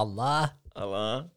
Halla. 0.00 0.48
Halla. 0.72 1.28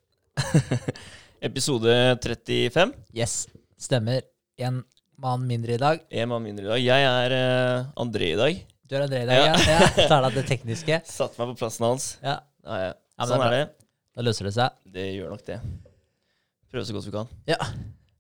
Episode 1.41 2.15
35. 2.23 2.93
Yes, 3.11 3.49
stemmer. 3.75 4.21
En 4.55 4.77
mann 5.19 5.43
mindre 5.49 5.73
i 5.75 5.81
dag. 5.81 5.99
En 6.07 6.29
mann 6.31 6.45
mindre 6.45 6.63
i 6.63 6.69
dag. 6.69 6.79
Jeg 6.79 7.09
er 7.09 7.35
uh, 7.35 7.89
André 7.99 8.29
i 8.31 8.37
dag. 8.39 8.61
Du 8.87 8.95
er 8.95 9.03
André 9.03 9.25
i 9.25 9.27
dag, 9.27 9.41
ja? 9.49 9.57
ja. 9.67 9.89
Tar 10.13 10.23
deg 10.29 10.37
det 10.39 10.45
tekniske. 10.47 11.01
Satt 11.11 11.35
meg 11.41 11.51
på 11.51 11.57
plassen 11.59 11.89
hans. 11.89 12.05
Ja, 12.23 12.37
Ja, 12.63 12.79
ja. 12.85 12.93
Ja, 13.19 13.27
sånn 13.27 13.43
det 13.43 13.49
er 13.49 13.57
er 13.57 13.57
det. 13.57 13.89
Da 14.15 14.27
løser 14.29 14.47
det 14.47 14.55
seg. 14.55 14.79
Det 14.95 15.09
gjør 15.09 15.35
nok 15.35 15.43
det. 15.51 15.59
Prøve 16.71 16.87
så 16.87 16.95
godt 16.95 17.09
vi 17.09 17.15
kan. 17.19 17.35
Ja. 17.51 17.59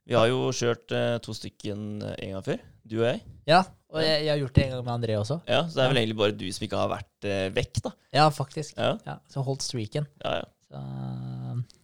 Vi 0.03 0.19
har 0.19 0.27
jo 0.27 0.43
kjørt 0.59 0.91
uh, 0.91 1.13
to 1.23 1.39
stykken 1.39 1.87
uh, 2.03 2.17
en 2.17 2.35
gang 2.35 2.47
før. 2.51 2.67
Du 2.83 2.97
og 2.99 3.05
jeg. 3.07 3.21
Ja, 3.47 3.61
og 3.93 4.01
jeg, 4.03 4.23
jeg 4.25 4.31
har 4.33 4.39
gjort 4.41 4.55
det 4.57 4.63
en 4.65 4.71
gang 4.73 4.83
med 4.87 4.93
André 4.95 5.15
også. 5.19 5.37
Ja, 5.47 5.61
Så 5.69 5.77
det 5.77 5.83
er 5.85 5.91
vel 5.93 5.99
egentlig 6.01 6.17
bare 6.19 6.35
du 6.35 6.45
som 6.51 6.65
ikke 6.67 6.79
har 6.81 6.89
vært 6.91 7.27
eh, 7.29 7.45
vekk, 7.55 7.79
da. 7.85 7.91
Ja, 8.17 8.25
faktisk. 8.33 8.75
Ja, 8.77 8.93
Ja, 9.07 9.17
Så 9.31 9.43
holdt 9.45 9.63
streaken. 9.65 10.07
ja, 10.23 10.33
ja. 10.41 10.49
Så 10.67 10.81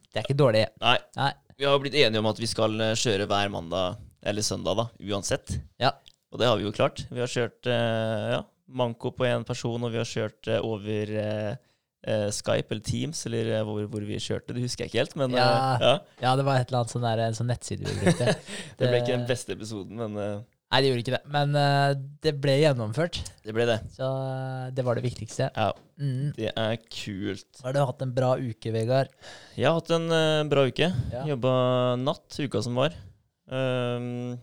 det 0.09 0.17
er 0.21 0.25
ikke 0.25 0.39
dårlig. 0.41 0.65
Nei. 0.81 0.97
Nei. 1.19 1.31
Vi 1.59 1.67
har 1.67 1.79
blitt 1.83 1.95
enige 1.99 2.19
om 2.23 2.29
at 2.31 2.39
vi 2.41 2.47
skal 2.49 2.73
eh, 2.81 2.95
kjøre 2.97 3.27
hver 3.29 3.51
mandag 3.53 3.99
eller 4.25 4.43
søndag, 4.43 4.75
da. 4.79 4.87
Uansett. 5.13 5.53
Ja. 5.79 5.91
Og 6.33 6.39
det 6.41 6.47
har 6.49 6.57
vi 6.59 6.65
jo 6.67 6.71
klart. 6.75 7.03
Vi 7.11 7.21
har 7.21 7.29
kjørt 7.31 7.69
eh, 7.69 8.25
ja, 8.35 8.41
manko 8.67 9.11
på 9.15 9.27
én 9.29 9.45
person, 9.47 9.83
og 9.85 9.93
vi 9.93 10.01
har 10.01 10.09
kjørt 10.09 10.49
eh, 10.51 10.59
over 10.65 11.13
eh, 11.23 11.53
eh, 12.09 12.27
Skype 12.33 12.73
eller 12.73 12.83
Teams, 12.85 13.21
eller 13.29 13.51
hvor, 13.67 13.85
hvor 13.93 14.03
vi 14.09 14.17
kjørte. 14.19 14.55
Det 14.57 14.65
husker 14.65 14.85
jeg 14.87 14.91
ikke 14.91 15.03
helt, 15.05 15.15
men 15.21 15.37
Ja. 15.37 15.47
ja. 15.81 15.93
Ja, 16.25 16.35
det 16.39 16.45
var 16.49 16.59
et 16.59 16.69
eller 16.73 16.81
annet 16.83 16.95
sånn 16.97 17.05
der, 17.07 17.23
en 17.29 17.37
sånn 17.37 17.51
nettside 17.53 17.85
vi 17.87 17.99
brukte. 18.01 18.35
Det 18.79 18.87
ble 18.89 19.03
ikke 19.03 19.15
den 19.19 19.27
beste 19.29 19.53
episoden, 19.55 19.99
men 20.01 20.43
Nei, 20.69 20.79
det 20.83 20.89
gjorde 20.91 21.01
ikke 21.01 21.13
det. 21.15 21.21
Men 21.33 21.55
uh, 21.57 21.93
det 22.21 22.33
ble 22.43 22.53
gjennomført. 22.61 23.15
det 23.45 23.53
ble 23.57 23.65
det. 23.65 23.79
Så 23.95 24.05
uh, 24.05 24.67
det 24.75 24.83
var 24.85 24.99
det 24.99 25.05
viktigste. 25.07 25.49
Ja, 25.55 25.71
Mm. 25.99 26.29
det 26.37 26.53
er 26.55 26.77
kult. 26.87 27.57
Har 27.65 27.73
du 27.75 27.79
hatt 27.83 28.03
en 28.05 28.13
bra 28.15 28.35
uke, 28.39 28.71
Vegard? 28.71 29.09
Jeg 29.57 29.65
har 29.67 29.73
hatt 29.75 29.89
en 29.91 30.05
uh, 30.13 30.45
bra 30.47 30.63
uke. 30.69 30.87
Ja. 31.11 31.25
Jobba 31.27 31.51
natt 31.99 32.37
uka 32.39 32.61
som 32.63 32.77
var. 32.79 32.93
Um, 33.51 34.37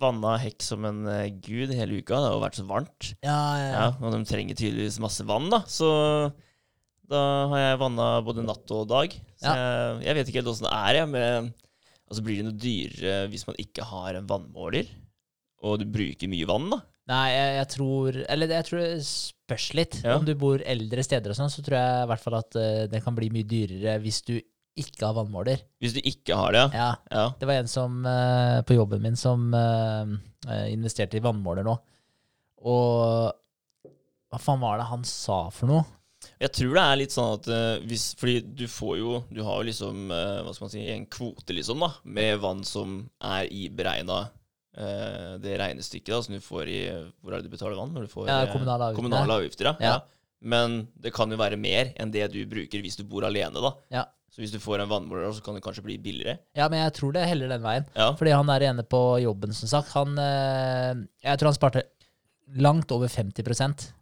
vanna 0.00 0.34
hekk 0.42 0.60
som 0.64 0.84
en 0.88 1.00
gud 1.44 1.72
hele 1.76 2.00
uka. 2.02 2.18
Det 2.18 2.26
har 2.26 2.34
jo 2.36 2.42
vært 2.44 2.58
så 2.58 2.66
varmt. 2.68 3.10
Ja, 3.24 3.38
ja, 3.62 3.70
Ja, 3.78 3.86
og 4.00 4.12
de 4.12 4.20
trenger 4.28 4.58
tydeligvis 4.58 4.98
masse 5.00 5.24
vann, 5.28 5.48
da. 5.52 5.62
Så 5.70 5.88
da 7.10 7.22
har 7.50 7.58
jeg 7.64 7.80
vanna 7.80 8.10
både 8.26 8.44
natt 8.46 8.70
og 8.76 8.88
dag. 8.90 9.14
Så 9.40 9.48
Ja. 9.48 9.54
jeg, 9.56 10.04
jeg 10.08 10.14
vet 10.18 10.28
ikke 10.28 10.40
helt 10.42 10.52
åssen 10.52 10.68
det 10.68 10.74
er, 10.76 10.94
jeg. 11.00 11.08
Men 11.14 11.52
altså, 12.10 12.24
blir 12.26 12.40
det 12.42 12.48
noe 12.50 12.60
dyrere 12.60 13.28
hvis 13.32 13.46
man 13.48 13.56
ikke 13.62 13.86
har 13.88 14.18
en 14.20 14.28
vannmåler, 14.30 14.90
og 15.66 15.80
du 15.80 15.86
bruker 15.92 16.30
mye 16.30 16.48
vann, 16.48 16.70
da? 16.72 16.80
Nei, 17.10 17.26
jeg, 17.32 17.50
jeg 17.58 17.68
tror 17.74 18.18
Eller 18.30 18.54
jeg 18.54 18.66
tror 18.68 18.82
det 18.84 19.02
spørs 19.08 19.66
litt. 19.78 19.98
Ja. 20.04 20.16
Om 20.18 20.26
du 20.28 20.34
bor 20.38 20.62
eldre 20.62 21.04
steder 21.06 21.32
og 21.32 21.38
sånn, 21.38 21.52
så 21.52 21.64
tror 21.66 21.78
jeg 21.80 22.06
i 22.06 22.08
hvert 22.12 22.24
fall 22.24 22.38
at 22.38 22.58
eh, 22.60 22.86
det 22.92 23.02
kan 23.04 23.16
bli 23.16 23.30
mye 23.34 23.48
dyrere 23.48 23.98
hvis 24.04 24.22
du 24.28 24.36
ikke 24.80 25.08
har 25.08 25.16
vannmåler. 25.16 25.64
Hvis 25.82 25.96
du 25.96 26.00
ikke 26.06 26.36
har 26.38 26.54
det, 26.54 26.62
ja. 26.78 26.90
Ja, 27.10 27.24
det 27.36 27.48
var 27.48 27.58
en 27.58 27.70
som 27.70 28.04
eh, 28.06 28.60
på 28.64 28.76
jobben 28.78 29.02
min 29.02 29.18
som 29.18 29.50
eh, 29.56 30.12
investerte 30.70 31.18
i 31.18 31.24
vannmåler 31.24 31.66
nå. 31.66 31.74
Og 32.70 33.32
hva 34.30 34.38
faen 34.38 34.62
var 34.62 34.78
det 34.78 34.86
han 34.92 35.02
sa 35.08 35.48
for 35.52 35.72
noe? 35.72 35.82
Jeg 36.40 36.52
tror 36.54 36.76
det 36.76 36.84
er 36.84 36.98
litt 37.00 37.14
sånn 37.14 37.30
at 37.38 37.46
hvis 37.88 38.10
Fordi 38.20 38.42
du 38.44 38.66
får 38.68 38.98
jo 38.98 39.12
Du 39.32 39.38
har 39.40 39.54
jo 39.56 39.64
liksom 39.70 40.10
Hva 40.12 40.52
skal 40.52 40.66
man 40.66 40.72
si 40.74 40.82
En 40.92 41.06
kvote, 41.08 41.54
liksom, 41.56 41.80
da. 41.80 41.88
Med 42.04 42.42
vann 42.42 42.60
som 42.68 42.98
er 43.24 43.48
i 43.48 43.70
beregna 44.76 45.38
det 45.42 45.58
regnestykket 45.58 46.12
da 46.14 46.22
som 46.22 46.34
du 46.34 46.40
får 46.40 46.68
i 46.70 46.80
Hvor 47.20 47.32
er 47.34 47.40
det 47.42 47.50
du 47.50 47.56
betaler 47.56 47.76
vann? 47.76 47.92
Når 47.94 48.06
du 48.06 48.12
får 48.12 48.28
Ja, 48.28 48.42
eh, 48.44 48.52
kommunale 48.52 48.84
avgifter. 48.90 49.02
kommunale 49.02 49.32
avgifter. 49.40 49.64
Ja. 49.64 49.74
Ja. 49.80 50.00
Men 50.40 50.88
det 50.98 51.12
kan 51.12 51.30
jo 51.30 51.36
være 51.36 51.58
mer 51.58 51.92
enn 51.96 52.10
det 52.10 52.32
du 52.32 52.46
bruker 52.46 52.80
hvis 52.80 52.96
du 52.96 53.04
bor 53.04 53.24
alene, 53.24 53.60
da. 53.60 53.72
Ja. 53.90 54.04
Så 54.30 54.40
hvis 54.40 54.52
du 54.52 54.58
får 54.62 54.80
en 54.80 54.88
vannmåler, 54.88 55.32
så 55.34 55.42
kan 55.42 55.54
det 55.54 55.62
kanskje 55.62 55.82
bli 55.82 55.98
billigere. 55.98 56.38
Ja, 56.54 56.68
men 56.68 56.78
jeg 56.84 56.94
tror 56.94 57.12
det 57.12 57.26
heller 57.26 57.48
den 57.48 57.62
veien. 57.62 57.84
Ja. 57.96 58.12
Fordi 58.14 58.30
han 58.30 58.46
der 58.46 58.60
ene 58.70 58.84
på 58.86 59.20
jobben, 59.20 59.52
som 59.52 59.68
sagt, 59.68 59.90
han 59.92 60.16
eh, 60.16 60.94
Jeg 61.24 61.38
tror 61.38 61.50
han 61.50 61.58
sparte 61.58 61.82
langt 62.56 62.90
over 62.92 63.08
50 63.08 63.92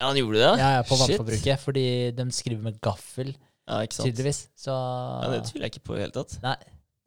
ja, 0.00 0.08
han 0.08 0.16
gjorde 0.16 0.40
det? 0.40 0.58
ja, 0.58 0.70
ja, 0.76 0.82
på 0.82 0.96
vannforbruket. 0.98 1.60
Fordi 1.60 2.10
de 2.16 2.30
skriver 2.32 2.62
med 2.62 2.80
gaffel, 2.80 3.34
Ja, 3.68 3.80
ikke 3.84 3.94
sant. 3.94 4.08
tydeligvis. 4.08 4.48
Så 4.56 4.72
Ja, 4.72 5.30
det 5.30 5.44
tviler 5.44 5.68
jeg 5.68 5.72
ikke 5.76 5.84
på 5.86 5.94
i 5.94 5.96
det 6.00 6.06
hele 6.08 6.16
tatt. 6.24 6.42
Nei. 6.42 6.56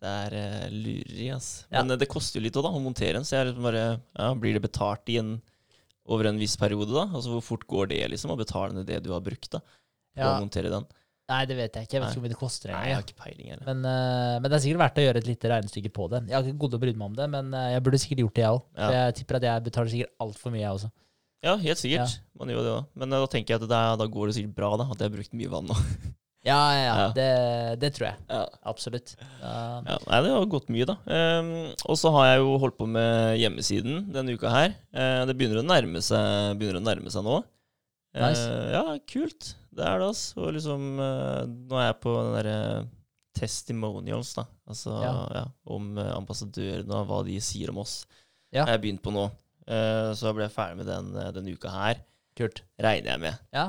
Det 0.04 0.14
er 0.28 0.36
uh, 0.38 0.66
lureri, 0.74 1.30
ass. 1.34 1.50
Ja. 1.72 1.82
Men 1.82 1.96
uh, 1.96 2.00
det 2.00 2.10
koster 2.12 2.40
jo 2.40 2.46
litt 2.46 2.58
òg, 2.60 2.68
da, 2.68 2.74
å 2.78 2.84
montere 2.84 3.18
en. 3.20 3.26
Så 3.26 3.38
jeg 3.40 3.50
liksom 3.50 3.66
bare 3.66 3.86
Ja, 3.98 4.30
blir 4.38 4.58
det 4.58 4.66
betalt 4.68 5.10
igjen 5.10 5.38
over 6.08 6.30
en 6.30 6.40
viss 6.40 6.56
periode, 6.60 6.94
da? 6.94 7.08
Altså 7.10 7.34
hvor 7.34 7.44
fort 7.44 7.66
går 7.68 7.90
det, 7.92 8.04
liksom, 8.14 8.32
å 8.32 8.40
betale 8.40 8.78
ned 8.78 8.88
det 8.88 9.02
du 9.04 9.12
har 9.16 9.24
brukt, 9.26 9.50
da? 9.58 9.64
For 10.14 10.24
Ja. 10.24 10.36
å 10.36 10.44
montere 10.46 10.72
den? 10.72 10.86
Nei, 11.28 11.42
det 11.44 11.58
vet 11.58 11.76
jeg 11.76 11.88
ikke. 11.88 11.96
Jeg 11.98 12.02
vet 12.02 12.12
ikke 12.14 12.20
hvor 12.22 12.24
mye 12.24 12.32
det 12.32 12.40
koster. 12.40 12.72
Nei, 12.72 12.84
jeg 12.88 12.96
har 12.96 13.04
ikke 13.04 13.18
peiling, 13.20 13.48
heller. 13.52 13.66
Men, 13.68 13.82
uh, 13.84 14.36
men 14.40 14.48
det 14.48 14.56
er 14.56 14.64
sikkert 14.64 14.84
verdt 14.86 15.02
å 15.02 15.04
gjøre 15.04 15.22
et 15.24 15.28
lite 15.28 15.50
regnestykke 15.52 15.92
på 15.98 16.06
det. 16.14 16.22
Jeg 16.30 16.38
har 16.38 16.46
ikke 16.48 16.62
gått 16.62 16.78
og 16.78 16.84
brydd 16.86 17.00
meg 17.02 17.10
om 17.10 17.18
det, 17.18 17.28
men 17.34 17.50
eh, 17.58 17.66
jeg 17.74 17.84
burde 17.84 18.00
sikkert 18.00 18.22
gjort 18.24 18.38
det, 18.38 18.46
jeg 18.46 18.56
òg. 18.56 18.62
Ja. 18.78 18.88
Jeg 18.96 19.18
tipper 19.18 19.40
at 19.42 19.48
jeg 19.50 19.66
betaler 19.66 19.92
sikkert 19.92 20.14
altfor 20.24 20.54
mye, 20.54 20.62
jeg 20.64 20.78
også. 20.78 20.92
Ja, 21.44 21.58
helt 21.62 21.82
sikkert. 21.82 22.16
Man 22.40 22.54
gjør 22.54 22.64
det 22.64 22.72
òg. 22.78 22.88
Men 23.02 23.12
eh, 23.12 23.26
da 23.26 23.32
tenker 23.34 23.54
jeg 23.54 23.60
at 23.60 23.68
det 23.68 23.82
da 24.00 24.08
går 24.16 24.32
det 24.32 24.38
sikkert 24.38 24.56
bra, 24.62 24.72
da. 24.80 24.88
At 24.88 25.04
jeg 25.04 25.10
har 25.10 25.18
brukt 25.18 25.36
mye 25.42 25.52
vann 25.52 25.68
nå. 25.74 25.78
Ja, 26.48 26.60
ja, 26.72 26.82
ja. 26.82 26.96
Ja. 27.02 27.08
Det, 27.16 27.28
det 27.82 27.90
tror 27.98 28.08
jeg. 28.10 28.20
ja. 28.32 28.44
Absolutt. 28.72 29.14
Uh, 29.42 29.84
Ja, 29.84 29.98
nei, 30.08 30.20
det 30.24 30.32
har 30.34 30.48
gått 30.52 30.70
mye, 30.72 30.88
da. 30.88 30.96
Um, 31.06 31.52
og 31.84 32.00
så 32.00 32.12
har 32.16 32.30
jeg 32.32 32.42
jo 32.44 32.58
holdt 32.64 32.78
på 32.80 32.88
med 32.90 33.36
hjemmesiden 33.42 34.06
denne 34.16 34.36
uka 34.38 34.52
her. 34.54 34.76
Uh, 34.96 35.24
det 35.28 35.36
begynner 35.38 35.62
å 35.62 35.68
nærme 35.68 36.02
seg, 36.06 36.64
å 36.64 36.84
nærme 36.84 37.12
seg 37.14 37.26
nå. 37.28 37.42
Uh, 38.16 38.22
Nice. 38.24 38.46
ja, 38.74 38.84
kult. 39.12 39.50
Det 39.78 39.84
er 39.86 40.00
det, 40.02 40.08
altså. 40.10 40.40
Og 40.42 40.56
liksom 40.56 40.86
eh, 41.04 41.42
Nå 41.70 41.78
er 41.78 41.84
jeg 41.92 41.98
på 42.02 42.14
den 42.16 42.32
derre 42.34 42.60
testimonials, 43.38 44.32
da. 44.34 44.48
Altså 44.66 44.96
ja. 45.04 45.12
Ja. 45.36 45.44
om 45.70 45.92
ambassadørene 46.02 46.98
og 46.98 47.12
hva 47.12 47.20
de 47.28 47.36
sier 47.46 47.70
om 47.70 47.84
oss. 47.84 48.00
Ja. 48.50 48.64
Har 48.64 48.74
jeg 48.74 48.88
begynt 48.88 49.04
på 49.06 49.14
nå. 49.14 49.28
Så 50.18 50.32
blir 50.34 50.48
jeg 50.48 50.56
ferdig 50.56 50.80
med 50.80 50.90
den 50.90 51.12
denne 51.36 51.54
uka 51.54 51.70
her. 51.70 52.02
Kult. 52.40 52.64
Regner 52.82 53.12
jeg 53.14 53.22
med. 53.28 53.46
Ja. 53.54 53.68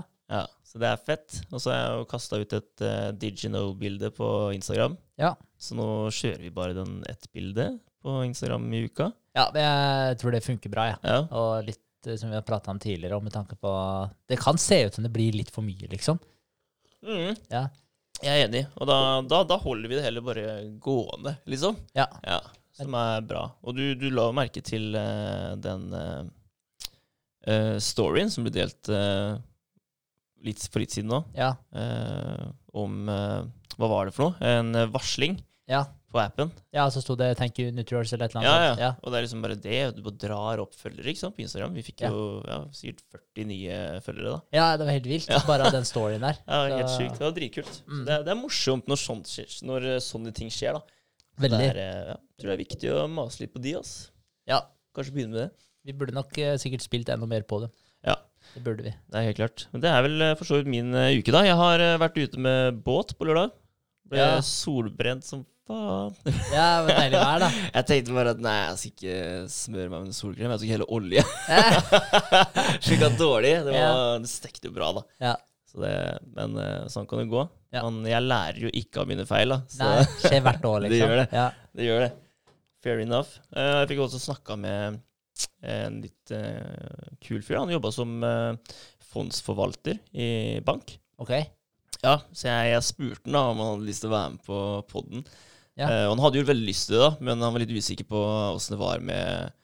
Ja, 0.69 0.73
Så 0.73 0.79
det 0.79 0.89
er 0.89 1.01
fett. 1.01 1.41
Og 1.51 1.62
så 1.62 1.73
har 1.73 1.79
jeg 1.79 1.99
jo 1.99 2.09
kasta 2.11 2.37
ut 2.37 2.53
et 2.53 2.83
uh, 2.84 3.11
Digino-bilde 3.17 4.11
på 4.12 4.53
Instagram. 4.53 4.99
Ja. 5.17 5.34
Så 5.56 5.75
nå 5.75 6.11
kjører 6.12 6.43
vi 6.45 6.51
bare 6.53 6.77
den 6.77 7.03
ett 7.09 7.25
bildet 7.33 7.81
på 8.03 8.23
Instagram 8.25 8.67
i 8.75 8.84
uka. 8.84 9.12
ja, 9.34 9.49
men 9.55 9.62
jeg 9.65 10.19
tror 10.21 10.33
det 10.33 10.45
funker 10.45 10.71
bra, 10.71 10.84
jeg. 10.93 10.99
Ja. 11.03 11.23
Og 11.33 11.65
litt 11.67 12.06
eh, 12.06 12.17
som 12.21 12.29
vi 12.31 12.37
har 12.37 12.45
prata 12.47 12.71
om 12.71 12.79
tidligere, 12.79 13.17
og 13.17 13.25
med 13.25 13.33
tanke 13.33 13.56
på 13.56 13.73
Det 14.29 14.39
kan 14.39 14.59
se 14.59 14.84
ut 14.87 14.95
som 14.95 15.05
det 15.05 15.11
blir 15.11 15.33
litt 15.33 15.51
for 15.51 15.62
mye, 15.67 15.89
liksom. 15.91 16.21
Mm. 17.03 17.35
Ja. 17.50 17.69
Jeg 18.23 18.31
er 18.35 18.47
enig. 18.49 18.65
Og 18.77 18.87
da, 18.91 18.99
da, 19.27 19.43
da 19.47 19.59
holder 19.62 19.89
vi 19.89 19.99
det 19.99 20.05
heller 20.05 20.25
bare 20.27 20.47
gående, 20.83 21.37
liksom. 21.47 21.77
Ja. 21.95 22.06
Ja, 22.23 22.41
Som 22.77 22.95
er 22.95 23.23
bra. 23.27 23.49
Og 23.62 23.75
du, 23.75 23.95
du 23.99 24.09
la 24.11 24.29
merke 24.35 24.62
til 24.62 24.93
uh, 24.94 25.56
den 25.59 25.88
eh, 25.94 26.25
eh, 27.47 27.76
storyen 27.82 28.31
som 28.31 28.47
ble 28.47 28.55
delt 28.55 28.91
eh, 28.91 29.38
litt 30.44 30.62
for 30.70 30.81
litt 30.82 30.94
siden 30.94 31.11
nå, 31.11 31.25
Ja. 31.37 31.55
eh, 31.75 32.49
om 32.75 33.08
eh, 33.08 33.43
Hva 33.79 33.88
var 33.90 34.06
det 34.08 34.14
for 34.17 34.31
noe? 34.31 34.37
En 34.43 34.75
eh, 34.75 34.87
varsling 34.90 35.38
Ja. 35.69 35.85
på 36.11 36.19
appen. 36.23 36.50
ja, 36.73 36.87
så 36.90 37.02
sto 37.02 37.14
det 37.14 37.37
'Thank 37.37 37.58
you, 37.61 37.70
Nutriors' 37.70 38.12
eller 38.12 38.25
et 38.26 38.35
eller 38.35 38.43
Ja, 38.46 38.55
annet. 38.73 38.79
ja. 38.81 38.90
Og 39.02 39.12
det 39.12 39.19
er 39.19 39.23
liksom 39.26 39.43
bare 39.43 39.55
det. 39.61 39.94
Du 39.94 40.02
bare 40.02 40.17
drar 40.19 40.58
opp 40.62 40.73
følgere 40.75 41.06
ikke 41.12 41.19
sant, 41.19 41.37
på 41.37 41.43
Instagram. 41.44 41.75
Vi 41.75 41.82
fikk 41.82 42.00
jo 42.08 42.43
ja, 42.46 42.64
sikkert 42.73 43.02
40 43.37 43.44
nye 43.46 44.00
følgere, 44.00 44.31
da. 44.32 44.40
ja. 44.52 44.76
det 44.76 44.87
var 44.87 44.93
helt 44.93 45.06
vilt, 45.06 45.29
bare 45.46 45.67
av 45.67 45.73
den 45.73 45.85
storyen 45.85 46.20
der. 46.20 46.38
Ja, 46.49 46.76
Helt 46.79 46.91
sykt. 46.91 47.19
Det 47.19 47.26
var 47.29 47.32
dritkult. 47.37 47.82
Mm. 47.87 48.05
Det, 48.06 48.25
det 48.25 48.31
er 48.32 48.41
morsomt 48.41 48.87
når, 48.88 48.96
sånt 48.96 49.26
skjer, 49.29 49.62
når 49.69 49.84
eh, 49.94 49.99
sånne 50.00 50.32
ting 50.34 50.49
skjer, 50.50 50.73
da. 50.79 50.82
Veldig. 51.38 51.58
Det 51.58 51.76
er, 51.76 52.06
ja, 52.08 52.17
tror 52.41 52.50
det 52.50 52.56
er 52.56 52.64
viktig 52.64 52.91
å 52.94 53.06
mase 53.08 53.41
litt 53.44 53.52
på 53.55 53.61
de, 53.62 53.75
ass. 53.79 54.11
Ja. 54.49 54.62
Kanskje 54.96 55.12
begynne 55.14 55.31
med 55.37 55.43
det. 55.44 55.50
Vi 55.84 55.93
burde 55.93 56.12
nok 56.17 56.37
eh, 56.38 56.56
sikkert 56.58 56.82
spilt 56.82 57.08
enda 57.12 57.26
mer 57.29 57.43
på 57.46 57.61
det. 57.62 57.69
Ja. 58.58 58.60
Det 58.60 58.64
burde 58.66 58.82
vi. 58.88 58.93
Det 59.08 59.20
er 59.22 59.28
helt 59.31 59.38
klart. 59.38 59.66
Men 59.72 59.82
det 59.84 59.90
er 59.94 60.02
vel 60.05 60.25
eh, 60.26 60.34
for 60.40 60.49
så 60.50 60.58
vidt 60.58 60.69
min 60.72 60.90
eh, 60.99 61.14
uke, 61.20 61.31
da. 61.34 61.44
Jeg 61.46 61.55
har 61.60 61.84
eh, 61.84 61.94
vært 62.02 62.19
ute 62.19 62.43
med 62.43 62.81
båt 62.84 63.14
på 63.19 63.28
lørdag. 63.31 63.55
Ble 64.08 64.19
Ja. 64.25 64.40
solbrent 64.43 65.22
som 65.26 65.44
faen. 65.69 66.14
Ja, 66.55 66.82
men 66.82 66.90
deilig 66.96 67.20
vær, 67.20 67.43
da. 67.44 67.50
Jeg 67.76 67.87
tenkte 67.90 68.14
bare 68.16 68.32
at 68.34 68.40
nei, 68.43 68.55
jeg 68.66 68.78
skal 68.81 68.93
ikke 68.94 69.19
smøre 69.55 69.93
meg 69.93 70.06
med 70.08 70.16
solkrem. 70.16 70.55
Jeg 70.56 70.62
skal 70.64 70.72
hele 70.75 70.88
olje. 70.96 71.25
Slik 72.88 73.05
at 73.06 73.19
dårlig. 73.20 73.55
Det, 73.66 73.75
var, 73.76 74.19
det 74.25 74.31
stekte 74.32 74.70
jo 74.70 74.75
bra, 74.78 74.90
da. 74.99 75.05
Ja. 75.28 75.34
Så 75.69 75.82
det, 75.84 75.94
men 76.32 76.56
sånn 76.88 77.06
kan 77.10 77.20
det 77.20 77.28
gå. 77.28 77.43
Ja. 77.76 77.82
Men 77.84 78.00
jeg 78.08 78.25
lærer 78.25 78.62
jo 78.64 78.70
ikke 78.72 79.02
av 79.02 79.10
mine 79.10 79.26
feil, 79.28 79.52
da. 79.52 79.60
Så 79.69 79.84
Nei, 79.84 80.06
skjer 80.25 80.40
hvert 80.46 80.64
år, 80.64 80.81
Det 80.87 80.94
liksom. 80.94 81.05
gjør 81.12 81.20
det. 81.20 81.28
Ja. 81.37 81.49
det 81.76 81.88
gjør 81.90 82.05
det. 82.06 82.10
Fair 82.87 83.02
enough. 83.02 83.37
Jeg 83.52 83.88
fikk 83.90 84.00
også 84.06 84.20
snakka 84.22 84.56
med 84.56 85.00
en 85.62 86.00
litt 86.05 86.32
eh, 86.35 87.12
kul 87.25 87.43
fyr. 87.43 87.61
Han 87.61 87.73
jobba 87.73 87.93
som 87.94 88.17
eh, 88.25 88.79
fondsforvalter 89.11 89.99
i 90.12 90.31
bank. 90.67 90.96
Ok. 91.19 91.35
Ja, 92.02 92.20
Så 92.31 92.46
jeg, 92.46 92.73
jeg 92.75 92.87
spurte 92.87 93.26
han 93.26 93.35
da 93.35 93.44
om 93.50 93.62
han 93.62 93.73
hadde 93.75 93.88
lyst 93.88 94.05
til 94.05 94.12
å 94.12 94.17
være 94.17 94.32
med 94.37 94.43
på 94.46 94.58
poden. 94.90 95.29
Ja. 95.79 95.88
Eh, 95.88 96.05
og 96.06 96.17
han 96.17 96.25
hadde 96.26 96.43
jo 96.43 96.49
veldig 96.50 96.69
lyst 96.69 96.88
til 96.88 96.99
det, 96.99 97.06
da, 97.06 97.12
men 97.31 97.43
han 97.43 97.55
var 97.55 97.64
litt 97.64 97.75
usikker 97.75 98.08
på 98.08 98.25
åssen 98.55 98.76
det 98.76 98.82
var 98.82 99.05
med 99.05 99.55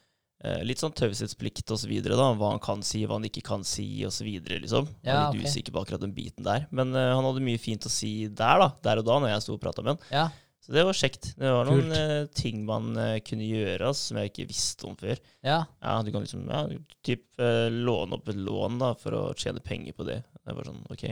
litt 0.61 0.76
sånn 0.76 0.93
taushetsplikt 0.93 1.71
og 1.73 1.79
så 1.81 1.88
videre, 1.88 2.19
da. 2.20 2.27
Hva 2.37 2.50
han 2.50 2.59
kan 2.61 2.82
si, 2.85 2.99
hva 3.09 3.17
han 3.17 3.25
ikke 3.25 3.41
kan 3.47 3.62
si, 3.65 3.87
videre, 4.27 4.59
liksom. 4.61 4.91
Ja, 5.00 5.31
litt 5.32 5.41
okay. 5.41 5.49
usikker 5.49 5.73
på 5.73 5.81
akkurat 5.81 6.03
den 6.03 6.12
biten 6.12 6.44
der. 6.44 6.67
Men 6.69 6.93
uh, 6.93 7.15
han 7.15 7.25
hadde 7.25 7.41
mye 7.47 7.62
fint 7.62 7.87
å 7.88 7.93
si 7.93 8.27
der, 8.29 8.61
da. 8.61 8.67
Der 8.85 9.00
og 9.00 9.06
da, 9.09 9.17
når 9.23 9.32
jeg 9.32 9.44
sto 9.47 9.56
og 9.56 9.62
prata 9.62 9.81
med 9.81 9.94
han. 9.94 10.05
Ja. 10.12 10.27
Så 10.65 10.73
det 10.73 10.85
var 10.89 10.97
kjekt. 10.97 11.27
Det 11.37 11.51
var 11.53 11.67
noen 11.69 11.91
Kult. 11.91 11.97
eh, 11.99 12.27
ting 12.41 12.63
man 12.65 12.87
eh, 12.97 13.19
kunne 13.21 13.45
gjøre 13.45 13.91
som 13.95 14.17
jeg 14.17 14.31
ikke 14.33 14.47
visste 14.49 14.87
om 14.89 14.95
før. 14.97 15.19
ja. 15.45 15.59
Ja, 15.85 15.99
du 16.03 16.09
kan 16.15 16.25
liksom 16.25 16.47
ja, 16.49 16.63
typ, 17.05 17.27
eh, 17.39 17.69
låne 17.69 18.17
opp 18.17 18.31
et 18.33 18.39
lån 18.41 18.79
da, 18.81 18.95
for 18.97 19.13
å 19.19 19.25
tjene 19.37 19.61
penger 19.61 19.93
på 19.99 20.07
det. 20.09 20.23
Det 20.41 20.55
bare 20.57 20.65
sånn, 20.71 20.81
ok. 20.89 21.05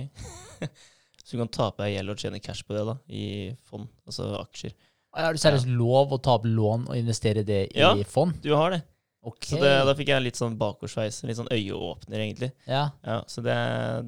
så 1.25 1.35
du 1.35 1.43
kan 1.43 1.53
ta 1.53 1.69
på 1.71 1.85
deg 1.85 1.99
gjeld 1.99 2.15
og 2.15 2.25
tjene 2.25 2.41
cash 2.41 2.65
på 2.65 2.79
det 2.79 2.87
da, 2.89 2.97
i 3.13 3.27
fond, 3.69 3.91
altså 4.09 4.31
aksjer. 4.41 4.73
Har 5.13 5.37
du 5.37 5.43
seriøst 5.43 5.69
lov 5.69 6.15
å 6.17 6.21
ta 6.25 6.39
opp 6.39 6.47
lån 6.49 6.87
og 6.89 6.97
investere 6.97 7.45
det 7.45 7.67
i 7.77 7.83
Ja. 7.83 7.93
fond? 8.09 8.39
Du 8.41 8.55
har 8.57 8.73
det. 8.73 8.81
Ok. 9.23 9.45
Så 9.53 9.61
det, 9.63 9.71
da 9.87 9.93
fikk 9.95 10.09
jeg 10.11 10.25
litt 10.25 10.39
sånn 10.41 10.57
bakoversveis, 10.59 11.21
litt 11.29 11.39
sånn 11.39 11.51
øyeåpner 11.55 12.25
egentlig. 12.25 12.49
ja. 12.67 12.89
Ja, 13.07 13.21
så 13.31 13.45
det, 13.45 13.55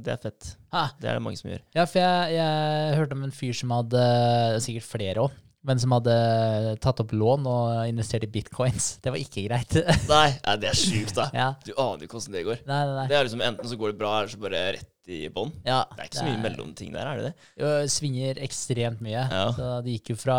det 0.03 0.17
er 0.17 0.21
fett. 0.25 0.49
Ha. 0.75 0.89
Det 0.99 1.07
er 1.07 1.21
det 1.21 1.23
mange 1.23 1.39
som 1.39 1.53
gjør. 1.53 1.63
ja, 1.77 1.85
for 1.87 2.01
jeg, 2.03 2.35
jeg 2.35 2.97
hørte 2.99 3.15
om 3.19 3.23
en 3.29 3.35
fyr 3.35 3.55
som 3.55 3.71
hadde 3.77 4.05
Sikkert 4.65 4.89
flere 4.91 5.23
òg. 5.29 5.41
Men 5.65 5.79
som 5.81 5.95
hadde 5.97 6.13
tatt 6.85 6.99
opp 7.01 7.15
lån 7.17 7.47
og 7.49 7.69
investert 7.89 8.27
i 8.27 8.29
bitcoins. 8.29 8.99
Det 9.01 9.09
var 9.15 9.17
ikke 9.23 9.47
greit. 9.47 9.79
Nei, 10.11 10.27
nei 10.45 10.57
det 10.61 10.69
er 10.69 10.77
sjukt 10.77 11.15
da. 11.17 11.31
ja. 11.33 11.47
Du 11.65 11.71
aner 11.81 12.05
ikke 12.05 12.19
hvordan 12.19 12.35
det 12.37 12.43
går. 12.51 12.59
Nei, 12.69 12.81
nei. 12.91 13.07
Det 13.09 13.17
er 13.17 13.25
liksom 13.25 13.45
enten 13.47 13.71
så 13.71 13.79
går 13.81 13.95
det 13.95 14.01
bra, 14.03 14.11
eller 14.19 14.35
så 14.35 14.43
bare 14.43 14.61
rett 14.77 14.91
i 15.15 15.23
bånn. 15.33 15.55
Ja, 15.65 15.79
Det 15.95 16.03
er 16.03 16.11
ikke 16.11 16.21
så 16.21 16.27
mye 16.29 16.43
mellomting 16.45 16.93
der, 16.93 17.09
er 17.09 17.23
det 17.23 17.31
det? 17.31 17.49
Jo, 17.63 17.71
svinger 17.95 18.43
ekstremt 18.45 19.01
mye. 19.05 19.25
Ja. 19.25 19.47
Så 19.57 19.71
det 19.87 19.97
gikk 19.97 20.13
jo 20.13 20.19
fra 20.21 20.37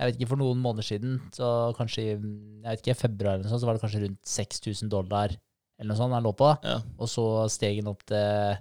jeg 0.00 0.08
vet 0.08 0.16
ikke, 0.16 0.30
For 0.32 0.40
noen 0.40 0.60
måneder 0.64 0.86
siden, 0.86 1.18
så 1.36 1.46
kanskje 1.76 2.00
i 2.02 2.08
jeg 2.14 2.64
vet 2.64 2.80
ikke, 2.82 2.96
februar 3.02 3.34
eller 3.36 3.44
noe 3.44 3.52
sånt, 3.52 3.60
så 3.62 3.68
var 3.68 3.76
det 3.76 3.82
kanskje 3.84 4.02
rundt 4.06 4.20
6000 4.34 4.90
dollar 4.92 5.34
eller 5.80 5.88
noe 5.92 5.98
sånt 6.00 6.12
han 6.16 6.24
lå 6.24 6.32
på. 6.36 6.50
Ja. 6.64 6.78
Og 7.00 7.08
så 7.08 7.24
steg 7.52 7.78
den 7.80 7.88
opp 7.92 8.02
til 8.08 8.58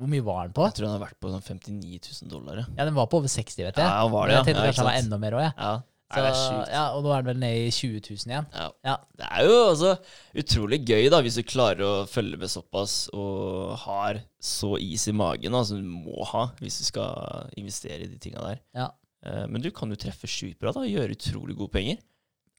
Hvor 0.00 0.08
mye 0.08 0.24
var 0.24 0.46
den 0.48 0.54
på? 0.56 0.64
Jeg 0.68 0.78
tror 0.78 0.88
han 0.88 0.96
har 0.96 1.06
vært 1.08 1.18
på 1.20 1.28
sånn 1.32 1.44
59 1.44 1.98
000 2.24 2.32
dollar, 2.32 2.62
ja. 2.62 2.66
Ja, 2.78 2.86
den 2.88 2.96
var 2.96 3.08
på 3.12 3.18
over 3.20 3.28
60, 3.32 3.64
vet 3.66 3.80
jeg. 3.80 3.84
Ja, 3.84 3.96
han 4.00 4.12
var 4.14 4.28
det, 4.28 4.32
Men 4.32 4.36
ja. 4.36 4.42
jeg 4.44 4.48
tenkte 4.52 4.68
kanskje 4.70 4.84
han 4.84 4.90
var 4.92 5.00
enda 5.02 5.18
mer 5.24 5.36
òg, 5.36 5.42
jeg. 5.48 5.56
Ja, 5.60 5.72
Så, 6.10 6.16
Nei, 6.16 6.22
det 6.24 6.30
er 6.30 6.38
sjukt. 6.40 6.70
ja, 6.74 6.84
og 6.96 7.04
nå 7.04 7.10
er 7.14 7.20
den 7.22 7.28
vel 7.30 7.36
nede 7.38 7.66
i 7.68 7.74
20 7.74 8.00
000 8.08 8.30
igjen. 8.32 8.46
Ja. 8.56 8.64
Ja. 8.88 8.94
Det 9.20 9.26
er 9.28 9.44
jo 9.46 9.58
altså 9.68 9.90
utrolig 10.42 10.78
gøy, 10.88 11.04
da, 11.12 11.20
hvis 11.22 11.36
du 11.38 11.42
klarer 11.46 11.84
å 11.86 11.92
følge 12.10 12.40
med 12.40 12.50
såpass 12.50 12.94
og 13.14 13.76
har 13.84 14.18
så 14.42 14.72
is 14.82 15.04
i 15.06 15.14
magen 15.14 15.54
da, 15.54 15.60
som 15.68 15.78
du 15.78 15.86
må 15.86 16.24
ha 16.32 16.48
hvis 16.58 16.80
du 16.80 16.88
skal 16.88 17.52
investere 17.60 18.08
i 18.08 18.10
de 18.10 18.18
tinga 18.24 18.42
der. 18.42 18.58
Ja. 18.74 18.88
Eh, 19.26 19.46
Men 19.50 19.62
du 19.64 19.70
kan 19.74 19.90
jo 19.90 19.98
treffe 20.00 20.28
sjukt 20.30 20.58
bra 20.60 20.72
da, 20.72 20.84
og 20.84 20.92
gjøre 20.92 21.16
utrolig 21.16 21.56
gode 21.58 21.74
penger. 21.74 21.98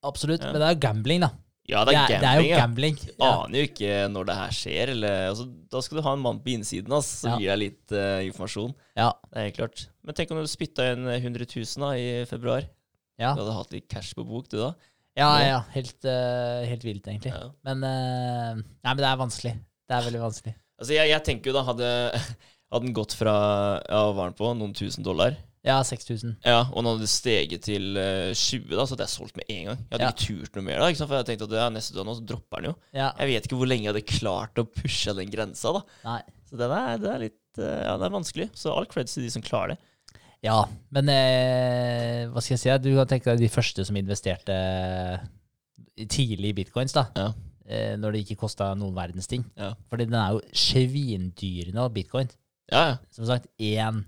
Absolutt. 0.06 0.42
Ja. 0.44 0.52
Men 0.52 0.62
det 0.62 0.68
er 0.68 0.76
jo 0.76 0.84
gambling, 0.88 1.26
da. 1.26 1.32
Ja, 1.70 1.84
det 1.86 1.94
er 1.94 2.10
det 2.10 2.16
er 2.18 2.24
gambling, 2.26 2.50
jo 2.50 2.58
gambling. 2.58 2.96
Ja. 3.06 3.28
aner 3.30 3.62
jo 3.62 3.68
ikke 3.70 3.98
når 4.12 4.28
det 4.28 4.36
her 4.36 4.56
skjer. 4.58 4.92
Eller, 4.96 5.18
altså, 5.30 5.46
da 5.72 5.82
skal 5.86 6.00
du 6.00 6.04
ha 6.08 6.14
en 6.18 6.24
mann 6.24 6.40
på 6.44 6.54
innsiden 6.56 6.96
ass, 6.98 7.10
som 7.22 7.38
gir 7.40 7.52
deg 7.54 7.60
litt 7.62 7.94
uh, 7.96 8.20
informasjon. 8.26 8.74
Ja. 8.98 9.12
Det 9.30 9.38
er 9.38 9.48
helt 9.48 9.60
klart. 9.60 9.84
Men 10.02 10.18
tenk 10.18 10.34
om 10.34 10.42
du 10.42 10.50
spytta 10.50 10.90
inn 10.96 11.06
100 11.06 11.46
000 11.54 11.86
da, 11.86 11.92
i 11.96 12.08
februar. 12.30 12.66
Ja. 13.22 13.36
Du 13.38 13.44
hadde 13.44 13.60
hatt 13.60 13.76
litt 13.76 13.88
cash 13.92 14.16
på 14.18 14.26
bok, 14.26 14.50
du 14.52 14.58
da. 14.58 14.72
ja, 15.20 15.30
ja. 15.46 15.60
Helt, 15.76 16.00
uh, 16.04 16.66
helt 16.66 16.84
vilt, 16.88 17.08
egentlig. 17.08 17.36
Men 17.68 17.86
uh, 17.86 18.58
Nei, 18.58 18.92
men 18.96 19.04
det 19.04 19.12
er 19.12 19.22
vanskelig. 19.22 19.54
Det 19.62 19.98
er 19.98 20.10
veldig 20.10 20.24
vanskelig. 20.26 20.56
Altså, 20.82 20.96
jeg, 20.98 21.12
jeg 21.14 21.24
tenker 21.30 21.52
jo 21.52 21.56
da, 21.60 21.64
hadde, 21.70 21.94
hadde 22.74 22.88
den 22.88 22.98
gått 22.98 23.14
fra 23.16 23.36
ja, 23.86 24.02
hva 24.10 24.12
var 24.18 24.32
den 24.32 24.40
på, 24.42 24.50
noen 24.58 24.74
tusen 24.76 25.06
dollar, 25.06 25.38
Ja, 25.64 25.76
6000. 25.86 26.38
ja, 26.42 26.64
og 26.72 26.80
den 26.82 26.90
hadde 26.96 27.08
steget 27.12 27.62
til 27.68 27.92
uh, 27.94 28.32
20, 28.34 28.72
da, 28.74 28.86
så 28.88 28.96
hadde 28.96 29.06
jeg 29.06 29.14
solgt 29.14 29.36
med 29.38 29.46
en 29.54 29.68
gang. 29.70 29.78
Jeg 29.84 29.92
hadde 29.94 30.08
Ja. 30.08 30.14
ikke 30.16 30.26
turt 30.48 30.56
noe 30.58 30.66
mer 30.66 30.80
da, 30.82 30.88
for 31.06 31.16
jeg 31.20 31.28
tenkte 31.30 31.46
at 31.46 31.54
ja, 31.60 31.68
neste 31.70 31.94
dag 31.98 32.08
nå 32.08 32.16
så 32.18 32.26
dropper 32.32 32.64
den 32.64 32.72
jo. 32.72 32.74
Ja. 32.98 33.12
Jeg 33.20 33.30
vet 33.30 33.46
ikke 33.50 33.60
hvor 33.60 33.70
lenge 33.70 33.86
jeg 33.86 33.94
hadde 33.94 34.08
klart 34.10 34.58
å 34.58 34.66
pushe 34.66 35.14
den 35.20 35.30
grensa, 35.30 35.76
da. 35.78 35.84
Nei. 36.08 36.22
Så 36.50 36.58
den 36.60 36.74
er, 36.76 36.98
det 37.04 37.12
er 37.14 37.22
litt 37.28 37.62
uh, 37.62 37.78
Ja, 37.86 37.94
det 38.02 38.08
er 38.10 38.16
vanskelig. 38.18 38.50
Så 38.58 38.74
all 38.74 38.90
creds 38.90 39.14
til 39.14 39.24
de 39.28 39.30
som 39.38 39.46
klarer 39.46 39.76
det. 39.76 39.80
Ja, 40.42 40.64
men 40.90 41.06
eh, 41.14 42.24
hva 42.34 42.42
skal 42.42 42.56
jeg 42.56 42.62
si? 42.64 42.72
Du 42.82 42.90
kan 42.98 43.06
tenke 43.12 43.30
deg 43.30 43.44
de 43.44 43.50
første 43.54 43.84
som 43.86 44.00
investerte 44.00 44.56
tidlig 46.10 46.50
i 46.50 46.56
bitcoins, 46.64 46.96
da. 46.98 47.04
Ja. 47.16 47.28
Eh, 47.70 47.94
når 48.02 48.16
det 48.16 48.24
ikke 48.26 48.40
kosta 48.42 48.72
noen 48.76 48.96
verdens 48.98 49.30
ting. 49.30 49.44
Ja. 49.60 49.76
Fordi 49.92 50.08
den 50.10 50.18
er 50.18 50.34
jo 50.34 50.42
svindyr 50.58 51.70
nå, 51.76 51.86
bitcoin. 51.94 52.32
Ja, 52.72 52.82
ja. 52.90 52.96
Som 53.14 53.28
sagt, 53.30 53.48
én 53.62 54.02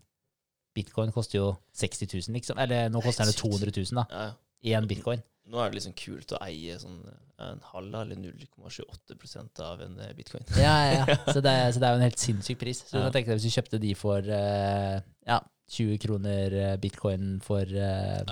bitcoin 0.76 1.12
koster 1.16 1.40
jo 1.40 1.52
60 1.78 2.10
000, 2.10 2.34
liksom. 2.38 2.58
Eller 2.62 2.90
nå 2.94 3.02
koster 3.04 3.26
den 3.28 3.34
jo 3.34 3.50
200 3.50 3.74
000, 3.78 4.02
da. 4.02 4.32
Én 4.64 4.88
bitcoin. 4.90 5.22
Nå 5.52 5.60
er 5.60 5.72
det 5.72 5.76
liksom 5.82 5.96
kult 6.00 6.32
å 6.32 6.40
eie 6.46 6.78
sånn 6.80 7.02
en 7.44 7.60
halv 7.74 7.96
eller 8.00 8.16
0,28% 8.16 9.60
av 9.66 9.82
en 9.84 9.98
eh, 10.00 10.14
bitcoin. 10.16 10.46
Ja, 10.56 10.76
ja, 10.88 11.02
ja. 11.02 11.18
Så 11.36 11.42
det, 11.44 11.56
så 11.76 11.82
det 11.82 11.88
er 11.90 11.96
jo 11.96 12.00
en 12.00 12.06
helt 12.06 12.22
sinnssyk 12.22 12.62
pris. 12.62 12.84
Så 12.88 13.02
Ja. 13.02 13.10
deg 13.12 13.28
hvis 13.28 13.44
du 13.44 13.52
kjøpte 13.52 13.80
de 13.84 13.92
for 14.00 14.24
uh, 14.24 15.02
ja, 15.28 15.42
20 15.74 16.00
kroner 16.04 16.56
eh, 16.62 16.76
bitcoin 16.80 17.38
for 17.44 17.64
eh, 17.68 18.24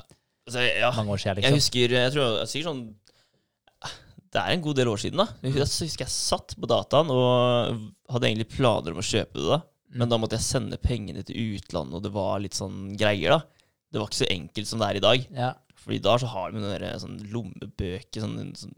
Altså, 0.47 0.63
ja. 0.65 0.89
mange 0.95 1.13
år 1.13 1.21
siden, 1.21 1.43
Jeg 1.43 1.53
liksom. 1.53 1.59
husker 1.59 1.93
Jeg 1.95 2.13
tror 2.15 2.23
jeg 2.25 2.49
sikkert 2.49 2.69
sånn 2.71 2.81
Det 4.33 4.41
er 4.41 4.55
en 4.55 4.63
god 4.65 4.79
del 4.79 4.89
år 4.89 5.01
siden, 5.03 5.21
da. 5.21 5.27
Jeg 5.43 5.53
husker 5.59 6.05
jeg 6.05 6.13
satt 6.13 6.55
på 6.57 6.69
dataen 6.71 7.11
og 7.13 7.83
hadde 8.11 8.29
egentlig 8.29 8.49
planer 8.55 8.95
om 8.95 9.03
å 9.03 9.05
kjøpe 9.05 9.35
det, 9.37 9.47
da. 9.51 9.59
Men 9.97 10.11
da 10.11 10.19
måtte 10.21 10.37
jeg 10.37 10.47
sende 10.47 10.79
pengene 10.81 11.23
til 11.27 11.57
utlandet, 11.57 11.97
og 11.97 12.05
det 12.05 12.13
var 12.15 12.39
litt 12.43 12.57
sånn 12.57 12.93
greier, 12.99 13.35
da. 13.35 13.67
Det 13.91 13.99
var 13.99 14.07
ikke 14.07 14.21
så 14.21 14.29
enkelt 14.31 14.69
som 14.69 14.79
det 14.79 14.87
er 14.87 14.99
i 14.99 15.03
dag. 15.03 15.25
Ja. 15.35 15.49
Fordi 15.81 15.97
da 16.05 16.13
så 16.21 16.29
har 16.31 16.53
vi 16.53 16.61
noen 16.61 17.01
sånn 17.01 17.17
lommebøker 17.33 18.23
sånn, 18.23 18.37
sånn 18.55 18.77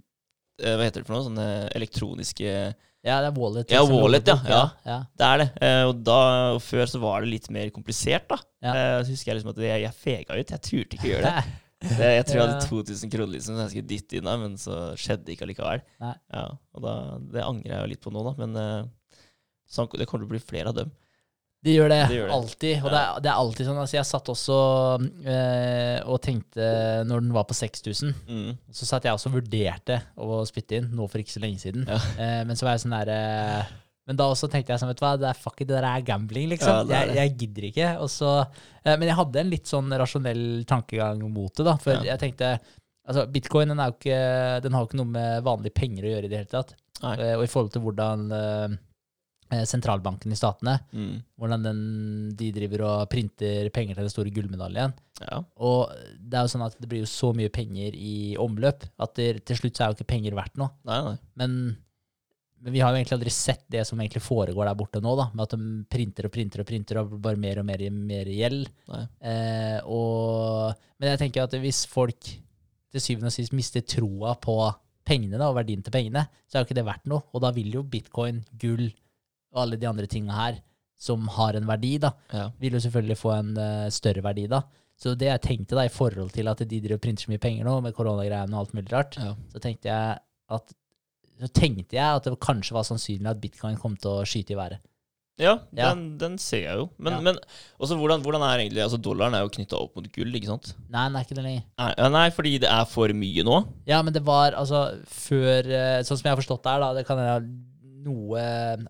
eh, 0.64 0.74
Hva 0.74 0.88
heter 0.88 1.04
det 1.04 1.10
for 1.10 1.18
noe? 1.18 1.28
Sånne 1.28 1.48
elektroniske 1.76 2.56
ja, 3.04 3.18
det 3.20 3.34
er 3.34 3.36
wallet. 3.36 3.68
Ja, 3.68 3.82
liksom, 3.84 3.98
wallet, 4.00 4.30
ja, 4.32 4.38
ja. 4.48 4.62
ja. 4.88 4.98
Det 5.20 5.28
er 5.28 5.42
det. 5.42 5.48
Eh, 5.68 5.82
og, 5.90 5.98
da, 6.08 6.20
og 6.56 6.62
før 6.64 6.88
så 6.88 7.02
var 7.04 7.26
det 7.26 7.34
litt 7.34 7.50
mer 7.52 7.68
komplisert, 7.76 8.30
da. 8.32 8.38
Eh, 8.64 9.00
så 9.04 9.12
husker 9.12 9.34
jeg 9.34 9.42
liksom 9.42 9.52
at 9.52 9.60
jeg, 9.60 9.82
jeg 9.84 9.98
fega 10.06 10.38
ut. 10.40 10.54
Jeg 10.56 10.64
turte 10.70 10.96
ikke 10.96 11.10
å 11.10 11.12
gjøre 11.12 11.34
det. 11.34 11.58
det 12.00 12.12
jeg 12.14 12.26
tror 12.30 12.40
jeg 12.40 12.46
hadde 12.46 12.70
2000 12.70 13.12
kroner 13.12 13.34
liksom, 13.36 13.58
som 13.58 13.66
jeg 13.66 13.74
skulle 13.74 13.90
dytte 13.92 14.20
inn, 14.20 14.30
da, 14.30 14.38
men 14.40 14.56
så 14.62 14.78
skjedde 14.96 15.28
det 15.28 15.36
ikke 15.36 15.50
allikevel. 15.50 15.84
Ja, 16.00 16.46
og 16.48 16.88
da, 16.88 16.96
det 17.36 17.44
angrer 17.44 17.76
jeg 17.76 17.82
jo 17.82 17.92
litt 17.92 18.04
på 18.08 18.16
nå, 18.16 18.24
da. 18.30 18.34
Men 18.40 18.62
eh, 18.64 19.28
sånn, 19.68 19.92
det 20.00 20.08
kommer 20.08 20.24
til 20.24 20.32
å 20.32 20.36
bli 20.38 20.44
flere 20.48 20.72
av 20.72 20.80
dem. 20.80 20.96
Det 21.64 21.74
gjør 21.78 21.90
det, 21.94 22.00
de 22.10 22.16
gjør 22.18 22.28
det. 22.28 22.34
alltid. 22.36 22.80
Og 22.84 22.90
det, 22.92 23.00
er, 23.02 23.20
det 23.24 23.30
er 23.32 23.38
alltid 23.40 23.68
sånn. 23.70 23.78
Altså, 23.80 23.96
jeg 23.96 24.08
satt 24.10 24.30
også 24.34 24.56
eh, 25.26 26.00
og 26.12 26.18
tenkte, 26.26 26.66
når 27.08 27.24
den 27.24 27.32
var 27.36 27.46
på 27.48 27.56
6000, 27.56 28.12
Mm. 28.28 28.50
så 28.72 28.88
satt 28.90 29.06
jeg 29.08 29.14
også 29.16 29.30
og 29.32 29.38
vurderte 29.38 30.02
å 30.20 30.42
spytte 30.50 30.78
inn, 30.82 30.90
nå 30.98 31.08
for 31.10 31.24
ikke 31.24 31.36
så 31.38 31.44
lenge 31.44 31.62
siden. 31.64 31.86
Ja. 31.88 32.00
Eh, 32.24 32.44
men 32.48 32.56
så 32.60 32.68
var 32.68 32.76
jeg 32.76 32.84
sånn 32.86 32.94
derre 32.98 33.66
Men 34.08 34.18
da 34.20 34.26
også 34.28 34.50
tenkte 34.52 34.74
jeg 34.74 34.82
sånn, 34.82 34.90
vet 34.92 35.00
du 35.00 35.06
hva, 35.06 35.14
det 35.20 35.30
er 35.30 35.38
fuck 35.40 35.62
it, 35.64 35.68
det 35.70 35.78
der 35.78 35.86
er 35.88 36.02
gambling, 36.04 36.50
liksom. 36.52 36.74
Ja, 36.76 36.84
det 36.84 36.96
er 36.98 37.08
jeg, 37.14 37.16
jeg 37.22 37.36
gidder 37.40 37.68
ikke. 37.70 37.90
Så, 38.12 38.32
eh, 38.84 38.98
men 39.00 39.08
jeg 39.08 39.16
hadde 39.16 39.40
en 39.40 39.52
litt 39.54 39.70
sånn 39.72 39.88
rasjonell 40.04 40.44
tankegang 40.68 41.24
mot 41.32 41.54
det, 41.56 41.64
da. 41.70 41.78
For 41.80 41.96
Ja. 41.96 42.04
jeg 42.14 42.20
tenkte 42.28 42.58
Altså, 43.04 43.26
bitcoin 43.28 43.68
den, 43.68 43.80
ikke, 43.84 44.18
den 44.64 44.72
har 44.72 44.80
jo 44.84 44.88
ikke 44.88 44.96
noe 45.02 45.10
med 45.12 45.44
vanlige 45.44 45.74
penger 45.76 46.06
å 46.08 46.12
gjøre 46.14 46.24
i 46.24 46.30
det 46.32 46.38
hele 46.40 46.52
tatt. 46.54 46.70
Nei. 47.02 47.16
Eh, 47.20 47.34
og 47.36 47.42
i 47.44 47.50
forhold 47.52 47.74
til 47.74 47.82
hvordan 47.84 48.22
sentralbanken 49.70 50.34
i 50.34 50.38
statene 50.40 50.74
Mm. 50.94 51.16
hvordan 51.40 51.64
den, 51.66 51.80
de 52.40 52.52
driver 52.56 52.84
og 52.88 53.10
printer 53.12 53.70
penger 53.76 53.96
til 53.98 54.04
den 54.08 54.14
store 54.14 54.34
gullmedaljen. 54.36 54.94
Ja. 55.22 55.40
Og 55.62 55.94
det 56.20 56.38
er 56.40 56.46
jo 56.48 56.52
sånn 56.56 56.66
at 56.66 56.76
det 56.82 56.90
blir 56.92 57.04
jo 57.06 57.10
så 57.10 57.32
mye 57.38 57.52
penger 57.54 57.96
i 57.96 58.36
omløp 58.42 58.84
at 59.00 59.16
det, 59.20 59.30
til 59.46 59.60
slutt 59.62 59.78
så 59.78 59.86
er 59.86 59.92
jo 59.94 60.00
ikke 60.00 60.12
penger 60.16 60.38
verdt 60.38 60.58
noe. 60.62 60.74
Nei, 60.90 61.00
nei. 61.08 61.18
Men, 61.40 61.58
men 62.64 62.74
vi 62.76 62.80
har 62.84 62.92
jo 62.94 63.00
egentlig 63.02 63.18
aldri 63.20 63.34
sett 63.36 63.66
det 63.72 63.86
som 63.88 64.00
egentlig 64.00 64.24
foregår 64.26 64.70
der 64.70 64.78
borte 64.80 65.02
nå, 65.04 65.16
da, 65.20 65.30
med 65.34 65.44
at 65.48 65.56
de 65.58 65.72
printer 65.92 66.28
og 66.30 66.34
printer 66.36 66.64
og 66.64 66.70
printer 66.70 67.02
og 67.04 67.18
bare 67.24 67.40
mer 67.40 67.60
og 67.62 67.68
mer, 67.68 67.84
mer 67.92 68.30
gjeld. 68.32 68.70
Eh, 69.22 69.80
og, 69.86 70.74
men 70.98 71.14
jeg 71.14 71.22
tenker 71.26 71.44
at 71.46 71.58
hvis 71.62 71.84
folk 71.92 72.32
til 72.94 73.02
syvende 73.02 73.32
og 73.32 73.36
sist 73.36 73.54
mister 73.58 73.82
troa 73.82 74.36
på 74.38 74.58
pengene 75.04 75.36
da, 75.36 75.50
og 75.52 75.58
verdien 75.58 75.82
til 75.84 75.92
pengene, 75.92 76.22
så 76.48 76.56
er 76.56 76.62
jo 76.64 76.68
ikke 76.70 76.78
det 76.78 76.86
verdt 76.88 77.08
noe. 77.12 77.26
Og 77.36 77.42
da 77.44 77.50
vil 77.56 77.74
jo 77.76 77.82
bitcoin, 77.84 78.38
gull 78.62 78.86
og 79.54 79.62
alle 79.64 79.78
de 79.80 79.88
andre 79.90 80.08
tinga 80.10 80.34
her 80.38 80.62
som 81.04 81.26
har 81.36 81.58
en 81.60 81.68
verdi, 81.68 81.98
da, 82.00 82.14
Ja. 82.34 82.50
vil 82.60 82.74
jo 82.78 82.80
selvfølgelig 82.80 83.18
få 83.20 83.34
en 83.38 83.52
uh, 83.58 83.90
større 83.92 84.22
verdi 84.24 84.48
da. 84.48 84.62
Så 85.00 85.16
det 85.20 85.28
jeg 85.28 85.42
tenkte 85.44 85.76
da, 85.76 85.84
i 85.84 85.92
forhold 85.92 86.32
til 86.32 86.48
at 86.48 86.62
de 86.64 86.80
driver 86.80 86.96
og 86.96 87.02
printer 87.04 87.26
så 87.26 87.32
mye 87.34 87.42
penger 87.44 87.66
nå, 87.68 87.74
med 87.84 87.96
koronagreiene 87.98 88.54
og 88.56 88.60
alt 88.68 88.74
mulig 88.78 88.94
rart, 88.94 89.18
Ja. 89.20 89.34
så 89.52 89.60
tenkte 89.60 89.92
at 90.54 90.74
så 91.44 91.48
tenkte 91.50 91.98
jeg 91.98 92.06
at 92.06 92.24
det 92.30 92.38
kanskje 92.40 92.76
var 92.78 92.86
sannsynlig 92.88 93.28
at 93.28 93.40
bitcoin 93.42 93.76
kom 93.82 93.96
til 94.00 94.12
å 94.22 94.26
skyte 94.26 94.54
i 94.54 94.58
været. 94.60 94.80
Ja, 95.42 95.56
Ja. 95.74 95.90
Den, 95.96 96.18
den 96.22 96.38
ser 96.38 96.62
jeg 96.62 96.78
jo. 96.78 96.86
Men, 97.02 97.18
men 97.26 97.40
også 97.82 97.98
hvordan, 97.98 98.22
hvordan 98.22 98.44
er 98.46 98.62
egentlig 98.62 98.84
Altså, 98.86 99.00
dollaren 99.02 99.34
er 99.34 99.42
jo 99.42 99.50
knytta 99.50 99.80
opp 99.82 99.96
mot 99.98 100.08
gull, 100.14 100.30
ikke 100.38 100.52
sant? 100.52 100.76
Nei, 100.94 101.08
den 101.10 101.18
er 101.18 101.26
ikke 101.26 101.36
det 101.40 101.44
lenger. 101.48 101.64
Nei, 101.82 102.10
nei, 102.14 102.28
fordi 102.38 102.52
det 102.62 102.70
er 102.70 102.86
for 102.86 103.10
mye 103.18 103.44
nå? 103.50 103.58
Ja, 103.90 104.04
men 104.06 104.14
det 104.14 104.22
var 104.24 104.54
altså 104.54 104.84
før 105.10 105.66
eh, 105.74 106.04
Sånn 106.06 106.22
som 106.22 106.30
jeg 106.30 106.36
har 106.36 106.40
forstått 106.44 106.64
det 106.64 106.76
her, 106.76 106.86
da, 106.86 106.92
det 107.00 107.06
kan 107.10 107.18
jeg 107.26 107.50
noe 108.04 108.44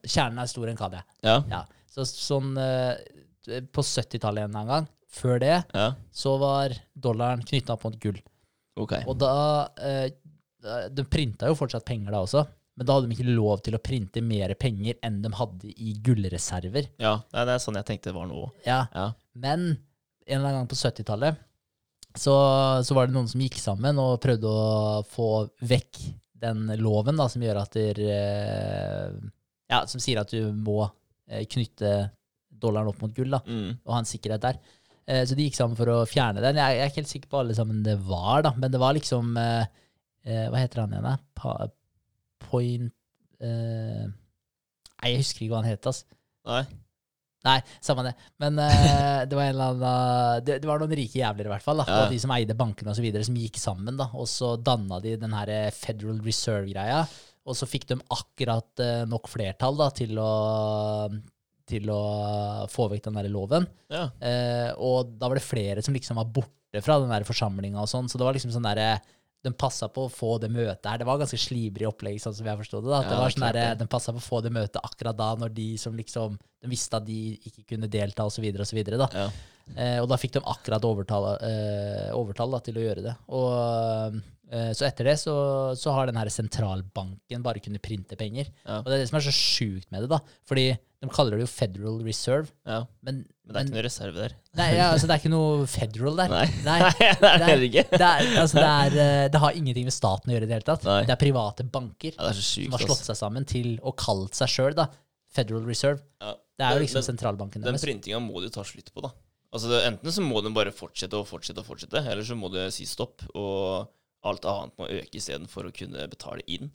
Kjernen 0.03 0.41
er 0.43 0.49
stor 0.51 0.69
enn 0.71 0.79
jeg. 0.79 1.03
Ja. 1.23 1.37
Ja. 1.51 1.61
Så 1.93 2.05
sånn 2.09 2.55
eh, 2.57 2.97
på 3.73 3.83
70-tallet 3.85 4.47
en 4.47 4.67
gang, 4.69 4.87
før 5.13 5.39
det, 5.43 5.63
Ja. 5.75 5.91
så 6.11 6.37
var 6.41 6.73
dollaren 6.95 7.43
knytta 7.45 7.75
opp 7.75 7.83
mot 7.85 7.99
gull. 8.01 8.17
Ok. 8.79 8.95
Og 9.05 9.17
da 9.21 9.33
eh, 9.77 10.09
eh, 10.65 10.87
De 10.89 11.03
printa 11.05 11.47
jo 11.51 11.57
fortsatt 11.59 11.85
penger 11.85 12.11
da 12.15 12.23
også, 12.25 12.45
men 12.75 12.87
da 12.89 12.95
hadde 12.95 13.09
de 13.11 13.13
ikke 13.13 13.35
lov 13.35 13.59
til 13.61 13.75
å 13.77 13.81
printe 13.83 14.21
mer 14.25 14.55
penger 14.57 14.97
enn 15.05 15.19
de 15.21 15.29
hadde 15.37 15.69
i 15.77 15.93
gullreserver. 16.01 16.87
Ja, 16.97 17.19
nei, 17.35 17.43
det 17.45 17.53
er 17.53 17.61
sånn 17.61 17.77
jeg 17.77 17.85
tenkte 17.85 18.09
det 18.09 18.15
var 18.17 18.25
nå 18.31 18.47
òg. 18.47 18.53
Ja, 18.65 18.87
Ja. 18.95 19.11
Men 19.35 19.67
en 20.25 20.39
eller 20.39 20.47
annen 20.49 20.63
gang 20.63 20.71
på 20.71 20.79
70-tallet 20.79 21.37
så, 22.15 22.33
så 22.85 22.95
var 22.95 23.07
det 23.09 23.13
noen 23.15 23.27
som 23.29 23.41
gikk 23.41 23.57
sammen 23.61 23.97
og 24.01 24.19
prøvde 24.21 24.49
å 24.49 25.03
få 25.09 25.29
vekk 25.65 25.99
den 26.43 26.67
loven 26.83 27.17
da, 27.19 27.25
som 27.31 27.41
gjør 27.45 27.61
at 27.63 27.77
der, 27.79 27.99
eh, 28.03 29.15
Ja, 29.71 29.85
som 29.89 30.01
sier 30.03 30.19
at 30.21 30.29
du 30.33 30.51
må 30.53 30.83
eh, 31.31 31.45
knytte 31.49 31.93
dollaren 32.63 32.91
opp 32.91 32.99
mot 33.01 33.13
gull 33.15 33.31
da, 33.33 33.39
Mm. 33.47 33.77
og 33.85 33.93
ha 33.95 33.99
en 34.03 34.07
sikkerhet 34.09 34.43
der. 34.43 34.59
Eh, 35.07 35.23
så 35.27 35.35
de 35.35 35.43
gikk 35.47 35.55
sammen 35.57 35.75
for 35.79 35.89
å 35.91 36.01
fjerne 36.07 36.39
den. 36.43 36.55
Jeg, 36.59 36.77
jeg 36.77 36.83
er 36.85 36.91
ikke 36.91 37.01
helt 37.01 37.11
sikker 37.15 37.31
på 37.33 37.39
alle 37.41 37.55
sammen 37.57 37.81
det 37.83 37.97
var, 38.07 38.43
da, 38.45 38.53
men 38.55 38.71
det 38.71 38.79
var 38.79 38.93
liksom 38.95 39.33
eh, 39.39 39.65
eh, 40.25 40.45
Hva 40.51 40.61
heter 40.61 40.83
han 40.85 40.93
igjen? 40.95 41.25
Pa, 41.35 41.55
point 42.49 42.91
eh, 43.43 44.05
Nei, 44.07 45.11
jeg 45.11 45.19
husker 45.23 45.43
ikke 45.43 45.51
hva 45.57 45.63
han 45.63 45.71
het. 45.73 45.87
ass. 45.91 46.05
Nei. 46.47 46.61
Nei, 47.43 47.57
samme 47.83 48.05
det. 48.07 48.13
Men 48.39 48.55
uh, 48.61 49.23
det 49.27 49.35
var 49.35 49.51
annen 49.51 49.83
det, 50.47 50.61
det 50.63 50.69
var 50.69 50.79
noen 50.79 50.95
rike 50.95 51.19
jævler, 51.19 51.49
i 51.49 51.51
hvert 51.51 51.65
fall. 51.65 51.81
da. 51.81 51.87
Ja. 51.89 52.07
De 52.11 52.19
som 52.21 52.31
eide 52.35 52.55
bankene 52.57 52.95
videre, 53.03 53.25
som 53.27 53.37
gikk 53.39 53.59
sammen. 53.59 53.99
da, 53.99 54.07
Og 54.15 54.29
så 54.31 54.55
danna 54.55 55.01
de 55.03 55.17
den 55.19 55.35
her 55.35 55.51
eh, 55.51 55.69
Federal 55.75 56.21
Reserve-greia. 56.23 57.03
Og 57.43 57.57
så 57.59 57.67
fikk 57.67 57.89
de 57.91 57.99
akkurat 58.15 58.83
uh, 58.83 59.03
nok 59.11 59.27
flertall 59.31 59.75
da, 59.79 59.89
til 59.95 60.15
å, 60.21 60.31
til 61.67 61.91
å 61.91 62.03
få 62.71 62.87
vekk 62.93 63.09
den 63.09 63.19
der 63.19 63.31
loven. 63.33 63.67
Ja. 63.91 64.07
Uh, 64.23 64.69
og 64.79 65.17
da 65.19 65.27
var 65.27 65.39
det 65.39 65.47
flere 65.47 65.83
som 65.83 65.95
liksom 65.95 66.21
var 66.21 66.31
borte 66.31 66.81
fra 66.83 67.01
den 67.03 67.11
der 67.11 67.27
forsamlinga 67.27 67.83
og 67.83 67.91
sånn. 67.91 68.07
Så 68.07 68.19
det 68.19 68.25
var 68.29 68.39
liksom 68.39 68.55
sånn 68.55 68.71
derre 68.71 68.95
De 69.43 69.51
passa 69.51 69.89
på 69.91 70.05
å 70.07 70.11
få 70.11 70.37
det 70.39 70.49
møtet 70.53 70.87
her. 70.87 71.01
Det 71.01 71.07
var 71.07 71.19
ganske 71.19 71.39
slibrig 71.39 71.87
opplegg, 71.89 72.19
sånn 72.23 72.35
som 72.37 72.47
jeg 72.47 72.59
forsto 72.61 72.79
det. 72.79 72.91
da. 72.93 72.99
Ja, 73.03 73.09
det 73.09 73.17
var 73.19 73.33
sånn 73.35 73.47
det. 73.57 73.65
De 73.81 73.87
passa 73.91 74.13
på 74.15 74.21
å 74.21 74.23
få 74.23 74.39
det 74.45 74.53
møtet 74.55 74.79
akkurat 74.79 75.17
da, 75.19 75.33
når 75.39 75.55
de 75.57 75.69
som 75.81 75.97
liksom 75.99 76.37
De 76.63 76.69
visste 76.71 76.95
at 76.95 77.03
de 77.03 77.17
ikke 77.43 77.65
kunne 77.73 77.89
delta, 77.91 78.23
og 78.23 78.31
så 78.31 78.39
videre 78.39 78.63
og 78.63 78.69
så 78.69 78.79
da. 78.95 79.09
Ja. 79.11 79.25
Eh, 79.75 79.97
og 79.99 80.07
da 80.11 80.15
fikk 80.19 80.37
de 80.37 80.43
akkurat 80.47 80.85
overtall, 80.87 81.27
eh, 81.43 82.07
overtall 82.15 82.55
da, 82.55 82.61
til 82.63 82.79
å 82.79 82.85
gjøre 82.85 83.03
det. 83.03 83.13
Og 83.35 84.15
eh, 84.51 84.71
Så 84.71 84.87
etter 84.87 85.11
det 85.11 85.17
så, 85.19 85.35
så 85.75 85.91
har 85.95 86.07
den 86.07 86.19
her 86.19 86.31
sentralbanken 86.31 87.43
bare 87.43 87.59
kunnet 87.63 87.83
printe 87.83 88.15
penger. 88.19 88.47
Ja. 88.63 88.79
Og 88.79 88.87
det 88.87 88.95
er 88.95 89.03
det 89.03 89.11
som 89.11 89.19
er 89.19 89.27
så 89.27 89.35
sjukt 89.35 89.91
med 89.91 90.05
det, 90.05 90.11
da. 90.15 90.21
Fordi 90.47 90.69
de 91.03 91.11
kaller 91.11 91.35
det 91.35 91.43
jo 91.43 91.49
Federal 91.51 91.97
Reserve, 92.05 92.47
ja. 92.63 92.79
men, 93.03 93.23
Men 93.43 93.53
det 93.53 93.59
er 93.59 93.65
ikke 93.67 93.75
noe 93.75 93.83
reserve 93.83 94.21
der. 94.21 94.35
Nei, 94.55 94.67
ja, 94.77 94.85
altså 94.93 95.09
det 95.09 95.15
er 95.15 95.19
ikke 95.19 95.31
noe 95.33 95.65
federal 95.67 96.19
der. 96.21 96.31
Nei. 96.31 96.43
Nei, 96.63 96.77
det 97.23 97.31
er 97.33 97.59
det 97.59 97.67
ikke. 97.67 97.83
det, 97.91 98.07
er, 98.07 98.29
altså 98.39 98.59
det, 98.59 98.69
er, 98.69 98.95
eh, 99.03 99.23
det 99.33 99.41
har 99.43 99.57
ingenting 99.59 99.89
med 99.89 99.95
staten 99.95 100.31
å 100.31 100.35
gjøre 100.35 100.47
i 100.47 100.51
det 100.51 100.55
hele 100.55 100.67
tatt. 100.69 100.85
Nei. 100.87 101.01
Det 101.09 101.15
er 101.15 101.19
private 101.25 101.65
banker 101.73 102.15
Ja, 102.15 102.29
er 102.29 102.39
sykt, 102.39 102.69
som 102.69 102.77
har 102.77 102.85
slått 102.85 103.09
seg 103.09 103.19
sammen 103.19 103.47
til 103.49 103.73
å 103.83 103.91
kalt 103.99 104.39
seg 104.39 104.53
sjøl 104.53 104.79
Federal 105.33 105.67
Reserve. 105.67 105.99
Ja. 106.23 106.37
Det 106.53 106.67
er 106.67 106.77
jo 106.77 106.83
liksom 106.85 107.01
den, 107.01 107.07
sentralbanken 107.09 107.63
Den 107.63 107.73
deres. 107.73 107.83
printinga 107.83 108.21
må 108.23 108.39
du 108.43 108.47
ta 108.53 108.63
slutt 108.67 108.93
på, 108.93 109.03
da. 109.03 109.11
Altså 109.53 109.81
Enten 109.81 110.13
så 110.13 110.23
må 110.23 110.39
den 110.45 110.55
bare 110.55 110.71
fortsette 110.73 111.17
og 111.19 111.27
fortsette 111.29 111.61
og 111.61 111.67
fortsette, 111.67 111.99
eller 111.99 112.23
så 112.25 112.37
må 112.37 112.49
du 112.53 112.61
si 112.73 112.87
stopp, 112.89 113.25
og 113.35 113.89
alt 114.23 114.47
annet 114.47 114.79
må 114.79 114.87
øke 114.87 115.19
istedenfor 115.19 115.67
å 115.67 115.73
kunne 115.75 116.07
betale 116.09 116.45
inn. 116.47 116.71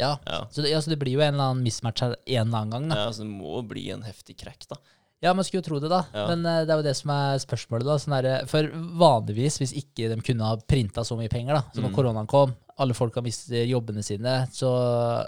Ja. 0.00 0.14
Ja. 0.26 0.40
Så 0.50 0.64
det, 0.64 0.70
ja, 0.72 0.80
så 0.80 0.90
det 0.94 0.98
blir 1.02 1.14
jo 1.18 1.20
en 1.24 1.34
eller 1.36 1.52
annen 1.52 1.62
mismatch 1.66 2.00
her 2.02 2.16
en 2.16 2.48
eller 2.48 2.64
annen 2.64 2.70
gang. 2.74 2.88
Da. 2.90 3.04
ja, 3.04 3.12
Så 3.12 3.22
det 3.26 3.30
må 3.30 3.60
bli 3.68 3.90
en 3.94 4.02
heftig 4.08 4.38
crack, 4.40 4.66
da. 4.70 4.80
Ja, 5.20 5.34
man 5.36 5.44
skulle 5.44 5.60
jo 5.60 5.66
tro 5.68 5.78
det, 5.82 5.90
da. 5.92 5.98
Ja. 6.16 6.22
Men 6.32 6.46
eh, 6.48 6.62
det 6.64 6.72
er 6.72 6.78
jo 6.80 6.86
det 6.86 6.94
som 6.96 7.10
er 7.12 7.36
spørsmålet. 7.42 7.84
da. 7.84 7.98
Sånn 8.00 8.14
derre- 8.16 8.46
for 8.48 8.64
vanligvis, 9.02 9.58
hvis 9.60 9.74
ikke 9.76 10.08
de 10.14 10.16
kunne 10.24 10.46
ha 10.48 10.56
printa 10.64 11.04
så 11.04 11.18
mye 11.18 11.28
penger, 11.28 11.58
da, 11.58 11.62
så 11.74 11.82
når 11.84 11.90
Mm. 11.90 11.96
koronaen 11.98 12.26
kom, 12.30 12.54
alle 12.80 12.94
folk 12.96 13.14
har 13.14 13.22
mistet 13.26 13.68
jobbene 13.68 14.00
sine, 14.02 14.46
så 14.56 14.70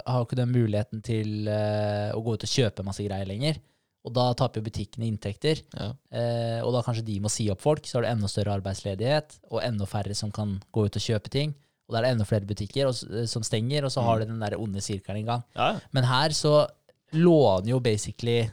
har 0.01 0.17
jo 0.19 0.25
ikke 0.25 0.39
de 0.41 0.47
muligheten 0.49 1.03
til 1.05 1.47
eh, 1.47 2.09
å 2.15 2.23
gå 2.25 2.33
ut 2.33 2.43
og 2.47 2.49
kjøpe 2.49 2.83
masse 2.87 3.05
greier 3.05 3.29
lenger. 3.29 3.59
Og 4.03 4.11
da 4.17 4.33
taper 4.33 4.59
jo 4.59 4.65
butikkene 4.65 5.05
inntekter. 5.07 5.61
Ja. 5.77 5.91
Eh, 6.11 6.59
og 6.65 6.73
da 6.73 6.81
kanskje 6.81 7.05
de 7.05 7.19
må 7.23 7.29
si 7.31 7.45
opp 7.53 7.61
folk, 7.63 7.85
så 7.87 7.99
har 7.99 8.01
du 8.03 8.09
enda 8.09 8.27
større 8.27 8.57
arbeidsledighet, 8.59 9.37
og 9.51 9.61
enda 9.63 9.85
færre 9.85 10.15
som 10.17 10.31
kan 10.33 10.57
gå 10.73 10.87
ut 10.89 10.97
og 10.97 11.05
kjøpe 11.05 11.29
ting. 11.29 11.53
Og 11.93 11.97
da 11.97 12.01
er 12.01 12.07
det 12.07 12.11
enda 12.17 12.25
flere 12.25 12.47
butikker 12.49 12.87
og, 12.89 12.97
eh, 13.13 13.25
som 13.29 13.43
stenger, 13.45 13.85
og 13.85 13.91
så 13.93 14.01
har 14.03 14.19
du 14.19 14.25
den 14.25 14.39
der 14.41 14.57
onde 14.57 14.81
sirkelen 14.81 15.21
i 15.21 15.27
gang. 15.29 15.43
Ja. 15.55 15.75
Men 15.93 16.03
her 16.09 16.29
så 16.33 16.67
låner 17.13 17.69
jo 17.75 17.79
basically 17.79 18.49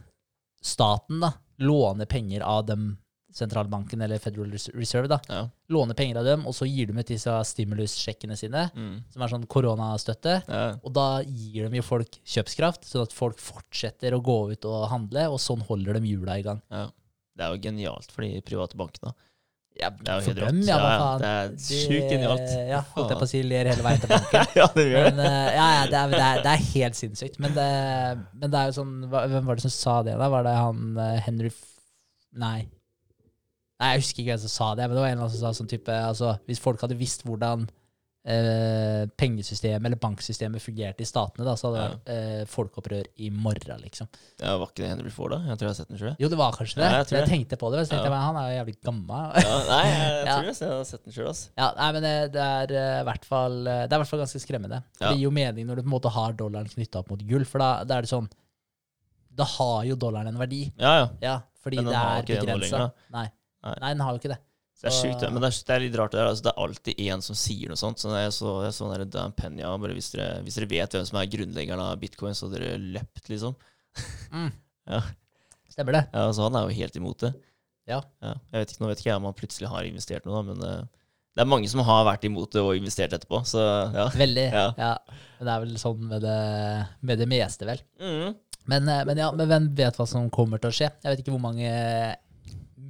staten, 0.62 1.20
da, 1.20 1.32
låner 1.58 2.04
penger 2.06 2.42
av 2.44 2.66
dem, 2.66 2.98
sentralbanken 3.32 4.00
eller 4.02 4.18
Federal 4.18 4.50
Reserve, 4.74 5.06
da. 5.08 5.20
ja. 5.28 5.44
Låner 5.70 5.94
penger 5.94 6.18
av 6.18 6.24
dem, 6.26 6.42
og 6.50 6.54
så 6.56 6.66
gir 6.66 6.88
de 6.90 6.96
ut 6.98 7.06
disse 7.06 7.30
stimulussjekkene 7.46 8.36
sine, 8.36 8.70
Mm. 8.74 9.04
som 9.12 9.22
er 9.22 9.28
sånn 9.28 9.46
koronastøtte. 9.46 10.42
ja. 10.48 10.76
Og 10.84 10.92
da 10.92 11.22
gir 11.22 11.68
de 11.70 11.76
jo 11.76 11.82
folk 11.82 12.10
kjøpskraft, 12.26 12.82
sånn 12.84 13.02
at 13.06 13.12
folk 13.12 13.38
fortsetter 13.38 14.12
å 14.12 14.22
gå 14.22 14.50
ut 14.52 14.64
og 14.64 14.88
handle, 14.90 15.28
og 15.30 15.38
sånn 15.38 15.62
holder 15.62 15.94
de 15.94 16.00
hjula 16.08 16.38
i 16.38 16.42
gang. 16.42 16.60
ja. 16.70 16.90
Det 17.36 17.46
er 17.46 17.56
jo 17.56 17.62
genialt 17.62 18.10
for 18.12 18.20
de 18.22 18.40
private 18.42 18.76
bankene. 18.76 19.14
Ja, 19.80 19.88
Det 19.96 20.08
er 20.12 20.20
jo 20.20 20.26
helt 20.30 20.40
rått. 20.44 20.58
ja, 20.68 20.78
Ja, 20.80 21.10
det 21.20 21.28
er 21.30 21.52
sjukt 21.64 22.10
genialt. 22.12 22.50
Ja, 22.68 22.80
holdt 22.94 23.14
jeg 23.14 23.20
på 23.22 23.26
å 23.26 23.30
si 23.30 23.40
ler 23.46 23.70
hele 23.72 23.84
veien 23.86 24.02
til 24.02 24.12
banken. 24.12 24.52
ja, 24.60 24.66
det 24.74 24.84
gjør. 24.90 25.06
Men, 25.10 25.22
eh, 25.26 25.48
ja, 25.56 25.68
ja, 25.78 25.86
det, 25.88 26.00
er, 26.02 26.12
det, 26.12 26.20
er, 26.26 26.42
det 26.44 26.52
er 26.52 26.66
helt 26.74 26.98
sinnssykt. 27.00 27.38
Men 27.42 27.54
det, 27.56 27.68
men 28.42 28.52
det 28.52 28.60
er 28.60 28.70
jo 28.72 28.76
sånn 28.82 28.92
Hvem 29.08 29.48
var 29.48 29.58
det 29.60 29.64
som 29.66 29.72
sa 29.74 29.96
det? 30.06 30.18
da? 30.20 30.28
Var 30.36 30.44
det 30.46 30.54
han 30.58 30.84
eh, 31.06 31.16
Henry 31.26 31.50
F 31.54 31.62
Nei. 32.40 32.58
Nei, 33.80 33.88
Jeg 33.94 34.02
husker 34.04 34.22
ikke 34.22 34.34
hvem 34.36 34.42
som 34.44 34.52
sa 34.52 34.66
det, 34.78 34.84
men 34.86 34.94
det 34.98 35.02
var 35.02 35.14
en 35.16 35.22
som 35.32 35.40
sa 35.40 35.50
sånn 35.56 35.70
type 35.70 35.90
altså, 35.90 36.34
Hvis 36.46 36.60
folk 36.62 36.82
hadde 36.84 36.98
visst 37.00 37.24
hvordan 37.26 37.64
eh, 38.26 39.06
pengesystemet 39.16 39.86
eller 39.88 39.98
banksystemet 40.00 40.60
fungerte 40.62 41.04
i 41.04 41.08
statene, 41.08 41.44
da, 41.46 41.54
så 41.56 41.68
hadde 41.70 41.80
det 41.80 41.86
vært 41.94 42.10
eh, 42.14 42.42
folkeopprør 42.52 43.06
i 43.24 43.30
morgen, 43.32 43.80
liksom. 43.84 44.10
Ja, 44.42 44.56
var 44.60 44.68
ikke 44.72 44.82
det 44.84 44.90
Henry 44.92 45.12
Ford, 45.14 45.32
da? 45.34 45.38
Jeg 45.48 45.60
tror 45.60 45.68
jeg 45.68 45.72
har 45.72 45.78
sett 45.80 45.92
den 45.94 46.00
sjøl. 46.02 46.14
Jo, 46.20 46.30
det 46.32 46.38
var 46.40 46.56
kanskje 46.56 46.80
det. 46.80 46.84
Ja, 46.90 46.98
jeg 47.00 47.10
jeg 47.16 47.24
det. 47.24 47.30
tenkte 47.32 47.58
på 47.60 47.70
det, 47.72 47.80
men 47.80 47.88
så 47.88 47.94
tenkte 47.94 48.10
Ja. 48.10 48.14
jeg 48.18 48.26
han 48.28 48.40
er 48.42 48.50
jo 48.50 48.58
jævlig 48.60 48.76
gammel. 48.90 49.40
Ja, 49.46 49.56
nei, 49.70 49.80
jeg, 49.88 50.10
jeg 50.10 50.34
tror 50.36 50.50
jeg 50.50 50.74
har 50.76 50.84
sett 50.92 51.04
den 51.08 51.16
sjøl. 51.16 51.32
Ja, 51.62 51.70
nei, 51.80 51.88
men 51.96 52.06
det, 52.08 52.14
det 52.36 52.44
er 52.50 52.76
eh, 52.82 52.98
i 53.00 53.08
hvert 53.10 53.24
fall 53.30 53.58
eh, 53.64 53.80
Det 53.86 53.92
er 53.92 53.96
i 53.96 54.02
hvert 54.04 54.12
fall 54.12 54.24
ganske 54.26 54.42
skremmende. 54.44 54.82
Det 55.00 55.14
gir 55.16 55.24
jo 55.26 55.32
mening 55.40 55.66
når 55.70 55.80
du 55.80 55.84
på 55.86 55.90
en 55.90 55.96
måte 55.96 56.12
har 56.14 56.36
dollaren 56.36 56.68
knytta 56.74 57.00
opp 57.04 57.10
mot 57.14 57.24
gull, 57.30 57.44
for 57.48 57.62
da, 57.64 57.70
da 57.88 57.98
er 58.00 58.06
det 58.06 58.12
sånn 58.12 58.28
Da 59.40 59.46
har 59.56 59.84
jo 59.88 59.96
dollaren 59.96 60.28
en 60.34 60.38
verdi. 60.40 60.64
Ja, 60.76 60.92
ja. 60.98 61.08
Ja, 61.24 61.34
fordi 61.64 61.80
det 61.86 61.94
er 61.96 62.24
begrensa. 62.28 62.90
Nei. 63.14 63.26
Nei. 63.64 63.74
Nei, 63.80 63.90
den 63.94 64.00
har 64.04 64.14
jo 64.14 64.20
ikke 64.20 64.32
det. 64.32 64.38
Det 64.80 64.88
er 64.88 64.96
sjukt. 64.96 65.24
Men 65.28 65.42
det 65.42 65.50
er, 65.50 65.56
det 65.68 65.74
er 65.74 65.82
litt 65.84 65.96
rart 66.00 66.14
det 66.14 66.20
der. 66.22 66.30
Altså, 66.30 66.44
det 66.46 66.52
er 66.52 66.62
alltid 66.64 67.02
én 67.04 67.24
som 67.24 67.36
sier 67.36 67.68
noe 67.68 67.80
sånt. 67.80 68.00
Så 68.00 68.12
jeg 68.16 68.32
så, 68.32 68.54
jeg 68.64 68.76
så 68.76 68.88
der 68.94 69.04
Dan 69.12 69.34
Penya, 69.36 69.74
bare 69.82 69.96
hvis 69.96 70.08
dere, 70.14 70.40
hvis 70.46 70.56
dere 70.56 70.70
vet 70.70 70.96
hvem 70.96 71.04
som 71.08 71.18
er 71.20 71.28
grunnleggeren 71.34 71.82
av 71.84 72.00
bitcoin, 72.00 72.36
så 72.36 72.48
hadde 72.48 72.62
dere 72.62 72.80
løpt, 72.96 73.28
liksom. 73.32 73.56
Mm. 74.32 74.50
Ja. 74.90 75.04
Stemmer 75.70 75.94
det. 75.94 76.00
Ja, 76.10 76.22
Så 76.34 76.42
Han 76.42 76.56
er 76.58 76.64
jo 76.66 76.74
helt 76.74 76.96
imot 76.98 77.20
det. 77.22 77.28
Ja. 77.86 78.00
Jeg 78.24 78.62
vet 78.62 78.72
ikke, 78.72 78.80
Nå 78.82 78.88
vet 78.88 79.02
ikke 79.02 79.10
jeg 79.10 79.20
om 79.20 79.28
han 79.28 79.36
plutselig 79.38 79.68
har 79.70 79.86
investert 79.86 80.24
noe, 80.26 80.40
da, 80.40 80.42
men 80.48 80.64
uh, 80.64 81.00
det 81.36 81.44
er 81.44 81.50
mange 81.50 81.68
som 81.70 81.82
har 81.86 82.06
vært 82.08 82.24
imot 82.26 82.50
det 82.56 82.62
og 82.64 82.74
investert 82.74 83.14
etterpå. 83.14 83.42
Så 83.46 83.60
ja. 83.62 84.08
Veldig. 84.18 84.46
Ja. 84.50 84.64
Ja. 84.80 84.94
Men 85.38 85.46
det 85.46 85.52
er 85.52 85.62
vel 85.62 85.76
sånn 85.78 86.00
med 86.10 86.24
det, 86.26 86.38
med 87.06 87.22
det 87.22 87.28
meste, 87.30 87.68
vel. 87.68 87.84
Mm. 88.02 88.34
Men, 88.70 88.88
eh, 88.90 89.04
men 89.08 89.20
ja, 89.22 89.30
men 89.32 89.48
hvem 89.48 89.68
vet 89.78 89.96
hva 89.96 90.06
som 90.10 90.26
kommer 90.34 90.60
til 90.60 90.72
å 90.72 90.74
skje? 90.74 90.90
Jeg 90.90 91.12
vet 91.12 91.22
ikke 91.22 91.32
hvor 91.32 91.44
mange 91.44 91.70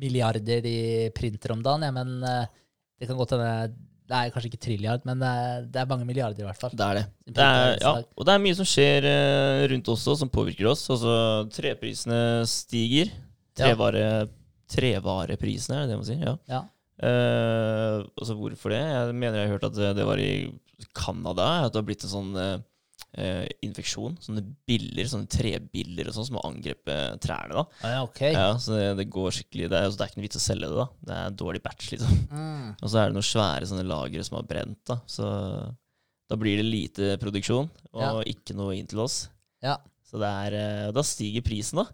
milliarder 0.01 0.65
de 0.65 0.75
printer 1.17 1.55
om 1.55 1.63
dagen, 1.65 1.87
ja, 1.87 1.93
men 1.95 2.19
eh, 2.27 2.51
det 3.01 3.09
kan 3.09 3.19
godt 3.19 3.37
hende 3.37 3.53
Det 4.11 4.19
er 4.19 4.33
kanskje 4.35 4.51
ikke 4.51 4.63
trilliard, 4.65 5.05
men 5.07 5.21
det 5.23 5.79
er, 5.79 5.89
mange 5.89 6.07
milliarder 6.09 6.43
i 6.43 6.49
hvert 6.49 6.59
fall. 6.59 6.73
Det 6.75 6.87
er 6.87 6.99
det. 6.99 7.05
det 7.37 7.45
er, 7.47 7.77
ja, 7.79 7.93
og 8.03 8.27
det 8.27 8.35
er 8.35 8.43
mye 8.43 8.59
som 8.59 8.69
skjer 8.69 9.07
eh, 9.07 9.69
rundt 9.71 9.93
oss 9.93 10.03
også, 10.03 10.25
som 10.25 10.33
påvirker 10.33 10.67
oss. 10.73 10.83
Altså, 10.91 11.15
treprisene 11.55 12.19
stiger. 12.51 13.13
Trevare, 13.61 14.27
trevareprisene, 14.71 15.79
er 15.79 15.87
det 15.87 15.95
det 15.95 16.01
man 16.01 16.09
sier? 16.09 16.27
Ja. 16.27 16.35
Ja. 16.51 16.65
Eh, 17.01 18.03
altså 18.19 18.37
hvorfor 18.37 18.75
det? 18.75 18.83
Jeg 18.83 19.15
mener 19.15 19.39
jeg 19.39 19.49
har 19.49 19.55
hørt 19.55 19.69
at 19.71 19.79
det, 19.79 19.95
det 20.01 20.09
var 20.09 20.21
i 20.21 20.33
Canada. 20.91 21.49
At 21.69 21.73
det 21.73 21.81
har 21.81 21.89
blitt 21.89 22.05
en 22.09 22.15
sånn 22.17 22.35
eh, 23.15 23.47
infeksjon. 23.67 24.17
Sånne 24.23 24.43
biller, 24.69 25.05
sånne 25.11 25.29
trebiller 25.29 26.09
og 26.09 26.15
sånn 26.15 26.27
som 26.29 26.37
har 26.39 26.47
angrepet 26.51 27.21
trærne. 27.25 27.55
da. 27.59 27.65
Ah, 27.83 27.91
ja, 27.97 28.03
ok. 28.07 28.21
Ja, 28.33 28.49
Så 28.59 28.77
det, 28.77 28.97
det 29.01 29.09
går 29.11 29.31
skikkelig 29.37 29.69
Det 29.71 29.79
er, 29.81 29.91
det 29.91 30.01
er 30.01 30.11
ikke 30.13 30.21
noe 30.21 30.29
vits 30.29 30.41
å 30.41 30.45
selge 30.45 30.69
det. 30.71 30.77
da. 30.77 30.87
Det 31.11 31.17
er 31.19 31.31
dårlig 31.43 31.63
batch, 31.63 31.91
liksom. 31.93 32.19
Mm. 32.31 32.69
Og 32.81 32.89
så 32.89 32.99
er 33.03 33.07
det 33.11 33.15
noen 33.19 33.29
svære 33.31 33.67
sånne 33.71 33.87
lagre 33.89 34.25
som 34.25 34.37
har 34.41 34.47
brent. 34.51 34.79
da. 34.87 35.01
Så 35.07 35.27
da 36.31 36.37
blir 36.39 36.61
det 36.61 36.67
lite 36.69 37.17
produksjon, 37.19 37.69
og 37.93 38.03
Ja. 38.03 38.13
ikke 38.23 38.55
noe 38.55 38.77
inn 38.79 38.87
til 38.87 39.01
oss. 39.03 39.29
Ja. 39.63 39.79
Så 40.07 40.19
det 40.19 40.29
er, 40.31 40.55
eh, 40.87 40.91
da 40.93 41.03
stiger 41.03 41.43
prisen, 41.43 41.77
da. 41.83 41.87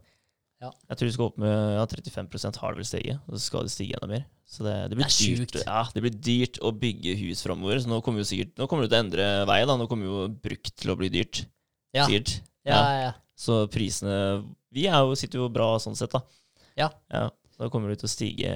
Ja. 0.61 0.71
Jeg 0.89 0.97
tror 0.99 1.07
det 1.09 1.15
skal 1.15 1.27
opp 1.31 1.39
med 1.39 1.53
ja, 1.77 1.85
35 1.87 2.57
har 2.61 2.73
det 2.73 2.81
vel 2.81 2.85
steget, 2.89 3.19
og 3.29 3.35
så 3.37 3.41
skal 3.41 3.63
det 3.65 3.71
stige 3.73 3.97
enda 3.97 4.09
mer. 4.09 4.25
Så 4.47 4.63
det, 4.63 4.75
det, 4.93 4.97
blir 4.99 5.09
Det 5.11 5.17
dyrt, 5.19 5.57
ja, 5.67 5.81
det 5.91 6.03
blir 6.05 6.19
dyrt 6.23 6.59
å 6.63 6.71
bygge 6.71 7.17
hus 7.25 7.43
framover. 7.43 7.81
Så 7.83 7.91
nå 7.91 7.99
kommer, 8.07 8.27
sikkert, 8.27 8.55
nå 8.61 8.69
kommer 8.71 8.87
det 8.87 8.93
til 8.93 8.99
å 8.99 9.05
endre 9.05 9.27
vei. 9.51 9.59
da. 9.67 9.75
Nå 9.79 9.89
kommer 9.91 10.07
jo 10.07 10.27
brukt 10.31 10.75
til 10.79 10.93
å 10.93 10.99
bli 10.99 11.11
dyrt. 11.13 11.43
Ja. 11.97 12.07
Sikkert. 12.07 12.39
Ja, 12.67 12.79
ja, 12.79 13.01
ja. 13.09 13.15
Så 13.37 13.59
prisene 13.71 14.15
Vi 14.75 14.87
jo, 14.87 15.17
sitter 15.19 15.43
jo 15.43 15.51
bra 15.53 15.75
sånn 15.83 15.99
sett, 15.99 16.15
da. 16.15 16.23
Ja. 16.79 16.91
ja. 17.13 17.27
Da 17.57 17.69
kommer 17.73 17.91
det 17.91 18.01
til 18.01 18.09
å 18.09 18.13
stige 18.13 18.53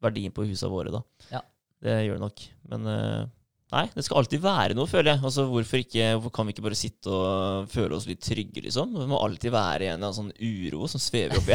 verdien 0.00 0.32
på 0.34 0.46
husa 0.48 0.70
våre, 0.72 0.92
da. 0.94 1.02
Ja. 1.32 1.42
Det 1.84 1.96
gjør 2.06 2.18
det 2.18 2.24
nok. 2.24 2.42
Men 2.72 2.88
eh, 2.90 3.22
Nei, 3.70 3.84
det 3.94 4.02
skal 4.02 4.18
alltid 4.18 4.42
være 4.42 4.74
noe, 4.74 4.88
føler 4.90 5.12
jeg. 5.12 5.22
Altså, 5.28 5.44
hvorfor, 5.46 5.78
ikke, 5.84 6.06
hvorfor 6.16 6.32
kan 6.34 6.48
vi 6.48 6.54
ikke 6.56 6.64
bare 6.64 6.78
sitte 6.78 7.12
og 7.14 7.68
føle 7.70 7.94
oss 7.94 8.08
litt 8.10 8.22
trygge, 8.26 8.64
liksom? 8.64 8.96
Det 8.98 9.06
må 9.10 9.20
alltid 9.22 9.52
være 9.54 9.92
en 9.92 10.00
eller 10.00 10.08
annen 10.08 10.16
sånn 10.16 10.32
uro 10.42 10.88
som 10.90 11.02
svever 11.02 11.38
oppi. 11.38 11.54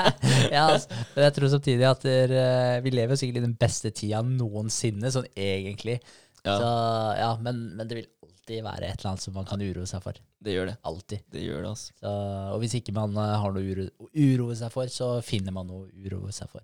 ja, 0.54 0.68
altså, 0.68 1.00
jeg 1.18 1.34
tror 1.38 1.50
samtidig 1.56 1.88
at 1.88 2.06
der, 2.06 2.36
eh, 2.38 2.76
vi 2.84 2.92
lever 2.94 3.18
sikkert 3.18 3.40
i 3.40 3.46
den 3.48 3.56
beste 3.58 3.90
tida 3.90 4.22
noensinne, 4.22 5.10
sånn 5.10 5.26
egentlig. 5.34 5.98
Ja, 6.46 6.54
Så, 6.54 6.70
ja, 7.18 7.32
men, 7.42 7.64
men 7.74 7.90
det 7.90 7.98
vil 7.98 8.08
alltid 8.22 8.62
være 8.62 8.86
et 8.86 9.00
eller 9.00 9.10
annet 9.10 9.26
som 9.26 9.34
man 9.34 9.50
kan 9.50 9.66
uroe 9.66 9.90
seg 9.90 10.04
for. 10.06 10.22
det 10.46 10.54
gjør 10.54 10.70
det. 10.70 10.76
Alltid. 10.86 11.26
Det 11.34 11.42
gjør 11.42 11.64
det, 11.64 11.74
altså. 11.74 11.96
Så, 11.98 12.14
og 12.54 12.62
hvis 12.62 12.78
ikke 12.78 12.94
man 12.94 13.18
eh, 13.18 13.34
har 13.42 13.56
noe 13.58 13.66
uro, 13.74 13.88
å 14.06 14.10
uroe 14.14 14.54
seg 14.62 14.70
for, 14.70 14.86
så 14.92 15.16
finner 15.26 15.56
man 15.56 15.66
noe 15.66 15.88
å 15.88 16.06
uroe 16.06 16.30
seg 16.36 16.46
for. 16.54 16.62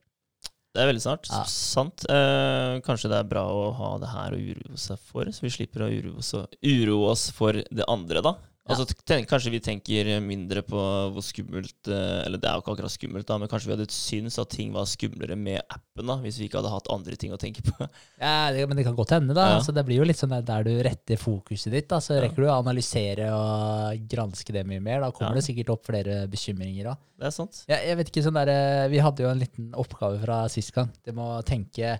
Det 0.73 0.81
er 0.81 0.89
veldig 0.89 1.03
snart. 1.05 1.29
Ja. 1.29 1.43
Sant. 1.53 2.07
Eh, 2.09 2.79
kanskje 2.87 3.11
det 3.13 3.19
er 3.21 3.29
bra 3.29 3.43
å 3.45 3.67
ha 3.77 3.91
det 4.01 4.09
her 4.09 4.33
å 4.33 4.41
uroe 4.41 4.79
seg 4.81 5.01
for, 5.11 5.29
så 5.29 5.45
vi 5.45 5.53
slipper 5.53 5.85
å 5.85 5.91
uroe 5.93 6.23
oss, 6.23 6.33
uroe 6.65 7.11
oss 7.13 7.27
for 7.37 7.61
det 7.61 7.89
andre, 7.93 8.23
da. 8.25 8.37
Altså, 8.71 8.85
tenk, 9.11 9.27
Kanskje 9.27 9.51
vi 9.51 9.59
tenker 9.59 10.07
mindre 10.23 10.61
på 10.63 10.79
hvor 11.11 11.25
skummelt 11.27 11.89
eh, 11.91 12.21
Eller 12.23 12.39
det 12.39 12.47
er 12.47 12.55
jo 12.55 12.63
ikke 12.63 12.75
akkurat 12.77 12.93
skummelt, 12.95 13.27
da, 13.27 13.35
men 13.43 13.49
kanskje 13.51 13.67
vi 13.67 13.75
hadde 13.75 13.87
syntes 13.91 14.37
at 14.39 14.53
ting 14.55 14.71
var 14.71 14.87
skumlere 14.87 15.35
med 15.35 15.59
appen 15.67 16.07
da, 16.07 16.15
hvis 16.23 16.39
vi 16.39 16.47
ikke 16.47 16.61
hadde 16.61 16.71
hatt 16.71 16.87
andre 16.95 17.17
ting 17.19 17.35
å 17.35 17.41
tenke 17.43 17.65
på. 17.67 17.75
Ja, 18.23 18.53
det, 18.55 18.63
Men 18.71 18.79
det 18.79 18.85
kan 18.87 18.95
godt 18.95 19.17
hende, 19.17 19.35
da. 19.35 19.49
Ja. 19.51 19.57
Altså, 19.59 19.75
det 19.75 19.83
blir 19.89 19.99
jo 19.99 20.07
litt 20.07 20.21
sånn 20.23 20.31
der, 20.37 20.47
der 20.47 20.63
du 20.69 20.71
retter 20.87 21.19
fokuset 21.19 21.75
ditt. 21.75 21.89
Da, 21.91 21.99
så 21.99 22.15
Ja. 22.15 22.23
rekker 22.29 22.39
du 22.47 22.47
å 22.53 22.61
analysere 22.61 23.33
og 23.35 24.07
granske 24.15 24.55
det 24.55 24.63
mye 24.71 24.79
mer. 24.81 25.03
Da 25.03 25.11
kommer 25.11 25.35
Ja. 25.35 25.41
det 25.43 25.47
sikkert 25.51 25.75
opp 25.75 25.91
flere 25.91 26.21
bekymringer 26.31 26.93
da. 26.93 26.97
Det 27.19 27.27
er 27.33 27.35
sant. 27.35 27.65
Jeg, 27.67 27.83
jeg 27.91 27.99
vet 27.99 28.15
ikke 28.15 28.27
sånn 28.31 28.39
der, 28.39 28.55
eh, 28.55 28.89
Vi 28.95 29.03
hadde 29.03 29.27
jo 29.27 29.33
en 29.35 29.43
liten 29.43 29.73
oppgave 29.75 30.23
fra 30.23 30.45
sist 30.55 30.71
gang. 30.79 30.95
Det 31.03 31.15
med 31.19 31.25
å 31.27 31.43
tenke 31.43 31.97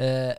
eh, 0.00 0.32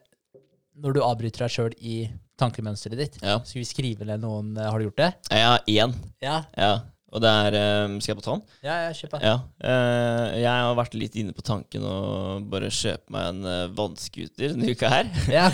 Når 0.82 0.94
du 0.98 1.06
avbryter 1.06 1.46
deg 1.46 1.54
sjøl 1.54 1.78
i 1.86 2.00
tankemønsteret 2.40 2.98
ditt, 3.00 3.16
Ja. 3.24 3.40
skal 3.44 3.62
vi 3.62 3.66
skrive 3.70 4.06
ned 4.08 4.20
noen 4.24 4.58
eh, 4.58 4.68
Har 4.70 4.80
du 4.80 4.90
gjort 4.90 5.00
det? 5.00 5.14
Har 5.32 5.64
én, 5.68 5.94
Ja, 6.22 6.44
ja. 6.58 6.74
Og 7.16 7.22
det 7.24 7.30
er 7.32 7.56
eh, 7.56 7.94
Skal 8.04 8.12
jeg 8.12 8.18
på 8.20 8.26
tann? 8.26 8.42
ja, 8.66 8.74
ja 8.84 8.92
kjøp. 8.92 9.14
Ja. 9.24 9.36
eh, 9.64 10.34
jeg 10.42 10.52
har 10.66 10.76
vært 10.76 10.98
litt 11.00 11.16
inne 11.16 11.32
på 11.38 11.46
tanken 11.48 11.86
å 11.88 12.42
bare 12.52 12.68
kjøpe 12.68 13.14
meg 13.16 13.30
en 13.30 13.72
vannskuter 13.78 14.52
denne 14.52 14.74
uka 14.76 14.90
her. 14.92 15.08
Ja. 15.32 15.46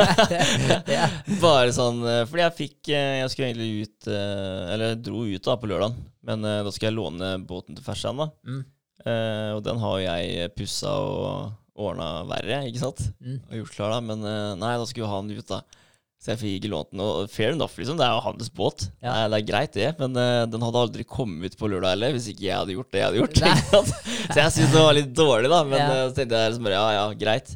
ja. 0.96 1.08
Bare 1.42 1.74
sånn 1.76 2.00
Fordi 2.30 2.44
jeg 2.46 2.56
fikk 2.56 2.92
Jeg 2.94 3.28
skulle 3.32 3.50
egentlig 3.50 3.84
ut 3.84 4.08
Eller 4.08 4.94
jeg 4.94 5.02
dro 5.10 5.26
ut 5.28 5.44
da 5.44 5.56
på 5.60 5.68
lørdagen, 5.68 5.98
men 6.24 6.42
da 6.46 6.72
skal 6.72 6.88
jeg 6.88 6.96
låne 6.96 7.34
båten 7.44 7.76
til 7.76 7.84
Fersan, 7.84 8.16
da. 8.20 8.30
Mm. 8.48 8.62
Og 9.56 9.60
den 9.64 9.78
har 9.80 9.94
jo 9.98 10.04
jeg 10.06 10.50
pussa 10.56 10.90
og 11.00 11.52
ordna 11.80 12.08
verre, 12.28 12.58
ikke 12.68 12.82
sant? 12.82 13.00
Mm. 13.24 13.38
Og 13.48 13.54
gjort 13.62 13.76
klar, 13.76 13.94
da. 13.94 14.00
Men 14.04 14.20
nei, 14.60 14.72
da 14.76 14.84
skulle 14.88 15.06
jeg 15.06 15.12
ha 15.14 15.20
den 15.24 15.38
ut, 15.38 15.48
da. 15.48 15.60
Så 16.20 16.34
jeg 16.34 16.40
fikk 16.42 16.66
lånt 16.68 16.90
den. 16.92 17.00
Og 17.00 17.30
fair 17.32 17.54
enough, 17.54 17.72
liksom. 17.80 17.96
Det 17.96 18.04
er 18.04 18.12
jo 18.12 18.24
hans 18.26 18.50
båt. 18.52 18.82
Ja. 19.00 19.14
Nei, 19.14 19.28
det 19.32 19.38
er 19.38 19.46
greit, 19.48 19.72
det. 19.72 19.86
Men 20.02 20.18
uh, 20.20 20.42
den 20.52 20.66
hadde 20.66 20.82
aldri 20.84 21.06
kommet 21.08 21.56
på 21.56 21.70
lørdag 21.72 21.94
heller, 21.94 22.12
hvis 22.12 22.26
ikke 22.34 22.44
jeg 22.44 22.58
hadde 22.58 22.74
gjort 22.76 22.90
det 22.92 23.00
jeg 23.00 23.06
hadde 23.08 23.22
gjort. 23.22 23.40
Så 24.34 24.36
jeg 24.36 24.52
syntes 24.52 24.74
det 24.74 24.82
var 24.84 24.96
litt 24.98 25.14
dårlig, 25.16 25.48
da. 25.48 25.62
Men 25.64 25.80
Ja. 25.80 25.86
eh, 25.94 26.02
så 26.10 26.18
tenkte 26.18 26.42
jeg 26.42 26.52
liksom 26.52 26.66
bare 26.68 26.76
ja, 26.76 26.90
ja, 26.98 27.06
greit. 27.24 27.54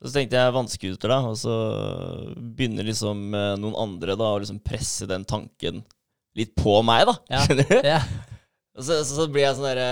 Så 0.00 0.12
tenkte 0.14 0.40
jeg 0.40 0.54
vannscooter, 0.56 1.12
da. 1.12 1.18
Og 1.28 1.36
så 1.36 1.54
begynner 2.56 2.88
liksom 2.88 3.22
eh, 3.36 3.52
noen 3.60 3.76
andre 3.84 4.16
da 4.18 4.32
å 4.32 4.40
liksom 4.40 4.62
presse 4.64 5.08
den 5.10 5.28
tanken 5.28 5.84
litt 6.38 6.54
på 6.56 6.78
meg, 6.86 7.04
da. 7.10 7.16
Ja. 7.34 7.44
Skjønner 7.44 7.68
du? 7.68 7.78
Ja. 7.92 8.00
Og 8.78 8.86
så, 8.88 9.02
så, 9.04 9.18
så 9.20 9.28
blir 9.28 9.42
jeg 9.42 9.56
sånn 9.58 9.66
derre 9.66 9.88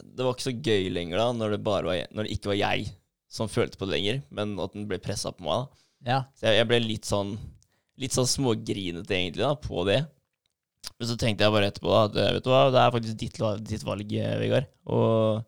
Det 0.00 0.24
var 0.24 0.32
ikke 0.32 0.46
så 0.46 0.54
gøy 0.56 0.86
lenger 0.94 1.20
da, 1.20 1.26
når 1.36 1.54
det, 1.54 1.58
bare 1.66 1.86
var, 1.86 1.98
når 2.16 2.26
det 2.26 2.34
ikke 2.38 2.50
var 2.54 2.58
jeg 2.58 2.86
som 3.30 3.50
følte 3.52 3.78
på 3.78 3.86
det 3.86 3.94
lenger, 4.00 4.22
men 4.34 4.56
at 4.58 4.72
den 4.74 4.88
ble 4.90 4.98
pressa 4.98 5.30
på 5.30 5.44
meg. 5.46 5.62
da 5.68 5.76
ja. 6.06 6.22
Så 6.38 6.48
jeg, 6.48 6.60
jeg 6.60 6.68
ble 6.70 6.80
litt 6.84 7.08
sånn 7.08 7.34
Litt 8.00 8.14
sånn 8.16 8.28
smågrinete 8.28 9.12
egentlig 9.12 9.42
da 9.44 9.52
på 9.60 9.82
det. 9.84 9.98
Men 10.96 11.08
så 11.08 11.16
tenkte 11.20 11.44
jeg 11.44 11.52
bare 11.52 11.66
etterpå 11.68 11.90
da 11.92 12.02
at 12.06 12.14
eh, 12.16 12.30
vet 12.36 12.46
du 12.46 12.48
hva, 12.48 12.60
det 12.72 12.80
er 12.80 12.92
faktisk 12.94 13.18
ditt, 13.20 13.40
ditt 13.68 13.84
valg, 13.84 14.14
eh, 14.16 14.36
Vegard. 14.40 14.70
Og 14.88 15.42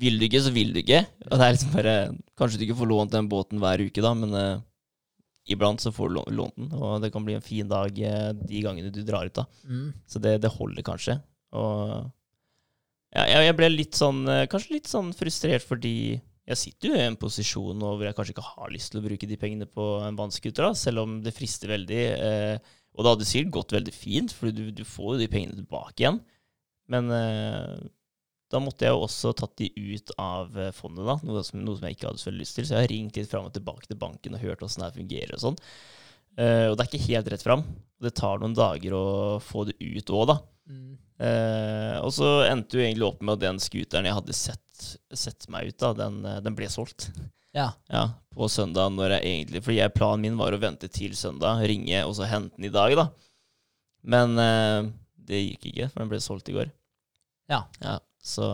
vil 0.00 0.18
du 0.20 0.26
ikke, 0.26 0.42
så 0.44 0.52
vil 0.52 0.74
du 0.74 0.82
ikke. 0.82 1.02
Og 1.28 1.32
det 1.32 1.46
er 1.46 1.54
liksom 1.56 1.72
bare 1.72 1.94
Kanskje 2.40 2.60
du 2.60 2.66
ikke 2.66 2.76
får 2.82 2.90
lånt 2.90 3.14
den 3.14 3.30
båten 3.32 3.60
hver 3.60 3.80
uke, 3.80 4.04
da, 4.04 4.12
men 4.16 4.36
uh, 4.36 4.62
iblant 5.52 5.80
så 5.80 5.92
får 5.92 6.12
du 6.12 6.20
lånt 6.36 6.56
den. 6.56 6.70
Og 6.76 7.00
det 7.00 7.10
kan 7.12 7.24
bli 7.24 7.36
en 7.36 7.44
fin 7.44 7.68
dag 7.68 7.96
de 7.96 8.62
gangene 8.64 8.92
du 8.92 9.02
drar 9.04 9.28
ut, 9.28 9.40
da. 9.40 9.44
Mm. 9.68 9.90
Så 10.08 10.20
det, 10.24 10.38
det 10.44 10.52
holder 10.52 10.84
kanskje. 10.84 11.16
Og 11.56 11.80
ja, 13.16 13.24
jeg, 13.24 13.48
jeg 13.48 13.56
ble 13.58 13.68
litt 13.72 13.96
sånn 13.98 14.20
Kanskje 14.52 14.76
litt 14.76 14.86
sånn 14.86 15.08
frustrert 15.18 15.64
fordi 15.66 16.20
jeg 16.50 16.58
sitter 16.58 16.90
jo 16.90 16.98
i 16.98 17.04
en 17.06 17.18
posisjon 17.20 17.78
nå 17.78 17.92
hvor 17.94 18.06
jeg 18.06 18.16
kanskje 18.18 18.34
ikke 18.34 18.48
har 18.56 18.72
lyst 18.74 18.92
til 18.92 19.00
å 19.00 19.04
bruke 19.06 19.28
de 19.30 19.38
pengene 19.38 19.68
på 19.70 19.86
en 20.02 20.18
vannskuter, 20.18 20.72
selv 20.78 21.04
om 21.04 21.20
det 21.24 21.34
frister 21.36 21.70
veldig. 21.70 22.02
Eh, 22.16 22.74
og 22.96 23.04
det 23.06 23.12
hadde 23.14 23.28
sikkert 23.28 23.54
gått 23.54 23.76
veldig 23.76 23.94
fint, 23.94 24.34
for 24.34 24.50
du, 24.54 24.66
du 24.74 24.82
får 24.86 25.14
jo 25.14 25.22
de 25.22 25.30
pengene 25.30 25.58
tilbake 25.60 26.02
igjen. 26.02 26.18
Men 26.90 27.10
eh, 27.14 27.76
da 28.50 28.58
måtte 28.62 28.86
jeg 28.86 28.96
jo 28.96 29.04
også 29.06 29.32
tatt 29.38 29.54
de 29.60 29.70
ut 29.70 30.12
av 30.18 30.58
eh, 30.58 30.72
fondet, 30.74 31.06
da, 31.06 31.16
noe 31.26 31.44
som, 31.46 31.62
noe 31.62 31.78
som 31.78 31.86
jeg 31.86 31.98
ikke 31.98 32.10
hadde 32.10 32.22
så 32.22 32.30
veldig 32.32 32.42
lyst 32.42 32.58
til. 32.58 32.66
Så 32.66 32.74
jeg 32.74 32.86
har 32.86 32.92
ringt 32.92 33.20
litt 33.20 33.30
fram 33.30 33.46
og 33.46 33.54
tilbake 33.54 33.86
til 33.86 34.00
banken 34.00 34.36
og 34.36 34.42
hørt 34.42 34.64
åssen 34.66 34.82
det 34.82 34.90
her 34.90 34.98
fungerer 34.98 35.36
og 35.36 35.44
sånn. 35.44 35.60
Eh, 36.40 36.66
og 36.70 36.74
det 36.74 36.84
er 36.84 36.90
ikke 36.90 37.06
helt 37.06 37.30
rett 37.30 37.46
fram. 37.46 37.62
Det 38.02 38.14
tar 38.18 38.42
noen 38.42 38.56
dager 38.58 38.96
å 38.96 39.06
få 39.44 39.68
det 39.68 39.78
ut 39.78 40.14
òg, 40.16 40.26
da. 40.32 40.36
Mm. 40.70 40.90
Eh, 41.20 41.96
og 42.00 42.10
så 42.16 42.28
endte 42.48 42.78
jo 42.78 42.84
egentlig 42.84 43.06
opp 43.06 43.22
med 43.22 43.36
at 43.36 43.44
den 43.44 43.62
scooteren 43.62 44.08
jeg 44.08 44.18
hadde 44.18 44.36
sett, 44.36 44.64
sett 45.16 45.48
meg 45.52 45.70
ut 45.70 45.78
da, 45.82 45.92
den, 45.96 46.20
eh, 46.26 46.40
den 46.44 46.56
ble 46.58 46.70
solgt. 46.72 47.10
Ja. 47.56 47.72
Ja, 47.90 48.04
på 48.30 48.46
søndag 48.46 48.92
når 48.94 49.16
jeg 49.16 49.26
egentlig 49.26 49.60
Fordi 49.64 49.80
jeg, 49.80 49.90
planen 49.96 50.22
min 50.22 50.36
var 50.38 50.54
å 50.54 50.60
vente 50.62 50.86
til 50.92 51.16
søndag, 51.18 51.64
ringe 51.66 52.04
og 52.06 52.14
så 52.14 52.28
hente 52.30 52.54
den 52.56 52.68
i 52.68 52.74
dag, 52.74 52.94
da. 52.98 53.08
Men 54.06 54.38
eh, 54.38 54.90
det 55.30 55.42
gikk 55.42 55.70
ikke, 55.72 55.90
for 55.90 56.04
den 56.04 56.12
ble 56.12 56.22
solgt 56.22 56.50
i 56.52 56.56
går. 56.56 56.70
Ja. 57.50 57.64
Ja, 57.82 57.98
Så 58.22 58.46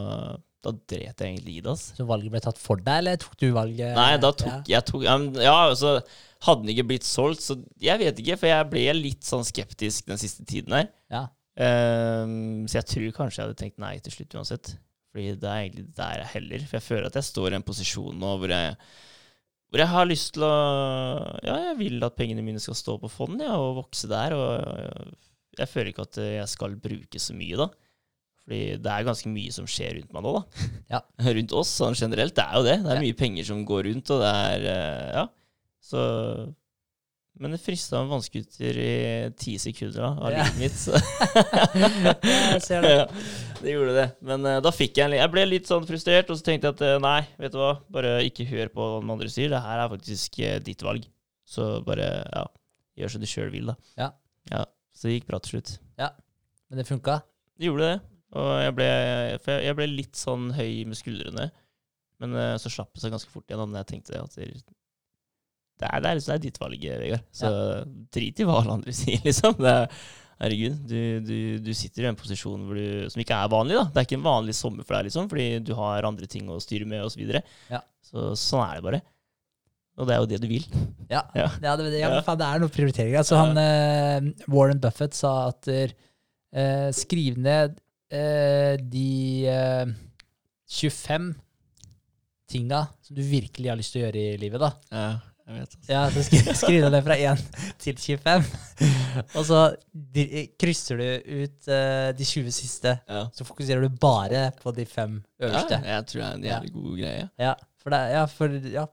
da 0.67 0.73
dret 0.91 1.21
jeg 1.21 1.37
egentlig 1.37 1.59
i 1.59 1.61
det, 1.61 1.71
altså. 1.71 1.95
Så 1.99 2.07
valget 2.09 2.33
ble 2.33 2.41
tatt 2.43 2.59
for 2.61 2.81
deg, 2.81 3.03
eller 3.03 3.21
tok 3.23 3.37
du 3.39 3.51
valget? 3.55 3.93
Nei, 3.99 4.17
da 4.23 4.33
tok 4.35 4.71
jeg 4.71 4.89
tok, 4.89 5.05
ja, 5.07 5.19
ja, 5.45 5.57
altså 5.69 5.99
Hadde 6.47 6.67
den 6.67 6.75
ikke 6.75 6.89
blitt 6.91 7.07
solgt, 7.09 7.41
så 7.45 7.57
jeg 7.81 8.01
vet 8.03 8.19
ikke, 8.21 8.37
for 8.41 8.51
jeg 8.51 8.67
ble 8.69 8.83
litt 8.99 9.25
sånn 9.25 9.45
skeptisk 9.47 10.11
den 10.11 10.21
siste 10.21 10.45
tiden 10.47 10.75
her. 10.77 10.91
Ja. 11.13 11.23
Um, 11.57 12.67
så 12.69 12.83
jeg 12.83 12.89
tror 12.91 13.15
kanskje 13.17 13.41
jeg 13.41 13.47
hadde 13.47 13.59
tenkt 13.63 13.81
nei 13.81 13.95
til 14.05 14.13
slutt 14.13 14.37
uansett. 14.37 14.75
Fordi 15.17 15.31
det 15.41 15.49
er 15.49 15.63
egentlig 15.65 15.87
der 15.97 16.19
jeg 16.21 16.33
heller. 16.35 16.65
For 16.69 16.77
jeg 16.77 16.85
føler 16.85 17.07
at 17.09 17.15
jeg 17.17 17.25
står 17.31 17.55
i 17.55 17.57
en 17.57 17.65
posisjon 17.65 18.19
nå 18.21 18.35
hvor 18.37 18.53
jeg, 18.53 18.75
hvor 19.73 19.81
jeg 19.81 19.89
har 19.95 20.09
lyst 20.11 20.35
til 20.37 20.45
å 20.45 20.51
Ja, 21.41 21.55
jeg 21.71 21.79
vil 21.81 22.05
at 22.05 22.19
pengene 22.19 22.45
mine 22.45 22.61
skal 22.61 22.77
stå 22.77 22.99
på 23.01 23.09
fond 23.09 23.41
ja, 23.41 23.55
og 23.57 23.79
vokse 23.81 24.11
der. 24.13 24.37
Og 24.37 25.17
jeg 25.57 25.73
føler 25.73 25.95
ikke 25.95 26.05
at 26.05 26.21
jeg 26.21 26.53
skal 26.53 26.77
bruke 26.77 27.23
så 27.23 27.33
mye, 27.39 27.57
da. 27.65 27.71
Fordi 28.45 28.61
det 28.85 28.93
er 28.93 29.09
ganske 29.09 29.33
mye 29.33 29.57
som 29.57 29.65
skjer 29.67 29.97
rundt 29.97 30.13
meg 30.13 30.29
nå, 30.29 30.37
da. 30.37 30.69
Ja. 30.99 31.01
Rundt 31.41 31.57
oss 31.57 31.73
sånn 31.81 31.97
generelt. 31.99 32.37
Det 32.37 32.45
er 32.45 32.61
jo 32.61 32.69
det. 32.69 32.77
Det 32.85 32.93
er 32.93 33.03
mye 33.09 33.19
penger 33.25 33.49
som 33.49 33.65
går 33.67 33.89
rundt, 33.89 34.13
og 34.13 34.23
det 34.23 34.37
er 34.53 34.69
eh, 34.75 35.11
Ja. 35.17 35.27
Så 35.87 36.05
Men 37.37 37.53
det 37.53 37.59
frista 37.61 37.99
med 38.01 38.09
vannskuter 38.15 38.79
i 38.81 38.93
ti 39.37 39.59
sekunder 39.61 40.01
da, 40.01 40.09
av 40.17 40.33
livet 40.33 40.57
mitt. 40.57 40.77
Så. 40.81 40.97
jeg 42.55 42.63
ser 42.65 42.87
det. 42.87 42.93
Ja, 42.95 43.03
det 43.61 43.75
gjorde 43.75 43.97
det. 43.99 44.07
Men 44.25 44.47
uh, 44.49 44.57
da 44.65 44.73
fikk 44.73 44.97
jeg 44.97 45.11
en 45.11 45.17
Jeg 45.19 45.33
ble 45.35 45.45
litt 45.45 45.69
sånn 45.69 45.85
frustrert, 45.89 46.31
og 46.33 46.39
så 46.41 46.47
tenkte 46.47 46.71
jeg 46.71 46.79
at 46.79 46.85
uh, 46.87 47.03
nei, 47.05 47.19
vet 47.43 47.53
du 47.53 47.59
hva, 47.61 47.75
bare 47.93 48.15
ikke 48.25 48.49
hør 48.49 48.73
på 48.73 48.87
hva 48.87 49.03
den 49.03 49.13
andre 49.13 49.29
sier. 49.33 49.53
Det 49.53 49.61
her 49.67 49.83
er 49.83 49.93
faktisk 49.93 50.41
uh, 50.41 50.55
ditt 50.65 50.85
valg. 50.87 51.05
Så 51.47 51.69
bare, 51.85 52.09
ja, 52.25 52.47
gjør 53.03 53.13
som 53.13 53.27
du 53.27 53.29
sjøl 53.29 53.53
vil, 53.53 53.69
da. 53.69 53.77
Ja. 54.01 54.09
ja. 54.55 54.65
Så 54.97 55.11
det 55.11 55.19
gikk 55.19 55.29
bra 55.29 55.43
til 55.45 55.59
slutt. 55.59 55.75
Ja. 56.01 56.15
Men 56.71 56.81
det 56.81 56.89
funka? 56.89 57.19
Det 57.61 57.69
gjorde 57.69 57.91
det. 57.91 57.99
Og 58.37 58.51
jeg 58.65 58.77
ble, 58.81 58.89
for 59.45 59.53
jeg, 59.59 59.69
jeg 59.69 59.79
ble 59.79 59.91
litt 59.93 60.19
sånn 60.19 60.49
høy 60.57 60.71
med 60.89 60.99
skuldrene. 60.99 61.51
Men 62.25 62.41
så 62.57 62.73
slapp 62.73 62.97
det 62.97 63.05
seg 63.05 63.13
ganske 63.13 63.29
fort 63.29 63.45
igjen 63.53 63.77
da 63.77 63.85
jeg 63.85 63.91
tenkte 63.93 64.25
at 64.25 64.41
det, 65.81 65.89
er, 65.91 66.01
det, 66.05 66.11
er, 66.11 66.21
det 66.25 66.35
er 66.37 66.45
ditt 66.47 66.61
valg, 66.63 66.87
Vegard. 67.03 67.25
Så 67.37 67.51
drit 68.17 68.41
i 68.41 68.47
hva 68.49 68.61
alle 68.63 68.77
andre 68.79 68.95
sier, 69.01 69.21
liksom. 69.27 69.59
Det 69.61 69.73
er, 69.73 69.99
herregud, 70.41 70.79
du, 70.89 70.99
du, 71.25 71.37
du 71.65 71.71
sitter 71.77 72.05
i 72.05 72.09
en 72.11 72.17
posisjon 72.21 72.65
hvor 72.69 72.77
du, 72.77 73.07
som 73.13 73.21
ikke 73.23 73.37
er 73.41 73.53
vanlig. 73.53 73.77
da. 73.79 73.85
Det 73.93 74.01
er 74.03 74.09
ikke 74.09 74.19
en 74.21 74.27
vanlig 74.29 74.55
sommer 74.59 74.85
for 74.89 74.97
deg, 74.99 75.09
liksom, 75.11 75.29
fordi 75.33 75.47
du 75.65 75.75
har 75.79 76.09
andre 76.09 76.29
ting 76.33 76.49
å 76.53 76.59
styre 76.61 76.89
med, 76.89 77.05
osv. 77.05 77.15
Så, 77.17 77.21
videre. 77.23 77.45
Ja. 77.73 77.81
så 78.05 78.31
sånn 78.41 78.65
er 78.67 78.81
det 78.81 78.87
bare. 78.89 79.01
Og 79.97 80.05
det 80.09 80.13
er 80.13 80.21
jo 80.21 80.29
det 80.29 80.41
du 80.43 80.49
vil. 80.51 80.67
Ja, 81.15 81.23
Ja. 81.39 81.47
ja, 81.63 81.77
det, 81.79 81.87
ja, 81.95 82.09
Ja. 82.11 82.21
faen, 82.27 82.41
det 82.41 82.47
er 82.51 82.61
noe 82.65 82.73
prioritering. 82.75 83.15
Altså, 83.17 83.37
han, 83.39 83.57
eh, 83.61 84.49
Warren 84.53 84.81
Buffett 84.83 85.15
sa 85.17 85.31
at 85.53 85.69
eh, 85.73 86.91
skriv 86.97 87.39
ned 87.41 87.77
eh, 88.13 88.75
de 88.83 89.47
eh, 89.49 89.93
25 90.69 91.31
tinga 92.51 92.83
som 93.03 93.17
du 93.17 93.23
virkelig 93.27 93.71
har 93.73 93.79
lyst 93.81 93.95
til 93.95 94.03
å 94.03 94.05
gjøre 94.09 94.21
i 94.35 94.37
livet. 94.43 94.61
da. 94.67 95.07
Ja, 95.47 95.55
jeg 95.55 95.63
vet 95.63 95.91
Ja, 95.91 96.01
så 96.11 96.23
skri, 96.27 96.41
Skriv 96.59 96.83
ned 96.83 96.95
det 96.97 97.03
fra 97.07 97.17
1 97.33 97.43
til 97.83 98.01
25. 98.03 98.49
Og 99.39 99.45
så 99.47 99.61
krysser 100.59 100.99
du 100.99 101.07
ut 101.45 101.71
uh, 101.71 102.11
de 102.19 102.27
20 102.27 102.51
siste. 102.55 102.97
Ja. 103.07 103.23
Så 103.37 103.47
fokuserer 103.47 103.87
du 103.87 104.01
bare 104.03 104.49
på 104.59 104.75
de 104.75 104.87
fem 104.91 105.21
Ja, 105.39 105.63
jeg 105.71 106.09
tror 106.11 106.21
det 106.21 106.27
er 106.27 106.41
en 106.41 106.49
jævlig 106.51 106.73
god 106.75 106.97
greie. 106.99 107.29
Ja, 107.39 107.55
for 107.83 107.95
det, 107.95 108.03
ja, 108.17 108.25
for, 108.27 108.59
ja, 108.75 108.87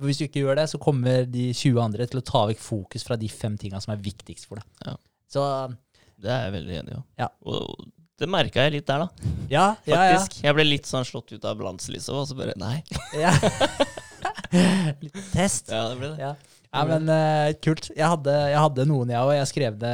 Hvis 0.00 0.22
du 0.22 0.24
ikke 0.28 0.46
gjør 0.46 0.62
det, 0.62 0.68
så 0.72 0.80
kommer 0.80 1.28
de 1.28 1.50
20 1.52 1.82
andre 1.84 2.08
til 2.08 2.22
å 2.22 2.24
ta 2.24 2.46
vekk 2.48 2.64
fokus 2.64 3.04
fra 3.04 3.20
de 3.20 3.28
fem 3.28 3.60
tinga 3.60 3.82
som 3.84 3.92
er 3.92 4.02
viktigst 4.02 4.48
for 4.48 4.62
deg. 4.62 4.88
Ja. 4.88 4.96
Så 5.28 5.44
Det 6.16 6.32
er 6.32 6.48
jeg 6.48 6.56
veldig 6.56 6.82
enig 6.82 6.96
i. 6.96 7.04
Ja. 7.20 7.28
Og 7.44 7.90
det 8.18 8.26
merka 8.26 8.64
jeg 8.64 8.78
litt 8.78 8.88
der, 8.88 9.04
da. 9.04 9.32
ja, 9.52 9.66
ja, 9.86 10.00
ja. 10.16 10.22
Jeg 10.42 10.56
ble 10.56 10.64
litt 10.66 10.88
sånn 10.88 11.04
slått 11.06 11.36
ut 11.36 11.44
av 11.46 11.60
balanse, 11.60 11.92
liksom. 11.94 12.16
Og 12.18 12.26
så 12.26 12.34
bare 12.38 12.56
Nei. 12.58 12.80
ja. 13.14 13.30
Litt 15.04 15.18
test. 15.32 15.72
Ja, 15.74 15.88
det 15.90 15.98
ble 16.00 16.12
det. 16.14 16.22
Ja, 16.22 16.62
ja 16.72 16.86
men 16.88 17.10
uh, 17.10 17.50
kult. 17.64 17.90
Jeg 17.94 18.14
hadde, 18.14 18.38
jeg 18.52 18.62
hadde 18.66 18.88
noen, 18.90 19.12
jeg 19.14 19.26
òg. 19.26 19.34
Jeg 19.38 19.50
skrev 19.52 19.84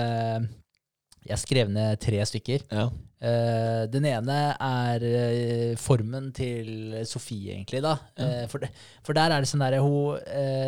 Jeg 1.24 1.40
skrev 1.40 1.72
ned 1.72 2.00
tre 2.04 2.24
stykker. 2.28 2.68
Ja. 2.70 2.88
Uh, 3.24 3.86
den 3.88 4.04
ene 4.04 4.34
er 4.52 5.04
uh, 5.04 5.78
formen 5.80 6.26
til 6.36 6.96
Sofie, 7.08 7.54
egentlig. 7.54 7.80
da. 7.84 7.94
Ja. 8.18 8.26
Uh, 8.42 8.48
for, 8.52 8.60
de, 8.60 8.68
for 9.06 9.16
der 9.16 9.32
er 9.32 9.40
det 9.40 9.48
sånn 9.48 9.64
der, 9.64 9.78
hun, 9.80 10.18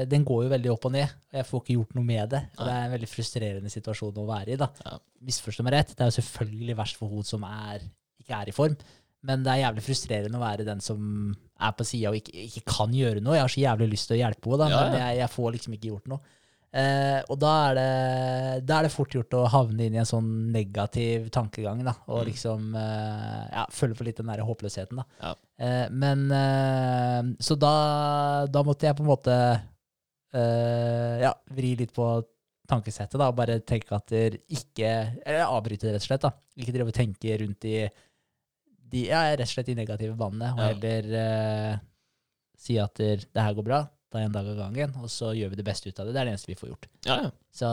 Den 0.08 0.24
går 0.24 0.46
jo 0.46 0.52
veldig 0.54 0.70
opp 0.72 0.86
og 0.88 0.94
ned, 0.94 1.12
og 1.32 1.40
jeg 1.40 1.48
får 1.50 1.62
ikke 1.62 1.76
gjort 1.76 1.98
noe 1.98 2.08
med 2.08 2.32
det. 2.32 2.42
Og 2.56 2.62
det 2.64 2.76
er 2.76 2.86
en 2.86 2.94
veldig 2.94 3.10
frustrerende 3.12 3.72
situasjon 3.72 4.22
å 4.22 4.28
være 4.30 4.54
i. 4.54 4.60
da. 4.62 4.70
Ja. 4.86 4.96
Misforstå 5.26 5.66
meg 5.66 5.76
rett, 5.76 5.92
det 5.92 6.06
er 6.06 6.12
jo 6.12 6.16
selvfølgelig 6.20 6.78
verst 6.80 7.00
for 7.00 7.12
hun 7.12 7.26
som 7.28 7.44
er, 7.50 7.84
ikke 8.22 8.40
er 8.40 8.52
i 8.52 8.56
form. 8.56 8.78
Men 9.22 9.42
det 9.42 9.52
er 9.52 9.62
jævlig 9.64 9.82
frustrerende 9.82 10.38
å 10.38 10.44
være 10.44 10.64
den 10.66 10.80
som 10.80 11.34
er 11.58 11.72
på 11.72 11.84
sida 11.88 12.10
og 12.12 12.16
ikke, 12.20 12.32
ikke 12.46 12.62
kan 12.68 12.92
gjøre 12.94 13.20
noe. 13.24 13.34
Jeg 13.34 13.42
har 13.46 13.48
så 13.48 13.60
jævlig 13.64 13.88
lyst 13.94 14.08
til 14.10 14.16
å 14.18 14.20
hjelpe 14.20 14.50
henne, 14.52 14.68
ja, 14.70 14.76
Ja, 14.84 14.90
men 14.90 15.00
jeg, 15.00 15.16
jeg 15.22 15.30
får 15.30 15.52
liksom 15.56 15.72
ikke 15.78 15.88
gjort 15.94 16.08
noe. 16.12 16.20
Eh, 16.76 17.22
og 17.32 17.38
da 17.40 17.50
er, 17.70 17.74
det, 17.78 18.66
da 18.68 18.78
er 18.78 18.82
det 18.84 18.92
fort 18.92 19.14
gjort 19.16 19.32
å 19.38 19.46
havne 19.48 19.86
inn 19.86 19.94
i 19.96 20.00
en 20.02 20.04
sånn 20.08 20.28
negativ 20.52 21.30
tankegang, 21.32 21.80
da, 21.86 21.94
og 22.06 22.20
Mm. 22.20 22.26
liksom 22.28 22.74
eh, 22.76 23.46
ja, 23.54 23.64
føle 23.72 23.94
på 23.96 24.04
litt 24.04 24.16
den 24.20 24.26
der 24.28 24.42
håpløsheten, 24.44 25.00
da. 25.00 25.32
Eh, 25.58 25.86
men 25.90 26.26
eh, 26.30 27.22
Så 27.40 27.56
da, 27.56 28.44
da 28.52 28.62
måtte 28.62 28.84
jeg 28.90 28.96
på 28.98 29.06
en 29.06 29.08
måte 29.14 29.36
eh, 30.34 31.20
ja, 31.22 31.32
vri 31.56 31.74
litt 31.80 31.94
på 31.96 32.08
tankesettet, 32.68 33.16
da, 33.20 33.28
og 33.30 33.36
bare 33.38 33.60
tenke 33.62 33.94
at 33.96 34.08
dere 34.10 34.40
ikke 34.50 34.88
Eller 35.24 35.46
avbryte 35.46 35.86
det, 35.86 35.94
rett 35.96 36.02
og 36.02 36.08
slett. 36.10 36.24
da. 36.26 36.32
Ikke 36.58 36.74
drive 36.74 36.90
og 36.90 36.96
tenke 36.98 37.36
rundt 37.40 37.64
i 37.68 37.76
de, 38.92 39.04
ja, 39.10 39.24
rett 39.32 39.48
og 39.48 39.52
slett 39.52 39.68
de 39.70 39.76
negative 39.78 40.16
banene, 40.18 40.52
og 40.54 40.62
heller 40.62 41.12
eh, 41.20 41.84
si 42.60 42.78
at 42.80 42.96
det 42.98 43.42
her 43.42 43.54
går 43.56 43.66
bra, 43.66 43.82
ta 44.12 44.22
en 44.22 44.34
dag 44.34 44.48
av 44.52 44.58
gangen, 44.66 44.96
og 45.02 45.10
så 45.12 45.32
gjør 45.36 45.52
vi 45.52 45.60
det 45.60 45.66
beste 45.66 45.90
ut 45.90 46.00
av 46.00 46.08
det. 46.08 46.14
Det 46.14 46.22
er 46.22 46.28
det 46.28 46.34
eneste 46.36 46.52
vi 46.52 46.58
får 46.58 46.72
gjort. 46.72 46.90
Ja, 47.08 47.16
ja. 47.26 47.30
Så, 47.54 47.70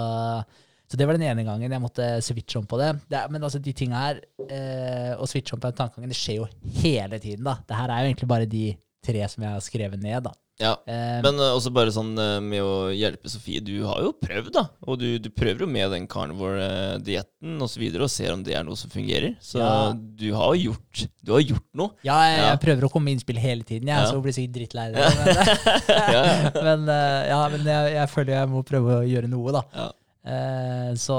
så 0.90 1.00
det 1.00 1.08
var 1.08 1.18
den 1.18 1.28
ene 1.30 1.46
gangen 1.48 1.76
jeg 1.76 1.84
måtte 1.84 2.08
switche 2.26 2.60
om 2.62 2.70
på 2.70 2.80
det. 2.82 2.92
det 3.12 3.20
er, 3.20 3.34
men 3.34 3.46
altså, 3.46 3.62
de 3.64 3.76
tinga 3.78 4.06
her, 4.08 4.24
eh, 4.48 5.12
å 5.16 5.30
switche 5.30 5.56
om 5.56 5.64
på 5.64 5.70
den 5.70 5.80
tankegangen, 5.80 6.14
det 6.14 6.20
skjer 6.20 6.42
jo 6.42 6.50
hele 6.82 7.20
tiden, 7.20 7.46
da. 7.48 7.60
Det 7.68 7.78
her 7.80 7.94
er 7.94 8.04
jo 8.04 8.14
egentlig 8.14 8.32
bare 8.34 8.50
de 8.50 8.66
tre 9.04 9.28
som 9.32 9.46
jeg 9.46 9.56
har 9.56 9.64
skrevet 9.64 10.04
ned, 10.04 10.26
da. 10.28 10.34
Ja. 10.62 10.74
Eh, 10.86 11.20
Men 11.26 11.40
eh, 11.42 11.52
også 11.58 11.72
bare 11.74 11.92
sånn 11.96 12.12
eh, 12.20 12.38
med 12.44 12.62
å 12.62 12.90
hjelpe 12.94 13.30
Sofie. 13.32 13.62
Du 13.66 13.74
har 13.88 14.04
jo 14.06 14.12
prøvd, 14.22 14.52
da. 14.54 14.64
Og 14.86 15.00
du, 15.02 15.08
du 15.20 15.30
prøver 15.34 15.66
jo 15.66 15.70
med 15.70 15.90
den 15.96 16.06
carnivore-dietten 16.08 17.56
osv. 17.58 17.64
Og, 17.64 17.72
så 17.74 17.82
videre, 17.82 18.06
og 18.06 18.12
ser 18.14 18.34
om 18.36 18.44
det 18.46 18.54
er 18.60 18.64
noe 18.68 18.78
som 18.80 18.92
fungerer. 18.94 19.34
Så 19.42 19.60
Ja. 19.64 19.94
du 19.96 20.28
har 20.38 20.54
jo 20.56 20.70
gjort, 20.74 21.06
du 21.26 21.34
har 21.34 21.42
gjort 21.42 21.66
noe. 21.74 21.90
ja, 22.06 22.20
jeg, 22.30 22.38
ja. 22.40 22.46
jeg 22.52 22.62
prøver 22.68 22.86
å 22.88 22.92
komme 22.94 23.10
med 23.10 23.18
innspill 23.18 23.40
hele 23.42 23.64
tiden, 23.64 23.88
jeg, 23.90 23.98
Ja. 23.98 24.06
så 24.12 24.22
blir 24.22 24.36
sikkert 24.36 24.56
drittlei 24.60 24.92
det. 24.94 25.04
Men, 25.24 26.64
men, 26.68 26.88
eh, 26.94 27.20
ja, 27.34 27.42
men 27.50 27.66
jeg, 27.74 27.94
jeg 27.98 28.10
føler 28.14 28.34
jeg 28.38 28.50
må 28.54 28.64
prøve 28.68 29.00
å 29.02 29.04
gjøre 29.08 29.30
noe, 29.32 29.52
da. 29.58 29.90
Ja. 30.24 30.34
Eh, 30.34 30.92
så, 31.00 31.16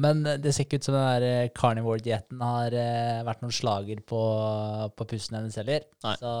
men 0.00 0.20
det 0.24 0.52
ser 0.52 0.66
ikke 0.66 0.76
ut 0.80 0.86
som 0.88 0.96
den 0.96 1.06
der 1.06 1.24
eh, 1.28 1.52
carnivore-dietten 1.56 2.42
har 2.44 2.74
eh, 2.76 3.22
vært 3.26 3.40
noen 3.44 3.54
slager 3.56 4.02
på, 4.04 4.20
på 4.98 5.06
pusten 5.14 5.38
hennes 5.38 5.56
heller. 5.60 5.86
Så, 6.20 6.34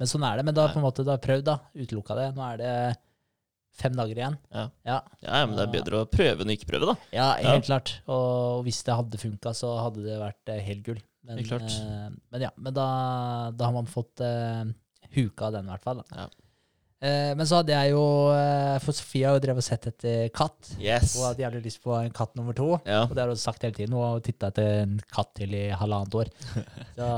men 0.00 0.10
sånn 0.10 0.26
er 0.26 0.40
det. 0.40 0.46
Men 0.50 0.56
da 0.58 0.66
på 0.72 0.80
en 0.80 0.86
måte, 0.88 1.06
du 1.06 1.12
har 1.12 1.22
prøvd, 1.22 1.46
da. 1.46 1.58
Utelukka 1.78 2.16
det. 2.18 2.26
Nå 2.36 2.46
er 2.48 2.60
det 2.62 2.74
fem 3.80 3.94
dager 3.96 4.18
igjen. 4.18 4.36
Ja. 4.52 4.64
Ja, 4.84 4.98
ja, 5.22 5.44
men 5.46 5.54
det 5.56 5.68
er 5.68 5.74
bedre 5.78 6.02
å 6.02 6.08
prøve 6.10 6.42
enn 6.44 6.50
å 6.52 6.56
ikke 6.56 6.68
prøve, 6.72 6.90
da. 6.90 6.96
ja 7.14 7.28
Ja. 7.40 7.54
helt 7.54 7.68
klart. 7.70 7.94
Og 8.10 8.64
hvis 8.66 8.82
det 8.84 8.96
hadde 8.98 9.20
funka, 9.22 9.54
så 9.56 9.70
hadde 9.84 10.04
det 10.04 10.18
vært 10.20 10.52
eh, 10.52 10.60
helt 10.66 10.84
gull. 10.88 11.00
Men, 11.30 11.38
eh, 11.38 12.10
men 12.32 12.42
ja, 12.42 12.50
men 12.56 12.74
da, 12.74 12.88
da 13.54 13.68
har 13.68 13.76
man 13.76 13.88
fått 13.88 14.20
eh, 14.24 14.64
huka 15.14 15.50
den, 15.54 15.68
i 15.68 15.74
hvert 15.74 15.86
fall. 15.86 16.02
Da. 16.10 16.26
Eh, 17.00 17.30
men 17.32 17.46
så 17.48 17.62
hadde 17.62 17.72
jeg 17.72 17.94
jo 17.94 18.00
eh, 18.34 18.74
For 18.84 18.92
Sofie 18.92 19.24
har 19.24 19.38
jo 19.38 19.40
drevet 19.40 19.62
og 19.62 19.64
sett 19.64 19.86
etter 19.88 20.26
katt. 20.36 20.74
Yes. 20.76 21.14
Hun 21.16 21.30
hadde 21.30 21.44
jævlig 21.46 21.62
lyst 21.64 21.80
på 21.84 21.94
en 21.96 22.12
katt 22.12 22.34
nummer 22.36 22.52
to. 22.56 22.74
Ja. 22.84 23.06
Og 23.06 23.14
det 23.16 23.22
har 23.24 23.32
hun 23.32 23.40
sagt 23.40 23.64
hele 23.64 23.76
tiden. 23.78 23.94
Hun 23.96 24.04
har 24.04 24.20
titta 24.26 24.50
etter 24.52 24.82
en 24.82 24.98
katt 25.14 25.30
til 25.40 25.54
i 25.56 25.62
halvannet 25.80 26.18
år. 26.20 26.28
Så, 26.98 27.08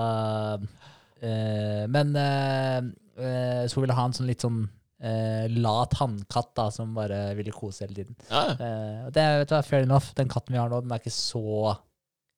eh, 1.27 1.83
men 1.91 2.15
eh, 2.17 2.79
eh, 3.19 3.65
så 3.67 3.77
hun 3.79 3.85
ville 3.87 3.97
ha 3.99 4.05
en 4.09 4.15
sånn 4.17 4.29
litt 4.31 4.45
sånn 4.45 4.61
eh, 5.03 5.47
lat 5.63 5.97
hannkatt 5.99 6.53
da, 6.59 6.69
som 6.75 6.95
bare 6.97 7.25
ville 7.39 7.55
kose 7.55 7.83
hele 7.87 7.97
tiden. 8.03 8.19
Ja. 8.31 8.45
Eh, 8.55 9.01
og 9.09 9.17
det 9.17 9.25
vet 9.43 9.51
du, 9.55 9.57
fair 9.67 9.87
enough. 9.89 10.13
Den 10.19 10.31
katten 10.31 10.55
vi 10.55 10.61
har 10.63 10.71
nå, 10.71 10.83
den 10.87 10.95
er 10.95 11.03
ikke 11.03 11.15
så 11.15 11.75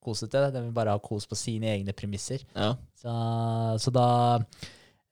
kosete. 0.05 0.47
Den 0.53 0.71
vil 0.71 0.77
bare 0.77 0.97
ha 0.97 1.01
kos 1.01 1.29
på 1.29 1.37
sine 1.39 1.71
egne 1.77 1.93
premisser. 1.97 2.45
ja. 2.57 2.73
Så, 3.05 3.13
så 3.85 3.93
da 3.93 4.09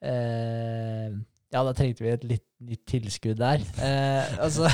eh, 0.00 1.12
Ja, 1.52 1.62
da 1.66 1.72
trengte 1.76 2.00
vi 2.04 2.08
et 2.14 2.22
litt 2.24 2.46
nytt 2.64 2.84
tilskudd 2.88 3.36
der. 3.42 3.60
Eh, 3.82 4.36
og 4.44 4.52
så, 4.54 4.68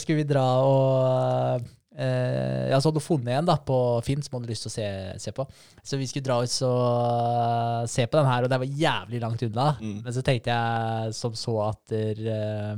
skulle 0.00 0.22
vi 0.22 0.24
dra 0.26 0.42
og 0.66 1.62
eh, 1.94 2.68
Ja, 2.72 2.78
så 2.80 2.88
hadde 2.88 2.98
du 2.98 3.04
funnet 3.04 3.36
en 3.38 3.46
da 3.48 3.54
på 3.68 3.76
Finn 4.06 4.22
som 4.24 4.38
hadde 4.38 4.50
lyst 4.50 4.64
til 4.66 4.72
å 4.72 4.74
se, 4.74 4.88
se 5.22 5.34
på. 5.36 5.46
Så 5.84 5.98
vi 6.00 6.08
skulle 6.10 6.26
dra 6.26 6.40
ut 6.42 6.56
og 6.66 7.88
se 7.92 8.06
på 8.08 8.18
den 8.18 8.30
her, 8.32 8.44
og 8.46 8.50
det 8.52 8.60
var 8.64 8.76
jævlig 8.84 9.20
langt 9.22 9.44
unna. 9.46 9.68
Mm. 9.80 9.98
Men 10.06 10.16
så 10.16 10.24
tenkte 10.26 10.54
jeg 10.56 11.14
som 11.20 11.36
så 11.38 11.56
at 11.68 11.82
der, 11.94 12.24
eh, 12.34 12.74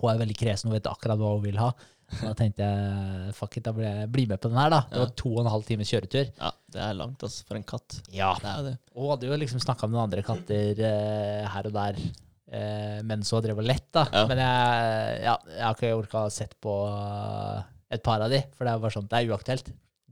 hun 0.00 0.10
er 0.12 0.20
veldig 0.24 0.36
kresen 0.38 0.70
og 0.70 0.76
vet 0.78 0.86
akkurat 0.90 1.18
hva 1.20 1.32
hun 1.36 1.44
vil 1.46 1.58
ha. 1.60 1.70
Så 2.10 2.26
da 2.26 2.32
tenkte 2.34 2.66
jeg 2.66 3.34
fuck 3.38 3.56
it, 3.60 3.62
da 3.68 3.70
blir 3.74 3.86
jeg 3.86 4.08
bli 4.10 4.24
med 4.26 4.40
på 4.42 4.48
den 4.50 4.58
her, 4.58 4.70
da. 4.72 4.80
Det 4.90 4.98
Ja. 4.98 5.04
var 5.04 5.12
to 5.14 5.30
og 5.36 5.44
en 5.44 5.50
halv 5.52 5.62
times 5.68 5.90
kjøretur. 5.92 6.32
ja. 6.40 6.50
Det 6.70 6.78
er 6.82 6.94
langt, 6.94 7.22
altså, 7.26 7.44
for 7.46 7.56
en 7.58 7.64
katt. 7.66 8.00
Ja, 8.14 8.32
Det 8.38 8.46
er 8.50 8.62
det. 8.62 8.72
og 8.94 9.02
hun 9.02 9.10
hadde 9.10 9.26
jo 9.30 9.36
liksom 9.38 9.58
snakka 9.62 9.86
med 9.88 9.94
noen 9.98 10.06
andre 10.10 10.22
katter 10.22 10.78
eh, 10.86 11.46
her 11.50 11.66
og 11.66 11.72
der 11.74 11.98
eh, 11.98 12.10
mens 13.06 13.30
hun 13.30 13.44
drev 13.44 13.60
og 13.62 13.66
lett, 13.66 13.86
da. 13.94 14.06
Ja. 14.10 14.24
Men 14.30 14.40
jeg, 14.42 15.20
ja, 15.22 15.36
jeg 15.54 15.62
har 15.64 15.76
ikke 15.76 15.92
orka 15.98 16.24
å 16.26 16.32
sett 16.34 16.56
på 16.62 16.72
eh, 16.88 17.60
et 17.94 18.02
par 18.06 18.22
av 18.22 18.32
de, 18.32 18.42
for 18.56 18.66
det 18.66 18.72
er 18.72 18.82
bare 18.82 18.96
sånn, 18.96 19.10
det 19.10 19.20
er 19.20 19.30
uaktuelt. 19.30 19.70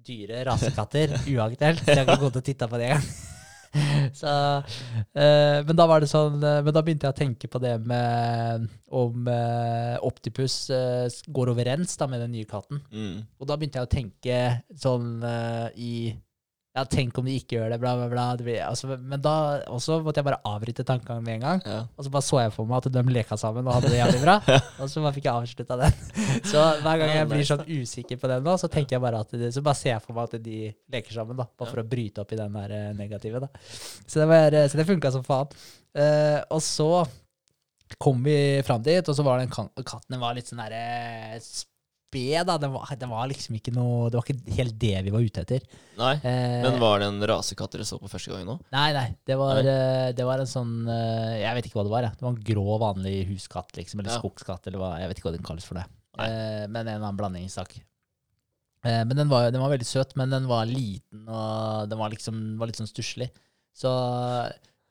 Dyre 0.09 0.45
rasekatter, 0.49 1.17
uaktuelt. 1.35 1.83
Så 1.83 1.91
jeg 1.95 2.05
har 2.05 2.07
ikke 2.07 2.23
gått 2.29 2.39
og 2.41 2.47
titta 2.47 2.71
på 2.71 2.81
det 2.81 2.93
engang. 2.93 3.11
Så, 4.17 4.31
øh, 5.13 5.59
men 5.69 5.77
da 5.77 5.85
var 5.85 6.01
det 6.01 6.07
sånn 6.09 6.39
eh, 6.41 6.63
Men 6.65 6.73
da 6.73 6.81
begynte 6.81 7.05
jeg 7.05 7.13
å 7.13 7.19
tenke 7.19 7.51
på 7.53 7.61
det 7.61 7.75
med 7.85 8.65
om 8.97 9.29
øh, 9.29 9.97
Optipus 10.09 10.71
øh, 10.73 11.05
går 11.37 11.53
overens 11.53 11.93
da 12.01 12.09
med 12.09 12.25
den 12.25 12.33
nye 12.33 12.49
katten. 12.49 12.81
Mm. 12.89 13.27
Og 13.37 13.51
da 13.51 13.59
begynte 13.59 13.83
jeg 13.83 13.91
å 13.91 13.93
tenke 13.93 14.39
sånn 14.73 15.21
eh, 15.21 15.69
i 15.77 15.93
Ja, 16.79 16.85
tenk 16.87 17.17
om 17.19 17.27
de 17.27 17.35
ikke 17.41 17.57
gjør 17.57 17.73
det, 17.73 17.79
bla, 17.83 17.97
bla, 17.99 18.07
bla. 18.13 18.25
Det 18.39 18.47
blir, 18.47 18.61
altså, 18.63 18.93
men 18.95 19.23
da 19.23 19.35
også 19.67 19.99
måtte 20.05 20.23
jeg 20.23 20.29
bare 20.29 20.39
avbryte 20.47 20.85
tankegangen 20.87 21.27
med 21.27 21.39
en 21.39 21.45
gang. 21.47 21.63
Ja. 21.67 21.81
Og 21.97 22.07
så 22.07 22.13
bare 22.15 22.27
så 22.27 22.41
jeg 22.45 22.55
for 22.55 22.71
meg 22.71 22.79
at 22.79 22.91
de 22.95 23.03
leka 23.17 23.39
sammen 23.41 23.67
og 23.67 23.79
hadde 23.79 23.91
det 23.91 23.99
jævlig 23.99 24.23
bra. 24.23 24.37
og 24.81 24.93
så 24.93 25.03
bare 25.03 25.15
fikk 25.17 25.27
jeg 25.27 25.35
avslutta 25.35 25.79
den. 25.83 26.03
Så 26.49 26.63
hver 26.85 27.01
gang 27.01 27.11
jeg 27.11 27.29
blir 27.29 27.47
sånn 27.47 27.65
usikker 27.67 28.19
på 28.21 28.29
den 28.31 28.45
nå, 28.47 28.55
så 28.61 28.69
tenker 28.71 28.97
jeg 28.97 29.03
bare 29.03 29.21
at 29.25 29.33
det, 29.37 29.49
så 29.53 29.63
bare 29.65 29.77
ser 29.77 29.91
jeg 29.91 30.03
for 30.05 30.17
meg 30.17 30.29
at 30.29 30.45
de 30.45 30.59
leker 30.95 31.17
sammen, 31.17 31.37
da. 31.39 31.49
Bare 31.59 31.73
for 31.73 31.83
å 31.83 31.87
bryte 31.89 32.23
opp 32.23 32.33
i 32.33 32.39
den 32.39 32.55
der 32.55 32.75
eh, 32.77 32.91
negative, 32.97 33.43
da. 33.43 33.51
Så 34.07 34.21
det, 34.21 34.29
var, 34.31 34.57
så 34.71 34.81
det 34.81 34.87
funka 34.89 35.13
som 35.15 35.25
faen. 35.27 35.51
Uh, 35.99 36.39
og 36.55 36.63
så 36.63 36.89
kom 37.97 38.23
vi 38.25 38.61
fram 38.67 38.85
dit, 38.85 39.03
og 39.03 39.17
så 39.17 39.25
var 39.27 39.41
den 39.41 39.51
katten 39.51 40.21
var 40.21 40.37
litt 40.37 40.51
sånn 40.51 40.61
derre 40.61 41.41
sped, 42.09 42.47
da. 42.49 42.57
Det 42.59 42.69
var, 42.73 42.91
det 42.99 43.09
var 43.11 43.29
liksom 43.31 43.57
ikke 43.59 43.73
noe 43.77 44.09
Det 44.11 44.17
var 44.19 44.25
ikke 44.27 44.57
helt 44.57 44.77
det 44.81 44.95
vi 45.07 45.13
var 45.15 45.25
ute 45.29 45.43
etter. 45.45 45.67
Nei. 46.01 46.15
Eh, 46.25 46.63
Men 46.65 46.79
var 46.81 46.99
det 47.03 47.09
en 47.13 47.21
rasekatt 47.31 47.77
dere 47.77 47.85
så 47.89 47.99
på 48.01 48.09
første 48.11 48.33
gang 48.33 48.47
nå? 48.49 48.57
Nei, 48.75 48.87
nei. 48.97 49.07
Det 49.29 49.37
var, 49.39 49.61
Nei. 49.63 49.75
eh, 49.75 50.13
det 50.17 50.27
var 50.29 50.41
en 50.43 50.49
sånn 50.51 50.73
eh, 50.89 51.35
Jeg 51.45 51.59
vet 51.59 51.69
ikke 51.69 51.79
hva 51.81 51.85
det 51.89 51.95
var. 51.95 52.07
Ja. 52.09 52.15
Det 52.17 52.25
var 52.27 52.33
en 52.35 52.47
grå, 52.51 52.67
vanlig 52.83 53.17
huskatt, 53.33 53.77
liksom. 53.77 54.01
Eller 54.03 54.17
Ja. 54.17 54.23
skogskatt, 54.23 54.67
eller 54.71 54.81
hva. 54.83 54.95
Jeg 55.03 55.13
vet 55.13 55.21
ikke 55.21 55.29
hva 55.31 55.37
den 55.37 55.47
kalles 55.51 55.69
for 55.69 55.79
det. 55.81 55.85
Eh, 56.19 56.65
men 56.67 56.83
en 56.89 56.97
annen 57.03 57.19
blandingssak. 57.21 57.77
Eh, 58.87 59.03
men 59.05 59.15
den 59.19 59.29
var, 59.31 59.51
den 59.51 59.61
var 59.61 59.71
veldig 59.75 59.87
søt, 59.87 60.17
men 60.19 60.31
den 60.31 60.47
var 60.51 60.65
liten, 60.71 61.27
og 61.29 61.89
den 61.91 61.99
var 61.99 62.11
liksom 62.15 62.57
var 62.59 62.71
litt 62.71 62.79
sånn 62.81 62.89
stusslig. 62.91 63.29
Så, 63.75 63.91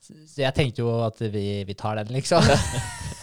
så 0.04 0.40
jeg 0.44 0.54
tenkte 0.56 0.84
jo 0.86 0.92
at 1.04 1.20
vi, 1.34 1.64
vi 1.68 1.76
tar 1.76 2.00
den, 2.00 2.14
liksom. 2.16 2.44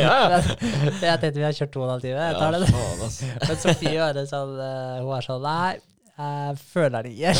ja. 0.00 0.40
Jeg 0.40 1.20
tenkte 1.20 1.38
vi 1.38 1.46
har 1.46 1.54
kjørt 1.56 1.72
to 1.74 1.82
og 1.82 1.86
en 1.86 1.94
halv 1.94 2.04
time. 2.04 2.26
Jeg 2.28 2.36
tar 2.38 2.56
den. 2.56 2.64
Men 3.48 3.62
Sofie 3.62 3.96
var 4.00 4.16
det 4.16 4.26
sånn, 4.30 4.52
eh, 4.64 4.98
hun 5.00 5.08
var 5.10 5.26
sånn 5.26 5.42
Nei, 5.44 5.72
jeg 6.20 6.60
føler 6.74 7.06
det 7.06 7.16
ikke. 7.16 7.34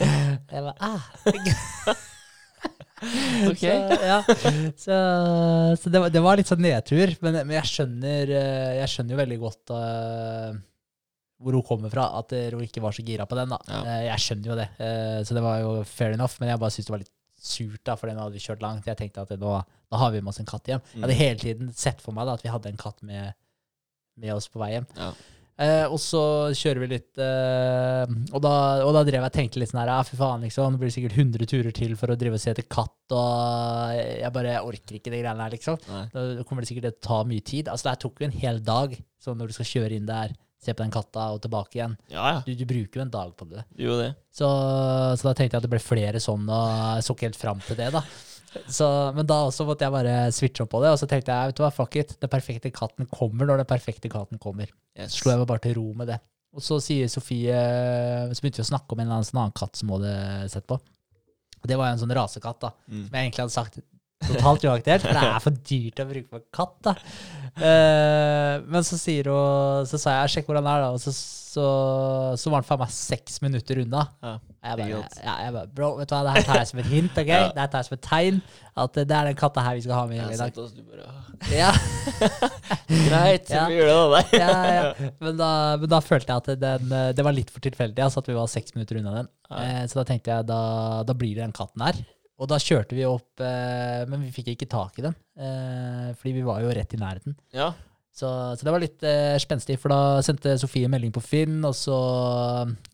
Jeg 0.50 0.64
bare 0.66 0.74
ah. 0.82 1.04
Ok. 3.48 3.62
Så, 3.62 3.68
ja. 4.04 4.18
så, 4.76 4.96
så 5.80 5.92
det, 5.92 6.00
var, 6.02 6.10
det 6.12 6.20
var 6.20 6.36
litt 6.36 6.50
sånn 6.50 6.60
nedtur. 6.60 7.14
Men, 7.24 7.38
men 7.46 7.54
jeg, 7.56 7.70
skjønner, 7.70 8.32
eh, 8.36 8.72
jeg 8.82 8.92
skjønner 8.92 9.14
jo 9.14 9.20
veldig 9.22 9.38
godt 9.40 9.72
uh, 9.72 10.50
hvor 11.40 11.56
hun 11.56 11.64
kommer 11.64 11.92
fra, 11.92 12.10
at 12.18 12.34
hun 12.52 12.66
ikke 12.66 12.82
var 12.84 12.92
så 12.92 13.04
gira 13.06 13.24
på 13.30 13.38
den. 13.38 13.54
da. 13.54 13.60
Ja. 13.70 13.96
Jeg 14.10 14.26
skjønner 14.26 14.52
jo 14.52 14.58
det. 14.58 14.68
Så 15.24 15.38
det 15.38 15.44
var 15.46 15.62
jo 15.62 15.70
fair 15.88 16.12
enough, 16.18 16.36
men 16.42 16.52
jeg 16.52 16.60
bare 16.60 16.74
syns 16.74 16.90
det 16.90 16.94
var 16.94 17.02
litt 17.06 17.14
surt, 17.42 17.80
da, 17.88 17.96
for 17.96 18.06
nå 18.12 18.20
hadde 18.20 18.36
vi 18.36 18.44
kjørt 18.44 18.62
langt. 18.64 18.86
Jeg 18.86 18.96
tenkte 19.00 19.22
at 19.24 19.34
nå, 19.40 19.56
nå 19.90 19.98
har 20.04 20.12
vi 20.14 20.20
med 20.20 20.28
oss 20.34 20.40
en 20.42 20.48
katt 20.48 20.66
hjem. 20.70 20.80
Jeg 20.92 20.96
Mm. 21.00 21.02
hadde 21.06 21.18
hele 21.20 21.38
tiden 21.40 21.72
sett 21.74 22.00
for 22.04 22.12
meg 22.16 22.26
da, 22.28 22.34
at 22.38 22.42
vi 22.44 22.52
hadde 22.52 22.68
en 22.72 22.76
katt 22.80 23.02
med, 23.02 23.32
med 24.20 24.34
oss 24.34 24.48
på 24.48 24.60
vei 24.60 24.72
hjem. 24.76 24.86
Ja. 24.96 25.12
Eh, 25.60 25.84
og 25.92 25.98
så 26.00 26.20
kjører 26.56 26.78
vi 26.80 26.86
litt 26.88 27.18
eh, 27.20 28.06
og, 28.32 28.38
da, 28.40 28.52
og 28.80 28.94
da 28.96 29.02
drev 29.04 29.18
jeg 29.20 29.28
og 29.28 29.34
tenkte 29.34 29.60
litt 29.60 29.68
sånn 29.68 29.82
her 29.82 29.90
Ja, 29.92 29.98
fy 30.08 30.16
faen, 30.16 30.40
liksom. 30.46 30.72
Det 30.72 30.80
blir 30.80 30.92
sikkert 30.94 31.16
100 31.18 31.44
turer 31.50 31.74
til 31.76 31.92
for 32.00 32.08
å 32.08 32.16
drive 32.16 32.38
og 32.38 32.40
se 32.40 32.54
etter 32.54 32.64
katt, 32.64 33.12
og 33.12 33.92
jeg 34.22 34.32
bare 34.32 34.54
orker 34.64 34.96
ikke 34.96 35.12
de 35.12 35.20
greiene 35.20 35.44
her, 35.44 35.52
liksom. 35.52 35.76
Nei. 35.90 36.06
Da 36.14 36.44
kommer 36.48 36.64
det 36.64 36.70
sikkert 36.70 36.86
til 36.88 36.94
å 36.96 37.02
ta 37.10 37.18
mye 37.28 37.44
tid. 37.44 37.68
Altså, 37.68 37.90
det 37.90 38.00
tok 38.06 38.22
jo 38.24 38.28
en 38.30 38.38
hel 38.40 38.62
dag, 38.64 38.96
så 39.20 39.34
når 39.36 39.52
du 39.52 39.56
skal 39.58 39.68
kjøre 39.68 39.98
inn 40.00 40.08
der, 40.08 40.32
se 40.60 40.74
på 40.76 40.84
den 40.84 40.92
katta 40.92 41.30
og 41.34 41.40
tilbake 41.44 41.78
igjen 41.78 41.94
Ja, 42.12 42.24
ja. 42.34 42.40
Du, 42.44 42.52
du 42.54 42.66
bruker 42.68 43.00
jo 43.00 43.04
en 43.06 43.12
dag 43.12 43.30
på 43.36 43.46
det. 43.48 43.64
Jo, 43.80 43.96
det. 44.00 44.10
Så, 44.28 44.48
så 45.16 45.30
da 45.30 45.32
tenkte 45.32 45.56
jeg 45.56 45.62
at 45.62 45.66
det 45.66 45.72
ble 45.72 45.80
flere 45.82 46.20
sånn, 46.22 46.44
og 46.48 46.74
jeg 46.98 47.06
så 47.06 47.16
ikke 47.16 47.30
helt 47.30 47.40
fram 47.40 47.62
til 47.64 47.78
det, 47.80 47.88
da. 47.96 48.04
Så, 48.66 48.86
men 49.14 49.28
da 49.30 49.44
også 49.46 49.64
måtte 49.66 49.86
jeg 49.86 49.94
bare 49.94 50.14
switche 50.34 50.64
opp 50.64 50.72
på 50.74 50.82
det, 50.82 50.90
og 50.92 50.98
så 51.00 51.06
tenkte 51.10 51.32
jeg 51.32 51.52
vet 51.52 51.58
du 51.58 51.62
hva, 51.64 51.70
fuck 51.74 51.96
it, 52.00 52.16
den 52.20 52.32
perfekte 52.32 52.72
katten 52.74 53.08
kommer 53.10 53.48
når 53.48 53.62
den 53.62 53.70
perfekte 53.70 54.10
katten 54.12 54.42
kommer. 54.42 54.70
Yes. 54.98 55.14
Så 55.14 55.22
slo 55.22 55.34
jeg 55.34 55.42
meg 55.42 55.50
bare 55.50 55.64
til 55.64 55.76
ro 55.78 55.86
med 55.96 56.10
det. 56.10 56.18
Og 56.50 56.64
så 56.66 56.80
sier 56.82 57.06
Sofie 57.06 57.54
Så 58.34 58.42
begynte 58.42 58.58
vi 58.58 58.64
å 58.64 58.70
snakke 58.72 58.96
om 58.96 58.98
en 58.98 59.04
eller 59.06 59.20
annen 59.20 59.28
sånn 59.28 59.38
annen 59.38 59.54
katt 59.54 59.78
som 59.78 59.92
hun 59.92 60.02
hadde 60.02 60.48
sett 60.50 60.66
på. 60.66 60.80
Og 61.60 61.68
det 61.70 61.76
var 61.78 61.90
jo 61.90 61.94
en 61.94 62.02
sånn 62.02 62.14
rasekatt, 62.16 62.58
da. 62.64 62.72
Mm. 62.90 63.04
Som 63.04 63.14
jeg 63.14 63.28
egentlig 63.28 63.44
hadde 63.44 63.54
sagt 63.54 63.78
totalt 64.28 64.64
uaktuelt, 64.68 65.04
for 65.04 65.16
det 65.16 65.26
er 65.26 65.44
for 65.44 65.60
dyrt 65.72 66.02
å 66.02 66.08
bruke 66.10 66.28
på 66.36 66.42
katt, 66.54 66.76
da. 66.86 66.96
Uh, 67.60 68.62
men 68.70 68.84
så 68.86 68.94
sier 68.94 69.26
hun 69.26 69.86
Så 69.90 69.98
sa 69.98 70.12
jeg 70.20 70.30
'sjekk 70.30 70.46
hvordan 70.46 70.64
det 70.64 70.70
er', 70.70 70.84
da. 70.84 70.90
Og 70.94 71.00
så, 71.02 71.10
så, 71.12 71.64
så 72.38 72.52
var 72.52 72.62
han 72.62 72.68
faen 72.68 72.78
meg 72.84 72.92
seks 72.94 73.40
minutter 73.42 73.80
unna. 73.82 74.04
Ja. 74.22 74.36
Jeg 74.60 74.76
bare, 74.76 75.00
ja, 75.24 75.34
jeg 75.40 75.52
bare 75.56 75.68
Bro, 75.72 75.88
vet 75.98 76.10
du 76.10 76.14
hva, 76.14 76.20
det 76.26 76.34
her 76.36 76.46
tar 76.46 76.58
jeg 76.60 76.68
som 76.68 76.82
et 76.82 76.90
hint, 76.92 77.16
ok? 77.16 77.30
Ja. 77.32 77.48
Det 77.48 77.62
her 77.64 77.72
tar 77.72 77.82
jeg 77.82 77.88
som 77.88 77.96
et 77.96 78.04
tegn. 78.06 78.38
At 78.84 78.94
det 78.94 79.16
er 79.16 79.30
den 79.30 79.40
katta 79.40 79.64
her 79.66 79.74
vi 79.78 79.82
skal 79.86 79.96
ha 79.96 80.04
med 80.06 80.20
hjem 80.20 80.30
i 80.36 80.38
dag. 80.38 80.52
altså, 80.52 80.76
du 80.76 80.82
bare, 80.84 81.08
Ja, 81.56 81.72
Greit, 83.08 83.50
så 83.50 83.66
vi 83.66 83.80
gjør 83.80 83.90
det, 83.90 83.98
da. 84.14 84.22
ja, 84.44 84.54
ja. 84.76 85.10
Men, 85.18 85.34
da, 85.40 85.50
men 85.80 85.90
da 85.90 86.00
følte 86.04 86.36
jeg 86.36 86.44
at 86.44 86.62
den, 86.62 86.94
det 87.16 87.26
var 87.26 87.36
litt 87.36 87.50
for 87.50 87.64
tilfeldig, 87.64 88.04
altså 88.04 88.22
at 88.22 88.30
vi 88.30 88.38
var 88.38 88.52
seks 88.52 88.76
minutter 88.76 89.00
unna 89.00 89.16
den. 89.22 89.34
Eh, 89.50 89.82
så 89.90 90.02
da 90.02 90.06
tenkte 90.12 90.36
jeg 90.36 90.48
da, 90.52 90.62
da 91.08 91.16
blir 91.18 91.34
det 91.34 91.42
den 91.48 91.56
katten 91.56 91.88
her. 91.88 91.98
Og 92.40 92.48
da 92.48 92.56
kjørte 92.60 92.96
vi 92.96 93.04
opp, 93.04 93.42
eh, 93.44 94.02
men 94.08 94.24
vi 94.24 94.32
fikk 94.32 94.54
ikke 94.54 94.70
tak 94.72 94.98
i 94.98 95.04
den, 95.04 95.16
eh, 95.36 96.10
fordi 96.16 96.38
vi 96.38 96.44
var 96.46 96.62
jo 96.64 96.72
rett 96.72 96.96
i 96.96 97.00
nærheten. 97.00 97.36
Ja. 97.52 97.70
Så, 98.10 98.26
så 98.58 98.66
det 98.66 98.72
var 98.74 98.82
litt 98.82 99.04
eh, 99.06 99.36
spenstig, 99.40 99.76
for 99.80 99.92
da 99.92 100.20
sendte 100.24 100.56
Sofie 100.58 100.88
melding 100.90 101.12
på 101.14 101.22
Finn, 101.22 101.60
og 101.64 101.76
så 101.78 101.98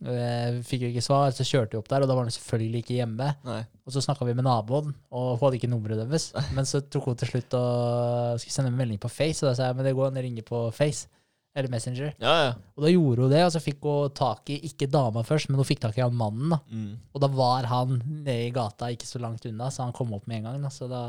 eh, 0.05 0.59
fikk 0.67 0.85
vi 0.85 0.91
ikke 0.93 1.05
svar. 1.07 1.33
Så 1.35 1.47
kjørte 1.47 1.75
vi 1.75 1.81
opp 1.81 1.89
der, 1.91 2.05
og 2.05 2.11
da 2.11 2.17
var 2.19 2.27
hun 2.27 2.35
selvfølgelig 2.35 2.83
ikke 2.85 2.99
hjemme. 2.99 3.31
Nei. 3.47 3.63
Og 3.87 3.95
så 3.95 4.03
snakka 4.05 4.29
vi 4.29 4.37
med 4.37 4.47
naboen, 4.47 4.93
og 5.15 5.29
hun 5.37 5.47
hadde 5.47 5.61
ikke 5.61 5.71
nummeret 5.73 6.03
deres. 6.03 6.29
Men 6.57 6.69
så 6.69 6.83
tok 6.85 7.09
hun 7.11 7.19
til 7.23 7.33
slutt 7.33 7.57
og 7.59 8.43
skulle 8.43 8.59
sende 8.59 8.75
en 8.75 8.79
melding 8.83 9.01
på 9.03 9.11
Face, 9.13 9.41
og 9.43 9.51
da 9.51 9.57
sa 9.59 9.71
jeg 9.71 9.79
men 9.79 9.89
det 9.89 9.97
går 9.97 10.11
an 10.11 10.21
å 10.21 10.27
ringe 10.27 10.47
på 10.47 10.67
Face. 10.77 11.09
Eller 11.57 11.73
Messenger. 11.73 12.11
Ja, 12.21 12.33
ja. 12.45 12.49
Og 12.77 12.85
da 12.85 12.91
gjorde 12.93 13.25
hun 13.25 13.31
det, 13.33 13.41
og 13.47 13.53
så 13.55 13.61
fikk 13.65 13.87
hun 13.89 14.13
tak 14.13 14.51
i 14.53 14.59
ikke 14.69 14.91
dama 14.93 15.23
først, 15.25 15.49
men 15.49 15.57
hun 15.57 15.65
fikk 15.65 15.81
tak 15.87 15.97
i 15.97 16.03
han 16.05 16.17
mannen. 16.17 16.51
da. 16.53 16.59
Mm. 16.69 16.91
Og 17.17 17.23
da 17.23 17.31
var 17.33 17.69
han 17.71 17.95
nede 18.05 18.51
i 18.51 18.51
gata, 18.53 18.91
ikke 18.93 19.09
så 19.09 19.21
langt 19.23 19.47
unna, 19.49 19.71
så 19.73 19.87
han 19.87 19.95
kom 19.97 20.13
opp 20.13 20.27
med 20.29 20.43
en 20.43 20.51
gang. 20.51 20.59
da. 20.67 20.73
Så 20.75 20.89
da 20.91 21.01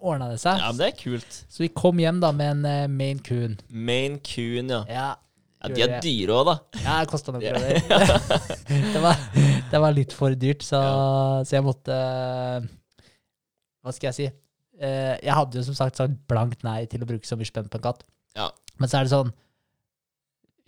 ordna 0.00 0.30
det 0.32 0.38
seg. 0.40 0.56
ja, 0.56 0.70
men 0.72 0.80
det 0.80 0.86
er 0.88 0.96
kult. 1.02 1.40
Så 1.52 1.66
vi 1.66 1.68
kom 1.76 2.00
hjem 2.00 2.22
da 2.24 2.30
med 2.32 2.54
en 2.54 2.64
uh, 2.64 2.86
Maine 2.88 3.20
Coon. 3.26 3.58
Maine 3.68 4.22
Coon, 4.24 4.72
ja. 4.72 4.80
Ja, 4.88 5.10
ja. 5.60 5.74
De 5.76 5.84
er 5.84 5.98
dyre 6.00 6.38
òg, 6.38 6.48
da. 6.48 6.56
ja 6.80 6.96
det 7.02 7.12
kosta 7.12 7.36
noen 7.36 7.44
kroner. 7.44 7.76
det, 8.94 9.04
var, 9.04 9.20
det 9.74 9.82
var 9.84 9.96
litt 9.98 10.16
for 10.16 10.32
dyrt, 10.32 10.64
så, 10.64 10.80
så 11.44 11.58
jeg 11.58 11.66
måtte 11.66 11.98
Hva 13.84 13.92
skal 13.92 14.08
jeg 14.08 14.16
si? 14.16 14.30
Uh, 14.80 15.20
jeg 15.20 15.36
hadde 15.36 15.60
jo 15.60 15.66
som 15.68 15.76
sagt 15.76 16.00
sagt 16.00 16.16
blankt 16.30 16.64
nei 16.64 16.86
til 16.88 17.04
å 17.04 17.12
bruke 17.12 17.28
så 17.28 17.36
mye 17.36 17.52
spenn 17.52 17.68
på 17.68 17.76
en 17.76 17.84
katt. 17.90 18.06
Ja. 18.32 18.48
Men 18.80 18.88
så 18.88 19.02
er 19.02 19.04
det 19.04 19.12
sånn 19.12 19.36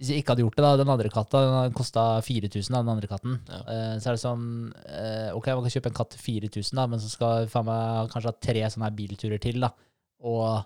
Hvis 0.02 0.10
jeg 0.10 0.22
ikke 0.24 0.34
hadde 0.34 0.42
gjort 0.42 0.56
det, 0.58 0.64
da, 0.66 0.72
den 0.80 0.90
andre 0.90 1.10
katta 1.14 1.40
den 1.46 1.74
kosta 1.78 2.02
4000, 2.26 2.74
da, 2.74 2.80
den 2.82 2.90
andre 2.96 3.06
katten. 3.10 3.36
Ja. 3.46 3.60
Uh, 3.68 3.94
så 4.02 4.10
er 4.10 4.16
det 4.16 4.22
sånn 4.24 4.46
uh, 4.74 5.28
Ok, 5.38 5.46
man 5.54 5.62
kan 5.62 5.74
kjøpe 5.76 5.92
en 5.92 5.98
katt 6.00 6.16
til 6.16 6.24
4000, 6.26 6.74
da, 6.80 6.86
men 6.90 7.02
så 7.04 7.10
skal 7.12 7.46
faen 7.52 7.68
meg 7.70 8.10
kanskje 8.10 8.32
ha 8.32 8.38
tre 8.48 8.64
sånne 8.74 8.88
her 8.88 8.96
bilturer 8.98 9.42
til, 9.46 9.62
da. 9.62 9.70
Og 10.26 10.64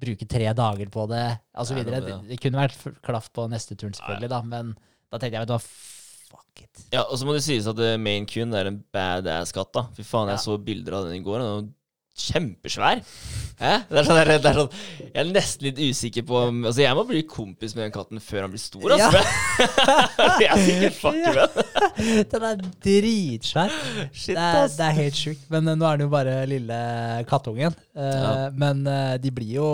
bruke 0.00 0.24
tre 0.30 0.46
dager 0.56 0.88
på 0.94 1.02
det, 1.10 1.24
altså 1.52 1.74
ja, 1.74 1.82
Det 1.82 1.90
er 1.90 1.98
videre. 1.98 2.20
Det, 2.22 2.30
det 2.30 2.38
kunne 2.40 2.62
vært 2.62 3.00
klaff 3.04 3.26
på 3.36 3.48
neste 3.52 3.74
turen, 3.76 3.92
selvfølgelig, 3.98 4.30
da, 4.32 4.38
men 4.54 4.70
da 5.10 5.18
tenkte 5.18 5.34
jeg, 5.34 5.42
vet 5.42 5.50
du 5.50 5.56
hva, 5.56 5.60
fuck 6.30 6.62
it. 6.62 6.86
Ja, 6.94 7.02
Og 7.10 7.18
så 7.18 7.26
må 7.26 7.34
det 7.36 7.42
sies 7.44 7.66
at 7.68 7.82
uh, 7.82 7.96
Maine 8.00 8.30
Coon 8.30 8.54
er 8.56 8.70
en 8.70 8.78
badass 8.94 9.52
katt. 9.56 9.74
da 9.74 9.88
Fy 9.98 10.06
faen, 10.06 10.30
jeg 10.30 10.38
Ja. 10.38 10.44
så 10.46 10.56
bilder 10.62 11.00
av 11.00 11.10
den 11.10 11.18
i 11.18 11.24
går. 11.26 11.42
Den 11.42 11.74
kjempesvær. 12.20 13.00
Hæ? 13.60 13.72
Det 13.90 13.98
er 14.00 14.06
sånn, 14.08 14.18
det 14.24 14.48
er 14.48 14.56
sånn 14.56 14.70
Jeg 15.04 15.18
er 15.20 15.30
nesten 15.34 15.66
litt 15.66 15.80
usikker 15.90 16.24
på 16.24 16.38
om 16.46 16.62
Altså, 16.64 16.80
jeg 16.80 16.96
må 16.96 17.02
bli 17.08 17.20
kompis 17.28 17.74
med 17.76 17.84
den 17.84 17.92
katten 17.92 18.22
før 18.24 18.46
han 18.46 18.54
blir 18.54 18.62
stor. 18.62 18.86
Ja. 18.96 19.10
Altså. 19.10 19.20
jeg 20.44 20.48
er 20.48 20.64
sikkert 20.64 20.96
fucker 21.00 21.36
med 21.36 21.58
den. 21.58 22.24
Den 22.32 22.46
er 22.48 22.62
dritsvær. 22.86 23.74
Shit, 24.12 24.34
det, 24.36 24.44
er, 24.48 24.66
det 24.76 24.86
er 24.88 24.96
helt 25.02 25.18
sjukt. 25.20 25.44
Men 25.52 25.68
uh, 25.68 25.76
nå 25.76 25.86
er 25.90 26.00
den 26.00 26.06
jo 26.08 26.12
bare 26.14 26.36
lille 26.50 26.80
kattungen. 27.30 27.76
Uh, 27.96 28.08
Ja. 28.10 28.34
Men 28.56 28.82
uh, 28.88 29.14
de 29.20 29.30
blir 29.34 29.54
jo 29.58 29.70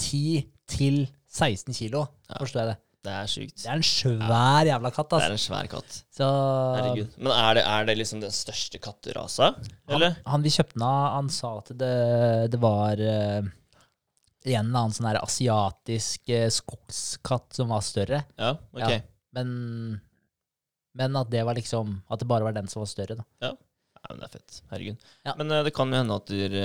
10 0.00 0.46
til 0.70 1.06
16 1.32 1.74
kilo, 1.76 2.06
Ja. 2.30 2.38
forstår 2.40 2.62
jeg 2.62 2.68
det. 2.72 2.76
Det 3.06 3.12
er 3.14 3.28
sjukt. 3.30 3.60
Det 3.62 3.68
er 3.70 3.78
en 3.78 3.86
svær 3.86 4.66
jævla 4.66 4.90
katt, 4.90 5.12
altså. 5.14 5.18
Det 5.22 5.28
er 5.28 5.36
en 5.36 5.42
svær 5.44 5.68
katt. 5.70 5.98
Så 6.16 6.30
Herregud. 6.76 7.18
Men 7.20 7.32
er 7.34 7.58
det, 7.58 7.62
er 7.70 7.86
det 7.86 7.94
liksom 8.00 8.22
den 8.24 8.34
største 8.34 8.80
katterasa? 8.82 9.52
Eller? 9.86 10.16
Han, 10.16 10.32
han 10.32 10.46
vi 10.46 10.52
kjøpte 10.56 10.78
den 10.78 10.86
av, 10.88 11.04
han 11.14 11.30
sa 11.36 11.52
at 11.60 11.70
det, 11.82 11.92
det 12.54 12.60
var 12.62 13.02
uh, 13.02 13.46
en 13.46 14.50
eller 14.50 14.80
annen 14.80 14.96
sånn 14.96 15.10
asiatisk 15.12 16.32
uh, 16.34 16.48
skogskatt 16.58 17.60
som 17.60 17.70
var 17.74 17.86
større. 17.86 18.24
Ja, 18.40 18.56
ok. 18.74 18.82
Ja. 18.82 18.98
Men, 19.38 19.54
men 20.98 21.20
at 21.20 21.30
det 21.30 21.42
var 21.44 21.58
liksom 21.58 21.98
At 22.08 22.22
det 22.22 22.28
bare 22.30 22.46
var 22.46 22.54
den 22.56 22.70
som 22.72 22.80
var 22.80 22.90
større, 22.90 23.18
da. 23.20 23.26
Ja, 23.44 23.52
men 24.08 24.22
det 24.22 24.30
er 24.30 24.36
fett. 24.38 24.60
Herregud. 24.72 25.08
Ja. 25.28 25.38
Men 25.38 25.54
uh, 25.54 25.62
det 25.66 25.74
kan 25.78 25.94
jo 25.94 26.02
hende 26.02 26.18
at 26.18 26.34
der, 26.34 26.58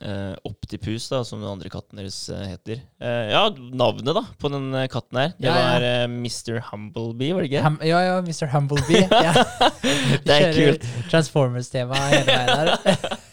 eh, 0.00 0.34
Optipus, 0.48 1.08
da, 1.12 1.20
som 1.24 1.40
den 1.42 1.50
andre 1.50 1.68
katten 1.72 1.98
deres 2.00 2.16
eh, 2.32 2.46
heter 2.54 2.80
eh, 3.00 3.30
Ja, 3.32 3.42
navnet 3.76 4.14
da 4.16 4.22
på 4.40 4.48
den 4.52 4.70
eh, 4.74 4.86
katten 4.92 5.18
her, 5.20 5.32
det 5.38 5.46
Ja, 5.50 5.56
ja. 5.56 5.66
var 5.74 5.86
eh, 5.88 6.04
Mr. 6.08 6.60
Humblebee, 6.70 7.34
var 7.36 7.42
det 7.44 7.50
ikke? 7.52 7.62
Ham, 7.66 7.76
ja, 7.84 8.00
ja, 8.08 8.16
Mr. 8.24 8.46
Humblebee. 8.54 9.04
Ja. 9.28 9.34
Det 10.24 10.32
er 10.38 10.52
kjører 10.56 10.78
kult. 10.78 10.88
Transformers-tema 11.12 12.00
hele 12.08 12.24
veien 12.30 12.56
der. 12.56 13.20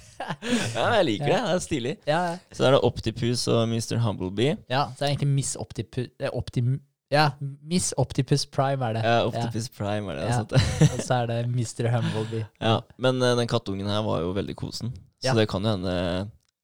Ja, 0.75 0.83
jeg 0.99 1.05
liker 1.07 1.25
det. 1.25 1.37
Det 1.41 1.53
er 1.55 1.61
stilig. 1.63 1.91
Ja, 2.05 2.19
Så 2.53 2.61
da 2.61 2.67
er 2.69 2.75
det 2.75 2.81
Optipus 2.85 3.47
og 3.49 3.63
Mr. 3.71 3.95
Humblebee. 4.03 4.57
ja, 4.69 4.83
så 4.91 4.99
det 4.99 5.07
er 5.07 5.13
egentlig 5.13 5.29
Miss 5.39 5.55
Optipus 5.57 6.09
eh, 6.19 6.29
Optim, 6.37 6.75
Ja, 7.09 7.29
Miss 7.65 7.93
Optipus 7.97 8.43
Prime 8.45 8.85
er 8.85 8.93
det. 8.99 9.01
Ja, 9.07 9.23
Optipus 9.25 9.69
Prime 9.73 10.11
er 10.11 10.19
det. 10.19 10.25
Ja. 10.27 10.35
sant? 10.43 10.53
Og 10.93 10.99
så 11.01 11.21
er 11.23 11.31
det 11.31 11.39
Mr. 11.49 11.87
Humblebee. 11.95 12.43
Ja, 12.61 12.75
men 13.01 13.23
eh, 13.25 13.33
den 13.39 13.49
kattungen 13.49 13.89
her 13.89 14.03
var 14.05 14.21
jo 14.21 14.35
veldig 14.37 14.55
kosen. 14.59 14.91
Så 15.23 15.31
Ja. 15.31 15.33
det 15.39 15.47
kan 15.49 15.65
jo 15.65 15.71
hende 15.73 15.95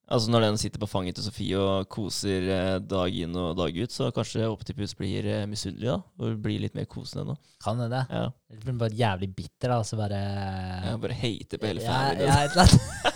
Altså 0.06 0.30
Når 0.30 0.44
den 0.44 0.58
sitter 0.62 0.82
på 0.82 0.90
fanget 0.90 1.18
til 1.18 1.26
Sofie 1.26 1.58
og 1.58 1.88
koser 1.90 2.44
eh, 2.54 2.76
dag 2.86 3.16
inn 3.18 3.34
og 3.42 3.56
dag 3.58 3.74
ut, 3.74 3.94
så 3.94 4.12
kanskje 4.14 4.46
Optipus 4.46 4.94
blir 4.98 5.26
eh, 5.26 5.48
misunnelig 5.50 5.90
da 5.90 5.96
og 6.22 6.36
blir 6.44 6.62
litt 6.62 6.76
mer 6.78 6.86
kosende 6.90 7.26
nå. 7.32 7.36
Kan 7.64 7.82
det 7.82 7.88
det? 7.94 8.04
Ja. 8.14 8.28
Det 8.54 8.60
blir 8.68 8.78
bare 8.84 9.00
jævlig 9.00 9.32
bitter, 9.34 9.74
da, 9.74 9.80
så 9.88 9.98
bare 9.98 10.20
ja, 10.22 10.94
bare 11.02 11.18
hater 11.18 11.62
på 11.62 11.72
hele 11.72 11.82
ja, 11.82 11.98
familien. 11.98 12.30
ja, 12.30 12.38
et 12.46 12.54
eller 12.54 12.70
annet. 12.70 13.12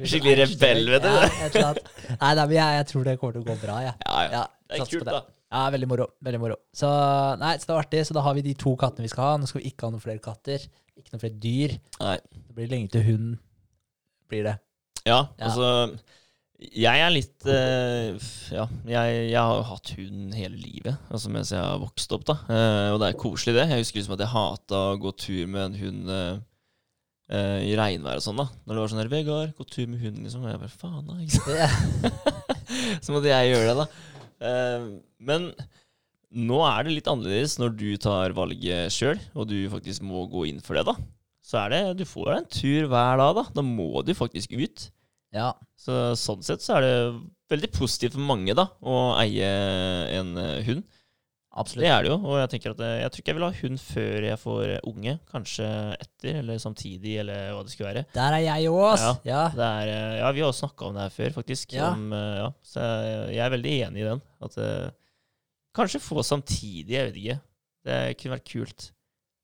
Skikkelig 0.12 0.36
rebell, 0.44 0.84
vet 0.94 1.04
du. 1.04 1.10
Ja, 1.10 1.26
et 1.26 1.58
eller 1.58 1.68
annet. 1.72 1.92
Nei, 2.14 2.30
nei, 2.38 2.46
men 2.46 2.56
jeg, 2.60 2.78
jeg 2.78 2.88
tror 2.92 3.10
det 3.10 3.18
kommer 3.18 3.36
til 3.36 3.42
å 3.42 3.50
gå 3.50 3.58
bra, 3.66 3.82
jeg. 3.88 3.98
Ja, 4.06 4.22
ja. 4.22 4.30
Ja, 4.38 4.46
Det 4.70 4.80
er 4.84 4.90
kult, 4.94 5.10
da. 5.10 5.24
Ja, 5.50 5.66
veldig 5.74 5.90
moro. 5.90 6.06
Veldig 6.22 6.38
moro. 6.38 6.60
Så, 6.78 6.88
nei, 7.42 7.56
så 7.58 7.66
det 7.66 7.74
var 7.74 7.82
artig. 7.82 8.06
Så 8.06 8.14
da 8.14 8.22
har 8.22 8.38
vi 8.38 8.46
de 8.46 8.54
to 8.54 8.76
kattene 8.78 9.08
vi 9.08 9.10
skal 9.10 9.32
ha. 9.32 9.38
Nå 9.42 9.50
skal 9.50 9.64
vi 9.64 9.72
ikke 9.72 9.88
ha 9.88 9.94
noen 9.96 10.02
flere 10.06 10.22
katter. 10.22 10.62
Ikke 10.94 11.10
noen 11.16 11.22
flere 11.24 11.40
dyr. 11.42 11.74
Nei. 11.98 12.18
Det 12.36 12.54
blir 12.54 12.70
lenge 12.70 12.92
til 12.94 13.02
hund. 13.08 13.32
Blir 14.30 14.46
det. 14.46 14.54
Ja, 15.08 15.20
altså 15.40 15.68
Jeg 16.60 17.00
er 17.00 17.12
litt 17.14 17.46
uh, 17.48 18.12
Ja, 18.52 18.66
jeg, 18.84 19.16
jeg 19.30 19.40
har 19.40 19.62
hatt 19.70 19.92
hund 19.96 20.36
hele 20.36 20.60
livet, 20.60 20.98
altså 21.08 21.32
mens 21.32 21.54
jeg 21.54 21.62
har 21.62 21.80
vokst 21.80 22.12
opp, 22.16 22.26
da. 22.28 22.36
uh, 22.50 22.88
og 22.92 23.00
det 23.00 23.08
er 23.08 23.18
koselig, 23.20 23.56
det. 23.56 23.66
Jeg 23.70 23.84
husker 23.84 24.00
liksom 24.00 24.16
at 24.18 24.24
jeg 24.26 24.34
hata 24.34 24.84
å 24.90 25.00
gå 25.00 25.14
tur 25.16 25.42
med 25.48 25.62
en 25.70 25.78
hund 25.80 26.14
eh, 26.14 27.58
i 27.64 27.74
regnvær 27.78 28.20
og 28.20 28.24
sånn, 28.24 28.40
da. 28.42 28.48
Når 28.66 28.74
det 28.74 28.82
var 28.82 28.92
sånn 28.92 29.00
her 29.00 29.12
'Vegard, 29.12 29.52
gå 29.56 29.66
tur 29.70 29.86
med 29.88 30.02
hunden', 30.02 30.24
liksom. 30.26 30.44
Og 30.44 30.50
jeg 30.50 30.62
bare 30.64 30.80
faen, 30.82 31.06
da. 31.06 31.18
Ikke 31.22 31.38
sant? 31.38 32.24
Så 33.06 33.14
måtte 33.14 33.30
jeg 33.30 33.52
gjøre 33.54 33.70
det, 33.70 33.84
da. 33.84 33.86
Men 35.30 35.52
nå 36.30 36.60
er 36.66 36.86
det 36.86 36.94
litt 36.94 37.08
annerledes 37.10 37.56
når 37.58 37.72
du 37.78 37.88
tar 38.02 38.34
valget 38.36 38.92
sjøl, 38.94 39.18
og 39.34 39.48
du 39.50 39.58
faktisk 39.72 40.04
må 40.06 40.26
gå 40.30 40.46
inn 40.50 40.60
for 40.62 40.78
det, 40.78 40.84
da. 40.86 40.94
Så 41.50 41.58
er 41.64 41.72
det 41.74 41.82
Du 41.98 42.06
får 42.06 42.32
en 42.36 42.46
tur 42.46 42.86
hver 42.90 43.20
dag, 43.20 43.34
da. 43.40 43.44
Da 43.58 43.66
må 43.66 44.04
du 44.06 44.14
faktisk 44.14 44.54
ut. 44.54 44.88
ja. 45.34 45.52
Så 45.80 46.14
sånn 46.20 46.42
sett 46.44 46.62
så 46.62 46.76
er 46.76 46.84
det 46.84 46.96
veldig 47.50 47.70
positivt 47.74 48.14
for 48.14 48.22
mange 48.28 48.54
da 48.54 48.68
å 48.84 48.96
eie 49.18 49.46
en 50.20 50.34
eh, 50.38 50.58
hund. 50.66 50.84
Absolutt. 51.50 51.82
Det 51.82 51.90
er 51.90 52.04
det 52.06 52.10
jo, 52.12 52.18
og 52.30 52.36
jeg 52.38 52.50
tenker 52.52 52.74
at 52.76 52.82
eh, 52.86 52.98
jeg 53.00 53.10
tror 53.10 53.22
ikke 53.22 53.32
jeg 53.32 53.38
vil 53.40 53.44
ha 53.46 53.54
hund 53.58 53.80
før 53.82 54.26
jeg 54.28 54.38
får 54.38 54.60
eh, 54.76 54.84
unge. 54.86 55.14
Kanskje 55.32 55.66
etter, 55.96 56.38
eller 56.44 56.60
samtidig, 56.62 57.16
eller 57.24 57.48
hva 57.56 57.64
det 57.66 57.72
skulle 57.72 57.90
være. 57.90 58.04
Der 58.14 58.36
er 58.36 58.44
jeg 58.44 58.70
òg. 58.70 59.02
Ja. 59.26 59.42
Det 59.56 59.66
er, 59.66 59.90
eh, 59.96 60.18
ja, 60.20 60.30
vi 60.36 60.44
har 60.44 60.52
også 60.52 60.68
snakka 60.68 60.86
om 60.86 60.94
det 60.94 61.08
her 61.08 61.16
før, 61.16 61.34
faktisk. 61.40 61.74
Ja. 61.74 61.90
Om, 61.96 62.14
ja, 62.14 62.46
så 62.62 62.86
jeg, 63.32 63.42
er 63.42 63.54
veldig 63.56 63.74
enig 63.88 64.04
i 64.04 64.08
den. 64.12 64.22
At 64.46 64.60
Kanskje 65.74 66.00
få 66.02 66.22
samtidig, 66.26 66.96
jeg 66.96 67.08
vet 67.08 67.18
ikke. 67.18 67.36
Det 67.86 67.98
kunne 68.18 68.36
vært 68.36 68.48
kult. 68.50 68.86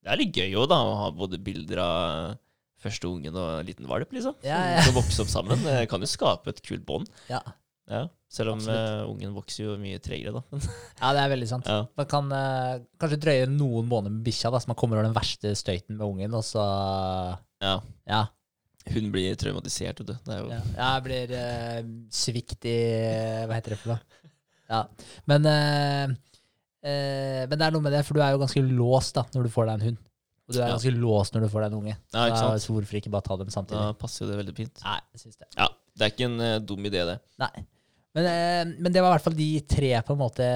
Det 0.07 0.13
er 0.15 0.21
litt 0.21 0.37
gøy 0.39 0.53
òg, 0.55 0.69
da, 0.71 0.77
å 0.87 0.99
ha 1.01 1.07
både 1.11 1.41
bilder 1.43 1.81
av 1.83 2.35
første 2.79 3.09
ungen 3.11 3.35
og 3.35 3.49
en 3.57 3.67
liten 3.67 3.89
valp, 3.91 4.13
liksom. 4.15 4.37
Ja, 4.47 4.61
ja. 4.77 4.85
Som 4.87 4.95
vokser 5.01 5.25
opp 5.25 5.33
sammen. 5.33 5.65
Det 5.65 5.89
kan 5.91 6.05
jo 6.05 6.07
skape 6.07 6.53
et 6.53 6.61
kult 6.63 6.85
bånd. 6.87 7.11
Ja. 7.27 7.41
Ja. 7.91 8.05
Selv 8.31 8.53
om 8.53 8.63
eh, 8.71 9.03
ungen 9.07 9.35
vokser 9.35 9.65
jo 9.65 9.75
mye 9.83 9.99
tregere, 10.03 10.39
da. 10.39 10.61
Ja, 11.01 11.11
det 11.11 11.25
er 11.25 11.33
veldig 11.35 11.49
sant. 11.51 11.73
Man 11.99 12.09
kan 12.11 12.31
uh, 12.31 12.79
kanskje 13.03 13.19
drøye 13.25 13.51
noen 13.51 13.91
måneder 13.91 14.15
med 14.15 14.23
bikkja, 14.29 14.55
da, 14.55 14.63
så 14.63 14.71
man 14.71 14.79
kommer 14.79 15.01
over 15.01 15.09
den 15.09 15.19
verste 15.19 15.57
støyten 15.59 15.99
med 15.99 16.07
ungen, 16.07 16.39
og 16.39 16.47
så 16.47 16.63
ja. 17.65 17.75
Ja. 18.07 18.23
Hun 18.95 19.11
blir 19.11 19.35
traumatisert, 19.35 20.05
vet 20.05 20.13
du. 20.13 20.15
Det 20.23 20.39
jo 20.39 20.47
ja. 20.55 20.93
Blir 21.03 21.35
uh, 21.35 21.83
svikt 22.15 22.71
i 22.71 22.79
Hva 23.51 23.59
heter 23.59 23.75
det 23.75 23.83
for 23.83 23.97
noe? 23.97 24.31
Ja. 24.71 24.85
Men, 25.31 25.47
men 26.87 27.57
det 27.59 27.67
er 27.67 27.75
noe 27.75 27.83
med 27.83 27.93
det, 27.97 28.05
for 28.07 28.15
du 28.15 28.21
er 28.23 28.35
jo 28.37 28.43
ganske 28.45 28.63
låst 28.63 29.17
da, 29.19 29.25
når 29.35 29.49
du 29.49 29.53
får 29.53 29.67
deg 29.67 29.75
en 29.81 29.87
hund. 29.91 30.03
Og 30.47 30.55
du 30.55 30.59
er 30.61 30.69
Ja. 30.69 30.75
ganske 30.77 30.93
låst 30.95 31.35
når 31.35 31.43
du 31.43 31.49
får 31.51 31.65
deg 31.65 31.73
en 31.73 31.79
unge. 31.81 31.95
Ja, 32.15 32.27
ikke 32.31 32.39
sant? 32.39 32.63
Så 32.63 32.73
hvorfor 32.77 32.99
ikke 33.01 33.11
bare 33.11 33.27
ta 33.27 33.37
dem 33.41 33.49
samtidig? 33.51 33.81
Da 33.83 33.93
passer 33.99 34.25
jo 34.25 34.31
det 34.31 34.37
veldig 34.39 34.55
fint. 34.55 34.83
Nei, 34.85 35.01
jeg 35.17 35.21
synes 35.25 35.37
det. 35.41 35.49
Ja, 35.59 35.67
Det 35.97 36.05
er 36.07 36.13
ikke 36.13 36.29
en 36.29 36.41
uh, 36.45 36.59
dum 36.61 36.85
idé, 36.87 37.03
det. 37.09 37.17
Nei. 37.41 37.65
Men, 38.17 38.25
eh, 38.31 38.65
men 38.81 38.93
det 38.93 39.01
var 39.03 39.11
i 39.11 39.15
hvert 39.17 39.25
fall 39.27 39.35
de 39.37 39.61
tre 39.69 39.91
på 40.07 40.13
en 40.15 40.21
måte 40.23 40.47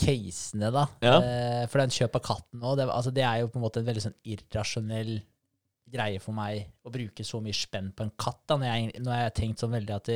casene, 0.00 0.70
da. 0.72 0.86
Ja. 1.04 1.16
Eh, 1.20 1.66
for 1.68 1.82
den 1.82 1.92
kjøp 1.92 2.14
av 2.16 2.22
katten 2.24 2.62
òg, 2.64 2.76
det, 2.78 2.86
altså, 2.88 3.12
det 3.12 3.24
er 3.26 3.40
jo 3.42 3.48
på 3.52 3.58
en 3.60 3.64
måte 3.66 3.82
en 3.82 3.88
veldig 3.88 4.04
sånn 4.06 4.16
irrasjonell 4.24 5.18
greie 5.94 6.20
for 6.22 6.32
meg 6.36 6.70
å 6.86 6.92
bruke 6.94 7.26
så 7.26 7.40
mye 7.44 7.52
spenn 7.56 7.90
på 7.96 8.06
en 8.06 8.12
katt. 8.16 8.40
da, 8.48 8.56
Når 8.56 8.70
jeg, 8.70 9.02
når 9.04 9.12
jeg 9.18 9.26
har 9.28 9.34
tenkt 9.36 9.60
sånn 9.60 9.74
veldig 9.76 9.94
at 9.98 10.08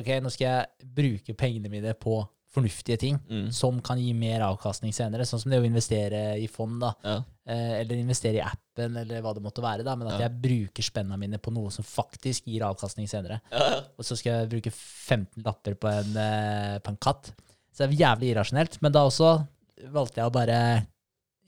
ok, 0.00 0.08
nå 0.24 0.30
skal 0.32 0.46
jeg 0.46 0.88
bruke 0.96 1.36
pengene 1.36 1.68
mine 1.72 1.92
på 2.00 2.16
fornuftige 2.54 2.98
ting 2.98 3.18
Mm. 3.30 3.50
som 3.52 3.80
kan 3.80 3.98
gi 3.98 4.12
mer 4.12 4.40
avkastning 4.40 4.92
senere, 4.92 5.22
sånn 5.24 5.40
som 5.40 5.50
det 5.50 5.60
å 5.60 5.64
investere 5.66 6.38
i 6.38 6.46
fond, 6.46 6.80
da. 6.80 6.92
Ja. 7.04 7.22
Eh, 7.46 7.80
eller 7.80 7.96
investere 7.96 8.34
i 8.36 8.40
appen, 8.44 8.96
eller 8.96 9.22
hva 9.22 9.32
det 9.34 9.42
måtte 9.42 9.62
være. 9.62 9.82
da, 9.84 9.96
Men 9.96 10.08
at 10.08 10.20
Ja. 10.20 10.28
jeg 10.28 10.42
bruker 10.42 10.82
spennene 10.82 11.18
mine 11.18 11.38
på 11.38 11.52
noe 11.52 11.70
som 11.70 11.84
faktisk 11.84 12.44
gir 12.46 12.60
avkastning 12.62 13.08
senere. 13.08 13.40
Ja, 13.50 13.80
Og 13.98 14.04
så 14.04 14.16
skal 14.16 14.46
jeg 14.46 14.50
bruke 14.50 14.70
15 14.72 15.42
lapper 15.44 15.74
på 15.74 15.88
en, 15.88 16.16
eh, 16.16 16.78
på 16.78 16.88
en 16.88 16.96
katt. 16.98 17.32
Så 17.74 17.88
det 17.88 17.98
er 17.98 18.04
jævlig 18.04 18.34
irrasjonelt. 18.36 18.78
Men 18.82 18.92
da 18.92 19.06
også 19.08 19.46
valgte 19.88 20.16
jeg 20.16 20.26
å 20.26 20.32
bare 20.32 20.86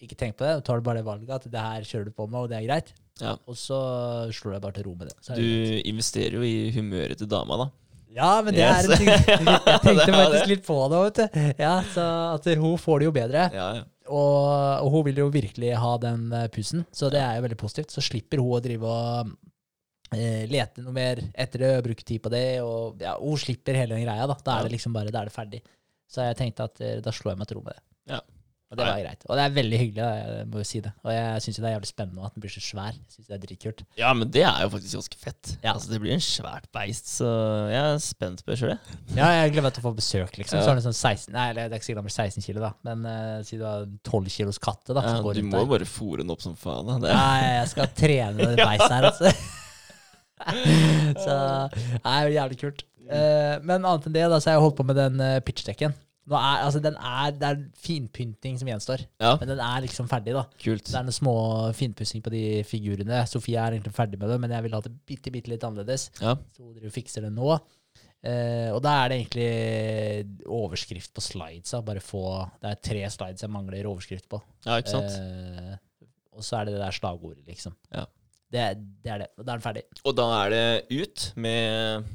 ikke 0.03 0.17
tenke 0.17 0.37
på 0.37 0.45
det. 0.45 0.57
og 0.57 0.65
tar 0.65 0.77
du 0.77 0.83
bare 0.83 0.97
det 0.97 1.05
valget 1.05 1.31
at 1.31 1.43
det 1.51 1.61
her 1.61 1.81
kjører 1.83 2.05
du 2.07 2.11
på 2.11 2.29
med, 2.29 2.41
og 2.41 2.49
det 2.51 2.63
er 2.63 2.67
greit. 2.67 2.93
Ja. 3.21 3.37
Og 3.47 3.55
så 3.55 4.29
slår 4.33 4.55
jeg 4.55 4.63
bare 4.63 4.73
til 4.73 4.85
ro 4.85 4.95
med 4.95 5.09
det. 5.09 5.17
Så 5.23 5.31
er 5.33 5.37
Du 5.37 5.43
det 5.43 5.85
greit. 5.85 5.87
investerer 5.95 6.33
jo 6.33 6.43
i 6.43 6.73
humøret 6.73 7.17
til 7.19 7.27
dama, 7.29 7.57
da. 7.57 7.71
Ja, 8.15 8.31
men 8.47 8.55
det 8.55 8.63
Yes. 8.63 8.85
er 8.87 8.93
en 8.93 9.01
ting. 9.01 9.09
Jeg 9.73 9.81
tenkte 9.85 10.13
faktisk 10.15 10.47
litt 10.53 10.65
på 10.67 10.77
det, 10.93 11.01
vet 11.07 11.19
du. 11.21 11.41
Ja, 11.63 11.73
så 11.95 12.05
at 12.37 12.47
hun 12.61 12.79
får 12.81 13.03
det 13.03 13.09
jo 13.11 13.15
bedre. 13.17 13.49
Ja, 13.55 13.69
ja. 13.81 13.85
Og, 14.05 14.85
og 14.85 14.91
hun 14.93 15.05
vil 15.07 15.17
jo 15.23 15.31
virkelig 15.33 15.71
ha 15.81 15.95
den 16.03 16.27
eh, 16.37 16.49
pussen, 16.53 16.83
så 16.93 17.09
det 17.13 17.23
er 17.25 17.39
jo 17.39 17.45
veldig 17.47 17.57
positivt. 17.63 17.95
Så 17.95 18.03
slipper 18.05 18.43
hun 18.43 18.53
å 18.59 18.61
drive 18.65 18.85
og 18.85 19.31
eh, 20.13 20.45
lete 20.51 20.85
noe 20.85 20.93
mer 20.93 21.23
etter 21.33 21.63
det 21.65 21.71
bruke 21.87 22.05
tid 22.05 22.21
på 22.25 22.33
det. 22.35 22.45
Og 22.65 23.01
ja, 23.01 23.15
hun 23.17 23.41
slipper 23.41 23.79
hele 23.81 23.97
den 23.97 24.05
greia. 24.05 24.27
Da 24.29 24.37
Da 24.45 24.59
er 24.61 24.69
det 24.69 24.75
liksom 24.77 24.93
bare, 24.97 25.09
da 25.15 25.23
er 25.25 25.31
det 25.33 25.37
ferdig. 25.39 25.63
Så 26.11 26.21
jeg 26.29 26.37
tenkte 26.43 26.69
at 26.69 26.85
eh, 26.85 26.99
da 27.03 27.15
slår 27.17 27.33
jeg 27.33 27.41
meg 27.41 27.49
til 27.51 27.59
ro 27.59 27.65
med 27.65 27.79
det. 27.79 27.85
Ja. 28.13 28.21
Og 28.75 28.81
det 28.81 28.87
var 28.91 29.03
greit. 29.05 29.25
Og 29.29 29.39
det 29.39 29.45
er 29.45 29.55
veldig 29.57 29.79
hyggelig, 29.81 30.07
jeg 30.21 30.47
må 30.51 30.61
jo 30.61 30.67
si 30.69 30.81
det. 30.85 30.93
Og 31.05 31.11
jeg 31.15 31.45
syns 31.45 31.59
det 31.61 31.69
er 31.69 31.75
jævlig 31.77 31.91
spennende 31.91 32.27
at 32.27 32.35
den 32.35 32.45
blir 32.45 32.53
så 32.55 32.63
svær. 32.65 32.99
Jeg 32.99 33.15
synes 33.15 33.29
det 33.31 33.37
er 33.37 33.43
dritkult. 33.45 33.85
ja, 34.01 34.11
men 34.19 34.31
det 34.35 34.45
er 34.49 34.61
jo 34.65 34.73
faktisk 34.75 34.99
ganske 34.99 35.21
fett. 35.23 35.53
Ja. 35.63 35.75
Altså, 35.75 35.93
det 35.93 36.01
blir 36.03 36.15
en 36.15 36.25
svært 36.25 36.69
beist, 36.75 37.11
så 37.15 37.31
jeg 37.71 37.81
er 37.81 38.03
spent 38.03 38.45
på 38.45 38.53
det 38.53 38.59
sjøl, 38.61 38.75
jeg. 38.75 39.01
Ja, 39.17 39.31
jeg 39.39 39.55
gleder 39.55 39.69
meg 39.69 39.77
til 39.77 39.85
å 39.85 39.89
få 39.89 39.95
besøk, 39.99 40.39
liksom. 40.41 40.59
Ja. 40.59 40.65
Så 40.67 40.73
har 40.73 40.81
den 40.81 40.87
sånn 40.87 40.99
16 40.99 41.35
Nei, 41.35 41.49
det 41.57 41.67
er 41.67 41.77
ikke 41.79 41.89
sikkert 41.89 42.03
han 42.03 42.09
blir 42.11 42.17
16 42.19 42.47
kilo, 42.47 42.65
da. 42.65 42.73
Men 42.87 43.07
uh, 43.09 43.43
si 43.47 43.59
du 43.61 43.67
har 43.67 43.87
12 44.07 44.33
kilos 44.35 44.61
katte, 44.63 44.95
da. 44.97 45.05
Ja, 45.07 45.21
du 45.23 45.45
må 45.47 45.65
jo 45.65 45.71
bare 45.71 45.89
fòre 45.89 46.23
den 46.23 46.35
opp 46.35 46.43
som 46.45 46.57
faen. 46.59 46.91
Da. 46.91 46.99
Det, 47.07 47.13
Nei, 47.15 47.53
jeg 47.61 47.71
skal 47.75 47.93
trene 47.99 48.49
den 48.51 48.59
beisen 48.61 48.97
her, 48.99 49.11
altså. 49.13 49.35
så 51.25 51.37
Nei, 52.05 52.17
det 52.19 52.33
er 52.33 52.35
jævlig 52.39 52.61
kult. 52.61 52.85
Uh, 53.05 53.61
men 53.65 53.85
annet 53.85 54.09
enn 54.09 54.17
det, 54.17 54.25
da, 54.33 54.41
så 54.41 54.51
har 54.51 54.59
jeg 54.59 54.65
holdt 54.65 54.79
på 54.81 54.87
med 54.89 54.99
den 54.99 55.21
uh, 55.21 55.39
pitchdekken. 55.45 55.95
Nå 56.25 56.37
er, 56.39 56.63
altså, 56.65 56.81
den 56.81 56.95
er, 56.97 57.35
det 57.37 57.49
er 57.51 57.59
finpynting 57.85 58.57
som 58.57 58.69
gjenstår, 58.71 59.03
ja, 59.21 59.35
men 59.37 59.51
den 59.51 59.61
er 59.61 59.83
liksom 59.85 60.07
ferdig, 60.09 60.33
da. 60.33 60.47
kult. 60.63 60.87
Det 60.89 60.97
er 60.97 61.05
noen 61.05 61.17
små 61.17 61.35
finpussing 61.77 62.25
på 62.25 62.33
de 62.33 62.45
figurene. 62.65 63.19
Sofie 63.29 63.61
er 63.61 63.77
egentlig 63.77 63.93
ferdig 63.93 64.17
med 64.23 64.33
det, 64.33 64.39
men 64.41 64.55
jeg 64.57 64.65
vil 64.65 64.77
ha 64.79 64.81
det 64.87 64.93
bitte, 65.05 65.33
bitte 65.35 65.53
litt 65.53 65.67
annerledes. 65.69 66.07
Ja. 66.23 66.33
Så 66.57 66.65
hun 66.65 66.73
driver 66.73 66.89
og 66.89 66.97
fikser 66.97 67.27
det 67.27 67.33
nå. 67.37 67.51
Eh, 68.25 68.71
og 68.73 68.81
da 68.81 68.95
er 69.03 69.13
det 69.13 69.19
egentlig 69.21 70.49
overskrift 70.49 71.13
på 71.13 71.21
slidesa. 71.21 71.83
Bare 71.85 72.01
få 72.01 72.25
Det 72.63 72.71
er 72.71 72.81
tre 72.89 73.03
slides 73.13 73.45
jeg 73.45 73.53
mangler 73.53 73.85
overskrift 73.91 74.29
på. 74.33 74.41
ja, 74.65 74.79
ikke 74.81 74.95
sant? 74.95 75.13
Eh, 75.21 76.09
og 76.35 76.43
så 76.43 76.57
er 76.59 76.67
det 76.67 76.79
det 76.79 76.83
der 76.87 76.97
slagordet, 76.97 77.45
liksom. 77.47 77.77
Ja. 77.93 78.07
Det, 78.55 78.65
det 79.05 79.13
er 79.13 79.19
det. 79.25 79.29
Og 79.37 79.45
da 79.45 79.53
er 79.53 79.59
den 79.61 79.67
ferdig. 79.67 79.85
Og 80.05 80.17
da 80.17 80.27
er 80.41 80.55
det 80.55 81.03
ut 81.03 81.27
med 81.37 82.09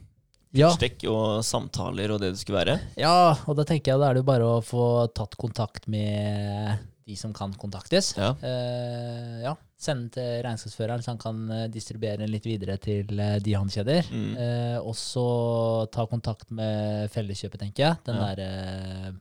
Ja, 0.57 0.71
stekk 0.73 1.03
og 1.11 1.43
samtaler 1.45 2.09
og 2.15 2.21
det 2.23 2.31
det 2.33 2.39
skulle 2.41 2.57
være. 2.65 2.79
ja, 2.97 3.35
og 3.45 3.55
da 3.59 3.63
tenker 3.69 3.91
jeg 3.93 3.99
da 4.01 4.07
er 4.09 4.17
det 4.17 4.23
jo 4.23 4.29
bare 4.31 4.47
å 4.49 4.61
få 4.65 4.85
tatt 5.13 5.35
kontakt 5.37 5.85
med 5.87 6.79
de 7.05 7.15
som 7.17 7.33
kan 7.33 7.53
kontaktes. 7.57 8.15
Ja. 8.17 8.31
Uh, 8.41 9.41
ja. 9.45 9.53
Sende 9.79 10.09
til 10.11 10.41
regnskapsføreren, 10.43 11.01
så 11.01 11.13
han 11.13 11.19
kan 11.21 11.37
eh, 11.55 11.67
distribuere 11.71 12.17
den 12.19 12.29
litt 12.33 12.43
videre 12.43 12.75
til 12.83 13.13
eh, 13.15 13.37
de 13.39 13.53
han 13.55 13.69
kjeder. 13.71 14.09
Mm. 14.11 14.33
Uh, 14.35 14.77
og 14.83 14.91
så 14.99 15.23
ta 15.93 16.03
kontakt 16.11 16.49
med 16.51 17.07
Felleskjøpet, 17.13 17.61
tenker 17.63 17.85
jeg. 17.85 18.01
Den 18.09 18.19
Ja. 18.19 18.25
derre 18.27 19.13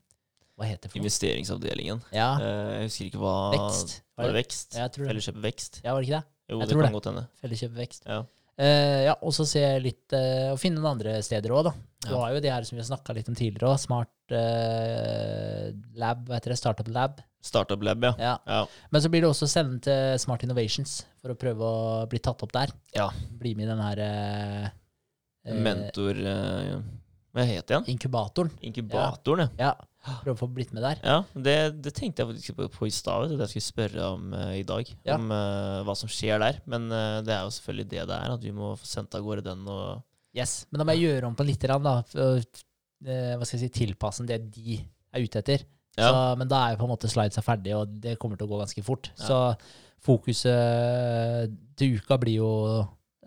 Hva 0.59 0.67
heter 0.67 0.83
det 0.83 0.91
for 0.91 0.99
noe? 0.99 1.05
Investeringsavdelingen. 1.05 2.01
Ja, 2.11 2.33
jeg 2.43 2.89
husker 2.89 3.07
ikke 3.13 3.21
hva 3.23 3.37
Vekst. 3.55 3.95
Var 4.19 4.27
det 4.33 4.37
Vekst? 4.41 4.75
Ja. 4.81 4.89
Felleskjøpet 4.99 5.45
Vekst? 5.47 5.81
ja, 5.85 5.93
var 5.95 6.03
det 6.03 6.09
ikke 6.11 6.19
det? 6.19 6.27
Jo, 6.51 6.59
Jeg 6.59 6.67
det 6.67 6.73
tror 6.75 6.83
kan 6.83 6.89
det. 6.91 6.97
godt 6.99 7.09
hende. 7.13 7.25
Felleskjøpet 7.45 7.79
Vekst. 7.85 8.03
Ja. 8.11 8.19
Eh, 8.59 9.05
ja, 9.07 9.15
og 9.23 9.31
så 9.37 9.45
se 9.47 9.61
litt 9.79 10.11
uh, 10.19 10.51
Og 10.51 10.59
finne 10.59 10.81
noen 10.81 10.97
andre 10.97 11.21
steder 11.23 11.53
òg, 11.55 11.69
da. 11.69 11.73
Ja. 12.09 12.17
har 12.25 12.33
jo 12.35 12.41
de 12.43 12.51
her 12.51 12.65
som 12.67 12.75
vi 12.75 12.83
har 12.83 12.89
snakka 12.89 13.15
litt 13.15 13.29
om 13.31 13.37
tidligere 13.39 13.71
òg. 13.71 13.79
Smart 13.79 14.35
uh, 14.35 15.69
Lab, 15.99 16.25
hva 16.27 16.39
heter 16.39 16.55
det? 16.55 16.59
Startup 16.59 16.91
Lab. 16.91 17.23
Startup 17.45 17.83
Lab, 17.87 18.03
ja. 18.03 18.13
Ja. 18.19 18.35
Ja. 18.47 18.65
Men 18.91 19.05
så 19.05 19.11
blir 19.13 19.23
det 19.23 19.31
også 19.31 19.47
sendt 19.51 19.85
til 19.87 20.19
Smart 20.19 20.43
Innovations 20.43 21.01
for 21.23 21.35
å 21.35 21.39
prøve 21.39 21.69
å 21.69 22.07
bli 22.11 22.21
tatt 22.23 22.43
opp 22.43 22.55
der. 22.55 22.75
Ja. 22.97 23.09
Bli 23.39 23.55
med 23.59 23.69
i 23.69 23.71
den 23.71 23.83
her 23.85 24.03
eh, 24.03 24.65
eh, 25.47 25.61
Mentor 25.69 26.19
eh, 26.19 26.75
Hva 27.37 27.45
heter 27.45 27.77
den? 27.77 27.87
inkubatoren. 27.93 28.51
Inkubatoren, 28.65 29.53
ja. 29.61 29.75
Ja, 30.07 30.15
prøve 30.23 30.37
å 30.37 30.41
få 30.41 30.49
blitt 30.55 30.71
med 30.73 30.85
der. 30.87 31.01
Ja, 31.03 31.19
det, 31.35 31.57
det 31.85 31.93
tenkte 31.97 32.23
jeg 32.23 32.31
faktisk 32.31 32.57
på, 32.57 32.69
på 32.73 32.89
i 32.89 32.93
stad. 32.95 33.33
at 33.35 33.43
jeg 33.43 33.51
skulle 33.53 33.67
spørre 33.67 34.11
om 34.15 34.31
uh, 34.33 34.53
i 34.57 34.65
dag. 34.67 34.89
Ja. 35.05 35.19
Om 35.19 35.33
uh, 35.35 35.81
hva 35.85 35.97
som 35.99 36.11
skjer 36.13 36.41
der. 36.41 36.61
Men 36.71 36.87
uh, 36.93 37.19
det 37.27 37.35
er 37.35 37.43
jo 37.45 37.55
selvfølgelig 37.59 37.89
det 37.91 38.05
det 38.09 38.19
er. 38.19 38.37
At 38.39 38.47
vi 38.47 38.55
må 38.55 38.73
få 38.79 38.89
sendt 38.89 39.17
av 39.19 39.27
gårde 39.27 39.49
den 39.51 39.67
og 39.69 40.05
Yes, 40.37 40.69
Men 40.71 40.81
da 40.81 40.85
må 40.87 40.95
jeg 40.95 41.09
gjøre 41.09 41.27
om 41.31 41.35
på 41.35 41.45
litt, 41.49 41.63
grann, 41.65 41.83
da. 41.83 42.03
Hva 42.05 43.47
skal 43.49 43.57
jeg 43.57 43.63
si, 43.65 43.71
tilpasse 43.81 44.27
det 44.29 44.37
de 44.55 44.77
er 44.79 45.25
ute 45.25 45.41
etter. 45.41 45.65
Ja. 45.99 46.11
Så, 46.13 46.19
men 46.39 46.51
da 46.51 46.61
er 46.61 46.75
jo 46.75 46.83
på 46.83 46.87
en 46.87 46.93
måte 46.93 47.11
slidesa 47.11 47.43
ferdig, 47.43 47.73
og 47.75 47.97
det 48.05 48.19
kommer 48.21 48.39
til 48.39 48.47
å 48.47 48.53
gå 48.53 48.61
ganske 48.61 48.85
fort. 48.87 49.09
Ja. 49.17 49.25
Så 49.25 49.39
fokuset 50.05 51.57
til 51.81 51.97
uka 51.99 52.21
blir 52.23 52.39
jo 52.39 52.51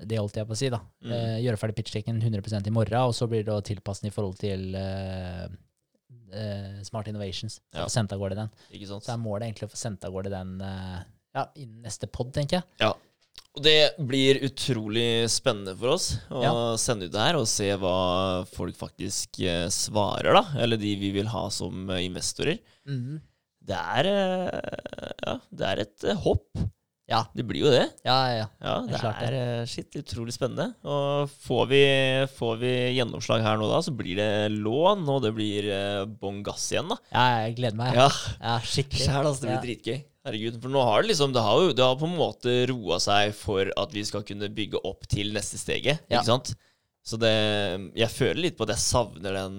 det 0.06 0.18
holdt 0.20 0.38
jeg 0.40 0.48
på 0.50 0.56
å 0.56 0.60
si, 0.60 0.70
da. 0.74 0.80
Mm. 1.06 1.12
Eh, 1.16 1.36
gjøre 1.46 1.60
ferdig 1.62 1.76
pitchtaken 1.82 2.22
100% 2.22 2.68
i 2.68 2.74
morgen, 2.74 2.98
og 3.10 3.14
så 3.18 3.28
blir 3.30 3.44
det 3.48 3.54
å 3.54 3.62
tilpasse 3.66 4.02
den 4.04 4.12
i 4.12 4.16
forhold 4.16 4.40
til 4.42 4.74
eh, 4.76 5.46
eh, 6.34 6.82
Smart 6.88 7.08
Innovations. 7.12 7.60
Ja. 7.74 7.86
Få 7.86 7.94
sendt 7.94 8.14
av 8.16 8.20
gårde 8.24 8.40
den. 8.40 8.52
Ikke 8.74 8.90
sant? 8.90 9.06
Så 9.06 9.14
er 9.16 9.22
målet 9.22 9.48
egentlig 9.50 9.70
å 9.70 9.74
få 9.76 9.80
sendt 9.82 10.06
av 10.08 10.14
gårde 10.16 10.34
den 10.34 10.58
eh, 10.66 11.00
ja, 11.38 11.46
innen 11.56 11.86
neste 11.86 12.10
pod, 12.12 12.34
tenker 12.36 12.60
jeg. 12.62 12.68
Ja. 12.84 12.92
Og 13.52 13.64
det 13.66 13.78
blir 14.08 14.38
utrolig 14.48 15.28
spennende 15.32 15.74
for 15.76 15.94
oss 15.98 16.06
å 16.32 16.42
Ja. 16.44 16.52
sende 16.80 17.08
ut 17.10 17.12
det 17.12 17.20
her 17.26 17.36
og 17.40 17.48
se 17.52 17.68
hva 17.80 18.46
folk 18.48 18.78
faktisk 18.80 19.42
eh, 19.44 19.66
svarer, 19.72 20.32
da. 20.40 20.44
Eller 20.64 20.80
de 20.80 20.94
vi 21.00 21.12
vil 21.16 21.28
ha 21.32 21.46
som 21.52 21.90
eh, 21.92 22.06
investorer. 22.08 22.60
Mm. 22.88 23.20
Det 23.62 23.78
er 23.78 24.08
Ja, 25.22 25.36
det 25.52 25.68
er 25.68 25.82
et 25.84 26.06
hopp. 26.24 26.48
Ja. 27.12 27.22
Det 27.36 27.44
blir 27.48 27.66
jo 27.66 27.72
det. 27.74 27.84
Ja, 28.08 28.18
ja, 28.32 28.46
ja. 28.64 28.76
Det 28.88 28.96
er 28.98 29.04
det 29.20 29.28
er 29.28 29.36
eh, 29.40 29.66
shit, 29.70 29.90
utrolig 30.00 30.34
spennende. 30.36 30.70
Og 30.88 31.32
får 31.46 31.66
vi, 31.72 31.82
får 32.38 32.62
vi 32.62 32.72
gjennomslag 32.98 33.44
her 33.46 33.60
nå, 33.60 33.68
da, 33.72 33.82
så 33.84 33.92
blir 33.96 34.16
det 34.22 34.30
lån, 34.56 35.04
og 35.12 35.20
det 35.26 35.34
blir 35.36 35.68
eh, 35.76 36.06
bånn 36.08 36.40
gass 36.46 36.70
igjen, 36.72 36.90
da. 36.94 36.98
ja 37.12 37.26
jeg 37.46 37.58
gleder 37.60 37.82
meg. 37.84 38.00
Ja, 38.00 38.08
Ja, 38.40 38.56
skikkelig. 38.64 39.04
Sjæl, 39.06 39.28
altså. 39.28 39.44
Det 39.46 39.52
blir 39.54 39.68
dritgøy. 39.68 40.00
Herregud. 40.22 40.58
For 40.62 40.70
nå 40.70 40.82
har 40.86 41.02
det 41.02 41.10
liksom 41.10 41.32
Det 41.34 41.42
har 41.42 41.62
jo 41.64 41.72
det 41.74 41.82
har 41.82 41.96
på 41.98 42.06
en 42.06 42.18
måte 42.20 42.52
roa 42.70 43.00
seg 43.02 43.32
for 43.34 43.72
at 43.74 43.96
vi 43.96 44.04
skal 44.06 44.22
kunne 44.28 44.52
bygge 44.54 44.82
opp 44.86 45.08
til 45.10 45.32
neste 45.34 45.58
steget. 45.58 46.04
Ikke 46.12 46.28
sant? 46.28 46.52
Så 47.02 47.18
det 47.18 47.32
Jeg 47.98 48.14
føler 48.14 48.44
litt 48.46 48.58
på 48.60 48.68
at 48.68 48.76
jeg 48.76 48.84
savner 48.86 49.34
den 49.40 49.56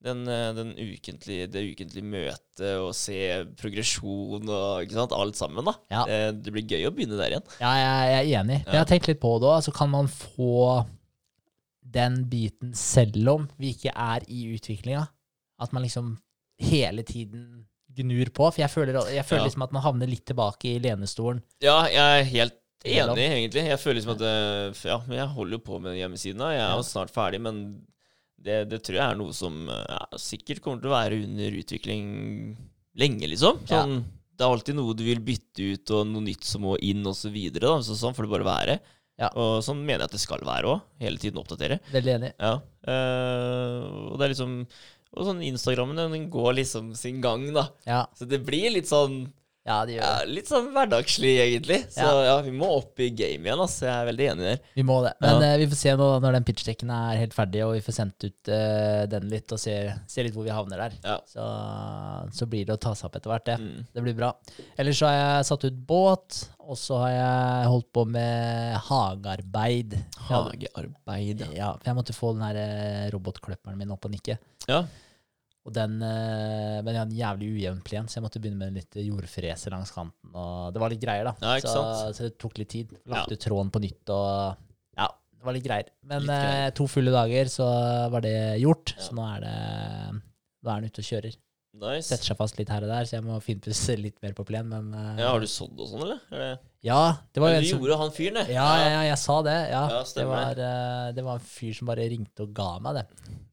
Den, 0.00 0.22
eh, 0.32 0.46
den 0.56 0.70
ukentlige, 0.80 1.46
det 1.52 1.60
ukentlige 1.74 2.06
møtet 2.08 2.70
og 2.80 2.94
se 2.96 3.18
progresjon 3.60 4.48
og 4.48 4.94
sant, 4.94 5.12
alt 5.12 5.36
sammen. 5.36 5.66
da. 5.68 5.74
Ja. 5.92 6.04
Det, 6.08 6.20
det 6.46 6.54
blir 6.54 6.64
gøy 6.64 6.86
å 6.88 6.92
begynne 6.96 7.18
der 7.20 7.34
igjen. 7.34 7.50
Ja, 7.60 7.72
jeg, 7.76 8.14
er 8.14 8.30
enig. 8.40 8.62
Men 8.64 8.78
jeg 8.78 8.80
har 8.80 8.88
tenkt 8.88 9.10
litt 9.10 9.20
på 9.20 9.34
det 9.42 9.50
òg. 9.50 9.60
Så 9.66 9.74
kan 9.76 9.92
man 9.92 10.08
få 10.08 10.86
den 11.84 12.22
biten 12.30 12.72
selv 12.76 13.28
om 13.34 13.44
vi 13.60 13.74
ikke 13.74 13.92
er 13.92 14.24
i 14.30 14.46
utviklinga? 14.54 15.04
At 15.60 15.74
man 15.76 15.84
liksom 15.84 16.14
hele 16.60 17.04
tiden 17.04 17.66
gnur 17.96 18.30
på? 18.32 18.48
For 18.54 18.62
jeg 18.62 18.70
føler, 18.72 18.96
jeg 19.12 19.26
føler 19.28 19.42
Ja. 19.44 19.50
liksom 19.50 19.62
at 19.68 19.72
man 19.76 19.82
havner 19.84 20.08
litt 20.08 20.24
tilbake 20.24 20.76
i 20.76 20.80
lenestolen. 20.80 21.42
Ja, 21.60 21.82
jeg 21.92 22.20
er 22.20 22.24
helt 22.24 22.56
enig, 22.84 23.26
egentlig. 23.28 23.66
Jeg 23.68 23.78
føler 23.82 24.00
liksom 24.00 24.16
at 24.16 24.22
eh, 24.24 24.88
Ja, 24.88 25.00
men 25.06 25.18
jeg 25.18 25.28
holder 25.36 25.58
jo 25.58 25.64
på 25.66 25.80
med 25.84 25.98
hjemmesiden. 26.00 26.40
Jeg 26.56 26.64
er 26.64 26.76
jo 26.76 26.86
snart 26.88 27.12
ferdig, 27.12 27.40
men 27.44 27.82
det, 28.44 28.62
det 28.70 28.80
tror 28.84 28.98
jeg 28.98 29.04
er 29.04 29.18
noe 29.20 29.34
som 29.36 29.68
eh, 29.68 29.84
ja, 29.90 30.20
sikkert 30.20 30.62
kommer 30.64 30.82
til 30.82 30.90
å 30.90 30.96
være 30.96 31.18
under 31.26 31.58
utvikling 31.60 32.06
lenge, 33.00 33.28
liksom. 33.30 33.60
Ja. 33.68 33.82
Sånn, 33.82 34.00
Det 34.36 34.46
er 34.46 34.54
alltid 34.54 34.78
noe 34.78 34.96
du 34.96 35.04
vil 35.04 35.20
bytte 35.24 35.66
ut, 35.74 35.92
og 35.96 36.06
noe 36.08 36.24
nytt 36.24 36.46
som 36.48 36.64
må 36.64 36.78
inn, 36.80 37.04
og 37.06 37.16
så 37.18 37.32
videre. 37.32 37.74
Så 37.84 37.98
sånn 38.00 38.16
får 38.16 38.26
det 38.26 38.32
bare 38.32 38.48
være. 38.48 38.78
Ja. 39.20 39.28
Og 39.36 39.58
sånn 39.64 39.82
mener 39.84 40.06
jeg 40.06 40.08
at 40.08 40.16
det 40.16 40.22
skal 40.22 40.46
være 40.48 40.70
òg. 40.70 40.86
Hele 41.02 41.20
tiden 41.20 41.42
oppdatere. 41.42 41.76
Veldig 41.92 42.14
enig. 42.14 42.30
Ja. 42.40 42.54
Uh, 42.88 44.08
og 44.08 44.14
det 44.16 44.24
er 44.24 44.32
liksom 44.32 44.54
Og 45.10 45.26
sånn 45.26 45.42
Instagrammen, 45.44 45.98
den 45.98 46.30
går 46.32 46.54
liksom 46.62 46.94
sin 46.96 47.20
gang, 47.20 47.44
da. 47.52 47.66
Ja, 47.84 48.04
Så 48.16 48.28
det 48.30 48.40
blir 48.46 48.70
litt 48.72 48.88
sånn 48.88 49.24
ja 49.70 49.78
det 49.86 49.96
gjør 49.96 50.04
ja, 50.04 50.28
litt 50.28 50.50
sånn 50.50 50.68
hverdagslig, 50.74 51.32
egentlig. 51.44 51.78
Så 51.94 52.04
Ja. 52.04 52.24
ja, 52.26 52.34
vi 52.44 52.52
må 52.54 52.68
opp 52.80 53.00
i 53.00 53.10
game 53.14 53.46
igjen, 53.48 53.62
Altså. 53.62 53.86
Jeg 53.86 53.94
er 53.94 54.08
veldig 54.10 54.28
enig 54.32 54.46
der. 54.48 54.60
Vi 54.76 54.84
må 54.86 54.98
det. 55.06 55.14
Men 55.22 55.42
Ja. 55.42 55.52
uh, 55.54 55.58
vi 55.62 55.68
får 55.70 55.80
se 55.80 55.96
nå 56.00 56.08
når 56.24 56.38
den 56.38 56.46
pitchdekken 56.48 56.92
er 56.94 57.20
helt 57.22 57.36
ferdig, 57.36 57.64
og 57.66 57.74
vi 57.78 57.84
får 57.86 57.96
sendt 58.00 58.28
ut 58.28 58.52
uh, 58.52 59.06
den 59.10 59.28
litt, 59.32 59.54
og 59.54 59.62
se, 59.62 59.76
se 60.10 60.26
litt 60.26 60.36
hvor 60.36 60.46
vi 60.46 60.54
havner 60.54 60.84
der. 60.84 61.20
Så, 61.30 61.46
så 62.36 62.50
blir 62.50 62.66
det 62.68 62.76
å 62.76 62.82
ta 62.82 62.94
seg 62.98 63.08
opp 63.10 63.20
etter 63.20 63.32
hvert, 63.32 63.46
det. 63.48 63.58
Mm. 63.60 63.86
Det 63.94 64.06
blir 64.06 64.18
bra. 64.18 64.32
Ellers 64.76 65.00
så 65.00 65.10
har 65.10 65.18
jeg 65.20 65.50
satt 65.52 65.68
ut 65.70 65.80
båt, 65.88 66.42
og 66.60 66.78
så 66.78 67.00
har 67.04 67.12
jeg 67.14 67.70
holdt 67.72 67.90
på 67.96 68.06
med 68.06 68.76
hagearbeid. 68.90 69.96
Hagearbeid, 70.28 71.46
ja. 71.48 71.52
Ja, 71.60 71.70
for 71.78 71.90
jeg 71.90 71.98
måtte 71.98 72.16
få 72.16 72.34
den 72.36 72.46
her 72.46 72.58
robotkløpperen 73.14 73.30
robotklipperen 73.30 73.78
min 73.78 73.94
opp 73.94 74.04
og 74.08 74.14
nikke. 74.16 74.38
ja. 74.68 74.84
Og 75.68 75.74
den, 75.76 75.98
eh, 76.00 76.78
men 76.80 76.94
jeg 76.94 77.00
hadde 77.02 77.12
en 77.12 77.18
jævlig 77.18 77.48
ujevn 77.58 77.82
plen, 77.84 78.06
så 78.08 78.16
jeg 78.18 78.24
måtte 78.24 78.40
begynne 78.40 78.56
med 78.62 78.70
en 78.72 78.78
litt 78.80 78.96
jordfreser 79.04 79.74
langs 79.74 79.90
kanten. 79.92 80.30
Og 80.32 80.72
det 80.72 80.80
var 80.80 80.90
litt 80.94 81.02
greier, 81.02 81.28
da. 81.28 81.34
Ja, 81.44 81.60
så, 81.60 81.82
så 82.16 82.26
det 82.28 82.38
tok 82.40 82.56
litt 82.62 82.70
tid. 82.72 82.94
Lagt 83.12 83.30
ut 83.34 83.42
tråden 83.44 83.70
på 83.74 83.82
nytt 83.84 84.08
og 84.14 84.56
Ja, 84.96 85.06
det 85.36 85.44
var 85.44 85.56
litt 85.58 85.66
greier. 85.68 85.90
Men 86.08 86.24
Litt 86.24 86.32
greier. 86.32 86.66
eh, 86.70 86.72
to 86.80 86.86
fulle 86.88 87.12
dager, 87.12 87.52
så 87.52 87.68
var 88.10 88.24
det 88.24 88.34
gjort. 88.62 88.94
Så 88.98 89.12
nå 89.18 89.26
er 89.36 89.44
det 89.44 89.54
Nå 90.60 90.68
er 90.74 90.80
den 90.80 90.90
ute 90.92 91.00
og 91.04 91.08
kjører. 91.08 91.36
Nice. 91.70 92.08
Setter 92.10 92.26
seg 92.32 92.36
fast 92.40 92.56
litt 92.58 92.68
her 92.72 92.82
og 92.82 92.90
der, 92.90 93.04
så 93.06 93.14
jeg 93.14 93.24
må 93.24 93.36
finpusse 93.44 93.94
litt 94.04 94.16
mer 94.24 94.32
på 94.34 94.42
plen, 94.48 94.66
men 94.72 94.88
uh, 94.90 95.12
Ja, 95.20 95.28
har 95.30 95.40
du 95.42 95.46
sådd 95.46 95.78
og 95.78 95.86
sånn, 95.92 96.02
eller? 96.02 96.18
Er 96.34 96.42
det, 96.42 96.48
ja, 96.88 96.98
det 97.30 97.42
var 97.44 97.52
jo 97.54 97.60
en 97.60 97.66
som 97.68 97.78
gjorde 97.84 97.98
han 98.00 98.12
fyren, 98.16 98.38
det? 98.40 98.56
ja, 98.56 98.66
ja, 98.80 98.88
ja, 98.96 99.00
jeg 99.12 99.20
sa 99.22 99.36
det. 99.46 99.54
Ja, 99.70 99.82
Ja, 99.94 100.00
det, 100.16 100.24
var, 100.26 100.58
uh, 100.64 101.06
det 101.14 101.24
var 101.28 101.38
en 101.38 101.46
fyr 101.46 101.76
som 101.78 101.90
bare 101.92 102.08
ringte 102.10 102.46
og 102.48 102.54
ga 102.58 102.70
meg 102.82 102.98
det. 102.98 103.04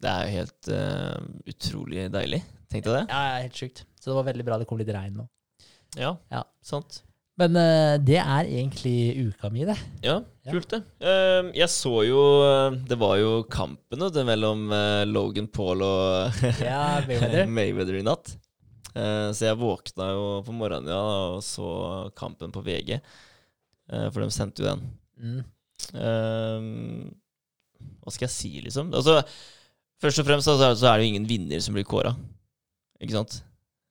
Det 0.02 0.14
er 0.14 0.24
jo 0.26 0.36
helt 0.40 0.72
uh, 0.74 1.28
utrolig 1.54 2.08
deilig. 2.18 2.42
Tenkte 2.74 2.90
du 2.90 2.96
det? 2.98 3.06
Ja, 3.14 3.22
ja, 3.30 3.36
helt 3.46 3.62
sjukt. 3.62 3.84
Så 4.02 4.10
det 4.10 4.18
var 4.18 4.26
veldig 4.32 4.46
bra 4.50 4.58
det 4.62 4.68
kom 4.70 4.82
litt 4.82 4.90
regn 4.98 5.22
nå. 5.22 5.28
Ja, 6.00 6.16
Ja. 6.34 6.42
sant. 6.66 7.04
Men 7.38 7.58
eh, 7.62 7.96
det 8.02 8.18
er 8.18 8.50
egentlig 8.50 9.28
uka 9.30 9.52
mi, 9.54 9.66
det. 9.68 9.78
Ja, 10.06 10.18
kult 10.50 10.72
det. 10.74 10.80
Eh, 11.06 11.52
jeg 11.60 11.70
så 11.70 11.94
jo 12.08 12.22
eh, 12.42 12.78
Det 12.90 12.98
var 12.98 13.20
jo 13.22 13.44
kampen 13.52 14.02
det, 14.02 14.24
mellom 14.26 14.72
eh, 14.74 15.04
Logan 15.06 15.50
Paul 15.54 15.86
og 15.86 16.42
Ja, 16.66 17.04
Mayweather. 17.06 17.46
Mayweather 17.46 18.00
i 18.02 18.06
natt. 18.08 18.36
Så 18.98 19.46
jeg 19.46 19.60
våkna 19.60 20.08
jo 20.10 20.22
på 20.42 20.54
morgenen 20.58 20.90
ja, 20.90 21.02
og 21.36 21.44
så 21.46 21.68
kampen 22.18 22.50
på 22.50 22.64
VG. 22.66 22.96
for 23.86 24.24
de 24.24 24.30
sendte 24.34 24.64
jo 24.64 24.72
den. 24.72 24.82
Mm. 25.22 25.44
Eh, 26.02 26.66
hva 28.02 28.14
skal 28.16 28.26
jeg 28.26 28.34
si, 28.34 28.52
liksom? 28.66 28.90
Altså, 28.98 29.20
først 30.02 30.24
og 30.24 30.28
fremst 30.32 30.50
så 30.50 30.56
er, 30.58 30.74
så 30.80 30.90
er 30.90 30.98
det 30.98 31.06
jo 31.06 31.12
ingen 31.14 31.30
vinner 31.30 31.62
som 31.62 31.78
blir 31.78 31.86
kåra. 31.86 32.16
Ikke 32.98 33.20
sant? 33.20 33.38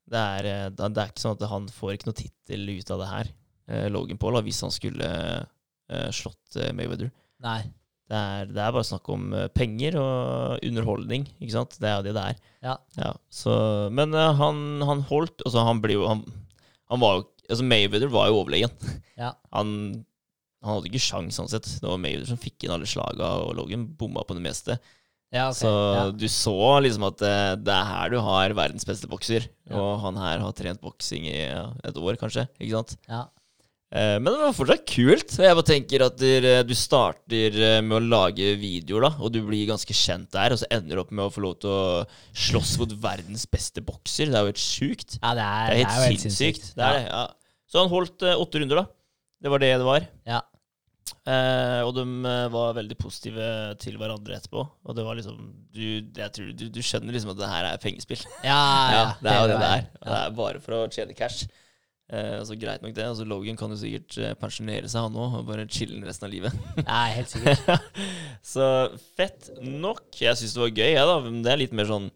Det 0.06 0.22
er, 0.22 0.46
eh, 0.46 0.68
det 0.70 0.86
er 0.86 1.10
ikke 1.10 1.24
sånn 1.24 1.36
at 1.36 1.48
han 1.50 1.66
får 1.72 1.96
ikke 1.96 2.10
noe 2.10 2.20
tittel 2.20 2.70
ut 2.70 2.92
av 2.94 3.02
det 3.02 3.10
her, 3.10 3.32
eh, 3.68 3.86
Logan 3.90 4.20
Paul, 4.22 4.38
hvis 4.46 4.62
han 4.62 4.74
skulle 4.74 5.08
eh, 5.10 6.08
slått 6.14 6.58
Mayweather. 6.76 7.10
Nei. 7.42 7.60
Det 8.06 8.14
er, 8.14 8.50
det 8.54 8.60
er 8.62 8.74
bare 8.74 8.86
snakk 8.86 9.08
om 9.10 9.32
penger 9.50 9.96
og 9.98 10.62
underholdning, 10.62 11.24
ikke 11.42 11.56
sant? 11.56 11.72
Det 11.82 11.88
er 11.90 11.96
jo 11.96 12.04
det 12.06 12.12
det 12.14 12.26
er. 12.30 12.36
Ja. 12.62 13.08
så, 13.34 13.54
men 13.90 14.14
han, 14.14 14.60
han 14.86 15.02
holdt 15.08 15.42
Altså, 15.42 15.64
han 15.66 15.80
ble 15.82 15.96
han, 16.02 16.22
han 16.90 17.02
var 17.02 17.18
jo 17.18 17.24
Altså, 17.46 17.62
Mayweather 17.66 18.10
var 18.10 18.30
jo 18.30 18.40
overlegen. 18.40 18.72
Ja. 19.16 19.30
Han, 19.54 19.68
han 20.60 20.74
hadde 20.74 20.90
ikke 20.90 21.00
sjans 21.00 21.38
sånn 21.38 21.50
sett. 21.50 21.66
Det 21.80 21.86
var 21.88 21.98
Mayweather 22.02 22.30
som 22.30 22.40
fikk 22.42 22.66
inn 22.66 22.74
alle 22.74 22.86
slaga, 22.90 23.30
og 23.42 23.54
Logan 23.58 23.86
bomma 23.98 24.22
på 24.26 24.34
det 24.36 24.42
meste. 24.44 24.76
Ja, 25.34 25.48
okay. 25.50 25.58
Så 25.58 25.70
ja. 25.70 26.02
du 26.14 26.26
så 26.30 26.58
liksom 26.84 27.06
at 27.08 27.16
det, 27.20 27.36
det 27.66 27.72
er 27.74 27.88
her 27.90 28.12
du 28.14 28.20
har 28.22 28.54
verdens 28.56 28.86
beste 28.88 29.08
bokser. 29.10 29.48
Ja. 29.66 29.80
Og 29.80 29.96
han 30.04 30.20
her 30.20 30.44
har 30.44 30.54
trent 30.56 30.82
boksing 30.84 31.26
i 31.28 31.40
et 31.46 31.98
år, 31.98 32.20
kanskje. 32.20 32.46
Ikke 32.60 32.76
sant? 32.78 33.00
ja. 33.10 33.26
Eh, 33.94 34.16
men 34.18 34.26
det 34.26 34.40
var 34.40 34.54
fortsatt 34.56 34.82
kult. 34.90 35.34
Jeg 35.38 35.56
bare 35.56 35.66
tenker 35.68 36.02
at 36.08 36.16
du, 36.18 36.30
du 36.66 36.74
starter 36.76 37.54
eh, 37.54 37.78
med 37.86 38.00
å 38.00 38.02
lage 38.02 38.56
videoer, 38.58 39.06
da, 39.06 39.10
og 39.22 39.30
du 39.34 39.38
blir 39.46 39.68
ganske 39.68 39.94
kjent 39.94 40.28
der, 40.34 40.54
og 40.54 40.60
så 40.60 40.68
ender 40.74 40.98
du 40.98 41.04
opp 41.04 41.12
med 41.14 41.28
å 41.28 41.32
få 41.32 41.44
lov 41.44 41.54
til 41.62 41.70
å 41.70 42.02
slåss 42.46 42.74
mot 42.82 42.96
verdens 43.04 43.46
beste 43.50 43.84
bokser. 43.86 44.32
Det 44.32 44.40
er 44.40 44.42
jo 44.42 44.50
helt 44.50 44.62
sjukt. 44.64 45.18
ja, 45.20 45.36
det 45.38 45.46
er, 45.46 45.70
Det 45.70 45.78
er 45.78 45.82
helt 45.84 46.10
helt 46.10 46.26
sinnssykt. 46.26 46.68
Det 46.74 46.88
er 46.88 46.98
det, 46.98 47.06
ja. 47.06 47.24
Så 47.70 47.82
han 47.82 47.92
holdt 47.92 48.26
eh, 48.26 48.42
åtte 48.42 48.62
runder, 48.62 48.82
da. 48.82 48.86
Det 49.42 49.52
var 49.52 49.62
det 49.62 49.72
det 49.76 49.86
var. 49.86 50.10
Ja. 50.26 50.42
Eh, 51.26 51.80
og 51.82 51.92
de 51.96 52.04
eh, 52.06 52.46
var 52.54 52.74
veldig 52.76 52.96
positive 52.98 53.46
til 53.82 53.98
hverandre 53.98 54.38
etterpå. 54.38 54.62
Og 54.86 54.96
det 54.96 55.04
var 55.06 55.18
liksom 55.18 55.38
Du, 55.74 55.82
jeg 55.82 56.32
tror, 56.34 56.50
du, 56.54 56.66
du 56.70 56.80
skjønner 56.82 57.14
liksom 57.14 57.32
at 57.34 57.40
det 57.40 57.52
her 57.52 57.68
er 57.72 57.82
pengespill. 57.82 58.22
Ja, 58.46 58.58
ja, 58.94 59.06
det 59.20 59.32
er 59.32 59.40
jo 59.40 59.48
det 59.50 59.60
det 59.62 59.70
er. 59.70 59.86
Ja. 59.86 60.02
Det 60.08 60.18
er 60.18 60.36
bare 60.40 60.62
for 60.62 60.78
å 60.78 60.82
tjene 60.92 61.16
cash. 61.18 61.46
Eh, 62.06 62.38
så 62.46 62.54
greit 62.54 62.84
nok 62.84 62.94
det. 62.94 63.06
Altså 63.06 63.26
Logan 63.26 63.58
kan 63.58 63.72
jo 63.74 63.78
sikkert 63.80 64.18
eh, 64.22 64.36
pensjonere 64.38 64.86
seg, 64.86 65.08
han 65.08 65.18
òg, 65.18 65.40
og 65.40 65.48
bare 65.48 65.66
chille 65.66 65.98
resten 66.06 66.28
av 66.28 66.34
livet. 66.34 66.60
Ja, 66.84 67.00
helt 67.16 67.32
sikkert. 67.34 67.90
så 68.54 68.68
fett 69.18 69.50
nok. 69.62 70.06
Jeg 70.14 70.38
syns 70.38 70.54
det 70.54 70.62
var 70.62 70.70
gøy, 70.76 70.92
jeg, 70.92 71.10
da. 71.10 71.18
Men 71.26 71.42
det 71.42 71.52
er 71.54 71.62
litt 71.64 71.74
mer 71.74 71.90
sånn 71.90 72.06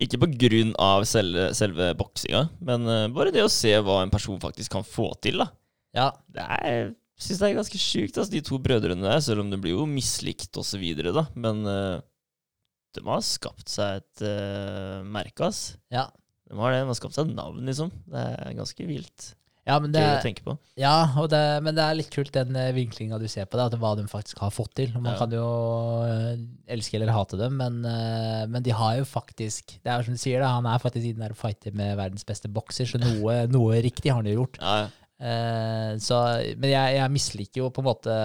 Ikke 0.00 0.20
på 0.24 0.30
grunn 0.46 0.72
av 0.80 1.04
selve, 1.08 1.50
selve 1.56 1.92
boksinga, 2.00 2.46
men 2.64 2.88
eh, 2.88 3.06
bare 3.12 3.32
det 3.34 3.44
å 3.44 3.52
se 3.52 3.74
hva 3.84 4.00
en 4.02 4.12
person 4.12 4.40
faktisk 4.40 4.72
kan 4.72 4.88
få 4.88 5.12
til, 5.20 5.44
da. 5.44 5.52
Ja, 5.92 6.08
Det 6.32 6.48
er 6.48 6.94
syns 7.22 7.42
det 7.42 7.48
er 7.50 7.58
ganske 7.60 7.80
sjukt, 7.80 8.16
altså, 8.18 8.32
de 8.34 8.42
to 8.46 8.58
brødrene 8.62 9.04
der, 9.06 9.20
selv 9.24 9.44
om 9.44 9.50
det 9.52 9.60
blir 9.62 9.76
jo 9.76 9.86
mislikt 9.88 10.58
videre, 10.80 11.12
da. 11.16 11.26
Men 11.34 11.62
uh, 11.66 12.00
de 12.96 13.04
har 13.06 13.22
skapt 13.24 13.70
seg 13.72 14.02
et 14.02 14.24
uh, 14.26 15.00
merke, 15.06 15.48
ass. 15.48 15.76
ja. 15.92 16.08
De 16.52 16.58
har 16.60 16.74
det, 16.74 16.82
de 16.82 16.90
har 16.90 16.96
skapt 16.98 17.14
seg 17.16 17.30
et 17.30 17.36
navn, 17.38 17.62
liksom. 17.64 17.88
Det 18.12 18.20
er 18.20 18.58
ganske 18.58 18.84
vilt. 18.84 19.30
ja 19.64 19.78
men, 19.80 19.92
det, 19.94 20.02
på. 20.44 20.52
ja 20.76 21.06
det, 21.30 21.40
men 21.64 21.72
det 21.78 21.84
er 21.86 21.96
litt 21.96 22.10
kult 22.12 22.32
den 22.34 22.52
uh, 22.58 22.74
vinklinga 22.76 23.16
du 23.22 23.24
ser 23.30 23.46
på 23.48 23.56
det, 23.56 23.70
at 23.70 23.76
hva 23.80 23.94
de 23.96 24.04
faktisk 24.10 24.42
har 24.44 24.52
fått 24.52 24.74
til. 24.76 24.92
Man 24.98 25.14
Ja. 25.14 25.18
kan 25.22 25.32
jo 25.32 25.46
eh, 26.04 26.34
elske 26.74 26.98
eller 26.98 27.14
hate 27.14 27.38
dem, 27.40 27.56
men, 27.56 27.78
eh, 27.88 28.42
men 28.52 28.60
de 28.66 28.74
har 28.76 28.98
jo 28.98 29.06
faktisk 29.08 29.78
Det 29.80 29.88
er 29.94 30.02
som 30.04 30.12
du 30.12 30.20
sier, 30.20 30.42
da, 30.44 30.50
han 30.58 30.66
er 30.68 30.82
faktisk 30.82 31.06
i 31.06 31.14
den 31.14 31.24
der 31.24 31.32
fighter 31.38 31.72
med 31.72 31.96
verdens 31.96 32.26
beste 32.28 32.50
bokser, 32.52 32.90
så 32.90 33.00
noe, 33.00 33.46
noe 33.48 33.80
riktig 33.80 34.12
har 34.12 34.20
han 34.20 34.28
jo 34.28 34.42
gjort. 34.42 34.60
Ja, 34.60 34.74
ja. 34.82 34.90
Eh, 35.22 35.92
så, 36.02 36.18
men 36.58 36.72
jeg, 36.72 36.96
jeg 36.98 37.14
misliker 37.14 37.62
jo 37.62 37.70
på 37.74 37.82
en 37.82 37.88
måte 37.92 38.16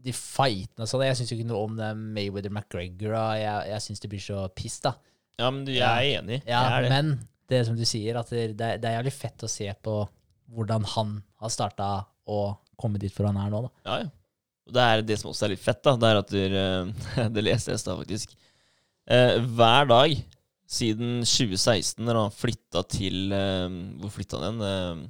de 0.00 0.12
fightene 0.16 0.86
og 0.86 0.88
sånn. 0.88 1.04
Jeg 1.04 1.18
syns 1.18 1.32
jo 1.32 1.38
ikke 1.38 1.50
noe 1.50 1.64
om 1.66 1.74
det 1.78 1.90
Mayweather 1.98 2.52
McGregor. 2.52 3.16
Jeg, 3.36 3.66
jeg 3.74 3.84
syns 3.84 4.00
det 4.04 4.12
blir 4.12 4.22
så 4.24 4.46
piss, 4.56 4.78
da. 4.84 4.94
ja, 5.40 5.50
men 5.50 5.66
du, 5.66 5.74
jeg 5.76 5.84
er 5.84 6.22
enig. 6.22 6.40
Ja, 6.46 6.62
jeg 6.64 6.78
er 6.78 6.86
det. 6.86 6.94
men 6.94 7.12
det 7.50 7.64
som 7.66 7.76
du 7.76 7.84
sier, 7.88 8.16
at 8.20 8.30
det, 8.32 8.54
det, 8.56 8.78
er 8.78 9.00
jævlig 9.00 9.12
fett 9.12 9.44
å 9.44 9.50
se 9.50 9.68
på 9.82 9.98
hvordan 10.54 10.86
han 10.94 11.18
har 11.42 11.52
starta 11.52 11.90
å 12.30 12.40
komme 12.80 13.00
dit 13.02 13.12
hvor 13.14 13.28
han 13.28 13.38
er 13.42 13.52
nå, 13.52 13.64
da. 13.66 13.72
Ja, 13.90 13.98
ja. 14.06 14.10
Og 14.70 14.74
det 14.76 14.82
er 14.86 15.02
det 15.02 15.16
som 15.18 15.32
også 15.32 15.48
er 15.48 15.52
litt 15.54 15.62
fett, 15.62 15.80
da. 15.84 15.96
Det 15.98 16.08
er 16.08 16.20
at 16.20 16.32
du, 16.32 16.40
eh, 16.62 17.26
Det 17.34 17.44
leste 17.44 17.72
jeg 17.72 17.80
i 17.80 17.82
stad, 17.82 18.00
faktisk. 18.00 18.36
Eh, 19.10 19.36
hver 19.58 19.90
dag 19.90 20.14
siden 20.70 21.24
2016, 21.26 21.98
når 22.06 22.18
han 22.20 22.30
flytta 22.30 22.84
til 22.86 23.32
Hvor 23.34 24.12
flytta 24.14 24.38
han 24.38 24.60
igjen? 24.62 25.00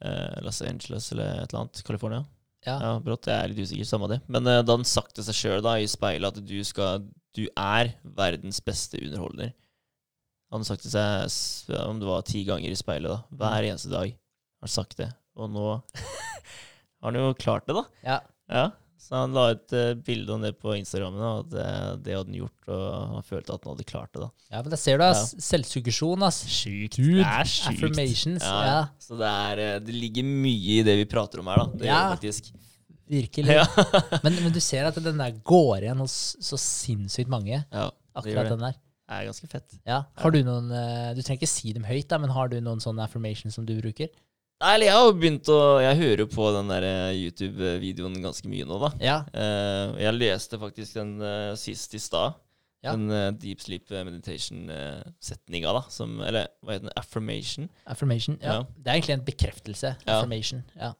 Eh, 0.00 0.40
Los 0.44 0.62
Angeles 0.64 1.10
eller 1.12 1.42
et 1.42 1.52
eller 1.52 1.64
annet? 1.64 1.82
California? 1.86 2.24
Ja. 2.66 2.76
Ja, 2.76 2.92
brått. 3.00 3.28
Jeg 3.28 3.36
er 3.36 3.52
litt 3.52 3.62
usikker. 3.64 3.88
Samme 3.88 4.08
det. 4.10 4.20
Men 4.28 4.48
uh, 4.48 4.60
da 4.64 4.76
han 4.76 4.86
sagt 4.88 5.14
til 5.16 5.24
seg 5.26 5.36
sjøl 5.36 5.68
i 5.80 5.88
speilet 5.88 6.36
at 6.36 6.44
du 6.44 6.58
skal 6.66 7.06
Du 7.36 7.44
er 7.54 7.92
verdens 8.02 8.58
beste 8.64 8.98
underholder. 9.00 9.52
Han 10.50 10.66
sagt 10.66 10.82
til 10.82 10.92
seg, 10.92 11.30
om 11.86 12.00
det 12.02 12.08
var 12.08 12.24
ti 12.26 12.42
ganger 12.48 12.72
i 12.72 12.78
speilet, 12.78 13.12
da. 13.12 13.38
Hver 13.38 13.68
eneste 13.68 13.92
dag 13.92 14.10
har 14.10 14.66
han 14.66 14.72
sagt 14.72 14.98
det. 14.98 15.12
Og 15.38 15.52
nå 15.52 15.66
har 17.00 17.06
han 17.06 17.20
jo 17.20 17.30
klart 17.38 17.68
det, 17.68 17.76
da. 17.78 17.84
Ja. 18.02 18.18
Ja, 18.50 18.64
Så 19.00 19.16
han 19.16 19.32
la 19.34 19.46
ut 19.54 19.72
uh, 19.72 19.94
bilde 20.06 20.34
om 20.34 20.42
det 20.44 20.52
på 20.60 20.74
Instagram, 20.76 21.14
og 21.16 21.38
at 21.40 21.50
det, 21.54 21.66
det 22.04 22.14
hadde 22.18 22.28
han 22.30 22.36
gjort, 22.42 22.68
og 22.68 23.14
han 23.16 23.24
følte 23.26 23.54
at 23.56 23.64
han 23.64 23.72
hadde 23.72 23.86
klart 23.88 24.10
det. 24.12 24.20
da. 24.26 24.28
Ja, 24.52 24.60
men 24.62 24.70
der 24.74 24.80
ser 24.82 25.00
du, 25.00 25.04
ass. 25.08 25.34
Selvsuggesjon, 25.42 26.22
ass. 26.26 26.42
Sjukt. 26.46 26.98
Dude, 27.00 27.16
Det 27.22 27.26
er 27.26 27.48
sjukt. 27.48 27.70
affirmations. 27.72 28.44
Ja, 28.44 28.58
Ja, 28.68 28.80
Så 29.00 29.16
det, 29.18 29.30
er, 29.30 29.62
eh, 29.64 29.78
det 29.86 29.94
ligger 29.96 30.26
mye 30.28 30.76
i 30.78 30.82
det 30.86 30.98
vi 31.00 31.06
prater 31.08 31.40
om 31.42 31.48
her, 31.50 31.64
da. 31.64 31.66
Det 31.80 31.86
Ja. 31.88 31.96
gjør 31.96 32.10
det 32.10 32.18
faktisk. 32.20 32.52
virkelig. 33.10 33.56
Ja. 33.56 33.64
Men, 34.22 34.36
men 34.44 34.52
du 34.54 34.60
ser 34.62 34.84
at 34.86 34.94
den 35.02 35.18
der 35.18 35.32
går 35.42 35.80
igjen 35.82 35.98
hos 35.98 36.36
så 36.38 36.54
sinnssykt 36.60 37.26
mange. 37.32 37.64
ja, 37.72 37.88
det 37.90 37.90
gjør 37.90 38.14
Akkurat 38.22 38.44
det. 38.44 38.50
den 38.52 38.64
der. 38.68 38.76
Det 39.10 39.16
er 39.16 39.24
ganske 39.26 39.48
fett. 39.50 39.78
Ja. 39.88 40.02
Har 40.22 40.30
du 40.30 40.38
noen 40.46 40.68
eh, 40.70 41.14
Du 41.18 41.22
trenger 41.26 41.40
ikke 41.42 41.48
si 41.50 41.72
dem 41.74 41.82
høyt, 41.88 42.06
da, 42.12 42.18
men 42.22 42.30
har 42.30 42.46
du 42.52 42.60
noen 42.62 42.78
sånne 42.84 43.02
affirmations 43.02 43.56
som 43.58 43.66
du 43.66 43.72
bruker? 43.80 44.06
Nei, 44.60 44.74
jeg 44.84 44.92
har 44.92 45.06
jo 45.08 45.16
begynt 45.16 45.48
å 45.48 45.58
Jeg 45.80 45.96
hører 46.02 46.22
jo 46.26 46.28
på 46.34 46.50
den 46.52 46.68
der 46.68 46.84
eh, 46.84 47.18
YouTube-videoen 47.22 48.18
ganske 48.20 48.50
mye 48.50 48.66
nå, 48.68 48.76
da. 48.82 48.90
Ja. 49.00 49.16
Uh, 49.32 49.96
jeg 50.02 50.18
leste 50.18 50.60
faktisk 50.60 50.98
den 50.98 51.14
uh, 51.24 51.56
sist 51.56 51.96
i 51.96 52.00
stad. 52.02 52.36
Ja. 52.84 52.92
Den 52.92 53.08
uh, 53.12 53.30
deep 53.36 53.64
sleep 53.64 53.88
meditation-setninga, 53.88 55.72
da. 55.76 55.82
Som, 55.92 56.18
eller 56.24 56.50
hva 56.60 56.76
heter 56.76 56.90
den? 56.90 56.96
Affirmation. 57.00 57.70
Affirmation. 57.88 58.36
Ja. 58.44 58.58
Ja. 58.58 58.66
Det 58.76 58.92
er 58.92 59.00
egentlig 59.00 59.16
en 59.16 59.24
bekreftelse. 59.30 59.94
Ja. 60.04 60.18
Affirmation. 60.18 60.62
Ja. 60.76 60.92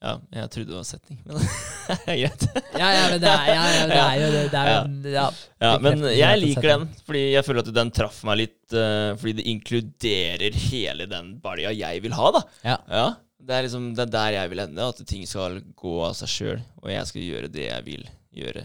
Ja, 0.00 0.14
jeg 0.32 0.48
trodde 0.54 0.70
det 0.70 0.78
var 0.78 0.86
setning, 0.88 1.18
men 1.26 1.36
det 1.90 1.96
er 2.08 2.20
greit. 2.22 2.44
Ja, 2.72 2.86
ja, 2.88 3.00
men 3.12 3.18
det 3.20 3.32
er, 3.32 3.48
ja, 3.50 3.64
ja, 3.68 3.80
det 3.90 3.98
er 4.00 4.14
jo 4.20 4.28
det. 4.32 4.44
det 4.54 4.60
er 4.62 5.12
ja. 5.12 5.26
Ja, 5.60 5.72
men 5.84 6.06
jeg 6.08 6.40
liker 6.40 6.68
den, 6.70 6.86
fordi 7.04 7.24
jeg 7.34 7.44
føler 7.44 7.60
at 7.66 7.74
den 7.76 7.92
traff 8.00 8.22
meg 8.28 8.40
litt 8.44 8.56
Uh, 8.70 9.16
fordi 9.18 9.32
det 9.40 9.44
inkluderer 9.50 10.54
hele 10.70 11.06
den 11.10 11.32
balja 11.42 11.72
jeg 11.74 12.04
vil 12.04 12.12
ha, 12.14 12.28
da. 12.36 12.42
Ja. 12.62 13.06
Det 13.40 13.56
er 13.56 13.64
liksom 13.66 13.88
det 13.98 14.04
er 14.04 14.12
der 14.14 14.34
jeg 14.36 14.50
vil 14.52 14.62
ende, 14.62 14.84
at 14.92 15.00
ting 15.10 15.24
skal 15.26 15.56
gå 15.74 15.94
av 16.06 16.14
seg 16.14 16.30
sjøl, 16.30 16.60
og 16.78 16.92
jeg 16.92 17.08
skal 17.10 17.24
gjøre 17.24 17.50
det 17.50 17.64
jeg 17.66 17.86
vil 17.88 18.04
gjøre. 18.38 18.62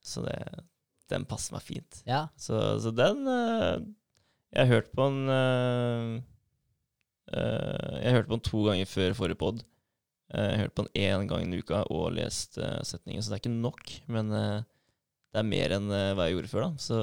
Så 0.00 0.24
det, 0.24 0.38
den 1.12 1.26
passer 1.28 1.52
meg 1.52 1.66
fint. 1.66 2.00
Ja. 2.08 2.22
Så, 2.40 2.56
så 2.80 2.94
den 2.96 3.26
uh, 3.28 3.76
Jeg 4.56 4.70
hørt 4.72 4.88
på 4.96 5.10
den 5.10 5.20
uh, 5.28 6.16
Jeg 8.00 8.16
hørt 8.16 8.30
på 8.30 8.38
den 8.38 8.46
to 8.48 8.64
ganger 8.70 8.88
før 8.88 9.18
forrige 9.20 9.40
pod. 9.44 9.62
Eh, 10.32 10.42
jeg 10.48 10.56
har 10.56 10.62
hørt 10.64 10.74
på 10.78 10.84
den 10.86 11.02
én 11.06 11.28
gang 11.30 11.52
i 11.52 11.58
uka 11.60 11.82
og 11.92 12.12
lest 12.16 12.58
eh, 12.58 12.78
setningen, 12.88 13.22
så 13.22 13.30
det 13.32 13.38
er 13.38 13.42
ikke 13.44 13.54
nok. 13.62 13.94
Men 14.08 14.32
eh, 14.32 14.60
det 15.32 15.40
er 15.42 15.48
mer 15.48 15.74
enn 15.78 15.88
hva 15.92 16.26
jeg 16.28 16.36
gjorde 16.38 16.52
før, 16.52 16.66
da. 16.68 16.72
Så 16.80 16.98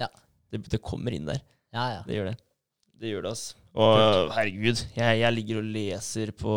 Ja. 0.00 0.08
det, 0.52 0.62
det 0.72 0.80
kommer 0.84 1.12
inn 1.16 1.26
der. 1.28 1.40
ja, 1.72 1.86
ja. 1.98 2.02
Det 2.06 2.16
gjør 2.16 2.30
det. 2.32 2.36
Det 3.00 3.08
gjør 3.14 3.22
det, 3.24 3.30
altså. 3.32 3.56
Og 3.80 4.32
herregud, 4.34 4.80
jeg, 4.96 5.18
jeg 5.22 5.32
ligger 5.32 5.60
og 5.60 5.68
leser 5.72 6.32
på 6.36 6.54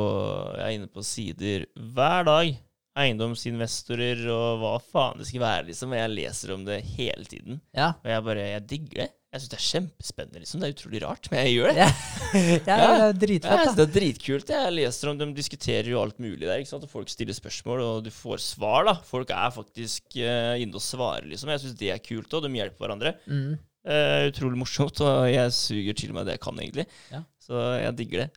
Jeg 0.58 0.64
er 0.66 0.74
inne 0.80 0.89
på 0.91 1.04
sider 1.06 1.66
hver 1.78 2.26
dag. 2.28 2.56
Eiendomsinvestorer 3.00 4.20
og 4.34 4.60
hva 4.62 4.72
faen 4.82 5.22
det 5.22 5.28
skal 5.30 5.41
være, 5.44 5.68
liksom. 5.70 5.94
Og 5.94 6.00
jeg 6.02 6.12
leser 6.14 6.54
om 6.56 6.66
det 6.68 6.80
hele 6.98 7.26
tiden. 7.30 7.62
Ja. 7.74 7.94
Og 8.04 8.10
jeg 8.12 8.26
bare 8.28 8.48
Jeg 8.50 8.66
digger 8.70 9.00
det. 9.04 9.10
Jeg 9.34 9.42
syns 9.42 9.50
det 9.50 9.58
er 9.58 9.66
kjempespennende, 9.66 10.40
liksom. 10.44 10.60
Det 10.62 10.68
er 10.70 10.74
utrolig 10.76 11.00
rart, 11.02 11.28
men 11.32 11.40
jeg 11.42 11.54
gjør 11.56 11.72
det. 11.74 11.78
Ja, 11.82 11.88
ja, 12.70 12.76
det 12.78 13.08
er 13.08 13.16
dritfett, 13.24 13.64
da. 13.66 13.72
det 13.80 13.86
er 13.88 13.94
dritkult. 13.96 14.52
Jeg 14.54 14.74
leser 14.76 15.10
om 15.10 15.18
De 15.18 15.28
diskuterer 15.34 15.90
jo 15.90 16.02
alt 16.04 16.20
mulig 16.22 16.46
der. 16.46 16.60
ikke 16.62 16.70
sant? 16.70 16.86
Og 16.86 16.92
Folk 16.94 17.10
stiller 17.10 17.34
spørsmål, 17.34 17.82
og 17.82 18.04
du 18.06 18.12
får 18.14 18.44
svar. 18.46 18.86
da. 18.86 18.94
Folk 19.10 19.34
er 19.34 19.50
faktisk 19.56 20.20
uh, 20.22 20.54
inne 20.62 20.78
og 20.78 20.86
svarer, 20.86 21.26
liksom. 21.32 21.50
Jeg 21.50 21.64
syns 21.66 21.78
det 21.82 21.90
er 21.96 22.04
kult, 22.06 22.30
og 22.38 22.46
de 22.46 22.54
hjelper 22.60 22.86
hverandre. 22.86 23.16
Mm. 23.26 23.56
Uh, 23.84 24.30
utrolig 24.30 24.62
morsomt, 24.62 25.02
og 25.04 25.26
jeg 25.34 25.52
suger 25.58 25.98
til 26.04 26.14
meg 26.16 26.30
det 26.30 26.38
jeg 26.38 26.44
kan, 26.46 26.62
egentlig. 26.62 26.86
Ja. 27.12 27.24
Så 27.42 27.58
jeg 27.82 27.98
digger 28.04 28.26
det. 28.28 28.30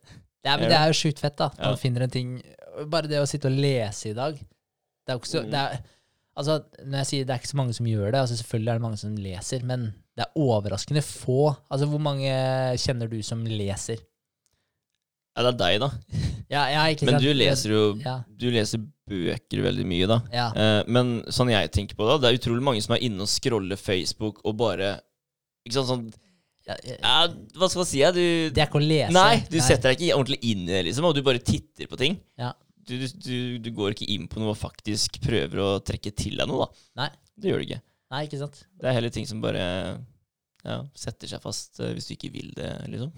Ja, 0.48 0.56
men 0.56 0.70
det 0.72 0.78
er 0.80 0.88
jo 0.94 0.96
sjukt 0.96 1.20
fett, 1.20 1.36
da. 1.36 1.50
Når 1.58 1.62
Ja. 1.62 1.74
man 1.76 1.82
finner 1.84 2.06
en 2.06 2.10
ting 2.16 2.32
Bare 2.88 3.08
det 3.10 3.18
å 3.20 3.26
sitte 3.28 3.48
og 3.48 3.54
lese 3.58 4.10
i 4.10 4.14
dag 4.14 4.34
Det 4.36 5.10
er 5.10 5.16
jo 5.16 5.20
ikke 5.22 5.30
så 5.32 5.40
Mm. 5.42 5.50
det 5.50 5.60
er, 5.62 5.78
Altså, 6.36 6.58
når 6.84 7.00
jeg 7.00 7.08
sier 7.10 7.28
det 7.28 7.32
er 7.32 7.40
ikke 7.40 7.52
så 7.54 7.58
mange 7.58 7.76
som 7.76 7.86
gjør 7.88 8.10
det 8.12 8.18
altså 8.20 8.36
Selvfølgelig 8.36 8.70
er 8.70 8.78
det 8.78 8.84
mange 8.84 8.98
som 9.00 9.14
leser, 9.16 9.62
men 9.64 9.86
det 10.16 10.24
er 10.26 10.40
overraskende 10.40 11.02
få. 11.04 11.54
Altså, 11.72 11.88
hvor 11.88 12.02
mange 12.02 12.32
kjenner 12.82 13.08
du 13.08 13.16
som 13.24 13.44
leser? 13.48 14.02
Ja, 15.36 15.44
det 15.44 15.52
er 15.54 15.60
deg, 15.64 15.78
da. 15.84 15.90
Ja, 16.46 16.60
ja, 16.70 16.84
ikke 16.92 17.02
sant? 17.02 17.16
Men 17.16 17.24
du 17.24 17.32
leser 17.34 17.72
jo 17.72 17.80
Ja. 18.04 18.20
Du 18.38 18.46
leser 18.54 18.84
bøker 19.06 19.64
veldig 19.64 19.86
mye, 19.88 20.06
da. 20.10 20.20
Ja. 20.34 20.46
Eh, 20.54 20.82
men 20.90 21.18
sånn 21.34 21.50
jeg 21.52 21.72
tenker 21.74 21.98
på 21.98 22.06
det, 22.08 22.20
det 22.22 22.30
er 22.30 22.38
utrolig 22.38 22.64
mange 22.68 22.84
som 22.84 22.94
er 22.96 23.02
inne 23.06 23.24
og 23.24 23.30
scroller 23.30 23.78
Facebook 23.80 24.40
og 24.46 24.56
bare 24.60 24.96
Ikke 25.66 25.76
sant, 25.78 25.90
sånn 25.90 26.06
ja, 26.66 26.74
ja, 26.82 27.16
Hva 27.54 27.68
skal 27.70 27.82
man 27.82 27.88
si? 27.88 28.02
Du 28.14 28.22
Det 28.54 28.62
er 28.62 28.66
ikke 28.66 28.80
å 28.80 28.82
lese. 28.82 29.14
Nei, 29.14 29.42
du 29.46 29.58
setter 29.62 29.92
deg 29.92 30.00
ikke 30.02 30.16
ordentlig 30.18 30.40
inn 30.50 30.64
i 30.66 30.72
det, 30.72 30.84
liksom, 30.88 31.06
og 31.06 31.14
du 31.14 31.22
bare 31.26 31.42
titter 31.42 31.86
på 31.90 31.98
ting. 32.00 32.16
Ja. 32.40 32.50
Du, 32.86 32.94
du, 32.98 33.36
du, 33.58 33.70
går 33.74 33.94
ikke 33.96 34.08
inn 34.14 34.28
på 34.30 34.38
noe 34.38 34.52
og 34.54 34.60
faktisk 34.60 35.18
prøver 35.24 35.62
å 35.62 35.70
trekke 35.82 36.12
til 36.14 36.36
deg 36.38 36.46
noe, 36.50 36.66
da. 36.66 36.84
Nei. 37.02 37.08
Det 37.36 37.50
gjør 37.50 37.62
du 37.62 37.66
ikke. 37.66 37.80
Nei, 38.14 38.20
ikke 38.28 38.38
sant? 38.40 38.60
Det 38.78 38.88
er 38.88 38.94
heller 38.96 39.12
ting 39.12 39.26
som 39.28 39.40
bare 39.42 39.64
ja, 40.66 40.76
setter 40.98 41.30
seg 41.30 41.42
fast 41.42 41.80
eh, 41.82 41.92
hvis 41.96 42.06
du 42.08 42.14
ikke 42.16 42.30
vil 42.34 42.52
det, 42.56 42.70
liksom. 42.92 43.10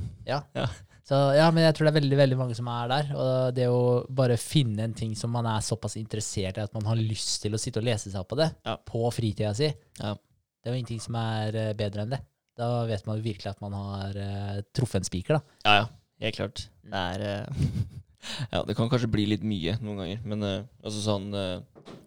Så 1.08 1.18
ja, 1.38 1.46
men 1.54 1.64
jeg 1.64 1.76
tror 1.76 1.88
det 1.88 1.92
er 1.94 1.98
veldig 2.02 2.16
veldig 2.20 2.38
mange 2.40 2.56
som 2.56 2.66
er 2.72 2.88
der. 2.92 3.12
Og 3.16 3.54
det 3.56 3.68
å 3.72 3.82
bare 4.12 4.36
finne 4.40 4.84
en 4.84 4.96
ting 4.96 5.14
som 5.16 5.32
man 5.32 5.46
er 5.48 5.64
såpass 5.64 5.96
interessert 6.00 6.60
i 6.60 6.64
at 6.66 6.74
man 6.76 6.88
har 6.90 7.00
lyst 7.00 7.38
til 7.44 7.56
å 7.56 7.60
sitte 7.60 7.80
og 7.80 7.86
lese 7.88 8.10
seg 8.12 8.20
opp 8.20 8.32
på 8.34 8.40
det, 8.40 8.50
Ja. 8.68 8.76
på 8.76 9.04
fritida 9.14 9.54
si, 9.56 9.70
Ja. 10.00 10.12
det 10.14 10.68
er 10.68 10.74
jo 10.74 10.80
ingenting 10.82 11.00
som 11.00 11.16
er 11.20 11.56
eh, 11.56 11.72
bedre 11.78 12.04
enn 12.04 12.12
det. 12.16 12.20
Da 12.58 12.84
vet 12.88 13.06
man 13.06 13.20
jo 13.20 13.28
virkelig 13.28 13.52
at 13.52 13.60
man 13.62 13.72
har 13.78 14.16
uh, 14.18 14.60
truffet 14.74 14.98
en 14.98 15.06
spiker, 15.06 15.38
da. 15.38 15.58
Ja, 15.64 15.74
ja. 15.78 15.88
Helt 16.24 16.34
klart. 16.40 16.64
Det 16.82 17.02
er 17.14 17.22
eh, 17.22 17.68
Ja, 18.52 18.62
det 18.66 18.76
kan 18.76 18.90
kanskje 18.90 19.10
bli 19.12 19.26
litt 19.30 19.44
mye 19.46 19.76
noen 19.82 20.02
ganger, 20.02 20.22
men 20.26 20.44
uh, 20.46 20.62
altså 20.82 21.02
sånn 21.04 21.28
uh, 21.34 21.58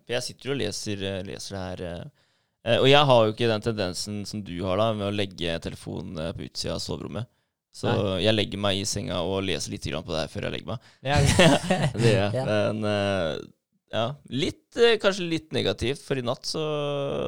For 0.04 0.16
jeg 0.16 0.26
sitter 0.26 0.50
jo 0.50 0.56
og 0.56 0.60
leser, 0.62 1.06
uh, 1.06 1.20
leser 1.28 1.56
det 1.56 1.62
her 1.64 2.82
Og 2.82 2.88
jeg 2.92 3.08
har 3.10 3.22
jo 3.26 3.36
ikke 3.36 3.52
den 3.52 3.64
tendensen 3.66 4.18
som 4.28 4.44
du 4.46 4.56
har, 4.66 4.82
da, 4.82 4.92
med 4.98 5.08
å 5.08 5.16
legge 5.16 5.56
telefonen 5.64 6.36
på 6.38 6.46
utsida 6.46 6.76
av 6.76 6.84
soverommet. 6.84 7.30
Så 7.74 7.90
jeg 8.20 8.36
legger 8.36 8.60
meg 8.62 8.82
i 8.82 8.86
senga 8.86 9.22
og 9.24 9.46
leser 9.48 9.72
litt 9.72 9.88
på 9.88 10.12
det 10.12 10.20
her 10.20 10.30
før 10.30 10.46
jeg 10.46 10.54
legger 10.58 10.70
meg. 10.74 10.90
Ja. 11.08 11.18
Det 12.04 12.12
gjør 12.12 12.20
jeg. 12.20 12.36
Ja. 12.36 12.44
Men 12.46 13.48
ja, 13.96 14.04
litt, 14.30 14.78
kanskje 15.02 15.26
litt 15.32 15.56
negativt, 15.56 16.04
for 16.06 16.20
i 16.20 16.26
natt 16.28 16.46
så 16.46 16.62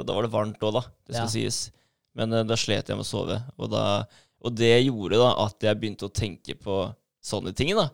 Da 0.06 0.14
var 0.14 0.28
det 0.28 0.34
varmt 0.36 0.62
òg, 0.68 0.76
da. 0.78 0.84
Det 1.08 1.16
skal 1.16 1.26
Ja. 1.26 1.32
sies. 1.34 1.64
Men 2.14 2.36
da 2.46 2.60
slet 2.60 2.92
jeg 2.92 3.00
med 3.00 3.08
å 3.08 3.10
sove. 3.10 3.40
Og, 3.58 3.72
da, 3.74 4.04
og 4.44 4.54
det 4.60 4.76
gjorde 4.84 5.24
da 5.24 5.32
at 5.48 5.66
jeg 5.66 5.80
begynte 5.82 6.12
å 6.12 6.14
tenke 6.14 6.60
på 6.60 6.84
sånne 7.24 7.56
ting 7.56 7.74
da, 7.80 7.88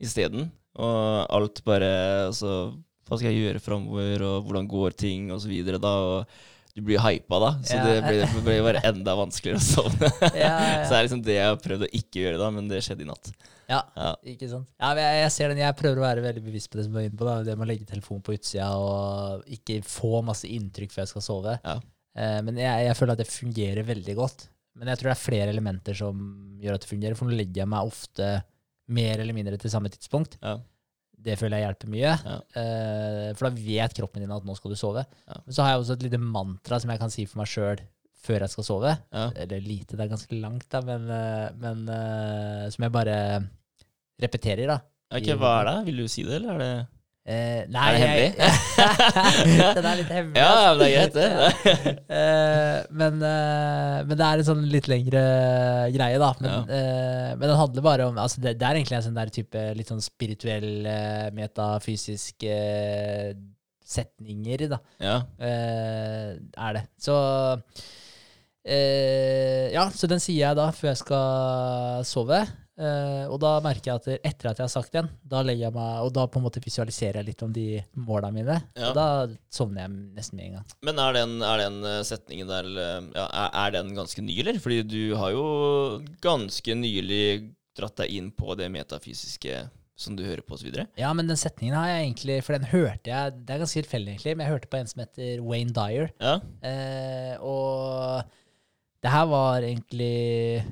isteden. 0.00 0.48
Og 0.80 1.26
alt 1.34 1.60
bare 1.66 1.90
Altså, 2.28 2.72
hva 3.08 3.18
skal 3.18 3.32
jeg 3.32 3.42
gjøre 3.44 3.60
framover, 3.64 4.22
og 4.22 4.46
hvordan 4.46 4.68
går 4.70 4.94
ting, 4.96 5.30
og 5.34 5.40
så 5.42 5.48
videre, 5.50 5.80
da. 5.82 5.90
Og 6.20 6.26
du 6.76 6.82
blir 6.86 7.00
hypa, 7.02 7.40
da. 7.42 7.48
Så 7.66 7.74
Ja. 7.76 7.84
det 7.84 7.96
blir, 8.06 8.44
det 8.46 8.58
bare 8.62 8.82
enda 8.86 9.16
vanskeligere 9.18 9.58
å 9.58 9.66
sovne. 9.66 10.10
Ja, 10.38 10.52
Så 10.86 10.92
det 10.92 10.98
er 11.00 11.06
liksom 11.08 11.24
det 11.26 11.34
jeg 11.40 11.48
har 11.50 11.58
prøvd 11.64 11.86
å 11.88 11.90
ikke 11.98 12.22
gjøre, 12.22 12.38
da, 12.38 12.50
men 12.54 12.68
det 12.70 12.82
skjedde 12.86 13.02
i 13.02 13.08
natt. 13.10 13.32
ja. 13.68 13.80
Ja. 13.98 14.12
Ikke 14.24 14.48
sant? 14.50 14.68
Ja, 14.78 14.92
jeg, 14.94 15.18
jeg 15.24 15.32
ser 15.34 15.48
den. 15.52 15.58
Jeg 15.64 15.76
prøver 15.82 15.98
å 15.98 16.06
være 16.06 16.22
veldig 16.28 16.44
bevisst 16.46 16.70
på 16.70 16.78
det 16.78 16.86
som 16.86 16.94
du 16.94 17.00
er 17.02 17.08
inne 17.10 17.18
på. 17.18 17.26
da. 17.26 17.40
Det 17.46 17.56
med 17.58 17.66
å 17.66 17.70
legge 17.72 17.88
telefonen 17.90 18.22
på 18.22 18.36
utsida 18.38 18.70
og 18.78 19.42
ikke 19.58 19.80
få 19.86 20.22
masse 20.26 20.46
inntrykk 20.50 20.94
før 20.94 21.02
jeg 21.04 21.12
skal 21.16 21.26
sove. 21.26 21.58
Ja. 21.66 21.76
Eh, 22.14 22.38
men 22.46 22.56
jeg, 22.62 22.86
jeg 22.86 22.96
føler 22.98 23.14
at 23.18 23.22
det 23.24 23.28
fungerer 23.34 23.86
veldig 23.90 24.14
godt. 24.22 24.46
Men 24.78 24.88
jeg 24.94 24.98
tror 25.00 25.10
det 25.10 25.16
er 25.18 25.24
flere 25.26 25.50
elementer 25.52 25.98
som 25.98 26.22
gjør 26.62 26.78
at 26.78 26.86
det 26.86 26.90
fungerer. 26.94 27.18
For 27.18 27.26
nå 27.26 27.34
legger 27.36 27.64
jeg 27.64 27.70
meg 27.74 27.90
ofte 27.90 28.30
mer 28.90 29.22
eller 29.22 29.36
mindre 29.36 29.58
til 29.60 29.72
samme 29.72 29.90
tidspunkt. 29.92 30.36
Ja. 30.42 30.58
Det 31.20 31.36
føler 31.36 31.60
jeg 31.60 31.68
hjelper 31.68 31.92
mye. 31.92 32.12
Ja. 32.16 32.36
Eh, 32.60 33.30
for 33.36 33.48
da 33.48 33.52
vet 33.60 33.96
kroppen 33.96 34.24
din 34.24 34.32
at 34.32 34.46
nå 34.46 34.56
skal 34.56 34.72
du 34.72 34.78
sove. 34.80 35.04
Ja. 35.28 35.40
Men 35.44 35.56
så 35.56 35.64
har 35.64 35.74
jeg 35.74 35.82
også 35.82 35.96
et 35.98 36.06
lite 36.08 36.20
mantra 36.22 36.80
som 36.80 36.92
jeg 36.92 37.02
kan 37.02 37.12
si 37.12 37.26
for 37.28 37.42
meg 37.42 37.50
sjøl 37.52 37.82
før 38.20 38.44
jeg 38.44 38.52
skal 38.52 38.66
sove. 38.66 38.94
Eller 39.12 39.64
lite, 39.64 39.96
det 39.96 40.04
er 40.04 40.12
ganske 40.12 40.36
langt, 40.40 40.68
da, 40.72 40.82
men, 40.84 41.06
eh, 41.12 41.50
men 41.60 41.84
eh, 41.92 42.66
som 42.72 42.84
jeg 42.84 42.94
bare 42.94 43.18
repeterer, 44.20 44.66
da. 44.68 44.80
Ok, 45.16 45.32
Hva 45.40 45.54
er 45.60 45.70
det? 45.70 45.76
Vil 45.88 46.02
du 46.04 46.10
si 46.12 46.24
det, 46.26 46.36
eller 46.38 46.54
er 46.54 46.60
det 46.64 46.72
Eh, 47.28 47.66
nei, 47.68 47.82
Er 47.84 47.92
det 47.92 48.00
hemmelig? 48.00 48.30
jeg- 48.40 49.74
Den 49.76 49.86
er 49.90 49.96
litt 49.98 50.08
hemmelig. 50.10 50.40
Ja, 50.40 50.46
altså. 50.50 50.70
men 50.70 50.78
det 50.80 50.86
er 50.88 50.94
greit, 50.96 51.14
det. 51.14 51.98
Eh, 52.20 52.78
men, 52.96 53.20
eh, 53.22 53.98
men 54.08 54.16
det 54.18 54.26
er 54.26 54.40
en 54.40 54.46
sånn 54.48 54.62
litt 54.72 54.88
lengre 54.90 55.20
greie, 55.94 56.16
da. 56.18 56.30
Men, 56.42 56.72
eh, 56.74 57.28
men 57.36 57.44
den 57.46 57.58
handler 57.60 57.84
bare 57.86 58.08
om 58.08 58.18
altså 58.18 58.40
det, 58.42 58.56
det 58.58 58.66
er 58.66 58.80
egentlig 58.80 58.96
en 58.98 59.04
sånn 59.10 59.20
der 59.20 59.30
type 59.36 59.62
litt 59.78 59.92
sånn 59.92 60.02
spirituell, 60.02 60.70
eh, 60.90 61.28
metafysisk 61.36 62.42
eh, 62.48 63.30
setninger, 63.86 64.66
da. 64.72 64.80
Ja. 65.02 65.20
Er 65.38 66.72
det. 66.80 66.84
Så 67.02 67.14
Ja, 69.74 69.86
så 69.94 70.06
den 70.10 70.20
sier 70.22 70.48
jeg 70.48 70.58
da 70.58 70.68
før 70.74 70.90
jeg 70.92 71.00
skal 71.00 72.04
sove. 72.06 72.42
Eh, 72.80 73.24
og 73.28 73.36
da 73.42 73.52
merker 73.64 73.90
jeg 73.90 74.00
at 74.00 74.26
etter 74.30 74.50
at 74.50 74.60
jeg 74.60 74.64
har 74.64 74.72
sagt 74.72 74.94
den, 74.96 75.10
da 75.20 75.42
legger 75.44 75.66
jeg 75.68 75.76
meg, 75.76 76.04
og 76.06 76.12
da 76.16 76.26
på 76.30 76.40
en 76.40 76.46
måte 76.46 76.62
visualiserer 76.64 77.20
jeg 77.20 77.30
litt 77.30 77.44
om 77.44 77.52
de 77.52 77.66
måla 78.00 78.32
mine. 78.34 78.56
Ja. 78.72 78.90
Og 78.90 78.96
da 78.96 79.06
sovner 79.52 79.84
jeg 79.84 79.96
nesten 80.16 80.40
med 80.40 80.48
en 80.48 80.58
gang. 80.58 80.76
Men 80.88 81.02
er 81.04 81.18
den, 81.20 81.36
er 81.44 81.64
den 81.66 81.80
eh, 81.92 82.00
setningen 82.08 82.50
der 82.50 82.70
ja, 82.70 83.26
er, 83.26 83.50
er 83.66 83.76
den 83.80 83.92
ganske 83.98 84.24
ny, 84.24 84.38
eller? 84.42 84.62
Fordi 84.62 84.80
du 84.88 85.02
har 85.20 85.34
jo 85.36 85.44
ganske 86.24 86.78
nylig 86.78 87.24
dratt 87.76 88.00
deg 88.00 88.16
inn 88.16 88.32
på 88.34 88.56
det 88.58 88.70
metafysiske 88.72 89.60
som 90.00 90.16
du 90.16 90.24
hører 90.24 90.42
på, 90.44 90.56
osv.? 90.56 90.72
Ja, 90.98 91.12
men 91.16 91.28
den 91.28 91.38
setningen 91.38 91.76
har 91.76 91.90
jeg 91.90 92.04
egentlig 92.06 92.38
For 92.46 92.56
den 92.56 92.68
hørte 92.70 93.10
jeg 93.10 93.34
Det 93.36 93.52
er 93.52 93.62
ganske 93.62 93.82
tilfeldig, 93.82 94.14
egentlig, 94.14 94.36
men 94.36 94.46
jeg 94.46 94.54
hørte 94.54 94.70
på 94.72 94.78
en 94.80 94.88
som 94.90 95.02
heter 95.04 95.42
Wayne 95.44 95.74
Dyer. 95.76 96.12
Ja. 96.16 96.38
Uh, 96.64 97.34
og 97.44 98.38
det 99.04 99.12
her 99.12 99.26
var 99.28 99.64
egentlig 99.64 100.64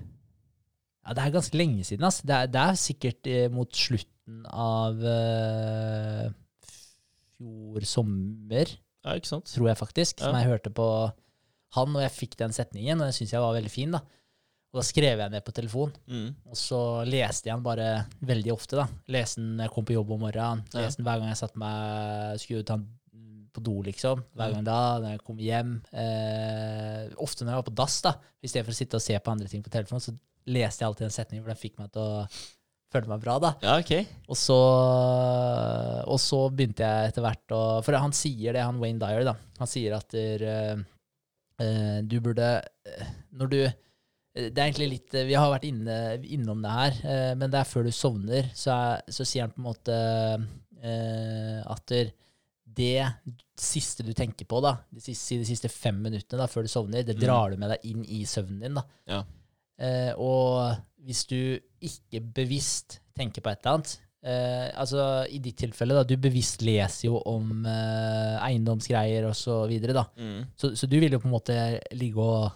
Ja, 1.08 1.14
det 1.16 1.24
er 1.24 1.32
ganske 1.38 1.56
lenge 1.56 1.84
siden, 1.88 2.04
altså. 2.04 2.26
Det 2.28 2.34
er, 2.36 2.50
det 2.52 2.60
er 2.60 2.76
sikkert 2.76 3.26
eh, 3.32 3.46
mot 3.48 3.72
slutten 3.72 4.42
av 4.52 5.00
eh, 5.08 6.28
fjor 7.38 7.86
sommer, 7.88 8.74
ja, 9.06 9.14
ikke 9.16 9.30
sant? 9.30 9.48
tror 9.54 9.70
jeg 9.70 9.78
faktisk, 9.80 10.20
som 10.20 10.36
jeg 10.36 10.50
hørte 10.50 10.72
på 10.74 10.86
han, 11.78 11.96
og 11.96 12.02
jeg 12.04 12.12
fikk 12.14 12.36
den 12.40 12.52
setningen, 12.56 13.00
og 13.00 13.08
den 13.08 13.16
syns 13.16 13.32
jeg 13.34 13.42
var 13.44 13.56
veldig 13.56 13.72
fin. 13.72 13.92
da. 13.96 14.00
Og 14.68 14.80
da 14.80 14.84
skrev 14.84 15.20
jeg 15.22 15.32
ned 15.32 15.44
på 15.46 15.52
telefon, 15.56 15.92
Mm. 16.08 16.34
og 16.50 16.56
så 16.60 16.78
leste 17.08 17.48
jeg 17.48 17.56
den 17.56 17.64
bare 17.64 18.04
veldig 18.20 18.52
ofte. 18.52 18.76
da. 18.76 18.86
Leste 19.08 19.40
den 19.40 19.56
når 19.56 19.64
jeg 19.68 19.72
kom 19.74 19.84
på 19.88 19.94
jobb 19.96 20.10
om 20.12 20.20
morgenen, 20.26 20.64
Ja. 20.74 20.80
leste 20.84 21.00
den 21.00 21.06
hver 21.08 21.18
gang 21.20 21.28
jeg 21.28 21.40
satt 21.40 21.56
meg, 21.56 22.38
skulle 22.40 22.64
ta 22.64 22.76
den 22.76 22.88
på 23.52 23.62
do, 23.64 23.82
liksom. 23.82 24.24
Hver 24.36 24.52
gang 24.52 24.64
da, 24.64 24.98
når 25.00 25.10
jeg 25.16 25.24
kom 25.24 25.38
hjem. 25.38 25.82
Eh, 25.92 27.08
ofte 27.16 27.44
når 27.44 27.52
jeg 27.54 27.62
var 27.62 27.68
på 27.70 27.74
dass, 27.74 28.00
da, 28.02 28.12
i 28.42 28.46
stedet 28.48 28.66
for 28.66 28.72
å 28.72 28.76
sitte 28.76 28.94
og 28.96 29.02
se 29.02 29.18
på 29.18 29.30
andre 29.32 29.48
ting 29.48 29.62
på 29.62 29.70
telefonen, 29.70 30.00
så 30.04 30.12
leste 30.48 30.82
jeg 30.84 30.88
alltid 30.90 31.08
en 31.08 31.14
setning, 31.14 31.42
for 31.44 31.52
den 31.52 31.60
fikk 31.60 31.78
meg 31.80 31.92
til 31.94 32.02
å 32.02 32.26
føle 32.92 33.10
meg 33.10 33.20
bra. 33.20 33.34
da. 33.44 33.50
Ja, 33.62 33.74
ok. 33.82 33.92
Og 34.32 34.36
så, 34.40 34.56
og 36.08 36.18
så 36.22 36.38
begynte 36.54 36.86
jeg 36.86 37.10
etter 37.12 37.24
hvert 37.26 37.54
å 37.56 37.62
For 37.84 37.98
han 38.00 38.14
sier 38.16 38.56
det, 38.56 38.62
han 38.64 38.78
Wayne 38.80 39.00
Dyer, 39.02 39.26
da. 39.28 39.34
Han 39.60 39.68
sier 39.70 39.96
at 39.98 40.08
der, 40.14 40.44
eh, 41.60 41.98
du 42.08 42.16
burde 42.24 42.46
eh, 42.86 43.10
Når 43.36 43.50
du 43.52 43.58
Det 44.38 44.54
er 44.54 44.68
egentlig 44.68 44.90
litt 44.92 45.16
Vi 45.28 45.34
har 45.36 45.50
vært 45.52 45.66
inne, 45.68 45.98
innom 46.30 46.62
det 46.64 46.72
her, 46.78 46.98
eh, 47.10 47.34
men 47.38 47.50
det 47.52 47.60
er 47.60 47.68
før 47.68 47.88
du 47.88 47.92
sovner, 47.94 48.48
så, 48.56 48.70
er, 48.76 49.02
så 49.12 49.26
sier 49.26 49.44
han 49.48 49.52
på 49.56 49.60
en 49.62 49.68
måte 49.68 49.98
eh, 50.80 51.60
at 51.66 51.94
det 52.78 53.08
siste 53.58 54.04
du 54.06 54.12
tenker 54.14 54.46
på, 54.46 54.60
da, 54.62 54.76
de 54.94 55.00
siste, 55.02 55.40
de 55.40 55.46
siste 55.48 55.66
fem 55.72 55.96
minuttene 56.04 56.38
da, 56.38 56.46
før 56.46 56.62
du 56.62 56.70
sovner, 56.70 57.02
det 57.02 57.16
Mm. 57.16 57.22
drar 57.24 57.50
du 57.50 57.56
med 57.58 57.72
deg 57.74 57.86
inn 57.90 58.04
i 58.06 58.20
søvnen 58.28 58.60
din. 58.62 58.76
da. 58.78 58.84
Ja. 59.10 59.22
Eh, 59.78 60.12
og 60.18 60.74
hvis 61.06 61.24
du 61.30 61.40
ikke 61.84 62.20
bevisst 62.34 62.98
tenker 63.16 63.44
på 63.44 63.52
et 63.52 63.60
eller 63.62 63.76
annet 63.76 63.92
eh, 64.26 64.64
Altså 64.74 65.02
i 65.30 65.38
ditt 65.42 65.60
tilfelle, 65.62 65.94
da, 65.94 66.02
du 66.02 66.16
bevisst 66.18 66.64
leser 66.66 67.06
jo 67.06 67.20
om 67.30 67.62
eh, 67.62 68.34
eiendomsgreier 68.48 69.28
og 69.28 69.36
så 69.38 69.60
videre, 69.70 69.94
da. 69.96 70.08
Mm. 70.18 70.48
Så, 70.58 70.72
så 70.78 70.90
du 70.90 70.98
vil 70.98 71.14
jo 71.14 71.22
på 71.22 71.30
en 71.30 71.36
måte 71.36 71.58
ligge 71.94 72.24
og 72.24 72.48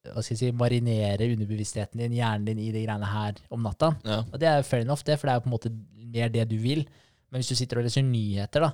hva 0.00 0.22
skal 0.24 0.32
jeg 0.32 0.40
si, 0.40 0.50
marinere 0.56 1.26
underbevisstheten 1.34 2.00
din, 2.00 2.14
hjernen 2.16 2.46
din, 2.48 2.60
i 2.62 2.70
de 2.72 2.86
greiene 2.86 3.08
her 3.10 3.40
om 3.52 3.66
natta. 3.66 3.90
Ja. 4.06 4.22
Og 4.24 4.38
det 4.40 4.48
er 4.48 4.62
fair 4.64 4.86
enough, 4.86 5.04
det, 5.04 5.18
for 5.20 5.28
det 5.28 5.34
er 5.34 5.40
jo 5.40 5.44
på 5.44 5.50
en 5.50 5.56
måte 5.58 5.72
mer 6.14 6.30
det 6.32 6.46
du 6.48 6.56
vil. 6.62 6.86
Men 7.28 7.42
hvis 7.42 7.50
du 7.52 7.58
sitter 7.58 7.82
og 7.82 7.84
leser 7.84 8.06
nyheter, 8.06 8.64
da, 8.64 8.70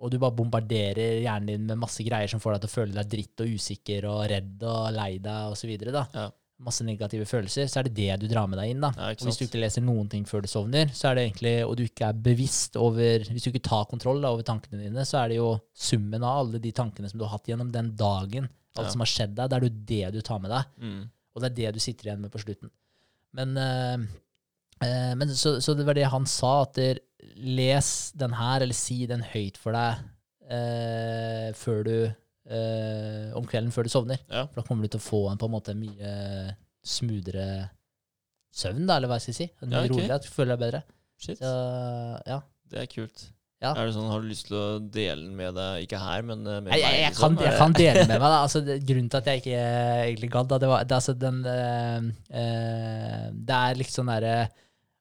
og 0.00 0.10
du 0.10 0.16
bare 0.22 0.34
bombarderer 0.34 1.20
hjernen 1.22 1.50
din 1.50 1.68
med 1.68 1.82
masse 1.84 2.02
greier 2.06 2.30
som 2.30 2.40
får 2.42 2.56
deg 2.56 2.64
til 2.64 2.70
å 2.70 2.74
føle 2.78 2.96
deg 2.96 3.12
dritt 3.12 3.44
og 3.44 3.52
usikker 3.58 4.08
og 4.10 4.22
redd 4.32 4.64
og 4.66 4.88
lei 4.96 5.10
deg 5.22 5.68
videre, 5.68 5.94
da, 5.94 6.06
Ja. 6.16 6.26
Masse 6.62 6.84
negative 6.86 7.26
følelser, 7.26 7.66
så 7.68 7.80
er 7.80 7.88
det 7.88 7.94
det 7.96 8.16
du 8.22 8.26
drar 8.30 8.46
med 8.46 8.60
deg 8.60 8.70
inn. 8.70 8.80
da. 8.84 8.92
Ja, 8.96 9.10
og 9.10 9.24
hvis 9.26 9.40
du 9.40 9.44
ikke 9.46 9.60
leser 9.60 9.82
noen 9.82 10.08
ting 10.10 10.24
før 10.28 10.44
du 10.44 10.48
sovner, 10.48 10.92
så 10.94 11.10
er 11.10 11.18
det 11.18 11.24
egentlig, 11.26 11.54
og 11.66 11.74
du 11.76 11.82
ikke 11.84 12.06
er 12.08 12.20
bevisst 12.24 12.76
over 12.80 13.24
Hvis 13.26 13.42
du 13.42 13.50
ikke 13.50 13.64
tar 13.66 13.88
kontroll 13.90 14.22
da, 14.22 14.30
over 14.30 14.46
tankene 14.46 14.84
dine, 14.84 15.04
så 15.04 15.24
er 15.24 15.32
det 15.32 15.40
jo 15.40 15.48
summen 15.74 16.22
av 16.22 16.44
alle 16.44 16.60
de 16.62 16.72
tankene 16.72 17.10
som 17.10 17.18
du 17.18 17.26
har 17.26 17.34
hatt 17.36 17.50
gjennom 17.50 17.72
den 17.74 17.92
dagen, 17.98 18.48
alt 18.78 18.86
Ja. 18.86 18.92
som 18.94 19.02
har 19.02 19.10
skjedd 19.10 19.34
deg, 19.34 19.50
det 19.50 19.56
er 19.58 19.66
jo 19.68 19.74
det 19.90 20.12
du 20.14 20.20
tar 20.22 20.38
med 20.40 20.50
deg. 20.54 20.64
Mm. 20.78 21.02
Og 21.34 21.42
det 21.42 21.50
er 21.50 21.56
det 21.58 21.74
du 21.74 21.80
sitter 21.82 22.08
igjen 22.08 22.22
med 22.22 22.30
på 22.30 22.38
slutten. 22.42 22.70
Men, 23.34 23.56
øh, 23.58 24.06
øh, 24.86 25.12
men 25.18 25.34
så, 25.34 25.60
så 25.60 25.74
det 25.74 25.86
var 25.86 25.94
det 25.98 26.06
han 26.06 26.26
sa, 26.26 26.62
at 26.62 26.74
der, 26.78 26.98
les 27.36 28.12
den 28.14 28.32
her, 28.32 28.62
eller 28.62 28.74
si 28.74 29.06
den 29.06 29.22
høyt 29.22 29.56
for 29.58 29.72
deg 29.74 29.96
øh, 30.52 31.54
før 31.56 31.82
du 31.82 31.96
eh, 32.50 33.30
om 33.38 33.46
kvelden 33.48 33.72
før 33.74 33.86
du 33.88 33.92
sovner. 33.92 34.20
Ja. 34.30 34.46
For 34.50 34.60
da 34.62 34.66
kommer 34.68 34.84
du 34.88 34.94
til 34.94 35.00
å 35.02 35.06
få 35.08 35.22
en 35.32 35.40
på 35.40 35.48
en 35.48 35.54
måte 35.56 35.74
mye 35.78 36.14
smoothere 36.84 37.46
søvn, 38.54 38.84
da, 38.86 38.98
eller 38.98 39.10
hva 39.10 39.16
jeg 39.18 39.28
skal 39.30 39.38
si. 39.40 39.46
Mye 39.64 39.70
Ja, 39.72 39.78
okay. 39.84 39.94
roligere, 39.94 40.18
at 40.20 40.26
du 40.26 40.32
føler 40.34 40.54
deg 40.54 40.60
bedre. 40.66 40.82
Shit. 41.24 41.38
Så, 41.40 41.54
ja. 42.28 42.40
Det 42.70 42.82
er 42.84 42.90
kult. 42.90 43.24
Ja. 43.64 43.70
Er 43.80 43.86
det 43.88 43.94
sånn, 43.96 44.10
Har 44.12 44.20
du 44.20 44.26
lyst 44.28 44.48
til 44.50 44.56
å 44.58 44.64
dele 44.92 45.22
den 45.22 45.36
med 45.38 45.54
deg, 45.56 45.86
ikke 45.86 45.96
her, 46.02 46.24
men 46.28 46.42
eh, 46.44 46.58
med 46.60 46.74
Jeg, 46.74 46.82
jeg, 46.84 46.98
jeg, 47.00 47.12
liksom? 47.14 47.36
kan, 47.38 47.46
jeg 47.46 47.60
kan 47.62 47.76
dele 47.78 48.02
med 48.10 48.18
meg. 48.22 48.26
da. 48.34 48.40
Altså, 48.44 48.60
det, 48.66 48.76
grunnen 48.84 49.08
til 49.12 49.20
at 49.22 49.30
jeg 49.30 49.40
ikke 49.40 49.62
egentlig 50.10 50.30
gadd, 50.34 50.50
da, 50.50 50.58
det 50.60 50.68
var 50.68 50.84
det, 50.84 50.98
altså, 50.98 51.14
den, 51.16 51.38
øh, 51.48 52.10
øh, 52.42 53.24
det 53.48 53.60
er 53.62 53.80
litt 53.80 53.94
sånn 53.94 54.10
derre 54.12 54.34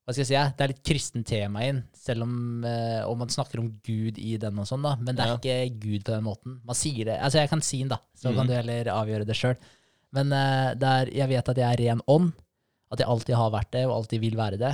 Hva 0.03 0.11
skal 0.11 0.23
jeg 0.25 0.29
si? 0.33 0.39
Det 0.57 0.63
er 0.65 0.71
litt 0.73 0.83
kristent 0.83 1.27
tema 1.29 1.61
inn, 1.63 1.77
selv 1.95 2.25
om 2.25 2.33
eh, 2.67 3.01
og 3.07 3.15
man 3.21 3.29
snakker 3.31 3.61
om 3.61 3.69
Gud 3.87 4.17
i 4.19 4.33
den 4.41 4.57
og 4.59 4.67
sånn, 4.67 4.83
da. 4.83 4.97
Men 4.99 5.15
det 5.15 5.23
er 5.23 5.37
ikke 5.37 5.79
Gud 5.79 6.03
på 6.03 6.11
den 6.11 6.25
måten. 6.25 6.57
Man 6.67 6.75
sier 6.75 7.05
det 7.07 7.15
Altså, 7.23 7.39
jeg 7.39 7.49
kan 7.53 7.61
si 7.63 7.79
den, 7.79 7.93
da, 7.93 7.99
så 8.19 8.29
Mhm. 8.31 8.35
kan 8.35 8.47
du 8.47 8.53
heller 8.53 8.89
avgjøre 8.91 9.25
det 9.29 9.35
sjøl. 9.39 9.55
Men 10.11 10.33
eh, 10.35 10.73
det 10.75 10.89
er, 10.89 11.13
jeg 11.23 11.29
vet 11.29 11.49
at 11.53 11.57
jeg 11.57 11.69
er 11.71 11.81
ren 11.85 12.01
ånd, 12.07 12.33
at 12.91 12.99
jeg 12.99 13.07
alltid 13.07 13.35
har 13.39 13.49
vært 13.55 13.71
det, 13.71 13.85
og 13.87 13.95
alltid 13.95 14.19
vil 14.21 14.35
være 14.35 14.57
det. 14.59 14.73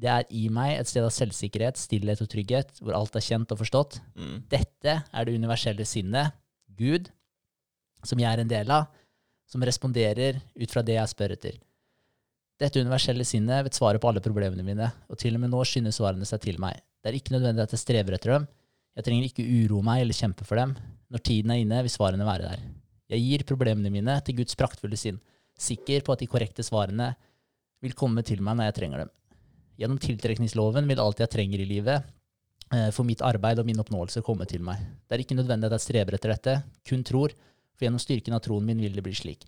Det 0.00 0.08
er 0.10 0.24
i 0.34 0.48
meg 0.48 0.78
et 0.80 0.88
sted 0.90 1.04
av 1.04 1.12
selvsikkerhet, 1.14 1.76
stillhet 1.78 2.22
og 2.24 2.28
trygghet, 2.32 2.72
hvor 2.82 2.96
alt 2.96 3.14
er 3.14 3.20
kjent 3.22 3.52
og 3.52 3.60
forstått. 3.60 4.00
Mm. 4.16 4.40
Dette 4.50 4.96
er 5.12 5.24
det 5.28 5.36
universelle 5.36 5.84
sinnet, 5.86 6.32
Gud, 6.74 7.10
som 8.02 8.18
jeg 8.18 8.32
er 8.32 8.40
en 8.42 8.48
del 8.50 8.70
av, 8.74 8.88
som 9.46 9.62
responderer 9.62 10.40
ut 10.56 10.70
fra 10.72 10.82
det 10.82 10.96
jeg 10.96 11.12
spør 11.12 11.36
etter. 11.36 11.60
Dette 12.64 12.80
universelle 12.80 13.26
sinnet 13.28 13.66
vet 13.66 13.76
svaret 13.76 14.00
på 14.00 14.08
alle 14.08 14.22
problemene 14.24 14.64
mine, 14.64 14.86
og 15.12 15.18
til 15.20 15.36
og 15.36 15.42
med 15.42 15.50
nå 15.52 15.60
skynder 15.68 15.92
svarene 15.92 16.24
seg 16.28 16.40
til 16.46 16.56
meg. 16.62 16.78
Det 17.04 17.10
er 17.10 17.18
ikke 17.18 17.34
nødvendig 17.34 17.66
at 17.66 17.74
jeg 17.74 17.82
strever 17.82 18.16
etter 18.16 18.32
dem. 18.32 18.46
Jeg 18.96 19.04
trenger 19.04 19.26
ikke 19.28 19.44
uroe 19.44 19.84
meg 19.84 20.04
eller 20.04 20.16
kjempe 20.16 20.46
for 20.48 20.56
dem. 20.56 20.72
Når 21.12 21.24
tiden 21.28 21.52
er 21.52 21.60
inne, 21.60 21.82
vil 21.84 21.92
svarene 21.92 22.24
være 22.24 22.48
der. 22.48 22.62
Jeg 23.12 23.20
gir 23.20 23.44
problemene 23.44 23.92
mine 23.92 24.16
til 24.24 24.38
Guds 24.38 24.56
praktfulle 24.56 24.96
sinn, 24.96 25.18
sikker 25.60 26.06
på 26.06 26.14
at 26.14 26.22
de 26.22 26.28
korrekte 26.30 26.64
svarene 26.64 27.10
vil 27.84 27.96
komme 27.98 28.24
til 28.24 28.40
meg 28.40 28.56
når 28.56 28.70
jeg 28.70 28.76
trenger 28.78 29.04
dem. 29.04 29.12
Gjennom 29.82 30.00
tiltrekningsloven 30.00 30.88
vil 30.88 31.02
alt 31.02 31.20
jeg 31.20 31.32
trenger 31.34 31.60
i 31.60 31.68
livet, 31.68 32.06
eh, 32.72 32.88
for 32.94 33.04
mitt 33.04 33.20
arbeid 33.26 33.60
og 33.60 33.68
min 33.68 33.82
oppnåelse 33.82 34.24
komme 34.24 34.48
til 34.48 34.64
meg. 34.64 34.80
Det 35.04 35.18
er 35.18 35.26
ikke 35.26 35.36
nødvendig 35.36 35.68
at 35.68 35.76
jeg 35.76 35.88
streber 35.90 36.16
etter 36.16 36.32
dette, 36.32 36.56
kun 36.88 37.04
tror, 37.04 37.34
for 37.74 37.84
gjennom 37.84 38.00
styrken 38.00 38.38
av 38.38 38.40
troen 38.46 38.64
min 38.64 38.80
vil 38.80 38.96
det 38.96 39.04
bli 39.04 39.12
slik. 39.18 39.44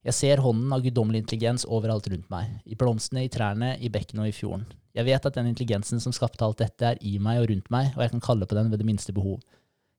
Jeg 0.00 0.16
ser 0.16 0.40
hånden 0.40 0.72
av 0.72 0.80
guddommelig 0.80 1.20
intelligens 1.26 1.66
overalt 1.68 2.06
rundt 2.08 2.28
meg, 2.32 2.52
i 2.64 2.76
blomstene, 2.78 3.26
i 3.26 3.32
trærne, 3.32 3.74
i 3.84 3.90
bekkene 3.92 4.24
og 4.24 4.30
i 4.30 4.36
fjorden. 4.36 4.64
Jeg 4.96 5.06
vet 5.06 5.26
at 5.28 5.36
den 5.36 5.50
intelligensen 5.50 6.00
som 6.00 6.14
skapte 6.16 6.46
alt 6.46 6.62
dette, 6.62 6.94
er 6.94 7.00
i 7.04 7.18
meg 7.22 7.42
og 7.42 7.50
rundt 7.50 7.68
meg, 7.70 7.90
og 7.94 8.04
jeg 8.04 8.14
kan 8.14 8.22
kalle 8.24 8.48
på 8.48 8.56
den 8.56 8.70
ved 8.72 8.80
det 8.80 8.88
minste 8.88 9.12
behov. 9.14 9.42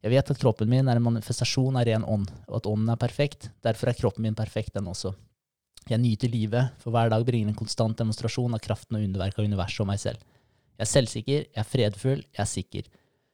Jeg 0.02 0.16
vet 0.16 0.32
at 0.34 0.41
kroppen 0.41 0.72
min 0.72 0.89
er 0.89 0.97
en 0.97 1.06
manifestasjon 1.06 1.78
av 1.78 1.86
ren 1.86 2.08
ånd, 2.10 2.32
og 2.49 2.56
at 2.58 2.70
ånden 2.72 2.89
er 2.89 2.97
perfekt, 3.04 3.52
derfor 3.62 3.91
er 3.91 3.99
kroppen 3.99 4.26
min 4.26 4.38
perfekt, 4.38 4.74
den 4.74 4.89
også. 4.89 5.14
Jeg 5.89 6.02
nyter 6.02 6.34
livet, 6.34 6.74
for 6.82 6.93
hver 6.93 7.14
dag 7.14 7.26
bringer 7.26 7.54
en 7.54 7.58
konstant 7.58 7.97
demonstrasjon 8.02 8.58
av 8.58 8.62
kraften 8.66 8.97
og 8.97 9.06
underverket 9.06 9.41
av 9.41 9.49
universet 9.49 9.86
og 9.86 9.89
meg 9.91 10.02
selv. 10.02 10.26
Jeg 10.82 10.88
er 10.88 10.91
selvsikker, 10.95 11.45
jeg 11.45 11.62
er 11.62 11.70
fredfull, 11.70 12.26
jeg 12.26 12.41
er 12.41 12.49
sikker. 12.49 12.89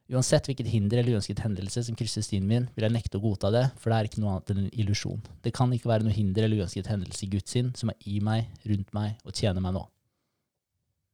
Uansett 0.07 0.45
hvilket 0.47 0.69
hinder 0.71 1.01
eller 1.01 1.17
uønsket 1.17 1.41
hendelse 1.43 1.81
som 1.83 1.95
krysser 1.99 2.23
stien 2.23 2.45
min, 2.47 2.69
vil 2.77 2.85
jeg 2.87 2.93
nekte 2.95 3.19
å 3.19 3.23
godta 3.25 3.49
det, 3.51 3.65
for 3.81 3.91
det 3.91 3.97
er 3.97 4.07
ikke 4.07 4.21
noe 4.23 4.37
annet 4.37 4.53
enn 4.53 4.61
en 4.63 4.69
illusjon. 4.79 5.19
Det 5.43 5.51
kan 5.57 5.73
ikke 5.75 5.89
være 5.91 6.07
noe 6.07 6.15
hinder 6.15 6.45
eller 6.47 6.61
uønsket 6.63 6.87
hendelse 6.87 7.25
i 7.27 7.31
Guds 7.33 7.51
sinn 7.51 7.73
som 7.75 7.91
er 7.91 7.97
i 8.07 8.21
meg, 8.23 8.47
rundt 8.69 8.93
meg 8.95 9.17
og 9.27 9.35
tjener 9.35 9.59
meg 9.65 9.75
nå. 9.75 9.83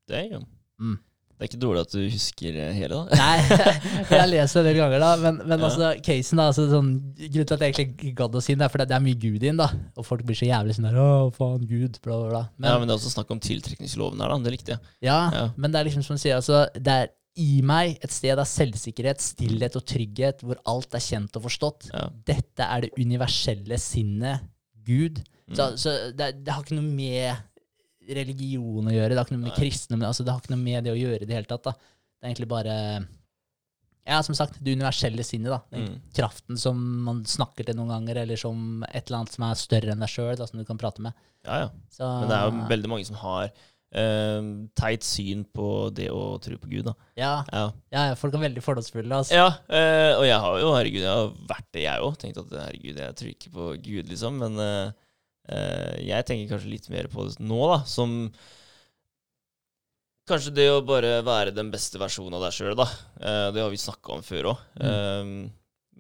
Damn. 0.10 0.46
Mm. 0.82 1.00
Det 1.34 1.48
er 1.48 1.50
ikke 1.50 1.60
dårlig 1.64 1.82
at 1.82 1.94
du 1.96 2.04
husker 2.14 2.58
eh, 2.62 2.76
hele, 2.78 3.00
da. 3.10 3.18
Nei, 3.18 3.58
jeg 4.14 4.28
leser 4.30 4.62
det 4.62 4.62
en 4.62 4.68
del 4.70 4.78
ganger, 4.84 5.02
da, 5.02 5.10
men, 5.24 5.39
men 5.50 5.58
Ja. 5.58 5.66
altså, 5.68 5.89
casen 6.06 6.39
da, 6.39 6.46
altså, 6.52 6.68
sånn, 6.70 6.91
Grunnen 7.18 7.50
til 7.50 7.56
at 7.58 7.66
jeg 7.66 7.74
egentlig 7.74 8.14
gadd 8.20 8.38
å 8.38 8.44
si 8.46 8.54
det, 8.54 8.64
er 8.68 8.72
fordi 8.72 8.86
det 8.91 8.96
er 9.00 9.04
mye 9.08 9.20
Gud 9.26 9.39
i 9.39 9.41
den, 9.48 9.58
da. 9.60 9.68
Og 9.98 10.06
folk 10.08 10.22
blir 10.30 10.38
så 10.38 10.46
jævlig 10.48 10.78
sånn 10.78 10.88
der, 10.91 11.00
å 11.02 11.34
faen, 11.36 11.66
Gud, 11.68 11.98
bla, 12.06 12.20
bla, 12.22 12.30
bla. 12.30 12.44
ja, 12.70 12.78
men 12.78 12.86
det 12.88 12.94
er 12.94 13.02
også 13.02 13.16
snakk 13.18 13.34
om 13.34 13.41
tiltrekningsloven 13.44 14.22
her, 14.24 14.36
da. 14.36 14.39
Det 14.46 14.54
likte 14.56 14.76
jeg. 14.78 14.94
Ja, 15.10 15.18
Ja. 15.34 15.44
men 15.58 15.74
det 15.74 15.82
er 15.82 15.89
liksom 15.89 16.06
som 16.06 16.20
du 16.20 16.24
sier, 16.24 16.38
altså, 16.38 16.68
det 16.78 16.96
er 17.02 17.12
i 17.36 17.62
meg 17.66 17.98
et 18.04 18.12
sted 18.14 18.38
av 18.38 18.46
selvsikkerhet, 18.46 19.20
stillhet 19.20 19.76
og 19.80 19.86
trygghet, 19.90 20.44
hvor 20.46 20.60
alt 20.70 20.94
er 20.94 21.00
kjent 21.02 21.36
og 21.40 21.44
forstått. 21.48 21.88
Ja. 21.94 22.10
Dette 22.28 22.60
er 22.68 22.82
det 22.86 22.92
universelle 23.00 23.80
sinnet, 23.82 24.42
Gud. 24.86 25.24
Så, 25.54 25.72
Mm. 25.72 25.78
så 25.78 25.90
det, 26.16 26.44
det 26.46 26.54
har 26.54 26.64
ikke 26.64 26.76
noe 26.78 26.94
med 26.94 27.36
religion 28.14 28.88
å 28.88 28.94
gjøre, 28.94 29.10
det 29.14 29.18
har 29.20 29.26
ikke 29.28 29.36
noe 29.38 29.46
med 29.48 29.52
Nei. 29.54 29.60
kristendom 29.60 30.06
altså, 30.08 30.24
Det 30.26 30.32
har 30.34 30.42
ikke 30.44 30.54
noe 30.56 30.64
med 30.64 30.84
det 30.86 30.94
å 30.94 31.00
gjøre 31.00 31.22
i 31.24 31.26
det 31.30 31.36
hele 31.38 31.50
tatt. 31.50 31.64
da. 31.64 31.72
Det 31.74 32.24
er 32.24 32.32
egentlig 32.34 32.50
bare 32.52 33.08
Ja, 34.06 34.18
som 34.22 34.36
sagt, 34.36 34.58
det 34.62 34.74
universelle 34.76 35.24
sinnet. 35.24 35.48
da. 35.50 35.62
Den 35.72 35.86
Mm. 35.88 36.00
Kraften 36.14 36.58
som 36.60 37.04
man 37.06 37.24
snakker 37.24 37.64
til 37.66 37.76
noen 37.76 37.88
ganger, 37.88 38.18
eller 38.24 38.36
som 38.36 38.84
et 38.92 39.08
eller 39.08 39.20
annet 39.20 39.32
som 39.32 39.44
er 39.46 39.54
større 39.56 39.92
enn 39.94 40.00
deg 40.00 40.10
sjøl, 40.10 40.36
som 40.46 40.60
du 40.60 40.66
kan 40.66 40.78
prate 40.78 41.00
med. 41.00 41.14
Ja, 41.46 41.60
ja. 41.60 41.70
Så, 41.90 42.04
Men 42.20 42.28
det 42.28 42.36
er 42.38 42.52
jo 42.52 42.68
veldig 42.68 42.90
mange 42.90 43.06
som 43.06 43.16
har 43.16 43.50
eh, 43.94 44.48
teit 44.78 45.06
syn 45.06 45.44
på 45.46 45.68
det 45.96 46.10
å 46.14 46.38
tro 46.44 46.58
på 46.62 46.72
Gud, 46.72 46.89
da. 46.89 46.96
ja, 47.20 47.34
Ja, 47.94 48.08
ja, 48.10 48.18
folk 48.20 48.36
er 48.38 48.46
veldig 48.48 48.64
fordomsfulle. 48.66 49.22
Altså. 49.22 49.38
ja 49.38 49.48
uh, 49.52 50.20
og 50.20 50.26
jeg 50.28 50.41
har 50.46 50.58
jo, 50.62 50.74
herregud, 50.78 51.06
jeg 51.06 51.22
har 51.22 51.32
vært 51.54 51.70
det, 51.70 51.86
jeg 51.86 52.08
òg. 52.08 52.18
Tenkt 52.22 52.41
at 52.41 52.58
herregud, 52.66 53.00
jeg 53.06 53.18
tror 53.20 53.32
ikke 53.36 53.54
på 53.54 53.70
Gud, 53.86 54.12
liksom. 54.12 54.41
Men 54.44 54.60
uh, 54.60 54.91
jeg 56.00 56.28
tenker 56.30 56.54
kanskje 56.54 56.74
litt 56.74 56.91
mer 56.94 57.10
på 57.12 57.28
det 57.28 57.39
nå, 57.44 57.64
da, 57.76 57.82
som 57.89 58.22
Kanskje 60.24 60.54
det 60.56 60.70
å 60.72 60.78
bare 60.88 61.18
være 61.20 61.52
den 61.52 61.68
beste 61.68 62.00
versjonen 62.00 62.38
av 62.38 62.46
deg 62.46 62.54
sjøl, 62.56 62.78
da. 62.80 62.86
Det 63.52 63.60
har 63.60 63.68
vi 63.74 63.80
snakka 63.82 64.14
om 64.14 64.22
før 64.24 64.54
òg. 64.54 64.62
Mm. 64.80 65.41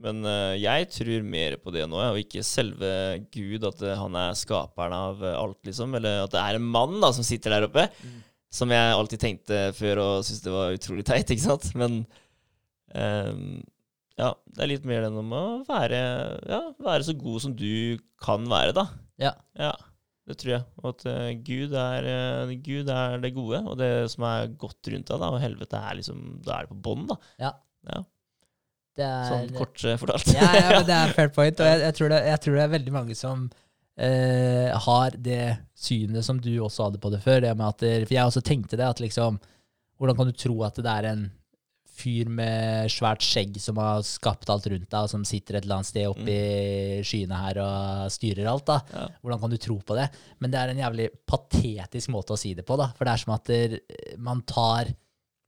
Men 0.03 0.25
eh, 0.27 0.57
jeg 0.59 0.89
tror 0.91 1.27
mer 1.27 1.55
på 1.63 1.71
det 1.71 1.85
nå, 1.87 1.99
og 2.11 2.19
ikke 2.19 2.43
selve 2.45 2.91
Gud, 3.31 3.63
at 3.69 3.83
eh, 3.85 3.99
han 3.99 4.17
er 4.19 4.35
skaperen 4.35 4.95
av 4.97 5.23
eh, 5.23 5.37
alt, 5.39 5.61
liksom. 5.67 5.95
Eller 5.99 6.25
at 6.25 6.33
det 6.33 6.41
er 6.41 6.59
en 6.59 6.67
mann 6.75 6.97
da, 6.99 7.13
som 7.15 7.23
sitter 7.23 7.55
der 7.55 7.67
oppe. 7.69 7.87
Mm. 8.03 8.17
Som 8.53 8.73
jeg 8.75 8.97
alltid 8.97 9.23
tenkte 9.23 9.61
før 9.77 10.03
og 10.03 10.25
syntes 10.27 10.43
det 10.43 10.53
var 10.53 10.75
utrolig 10.75 11.07
teit, 11.07 11.31
ikke 11.33 11.45
sant. 11.45 11.69
Men 11.79 12.03
um, 12.91 13.63
ja, 14.19 14.33
det 14.51 14.65
er 14.65 14.71
litt 14.75 14.85
mer 14.91 15.07
den 15.07 15.23
om 15.23 15.31
å 15.33 15.45
være, 15.69 16.03
ja, 16.51 16.61
være 16.83 17.07
så 17.07 17.15
god 17.17 17.47
som 17.47 17.55
du 17.57 17.97
kan 18.21 18.45
være, 18.51 18.75
da. 18.75 18.87
Ja. 19.23 19.33
Ja, 19.57 19.71
det 20.27 20.37
tror 20.43 20.57
jeg. 20.57 20.67
Og 20.83 20.91
at 20.91 21.07
uh, 21.07 21.31
Gud, 21.47 21.77
er, 21.79 22.09
uh, 22.43 22.57
Gud 22.67 22.91
er 22.91 23.23
det 23.23 23.33
gode, 23.39 23.63
og 23.63 23.79
det 23.79 23.93
som 24.11 24.27
er 24.27 24.51
godt 24.51 24.91
rundt 24.91 25.07
deg, 25.07 25.23
da. 25.23 25.31
Og 25.31 25.41
helvete 25.41 25.79
er 25.79 26.01
liksom 26.01 26.41
Da 26.43 26.59
er 26.59 26.67
det 26.67 26.75
på 26.75 26.83
bånn, 26.91 27.07
da. 27.09 27.21
Ja. 27.39 27.55
Ja, 27.87 28.03
er, 29.01 29.29
sånn 29.29 29.53
kort 29.57 29.83
eh, 29.87 29.97
fortalt. 29.97 30.31
ja, 30.35 30.49
ja, 30.59 30.65
men 30.77 30.87
det 30.87 30.97
er 30.97 31.13
fair 31.17 31.31
point. 31.33 31.59
Og 31.59 31.69
jeg, 31.69 31.81
jeg, 31.87 31.97
tror 31.97 32.13
det, 32.13 32.23
jeg 32.29 32.41
tror 32.45 32.57
det 32.57 32.63
er 32.63 32.73
veldig 32.75 32.93
mange 32.93 33.17
som 33.17 33.45
eh, 33.97 34.69
har 34.87 35.17
det 35.17 35.45
synet 35.73 36.25
som 36.25 36.41
du 36.41 36.51
også 36.61 36.89
hadde 36.89 37.01
på 37.01 37.13
det 37.13 37.23
før. 37.23 37.41
Det 37.41 37.53
det, 37.81 37.93
for 38.05 38.17
jeg 38.17 38.27
også 38.27 38.43
tenkte 38.45 38.79
det, 38.79 38.89
at 38.89 39.03
liksom 39.03 39.41
Hvordan 40.01 40.17
kan 40.17 40.27
du 40.27 40.35
tro 40.35 40.55
at 40.65 40.79
det 40.83 40.89
er 40.89 41.05
en 41.07 41.27
fyr 41.93 42.27
med 42.33 42.89
svært 42.91 43.21
skjegg 43.23 43.59
som 43.61 43.77
har 43.79 44.01
skapt 44.03 44.49
alt 44.51 44.65
rundt 44.67 44.89
deg, 44.89 45.05
og 45.05 45.11
som 45.11 45.21
sitter 45.23 45.59
et 45.59 45.67
eller 45.67 45.77
annet 45.77 45.89
sted 45.91 46.09
oppe 46.09 46.33
i 46.33 47.03
skyene 47.05 47.37
her 47.39 47.59
og 47.63 48.11
styrer 48.11 48.49
alt? 48.49 48.65
da? 48.67 48.79
Ja. 48.89 49.05
Hvordan 49.21 49.43
kan 49.43 49.53
du 49.53 49.59
tro 49.61 49.77
på 49.85 49.95
det? 49.95 50.09
Men 50.41 50.51
det 50.51 50.59
er 50.59 50.73
en 50.73 50.81
jævlig 50.81 51.07
patetisk 51.29 52.11
måte 52.11 52.35
å 52.35 52.41
si 52.41 52.55
det 52.57 52.65
på, 52.67 52.75
da. 52.81 52.89
For 52.97 53.05
det 53.05 53.13
er 53.13 53.23
som 53.23 53.35
at 53.37 53.53
man 54.25 54.41
tar 54.49 54.91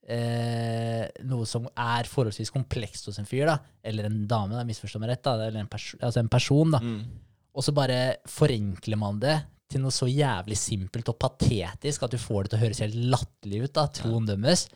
eh, 0.07 1.05
noe 1.25 1.45
som 1.49 1.65
er 1.71 2.07
forholdsvis 2.09 2.51
komplekst 2.53 3.09
hos 3.09 3.19
en 3.21 3.27
fyr, 3.29 3.45
da, 3.49 3.57
eller 3.83 4.07
en 4.09 4.21
dame, 4.29 4.55
da, 4.57 4.63
misforstå 4.67 5.01
meg 5.01 5.13
rett, 5.15 5.23
da, 5.25 5.35
eller 5.47 5.63
en, 5.63 5.69
pers 5.71 5.91
altså 5.99 6.21
en 6.21 6.29
person, 6.31 6.71
da, 6.77 6.79
Mm. 6.85 7.03
og 7.55 7.63
så 7.63 7.73
bare 7.73 7.99
forenkler 8.29 8.99
man 9.01 9.19
det 9.19 9.35
til 9.71 9.81
noe 9.81 9.91
så 9.91 10.05
jævlig 10.05 10.57
simpelt 10.59 11.09
og 11.09 11.17
patetisk 11.19 12.03
at 12.05 12.11
du 12.13 12.17
får 12.21 12.43
det 12.43 12.49
til 12.53 12.59
å 12.59 12.63
høres 12.67 12.81
helt 12.85 12.99
latterlig 13.15 13.63
ut, 13.65 13.73
da, 13.73 13.87
troen 13.87 14.27
dømmes. 14.29 14.67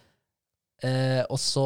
Eh, 0.80 1.21
og 1.27 1.36
så, 1.41 1.63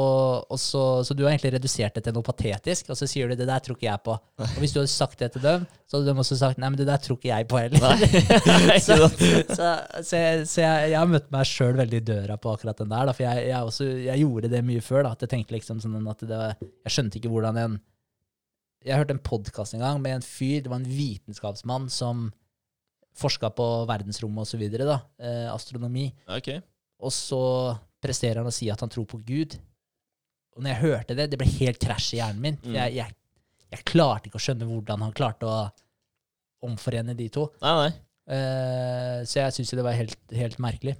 og 0.49 0.57
så, 0.57 0.82
så 1.05 1.14
du 1.14 1.22
har 1.22 1.36
egentlig 1.36 1.51
redusert 1.53 1.93
det 1.93 2.01
til 2.07 2.16
noe 2.16 2.26
patetisk, 2.26 2.88
og 2.89 2.97
så 2.97 3.05
sier 3.09 3.30
du 3.30 3.38
det 3.38 3.45
der 3.45 3.61
tror 3.61 3.78
ikke 3.78 3.86
jeg 3.86 4.01
på. 4.07 4.16
Og 4.41 4.57
hvis 4.57 4.74
du 4.74 4.80
hadde 4.82 4.89
sagt 4.89 5.22
det 5.22 5.30
til 5.36 5.43
dem, 5.43 5.68
så 5.86 5.99
hadde 5.99 6.09
de 6.09 6.24
også 6.24 6.38
sagt 6.39 6.61
nei, 6.61 6.72
men 6.74 6.80
det 6.80 6.88
der 6.89 7.01
tror 7.03 7.20
ikke 7.20 7.30
jeg 7.30 7.47
på 7.51 7.59
heller. 7.61 8.05
Så, 8.84 8.95
så, 9.53 9.68
så, 10.01 10.18
jeg, 10.18 10.45
jeg, 10.57 10.97
har 10.97 11.07
møtt 11.09 11.30
meg 11.32 11.47
sjøl 11.47 11.78
veldig 11.78 11.99
i 11.99 12.05
døra 12.05 12.36
på 12.41 12.51
akkurat 12.55 12.80
den 12.82 12.89
der. 12.91 13.07
Da, 13.07 13.14
for 13.16 13.26
jeg, 13.26 13.45
jeg, 13.51 13.70
også, 13.70 13.88
jeg 14.01 14.24
gjorde 14.24 14.49
det 14.51 14.61
mye 14.66 14.84
før. 14.84 15.05
Da, 15.05 15.14
at 15.14 15.24
jeg 15.24 15.32
tenkte 15.32 15.55
liksom 15.55 15.80
sånn 15.84 16.09
at 16.09 16.26
det 16.26 16.39
var, 16.39 16.55
Jeg 16.59 16.95
skjønte 16.95 17.20
ikke 17.20 17.32
hvordan 17.32 17.59
en 17.61 17.78
Jeg 18.84 18.99
hørte 18.99 19.16
en 19.16 19.24
podkast 19.24 19.78
en 19.78 19.86
gang 19.86 20.01
med 20.03 20.18
en 20.18 20.26
fyr, 20.26 20.64
det 20.64 20.72
var 20.72 20.82
en 20.82 20.89
vitenskapsmann 20.89 21.88
som 21.93 22.28
forska 23.16 23.53
på 23.53 23.68
verdensrommet 23.88 24.57
da, 24.82 24.99
eh, 25.22 25.47
astronomi. 25.53 26.09
Okay. 26.28 26.64
Og 26.99 27.14
så 27.14 27.43
presterer 28.04 28.41
han 28.41 28.49
å 28.49 28.54
si 28.54 28.70
at 28.72 28.84
han 28.84 28.91
tror 28.91 29.08
på 29.10 29.22
Gud. 29.26 29.58
Og 30.54 30.64
når 30.64 30.76
jeg 30.76 30.84
hørte 30.84 31.18
det, 31.18 31.30
det 31.32 31.39
ble 31.41 31.49
helt 31.49 31.82
krasj 31.82 32.14
i 32.16 32.20
hjernen 32.20 32.43
min. 32.43 32.60
Mm. 32.62 32.76
jeg, 32.78 32.97
jeg, 32.99 33.16
jeg 33.74 33.88
klarte 33.89 34.30
ikke 34.30 34.41
å 34.41 34.45
skjønne 34.45 34.68
hvordan 34.70 35.06
han 35.08 35.16
klarte 35.18 35.49
å 35.49 35.62
omforene 36.64 37.16
de 37.18 37.28
to. 37.34 37.47
Nei, 37.64 37.74
nei. 37.80 37.93
Uh, 38.24 39.20
så 39.28 39.41
jeg 39.41 39.56
syns 39.58 39.74
det 39.76 39.84
var 39.84 39.97
helt, 39.97 40.20
helt 40.32 40.62
merkelig. 40.64 40.95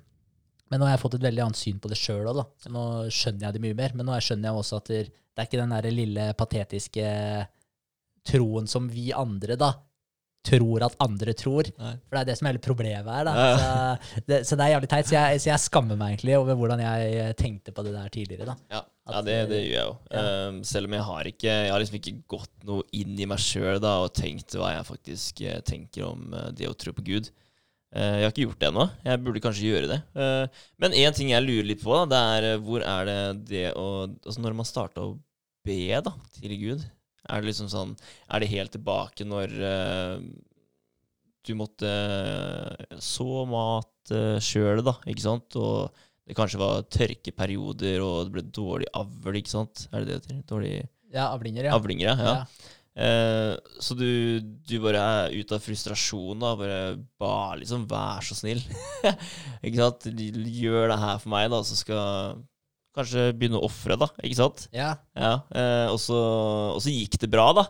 Men 0.72 0.82
nå 0.82 0.88
har 0.88 0.95
jeg 0.95 1.04
fått 1.04 1.20
et 1.20 1.28
veldig 1.28 1.43
annet 1.43 1.60
syn 1.60 1.80
på 1.80 1.91
det 1.91 1.99
sjøl 1.99 2.32
òg. 2.32 2.41
Så 2.60 2.72
nå 2.74 2.84
skjønner 3.14 3.47
jeg 3.47 3.56
det 3.56 3.64
mye 3.64 3.78
mer. 3.78 3.93
Men 3.93 4.10
nå 4.10 4.18
skjønner 4.18 4.49
jeg 4.49 4.64
også 4.64 4.80
at 4.82 4.89
det, 4.89 5.01
det 5.14 5.43
er 5.43 5.49
ikke 5.49 5.62
den 5.62 5.76
der 5.76 5.88
lille 5.93 6.28
patetiske 6.39 7.10
troen 8.28 8.70
som 8.72 8.88
vi 8.89 9.12
andre, 9.16 9.58
da, 9.60 9.74
tror 10.44 10.86
at 10.88 10.96
andre 11.04 11.36
tror. 11.38 11.70
Nei. 11.80 11.94
For 12.08 12.18
det 12.18 12.22
er 12.24 12.30
det 12.30 12.38
som 12.39 12.48
er 12.48 12.54
hele 12.54 12.64
problemet 12.64 13.10
her, 13.10 13.30
Så, 13.64 14.24
det, 14.28 14.39
så 14.48 14.58
det 14.60 14.66
er 14.66 14.74
jævlig 14.74 14.89
teit. 14.91 15.10
Så 15.10 15.16
jeg, 15.16 15.44
så 15.44 15.50
jeg 15.52 15.64
skammer 15.66 16.00
meg 16.00 16.16
egentlig 16.16 16.36
over 16.39 16.60
hvordan 16.60 16.84
jeg 16.84 17.38
tenkte 17.39 17.76
på 17.76 17.86
det 17.88 17.94
der 17.96 18.12
tidligere. 18.14 18.58
Ja, 18.74 18.82
ja 19.12 19.22
det, 19.28 19.38
det 19.52 19.62
gjør 19.64 19.78
jeg 19.78 19.88
jo. 19.88 19.96
ja. 20.12 20.26
Um, 20.50 20.60
selv 20.68 20.89
om 20.89 20.98
jeg 20.98 21.08
har 21.10 21.30
ikke 21.32 21.54
Jeg 21.54 21.72
har 21.72 21.82
liksom 21.82 22.00
ikke 22.00 22.18
gått 22.36 22.68
noe 22.68 22.84
inn 22.96 23.16
i 23.20 23.30
meg 23.30 23.41
sjøl 23.41 23.80
og 23.84 24.12
tenkt 24.16 24.56
hva 24.60 24.74
jeg 24.76 24.89
faktisk 24.89 25.41
eh, 25.48 25.62
tenker 25.66 26.06
om 26.12 26.36
eh, 26.36 26.52
det 26.56 26.70
å 26.70 26.76
tro 26.78 26.94
på 26.96 27.06
Gud. 27.08 27.32
Uh, 27.94 28.18
jeg 28.18 28.26
har 28.26 28.32
ikke 28.32 28.48
gjort 28.48 28.62
det 28.62 28.70
ennå. 28.72 28.88
Jeg 29.06 29.22
burde 29.22 29.41
kanskje 29.44 29.70
gjøre 29.70 29.89
det. 29.91 30.00
Uh, 30.18 30.64
men 30.82 30.96
én 30.98 31.14
ting 31.14 31.30
jeg 31.30 31.46
lurer 31.46 31.68
litt 31.70 31.84
på, 31.84 31.94
da, 31.94 32.08
det 32.10 32.22
er 32.38 32.48
eh, 32.50 32.64
hvor 32.66 32.82
er 32.82 33.10
det 33.10 33.20
det 33.52 33.68
å 33.78 33.88
Altså 34.08 34.41
når 34.41 34.58
man 34.58 34.68
starta 34.68 35.04
å 35.06 35.14
be 35.64 36.02
da, 36.04 36.16
til 36.39 36.56
Gud, 36.60 36.88
er 37.30 37.41
det 37.41 37.49
liksom 37.49 37.69
sånn 37.71 37.93
Er 38.28 38.43
det 38.43 38.51
helt 38.51 38.74
tilbake 38.76 39.28
når 39.28 39.53
uh, 39.63 40.17
du 41.43 41.53
måtte 41.59 41.89
eh, 41.89 42.99
så 43.03 43.43
mat 43.49 44.13
uh, 44.15 44.38
sjøl, 44.39 44.80
da, 44.86 44.93
ikke 45.11 45.26
sant? 45.26 45.57
Og 45.59 45.91
det 46.24 46.38
kanskje 46.38 46.61
var 46.61 46.86
tørkeperioder, 46.88 47.99
og 47.99 48.30
det 48.30 48.36
ble 48.38 48.43
dårlig 48.55 48.88
avl, 48.95 49.39
ikke 49.41 49.51
sant? 49.51 49.89
Er 49.91 50.07
det 50.07 50.21
det? 50.30 50.38
Dårlig 50.47 50.78
Ja, 51.11 51.34
avlinger, 51.34 51.67
ja. 51.67 51.76
avlinger, 51.76 52.07
ja. 52.07 52.15
ja. 52.24 52.71
Eh, 52.93 53.55
så 53.82 53.95
du, 53.97 54.39
du 54.39 54.76
bare 54.84 55.01
er 55.01 55.36
ut 55.36 55.51
av 55.55 55.61
frustrasjon, 55.65 56.39
da. 56.39 56.53
Bare 56.59 56.80
ba 57.19 57.53
liksom, 57.59 57.88
vær 57.89 58.24
så 58.26 58.38
snill. 58.38 58.61
ikke 59.65 59.80
sant? 59.80 60.07
Gjør 60.13 60.93
det 60.93 60.99
her 61.01 61.21
for 61.21 61.34
meg, 61.34 61.49
da, 61.53 61.61
så 61.65 61.78
skal 61.80 62.43
kanskje 62.96 63.30
begynne 63.38 63.60
å 63.60 63.68
ofre, 63.68 63.98
da. 64.00 64.10
Ikke 64.24 64.39
sant? 64.39 64.68
ja. 64.76 64.94
Ja, 65.18 65.38
eh, 65.56 65.88
og, 65.91 66.00
så, 66.02 66.18
og 66.76 66.82
så 66.84 66.94
gikk 66.94 67.20
det 67.22 67.32
bra, 67.34 67.48
da. 67.58 67.68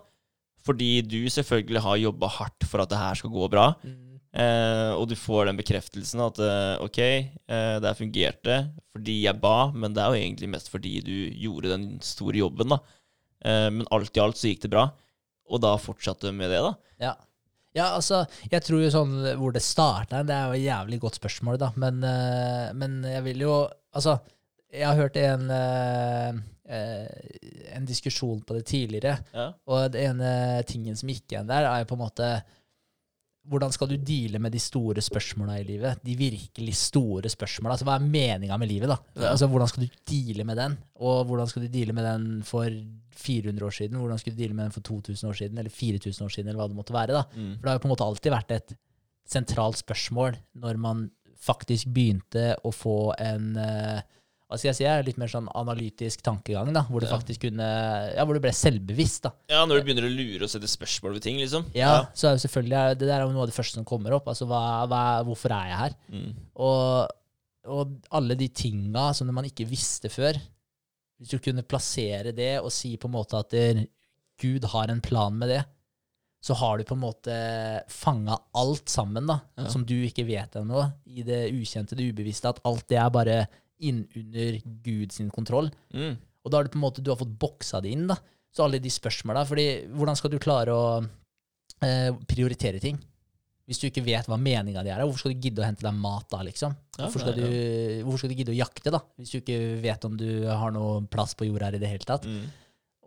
Fordi 0.64 1.02
du 1.04 1.22
selvfølgelig 1.32 1.84
har 1.84 2.00
jobba 2.00 2.30
hardt 2.38 2.66
for 2.70 2.84
at 2.84 2.92
det 2.92 3.00
her 3.00 3.20
skal 3.20 3.34
gå 3.34 3.48
bra. 3.52 3.74
Mm. 3.84 4.14
Eh, 4.34 4.92
og 4.98 5.06
du 5.12 5.14
får 5.20 5.46
den 5.50 5.60
bekreftelsen 5.60 6.24
at 6.26 6.40
eh, 6.42 6.82
ok, 6.82 7.00
eh, 7.04 7.76
det 7.78 7.86
her 7.86 7.98
fungerte 8.00 8.56
fordi 8.90 9.20
jeg 9.28 9.38
ba, 9.44 9.68
men 9.78 9.94
det 9.94 10.02
er 10.02 10.10
jo 10.10 10.22
egentlig 10.24 10.50
mest 10.56 10.72
fordi 10.74 10.96
du 11.06 11.14
gjorde 11.38 11.70
den 11.76 11.86
store 12.02 12.40
jobben, 12.42 12.74
da. 12.74 12.80
Eh, 13.46 13.68
men 13.76 13.86
alt 13.94 14.18
i 14.18 14.24
alt 14.24 14.40
så 14.40 14.50
gikk 14.50 14.66
det 14.66 14.74
bra. 14.74 14.88
Og 15.54 15.62
da 15.62 15.76
fortsatte 15.82 16.32
du 16.32 16.34
med 16.38 16.50
det, 16.50 16.64
da. 16.66 16.74
Ja. 17.04 17.14
ja, 17.78 17.88
altså, 17.92 18.24
jeg 18.50 18.64
tror 18.66 18.82
jo 18.82 18.92
sånn 18.94 19.14
hvor 19.38 19.54
det 19.54 19.62
starta, 19.66 20.24
det 20.26 20.34
er 20.34 20.48
jo 20.48 20.58
et 20.58 20.66
jævlig 20.66 21.02
godt 21.04 21.20
spørsmål, 21.20 21.60
da. 21.62 21.70
Men, 21.84 22.02
eh, 22.08 22.70
men 22.78 23.02
jeg 23.12 23.26
vil 23.30 23.48
jo 23.50 23.56
Altså, 23.94 24.16
jeg 24.74 24.88
har 24.90 24.98
hørt 24.98 25.18
en, 25.22 25.46
uh, 25.54 26.42
uh, 26.66 27.08
en 27.78 27.86
diskusjon 27.90 28.42
på 28.42 28.58
det 28.58 28.66
tidligere, 28.72 29.20
Ja. 29.34 29.52
og 29.68 29.92
den 29.94 30.16
ene 30.16 30.64
tingen 30.70 30.96
som 30.98 31.10
gikk 31.14 31.32
igjen 31.32 31.48
der, 31.48 31.70
er 31.70 31.86
på 31.86 31.94
en 31.98 32.06
måte 32.08 32.34
hvordan 33.44 33.74
skal 33.76 33.90
du 33.92 33.98
deale 34.00 34.40
med 34.40 34.54
de 34.56 34.60
store 34.64 35.02
spørsmåla 35.04 35.58
i 35.60 35.66
livet? 35.68 36.00
De 36.06 36.14
virkelig 36.16 36.78
store 36.80 37.28
spørsmåla. 37.28 37.74
Altså, 37.76 37.84
hva 37.90 37.98
er 38.00 38.06
meninga 38.08 38.56
med 38.58 38.70
livet? 38.72 38.88
da? 38.88 38.96
Altså, 39.34 39.50
Hvordan 39.52 39.68
skal 39.68 39.84
du 39.84 39.98
deale 40.08 40.46
med 40.48 40.56
den? 40.62 40.78
Og 41.04 41.26
hvordan 41.28 41.50
skal 41.52 41.66
du 41.66 41.68
deale 41.74 41.92
med 41.92 42.06
den 42.08 42.30
for 42.48 42.70
400 43.20 43.66
år 43.68 43.76
siden? 43.76 44.00
Hvordan 44.00 44.22
skal 44.22 44.32
du 44.32 44.40
deale 44.40 44.56
med 44.56 44.64
den 44.70 44.72
for 44.72 44.80
2000 44.88 45.28
år 45.30 45.34
siden? 45.42 45.58
Eller 45.60 45.70
4000 45.76 46.24
år 46.24 46.32
siden, 46.32 46.48
eller 46.48 46.62
hva 46.62 46.70
det 46.72 46.78
måtte 46.80 46.96
være. 46.96 47.18
da. 47.20 47.24
Mm. 47.36 47.52
For 47.58 47.62
det 47.66 47.70
har 47.74 47.76
jo 47.76 47.84
på 47.84 47.90
en 47.92 47.96
måte 47.98 48.08
alltid 48.08 48.32
vært 48.32 48.56
et 48.56 48.76
sentralt 49.28 49.78
spørsmål 49.84 50.40
når 50.64 50.80
man 50.80 51.04
faktisk 51.44 51.92
begynte 51.92 52.54
å 52.64 52.72
få 52.72 52.96
en 53.20 53.58
eh, 53.60 54.00
skal 54.60 54.70
jeg 54.72 54.78
si, 54.80 54.86
litt 55.08 55.18
mer 55.18 55.28
sånn 55.32 55.48
analytisk 55.56 56.22
tankegang, 56.26 56.72
da, 56.74 56.84
hvor 56.90 57.00
du 57.02 57.08
Ja. 57.08 57.18
faktisk 57.18 57.42
kunne, 57.48 57.68
ja, 58.16 58.26
hvor 58.26 58.34
du 58.34 58.40
ble 58.44 58.52
selvbevisst. 58.52 59.24
da. 59.24 59.32
ja, 59.50 59.66
når 59.66 59.80
du 59.80 59.84
begynner 59.88 60.08
å 60.08 60.14
lure 60.14 60.44
og 60.44 60.50
sette 60.50 60.68
spørsmål 60.70 61.14
ved 61.14 61.22
ting, 61.24 61.38
liksom. 61.38 61.66
Ja, 61.74 62.06
så 62.14 62.28
er 62.30 62.38
jo 62.38 62.48
selvfølgelig, 62.48 62.98
Det 63.00 63.08
der 63.08 63.20
er 63.20 63.26
jo 63.28 63.32
noe 63.34 63.44
av 63.44 63.48
det 63.52 63.56
første 63.56 63.76
som 63.80 63.86
kommer 63.86 64.14
opp. 64.14 64.28
altså 64.28 64.46
hva, 64.48 64.86
hva, 64.88 65.24
Hvorfor 65.24 65.52
er 65.52 65.68
jeg 65.70 65.78
her? 65.84 65.96
Mm. 66.12 66.34
Og, 66.56 67.08
og 67.66 67.94
alle 68.12 68.36
de 68.36 68.48
tinga 68.50 69.14
som 69.14 69.28
man 69.34 69.46
ikke 69.46 69.68
visste 69.70 70.10
før 70.10 70.34
Hvis 71.20 71.30
du 71.30 71.40
kunne 71.40 71.64
plassere 71.64 72.34
det 72.36 72.60
og 72.62 72.72
si 72.72 72.98
på 72.98 73.06
en 73.08 73.14
måte 73.16 73.38
at 73.40 73.50
der, 73.50 73.86
Gud 74.42 74.64
har 74.66 74.90
en 74.90 75.00
plan 75.00 75.32
med 75.38 75.48
det, 75.50 75.64
så 76.44 76.54
har 76.60 76.78
du 76.78 76.84
på 76.84 76.96
en 76.98 77.00
måte 77.06 77.36
fanga 77.88 78.36
alt 78.60 78.90
sammen 78.92 79.26
da, 79.30 79.38
Ja. 79.58 79.70
som 79.70 79.86
du 79.86 79.94
ikke 80.04 80.26
vet 80.28 80.52
ennå, 80.60 80.92
i 81.08 81.22
det 81.24 81.54
ukjente, 81.54 81.96
det 81.96 82.10
ubevisste. 82.14 82.50
At 82.50 82.60
alt 82.66 82.86
det 82.90 82.98
er 82.98 83.10
bare 83.10 83.48
innunder 83.90 84.60
Guds 84.86 85.22
kontroll. 85.34 85.72
Mm. 85.94 86.16
Og 86.44 86.52
da 86.52 86.60
har 86.60 86.68
du 86.68 86.74
på 86.74 86.80
en 86.80 86.86
måte 86.86 87.04
du 87.04 87.12
har 87.12 87.20
fått 87.20 87.34
boksa 87.40 87.82
det 87.84 87.94
inn. 87.96 88.08
da. 88.10 88.18
Så 88.54 88.66
alle 88.66 88.82
de 88.82 88.92
spørsmåla. 88.92 89.46
fordi 89.50 89.88
hvordan 89.96 90.18
skal 90.20 90.32
du 90.32 90.40
klare 90.40 90.76
å 90.76 90.86
eh, 91.82 92.12
prioritere 92.30 92.80
ting? 92.84 93.00
Hvis 93.64 93.80
du 93.80 93.88
ikke 93.88 94.04
vet 94.04 94.28
hva 94.28 94.36
meninga 94.36 94.84
di 94.84 94.92
er, 94.92 95.02
hvorfor 95.08 95.24
skal 95.24 95.34
du 95.34 95.46
gidde 95.46 95.64
å 95.64 95.66
hente 95.66 95.86
deg 95.86 95.96
mat 95.96 96.28
da, 96.30 96.42
liksom? 96.44 96.74
Hvorfor 96.98 97.24
skal, 97.24 97.38
du, 97.38 97.46
hvorfor 98.04 98.20
skal 98.20 98.34
du 98.34 98.42
gidde 98.42 98.52
å 98.52 98.58
jakte, 98.58 98.92
da? 98.92 99.00
Hvis 99.16 99.32
du 99.32 99.38
ikke 99.40 99.60
vet 99.82 100.08
om 100.08 100.18
du 100.20 100.28
har 100.50 100.74
noe 100.76 101.06
plass 101.08 101.32
på 101.40 101.48
jorda 101.48 101.70
her 101.70 101.78
i 101.78 101.82
det 101.82 101.92
hele 101.94 102.08
tatt. 102.10 102.28
Mm. 102.28 102.44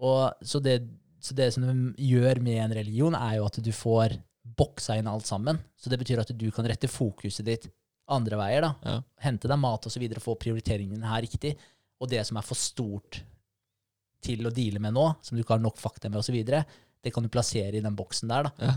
Og, 0.00 0.46
så, 0.48 0.60
det, 0.64 0.78
så 1.20 1.36
det 1.36 1.50
som 1.52 1.66
du 1.66 2.00
gjør 2.00 2.40
med 2.44 2.62
en 2.64 2.76
religion, 2.78 3.18
er 3.20 3.36
jo 3.36 3.50
at 3.50 3.60
du 3.60 3.70
får 3.76 4.16
boksa 4.56 4.96
inn 4.96 5.10
alt 5.10 5.28
sammen. 5.28 5.60
Så 5.76 5.92
det 5.92 6.00
betyr 6.00 6.24
at 6.24 6.32
du 6.32 6.48
kan 6.54 6.66
rette 6.68 6.88
fokuset 6.88 7.44
ditt 7.46 7.68
andre 8.12 8.38
veier. 8.38 8.66
da. 8.66 8.72
Ja. 8.86 8.98
Hente 9.26 9.48
deg 9.50 9.58
mat 9.60 9.86
osv. 9.88 10.04
få 10.22 10.36
prioriteringen 10.40 11.02
her 11.06 11.24
riktig. 11.24 11.56
Og 12.00 12.10
det 12.10 12.22
som 12.28 12.38
er 12.38 12.46
for 12.46 12.58
stort 12.58 13.22
til 14.22 14.46
å 14.46 14.52
deale 14.54 14.82
med 14.82 14.94
nå, 14.96 15.06
som 15.22 15.36
du 15.36 15.42
ikke 15.42 15.56
har 15.56 15.64
nok 15.64 15.78
fakta 15.80 16.10
med 16.10 16.20
osv., 16.20 16.36
det 16.46 17.12
kan 17.14 17.22
du 17.22 17.30
plassere 17.30 17.76
i 17.78 17.84
den 17.84 17.96
boksen 17.96 18.30
der. 18.30 18.48
da. 18.48 18.70
Ja. 18.70 18.76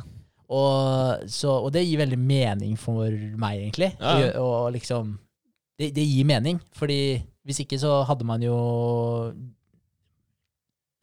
Og, 0.50 1.30
så, 1.30 1.52
og 1.62 1.72
det 1.74 1.86
gir 1.86 2.02
veldig 2.02 2.18
mening 2.18 2.78
for 2.78 3.10
meg, 3.10 3.64
egentlig. 3.64 3.92
Ja. 4.02 4.32
Og, 4.42 4.50
og 4.66 4.72
liksom 4.74 5.16
det, 5.80 5.92
det 5.96 6.04
gir 6.04 6.28
mening, 6.28 6.60
fordi 6.76 7.20
hvis 7.48 7.62
ikke 7.64 7.80
så 7.82 8.02
hadde 8.06 8.28
man 8.28 8.44
jo 8.44 8.56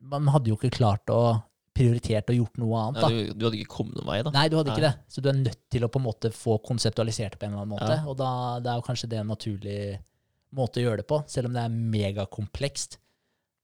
Man 0.07 0.29
hadde 0.31 0.53
jo 0.53 0.59
ikke 0.59 0.77
klart 0.77 1.09
å 1.11 1.21
prioritert 1.77 2.33
og 2.33 2.39
gjort 2.41 2.61
noe 2.63 2.83
annet. 2.83 3.03
Ja, 3.05 3.09
du, 3.13 3.33
du 3.37 3.47
hadde 3.47 3.61
ikke 3.61 3.75
kommet 3.77 3.99
noen 3.99 4.09
vei, 4.09 4.19
da. 4.25 4.33
Nei, 4.35 4.47
du 4.53 4.57
hadde 4.59 4.73
ikke 4.75 4.87
det. 4.87 4.95
Så 5.13 5.23
du 5.25 5.31
er 5.31 5.39
nødt 5.39 5.63
til 5.73 5.87
å 5.87 5.91
på 5.93 6.01
en 6.01 6.07
måte 6.07 6.33
få 6.35 6.59
konseptualisert 6.65 7.37
det 7.37 7.41
på 7.43 7.49
en 7.49 7.55
eller 7.55 7.67
annen 7.67 7.75
måte. 7.77 7.91
Ja. 7.99 8.05
Og 8.09 8.17
da 8.21 8.31
det 8.65 8.73
er 8.73 8.81
jo 8.81 8.87
kanskje 8.87 9.11
det 9.13 9.21
en 9.21 9.33
naturlig 9.33 9.81
måte 10.57 10.81
å 10.81 10.87
gjøre 10.87 11.03
det 11.03 11.11
på, 11.11 11.21
selv 11.29 11.51
om 11.51 11.57
det 11.57 11.67
er 11.67 11.77
megakomplekst. 11.97 12.99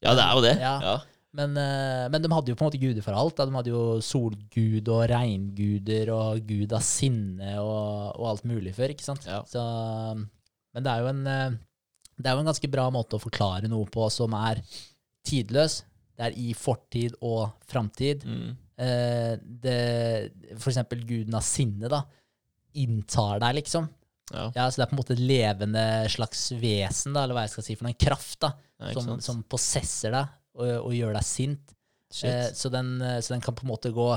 Ja, 0.02 0.14
det 0.18 0.22
er 0.26 0.36
jo 0.36 0.44
det. 0.44 0.54
Ja. 0.60 0.76
Ja. 0.82 0.96
Men, 1.32 1.56
eh, 1.56 2.06
men 2.12 2.20
de 2.20 2.28
hadde 2.28 2.52
jo 2.52 2.56
på 2.58 2.66
en 2.66 2.68
måte 2.68 2.80
guder 2.80 3.04
for 3.04 3.16
alt. 3.16 3.40
De 3.40 3.56
hadde 3.56 3.72
jo 3.72 3.84
solgud 4.04 4.88
og 4.92 5.04
regnguder 5.08 6.10
og 6.12 6.42
gud 6.48 6.74
av 6.76 6.84
sinne 6.84 7.54
og, 7.62 8.18
og 8.18 8.26
alt 8.34 8.48
mulig 8.48 8.74
før, 8.76 8.92
ikke 8.92 9.06
sant? 9.06 9.24
Ja. 9.28 9.40
Så, 9.48 9.62
men 10.76 10.84
det 10.84 10.92
er, 10.92 11.00
jo 11.00 11.12
en, 11.14 11.22
eh, 11.30 11.54
det 12.18 12.28
er 12.28 12.36
jo 12.36 12.44
en 12.44 12.52
ganske 12.52 12.72
bra 12.74 12.90
måte 12.92 13.16
å 13.16 13.22
forklare 13.22 13.70
noe 13.72 13.88
på 13.92 14.10
som 14.12 14.36
er 14.36 14.60
tidløs. 15.28 15.80
Det 16.12 16.26
er 16.26 16.36
i 16.38 16.52
fortid 16.56 17.16
og 17.24 17.54
framtid. 17.68 18.26
Mm. 18.28 18.50
Eh, 18.82 19.32
det, 19.40 19.78
for 20.58 20.72
eksempel 20.72 21.04
guden 21.08 21.36
av 21.38 21.44
sinne, 21.46 21.90
da, 21.92 22.02
inntar 22.82 23.42
deg, 23.42 23.60
liksom. 23.62 23.88
Ja. 24.32 24.46
Ja, 24.56 24.66
så 24.70 24.80
det 24.80 24.86
er 24.86 24.90
på 24.90 24.96
en 24.96 25.02
måte 25.02 25.16
et 25.16 25.22
levende 25.22 25.84
slags 26.12 26.46
vesen, 26.56 27.16
da, 27.16 27.24
eller 27.24 27.36
hva 27.36 27.46
jeg 27.46 27.54
skal 27.54 27.66
si, 27.66 27.76
for 27.76 27.88
noen 27.88 27.96
en 27.96 28.04
kraft, 28.06 28.38
da, 28.44 28.54
Ja, 28.82 28.92
som, 28.96 29.20
som 29.22 29.42
possesser 29.46 30.14
deg 30.14 30.30
og, 30.58 30.70
og 30.88 30.94
gjør 30.96 31.16
deg 31.16 31.26
sint. 31.26 31.74
Eh, 32.24 32.48
så, 32.52 32.70
den, 32.72 32.96
eh, 33.00 33.20
så 33.24 33.34
den 33.34 33.44
kan 33.44 33.56
på 33.56 33.66
en 33.66 33.72
måte 33.72 33.92
gå 33.94 34.08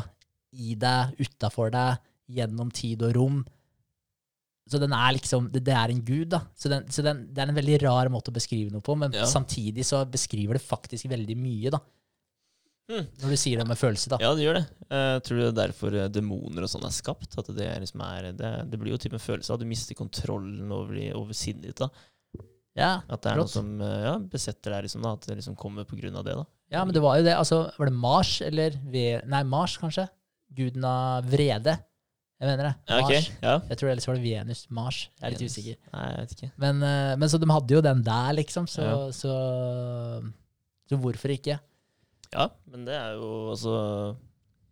i 0.55 0.75
deg, 0.79 1.15
utafor 1.19 1.71
deg, 1.73 2.01
gjennom 2.31 2.71
tid 2.73 3.03
og 3.05 3.15
rom. 3.17 3.41
Så 4.65 4.79
den 4.81 4.93
er 4.97 5.11
liksom, 5.13 5.51
det, 5.53 5.61
det 5.67 5.73
er 5.77 5.91
en 5.93 5.99
gud, 6.05 6.29
da. 6.33 6.39
Så, 6.57 6.69
den, 6.71 6.87
så 6.89 7.03
den, 7.05 7.19
det 7.35 7.43
er 7.43 7.51
en 7.51 7.57
veldig 7.59 7.75
rar 7.83 8.09
måte 8.09 8.31
å 8.31 8.37
beskrive 8.37 8.71
noe 8.73 8.81
på, 8.81 8.95
men 8.97 9.13
Ja. 9.13 9.27
samtidig 9.29 9.85
så 9.85 9.99
beskriver 10.09 10.57
det 10.57 10.63
faktisk 10.65 11.05
veldig 11.11 11.35
mye, 11.37 11.69
da. 11.75 11.81
Hmm. 12.85 13.05
Når 13.21 13.31
du 13.33 13.37
sier 13.41 13.57
det 13.61 13.65
med 13.65 13.77
følelse, 13.81 14.09
da. 14.13 14.17
Ja, 14.21 14.33
det 14.37 14.43
gjør 14.45 14.59
det. 14.59 14.65
Jeg 14.93 15.21
tror 15.25 15.39
det 15.39 15.45
er 15.47 15.55
derfor 15.57 15.95
eh, 15.97 16.09
demoner 16.13 16.65
og 16.65 16.69
sånn 16.69 16.83
er 16.85 16.93
skapt. 16.93 17.37
At 17.41 17.47
det, 17.57 17.69
liksom 17.81 18.01
er, 18.05 18.27
det, 18.37 18.51
det 18.69 18.77
blir 18.81 18.93
jo 18.93 18.99
typen 19.01 19.21
følelse 19.21 19.49
av 19.53 19.57
at 19.57 19.63
du 19.65 19.69
mister 19.71 19.97
kontrollen 19.97 20.69
over, 20.73 20.99
over 21.17 21.33
sinnet 21.37 21.71
ditt. 21.71 21.81
da. 21.81 21.89
Ja, 22.77 22.91
At 23.09 23.23
det 23.23 23.31
er 23.31 23.39
noe 23.39 23.49
som 23.49 23.69
eh, 23.81 24.03
ja, 24.05 24.13
besetter 24.19 24.75
deg, 24.75 24.85
liksom, 24.85 25.01
da. 25.05 25.15
At 25.17 25.25
det 25.29 25.37
liksom 25.39 25.55
kommer 25.57 25.87
på 25.89 25.97
grunn 25.97 26.17
av 26.19 26.25
det. 26.27 26.35
da. 26.37 26.45
Ja, 26.75 26.83
men 26.85 26.93
det 26.93 27.01
var 27.05 27.17
jo 27.17 27.25
det. 27.25 27.33
Altså, 27.39 27.63
var 27.77 27.89
det 27.89 27.97
Mars 28.05 28.35
eller 28.45 28.77
Nei, 29.29 29.41
Mars, 29.49 29.77
kanskje? 29.81 30.05
Guden 30.55 30.85
av 30.85 31.25
vrede. 31.31 31.79
Jeg 32.41 32.49
mener 32.49 32.63
det. 32.67 32.73
Ja, 32.91 32.97
okay. 32.99 33.15
Mars. 33.21 33.27
Ja. 33.41 33.53
Jeg 33.69 33.77
tror 33.79 33.89
ellers 33.93 34.07
var 34.09 34.17
det 34.19 34.23
Venus. 34.25 34.61
Mars. 34.69 34.97
Jeg 35.21 35.25
er 35.27 35.31
litt 35.35 35.39
Venus. 35.45 35.53
usikker. 35.55 35.77
Nei, 35.93 36.05
jeg 36.11 36.17
vet 36.19 36.33
ikke. 36.35 36.49
Men, 36.65 36.81
eh, 36.83 37.13
men 37.21 37.29
så 37.31 37.39
de 37.39 37.47
hadde 37.51 37.77
jo 37.77 37.81
den 37.85 38.01
der, 38.03 38.33
liksom. 38.35 38.67
Så, 38.67 38.83
Ja. 38.83 38.97
så, 39.15 39.35
så 40.89 40.99
hvorfor 40.99 41.31
ikke? 41.35 41.59
Ja, 42.33 42.49
men 42.67 42.83
det 42.87 42.95
er 42.97 43.13
jo 43.15 43.29
altså 43.53 43.73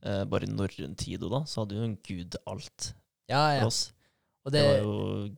eh, 0.03 0.23
Bare 0.27 0.43
i 0.43 0.51
norrøn 0.51 0.95
tid 0.99 1.21
da, 1.21 1.43
så 1.47 1.61
hadde 1.63 1.77
jo 1.77 1.83
en 1.87 1.95
gud 2.03 2.35
alt 2.49 2.89
Ja, 3.31 3.59
for 3.61 3.67
oss. 3.69 3.93
Og 4.43 4.51
Det 4.51 4.59
det, 4.59 4.67
var 4.67 4.83
jo 4.83 5.35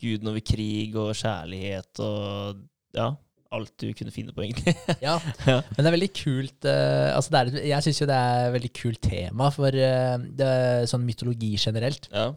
guden 0.00 0.28
over 0.32 0.40
krig 0.40 0.96
og 0.96 1.12
kjærlighet 1.14 2.00
og 2.02 2.64
ja, 2.96 3.10
alt 3.56 3.72
du 3.82 3.88
kunne 3.98 4.12
finne 4.14 4.34
på, 4.36 4.44
egentlig. 4.46 4.74
ja. 5.06 5.16
Men 5.46 5.80
det 5.80 5.88
er 5.88 5.96
veldig 5.96 6.12
kult 6.14 6.66
uh, 6.70 7.16
altså 7.16 7.34
er, 7.40 7.50
Jeg 7.66 7.82
syns 7.86 7.98
jo 8.02 8.06
det 8.10 8.18
er 8.18 8.44
et 8.46 8.54
veldig 8.54 8.70
kult 8.78 9.00
tema 9.02 9.48
for 9.54 9.74
uh, 9.74 10.14
det, 10.38 10.52
sånn 10.92 11.02
mytologi 11.08 11.56
generelt. 11.58 12.10
ja. 12.14 12.30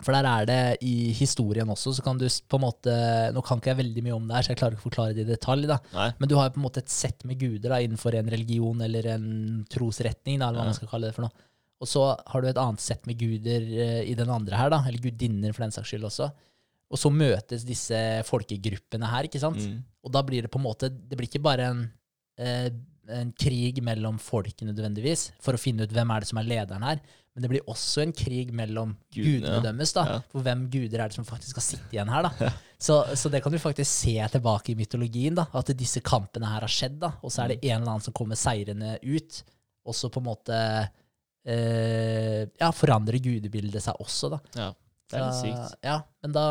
For 0.00 0.16
der 0.16 0.24
er 0.24 0.46
det 0.48 0.60
i 0.88 1.10
historien 1.12 1.68
også, 1.68 1.90
så 1.92 2.00
kan 2.00 2.16
du 2.16 2.22
på 2.24 2.56
en 2.56 2.62
måte 2.62 2.92
Nå 3.36 3.42
kan 3.44 3.58
ikke 3.60 3.68
jeg 3.74 3.78
veldig 3.82 4.04
mye 4.06 4.14
om 4.16 4.30
det 4.30 4.32
her, 4.38 4.46
så 4.46 4.52
jeg 4.54 4.60
klarer 4.62 4.72
ikke 4.72 4.80
å 4.80 4.86
forklare 4.86 5.12
det 5.12 5.26
i 5.26 5.28
detalj, 5.28 5.66
da. 5.68 5.76
Nei. 5.92 6.06
Men 6.16 6.30
du 6.30 6.36
har 6.38 6.46
jo 6.48 6.54
på 6.54 6.60
en 6.62 6.64
måte 6.64 6.80
et 6.80 6.88
sett 6.94 7.26
med 7.28 7.36
guder 7.42 7.68
da, 7.74 7.82
innenfor 7.84 8.16
en 8.16 8.30
religion 8.32 8.80
eller 8.86 9.10
en 9.12 9.26
trosretning, 9.68 10.38
da, 10.40 10.48
eller 10.48 10.62
hva 10.62 10.64
Ja. 10.64 10.70
man 10.72 10.78
skal 10.78 10.88
kalle 10.94 11.10
det 11.10 11.16
for 11.18 11.26
noe. 11.26 11.44
Og 11.84 11.88
så 11.92 12.06
har 12.16 12.40
du 12.40 12.48
et 12.48 12.62
annet 12.64 12.80
sett 12.80 13.04
med 13.10 13.20
guder 13.20 13.66
uh, 13.76 14.00
i 14.08 14.16
den 14.16 14.32
andre 14.32 14.56
her, 14.56 14.72
da, 14.72 14.80
eller 14.88 15.04
gudinner 15.04 15.52
for 15.52 15.66
den 15.66 15.76
saks 15.76 15.92
skyld 15.92 16.08
også. 16.08 16.30
Og 16.90 16.98
så 16.98 17.12
møtes 17.14 17.64
disse 17.66 17.96
folkegruppene 18.26 19.08
her, 19.12 19.28
ikke 19.28 19.42
sant? 19.42 19.62
Mm. 19.62 19.80
Og 20.06 20.14
da 20.14 20.22
blir 20.26 20.46
det 20.46 20.50
på 20.50 20.58
en 20.58 20.64
måte 20.64 20.88
Det 20.90 21.18
blir 21.18 21.28
ikke 21.28 21.44
bare 21.44 21.68
en, 21.70 21.84
eh, 22.40 22.70
en 23.20 23.30
krig 23.38 23.78
mellom 23.84 24.18
folket 24.22 24.66
nødvendigvis, 24.66 25.30
for 25.42 25.54
å 25.54 25.60
finne 25.60 25.86
ut 25.86 25.94
hvem 25.94 26.10
er 26.14 26.22
det 26.22 26.30
som 26.30 26.40
er 26.42 26.48
lederen 26.50 26.86
her, 26.86 27.02
men 27.34 27.44
det 27.44 27.50
blir 27.52 27.68
også 27.70 28.02
en 28.02 28.12
krig 28.14 28.50
mellom 28.54 28.96
Gudene, 29.14 29.38
gudene 29.38 29.72
deres, 29.78 29.92
da. 29.94 30.02
Ja. 30.08 30.16
For 30.32 30.44
hvem 30.46 30.64
guder 30.72 31.04
er 31.04 31.12
det 31.12 31.18
som 31.18 31.26
faktisk 31.26 31.54
skal 31.54 31.64
sitte 31.64 31.94
igjen 31.94 32.10
her, 32.10 32.26
da. 32.26 32.50
Så, 32.80 32.96
så 33.14 33.30
det 33.30 33.42
kan 33.44 33.52
du 33.54 33.58
faktisk 33.62 33.90
se 33.90 34.16
tilbake 34.32 34.72
i 34.72 34.76
mytologien, 34.78 35.36
da. 35.38 35.44
At 35.54 35.70
disse 35.78 36.02
kampene 36.02 36.48
her 36.50 36.64
har 36.64 36.72
skjedd, 36.72 36.98
da. 37.02 37.12
Og 37.22 37.30
så 37.30 37.44
er 37.44 37.52
det 37.52 37.60
en 37.60 37.76
eller 37.76 37.92
annen 37.92 38.06
som 38.06 38.16
kommer 38.16 38.38
seirende 38.40 38.96
ut, 39.04 39.42
og 39.86 39.96
så 39.96 40.10
på 40.12 40.22
en 40.22 40.26
måte 40.26 40.58
eh, 41.46 42.42
Ja, 42.60 42.70
forandrer 42.74 43.22
gudebildet 43.22 43.84
seg 43.86 44.00
også, 44.02 44.32
da. 44.34 44.40
Ja, 44.58 44.70
det 45.10 45.18
er 45.18 45.24
litt 45.26 45.40
sykt. 45.42 45.76
Ja, 45.84 45.96
men 46.22 46.32
da, 46.36 46.44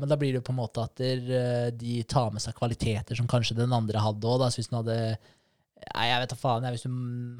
men 0.00 0.10
da 0.10 0.18
blir 0.20 0.32
det 0.34 0.40
jo 0.42 0.46
på 0.46 0.54
en 0.54 0.60
måte 0.60 0.84
at 0.86 0.94
der, 1.00 1.22
eh, 1.38 1.70
de 1.74 2.00
tar 2.08 2.30
med 2.34 2.42
seg 2.44 2.54
kvaliteter 2.58 3.18
som 3.18 3.26
kanskje 3.30 3.56
den 3.58 3.74
andre 3.74 4.02
hadde 4.04 4.30
òg. 4.30 4.46
Hvis 4.54 4.70
den 4.70 4.80
hadde 4.82 4.98
Nei, 5.84 6.06
jeg 6.08 6.20
vet 6.22 6.30
da 6.32 6.36
faen. 6.40 6.64
Hvis 6.72 6.86
du 6.86 6.92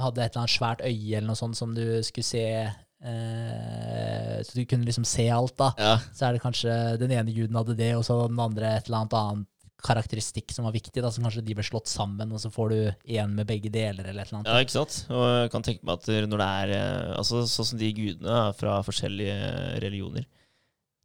hadde 0.03 0.21
et 0.21 0.35
eller 0.35 0.43
annet 0.43 0.53
svært 0.53 0.83
øye 0.85 1.15
eller 1.17 1.31
noe 1.31 1.39
sånt 1.39 1.57
som 1.57 1.71
du 1.73 1.85
skulle 2.05 2.27
se 2.29 2.43
eh, 2.45 4.43
Så 4.45 4.59
du 4.59 4.65
kunne 4.69 4.85
liksom 4.85 5.07
se 5.09 5.25
alt, 5.33 5.57
da. 5.61 5.71
Ja, 5.81 5.95
Så 6.13 6.27
er 6.29 6.37
det 6.37 6.43
kanskje 6.45 6.75
den 7.01 7.15
ene 7.15 7.33
guden 7.35 7.57
hadde 7.57 7.77
det, 7.79 7.95
og 7.97 8.05
så 8.05 8.19
den 8.29 8.41
andre 8.41 8.75
et 8.77 8.89
eller 8.91 9.05
annet 9.05 9.19
annet 9.21 9.51
karakteristikk 9.85 10.53
som 10.55 10.65
var 10.65 10.73
viktig. 10.73 11.03
da, 11.03 11.11
Så 11.13 11.21
kanskje 11.25 11.45
de 11.45 11.57
ble 11.57 11.65
slått 11.67 11.91
sammen, 11.93 12.31
og 12.33 12.41
så 12.41 12.51
får 12.53 12.71
du 12.73 12.79
én 13.19 13.35
med 13.37 13.47
begge 13.49 13.71
deler, 13.73 14.05
eller 14.07 14.23
et 14.25 14.31
eller 14.33 14.41
annet. 14.41 14.53
ja, 14.53 14.65
ikke 14.65 14.77
sant? 14.79 15.01
Og 15.13 15.25
jeg 15.29 15.51
kan 15.53 15.67
tenke 15.67 15.85
meg 15.85 15.99
at 15.99 16.09
når 16.29 16.41
det 16.41 16.53
er 16.61 16.73
eh, 16.79 17.19
altså 17.19 17.45
Sånn 17.49 17.69
som 17.73 17.79
de 17.81 17.93
gudene 17.97 18.39
er 18.49 18.57
fra 18.57 18.79
forskjellige 18.87 19.37
religioner 19.85 20.25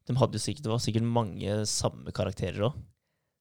De 0.10 0.16
hadde 0.18 0.40
jo 0.40 0.42
sikkert, 0.42 0.66
Det 0.66 0.72
var 0.74 0.82
sikkert 0.82 1.06
mange 1.06 1.60
samme 1.70 2.12
karakterer 2.16 2.66
òg. 2.72 2.80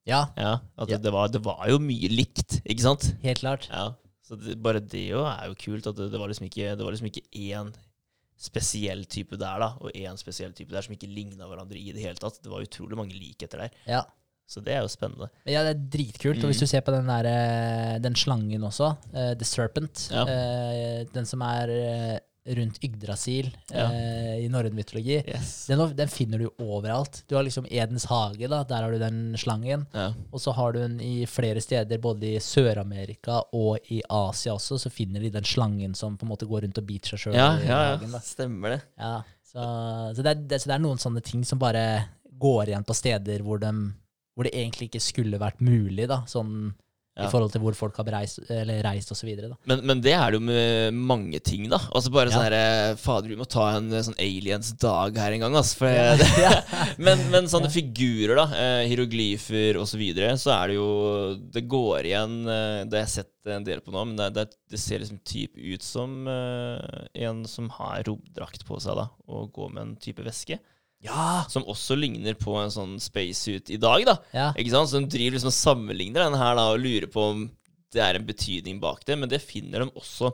Ja, 0.07 0.27
Ja, 0.37 0.55
at. 0.77 0.89
Det, 1.01 1.11
var, 1.13 1.27
det 1.33 1.41
var 1.45 1.65
jo 1.69 1.77
mye 1.81 2.07
likt, 2.09 2.61
ikke 2.63 2.81
sant? 2.85 3.09
helt 3.25 3.41
klart. 3.43 3.67
Ja, 3.69 3.89
så 4.25 4.37
det, 4.39 4.55
bare 4.61 4.79
det 4.81 5.07
jo 5.09 5.23
er 5.25 5.49
jo 5.49 5.57
kult. 5.59 5.85
At 5.89 5.97
det, 5.99 6.11
det, 6.13 6.19
var 6.21 6.29
liksom 6.31 6.45
ikke, 6.47 6.75
det 6.77 6.85
var 6.85 6.93
liksom 6.95 7.09
ikke 7.09 7.25
én 7.33 7.73
spesiell 8.39 9.03
type 9.11 9.35
der, 9.35 9.59
da, 9.59 9.73
og 9.83 9.91
én 9.97 10.15
spesiell 10.17 10.53
type 10.55 10.71
der 10.71 10.85
som 10.85 10.93
ikke 10.95 11.09
ligna 11.11 11.49
hverandre 11.49 11.75
i 11.77 11.91
det 11.91 12.01
hele 12.05 12.15
tatt. 12.21 12.37
Det 12.41 12.49
var 12.53 12.63
utrolig 12.63 12.95
mange 12.97 13.17
likheter 13.17 13.65
der. 13.65 13.73
Ja. 13.89 14.03
Så 14.49 14.63
det 14.65 14.73
er 14.73 14.81
jo 14.85 14.89
spennende. 14.89 15.27
Ja, 15.45 15.61
det 15.67 15.73
er 15.75 15.81
dritkult. 15.97 16.39
Og 16.39 16.47
Mm. 16.47 16.53
hvis 16.53 16.61
du 16.63 16.67
ser 16.71 16.81
på 16.81 16.93
den, 16.95 17.05
der, 17.05 17.27
eh, 17.29 17.97
den 18.01 18.15
slangen 18.17 18.63
også, 18.65 18.95
uh, 19.13 19.33
The 19.37 19.45
Serpent, 19.45 20.07
Ja. 20.09 20.23
uh, 20.23 21.03
den 21.13 21.25
som 21.25 21.41
er 21.45 22.19
rundt 22.57 22.79
Yggdrasil 22.83 23.51
Ja. 23.71 23.85
eh, 23.93 24.39
i 24.45 24.47
norrøn 24.49 24.73
mytologi, 24.73 25.19
Yes. 25.27 25.67
den, 25.69 25.81
den 25.95 26.07
finner 26.09 26.39
du 26.41 26.47
overalt. 26.63 27.23
Du 27.29 27.35
har 27.35 27.43
liksom 27.45 27.67
Edens 27.69 28.05
hage, 28.09 28.47
da, 28.49 28.63
der 28.63 28.81
har 28.85 28.91
du 28.91 28.97
den 29.01 29.35
slangen. 29.37 29.85
Ja. 29.93 30.07
Og 30.33 30.41
så 30.41 30.53
har 30.57 30.73
du 30.73 30.79
den 30.79 30.99
i 31.01 31.25
flere 31.29 31.61
steder, 31.61 31.97
både 32.01 32.33
i 32.35 32.39
Sør-Amerika 32.41 33.41
og 33.53 33.77
i 33.91 34.01
Asia 34.09 34.53
også, 34.55 34.79
så 34.81 34.89
finner 34.91 35.19
de 35.21 35.29
den 35.29 35.43
slangen 35.45 35.93
som 35.95 36.17
på 36.17 36.25
en 36.25 36.31
måte 36.33 36.47
går 36.49 36.63
rundt 36.65 36.77
og 36.81 36.85
biter 36.89 37.13
seg 37.15 37.19
sjøl 37.27 37.35
Ja, 37.37 37.51
ja, 37.61 37.79
hagen. 37.93 38.11
Da. 38.11 38.19
Stemmer 38.25 38.69
det. 38.77 38.81
Ja, 38.97 39.13
så, 39.49 39.63
så, 40.15 40.21
det 40.23 40.31
er, 40.35 40.43
det, 40.49 40.61
så 40.61 40.69
det 40.69 40.75
er 40.79 40.83
noen 40.83 40.99
sånne 41.01 41.21
ting 41.25 41.43
som 41.47 41.59
bare 41.61 41.85
går 42.39 42.69
igjen 42.71 42.85
på 42.87 42.95
steder 42.95 43.41
hvor, 43.43 43.59
de, 43.59 43.71
hvor 44.35 44.45
det 44.47 44.53
egentlig 44.55 44.89
ikke 44.89 45.01
skulle 45.03 45.39
vært 45.41 45.59
mulig, 45.65 46.07
da, 46.07 46.21
sånn 46.29 46.73
Ja. 47.19 47.27
i 47.27 47.31
forhold 47.33 47.51
til 47.53 47.61
hvor 47.61 47.75
folk 47.77 47.97
har 47.99 48.07
reist, 48.15 48.39
eller 48.49 48.81
reist 48.87 49.11
osv. 49.13 49.29
Men, 49.67 49.83
men 49.85 50.01
det 50.01 50.13
er 50.15 50.31
det 50.31 50.39
jo 50.39 50.45
med 50.47 50.93
mange 50.95 51.39
ting, 51.43 51.67
da. 51.69 51.77
Altså 51.93 52.09
bare 52.15 52.31
Ja. 52.31 52.37
sånn 52.37 52.45
herre 52.47 52.95
Fader, 52.97 53.29
vi 53.29 53.37
må 53.39 53.45
ta 53.49 53.67
en 53.75 53.91
eh, 53.93 54.01
sånn 54.07 54.17
aliens 54.17 54.71
dag 54.81 55.17
her 55.19 55.35
en 55.35 55.43
gang, 55.45 55.55
ass. 55.59 55.73
For 55.77 55.91
Ja. 55.91 56.15
det, 56.15 56.29
men, 57.05 57.21
men 57.33 57.49
sånne 57.51 57.69
figurer, 57.73 58.35
da. 58.39 58.47
Eh, 58.55 58.87
hieroglyfer 58.89 59.77
osv. 59.77 59.89
Så, 59.89 59.97
videre, 59.99 60.31
så 60.39 60.51
er 60.53 60.67
det 60.69 60.75
jo 60.77 60.89
Det 61.51 61.63
går 61.67 62.05
igjen 62.07 62.35
eh, 62.47 62.83
Det 62.87 62.99
har 62.99 63.07
jeg 63.07 63.15
sett 63.17 63.49
en 63.49 63.65
del 63.65 63.81
på 63.81 63.91
nå, 63.91 64.03
men 64.05 64.15
det, 64.19 64.27
det, 64.35 64.43
det 64.69 64.79
ser 64.79 65.01
liksom 65.01 65.17
typ 65.27 65.57
ut 65.57 65.81
som 65.83 66.27
eh, 66.29 67.07
en 67.25 67.41
som 67.49 67.67
har 67.79 68.03
romdrakt 68.07 68.63
på 68.67 68.77
seg, 68.79 68.95
da, 68.99 69.07
og 69.27 69.49
går 69.55 69.71
med 69.73 69.81
en 69.83 69.95
type 69.99 70.23
væske. 70.23 70.59
Ja! 71.05 71.45
Som 71.49 71.63
også 71.71 71.95
ligner 71.95 72.35
på 72.39 72.57
en 72.59 72.71
sånn 72.73 72.97
spacesuit 72.99 73.69
i 73.71 73.77
dag, 73.79 74.03
da. 74.07 74.17
ja. 74.35 74.49
Ikke 74.59 74.73
sant? 74.73 74.89
Så 74.91 74.99
de 74.99 75.07
driver 75.13 75.37
liksom 75.37 75.53
og 75.53 75.55
sammenligner 75.55 76.25
den 76.27 76.39
her 76.41 76.55
da, 76.59 76.65
og 76.73 76.81
lurer 76.83 77.07
på 77.11 77.23
om 77.33 77.45
det 77.93 78.01
er 78.05 78.19
en 78.19 78.25
betydning 78.27 78.81
bak 78.83 79.05
det, 79.07 79.15
men 79.17 79.29
det 79.31 79.39
finner 79.41 79.85
de 79.85 79.93
også 79.97 80.33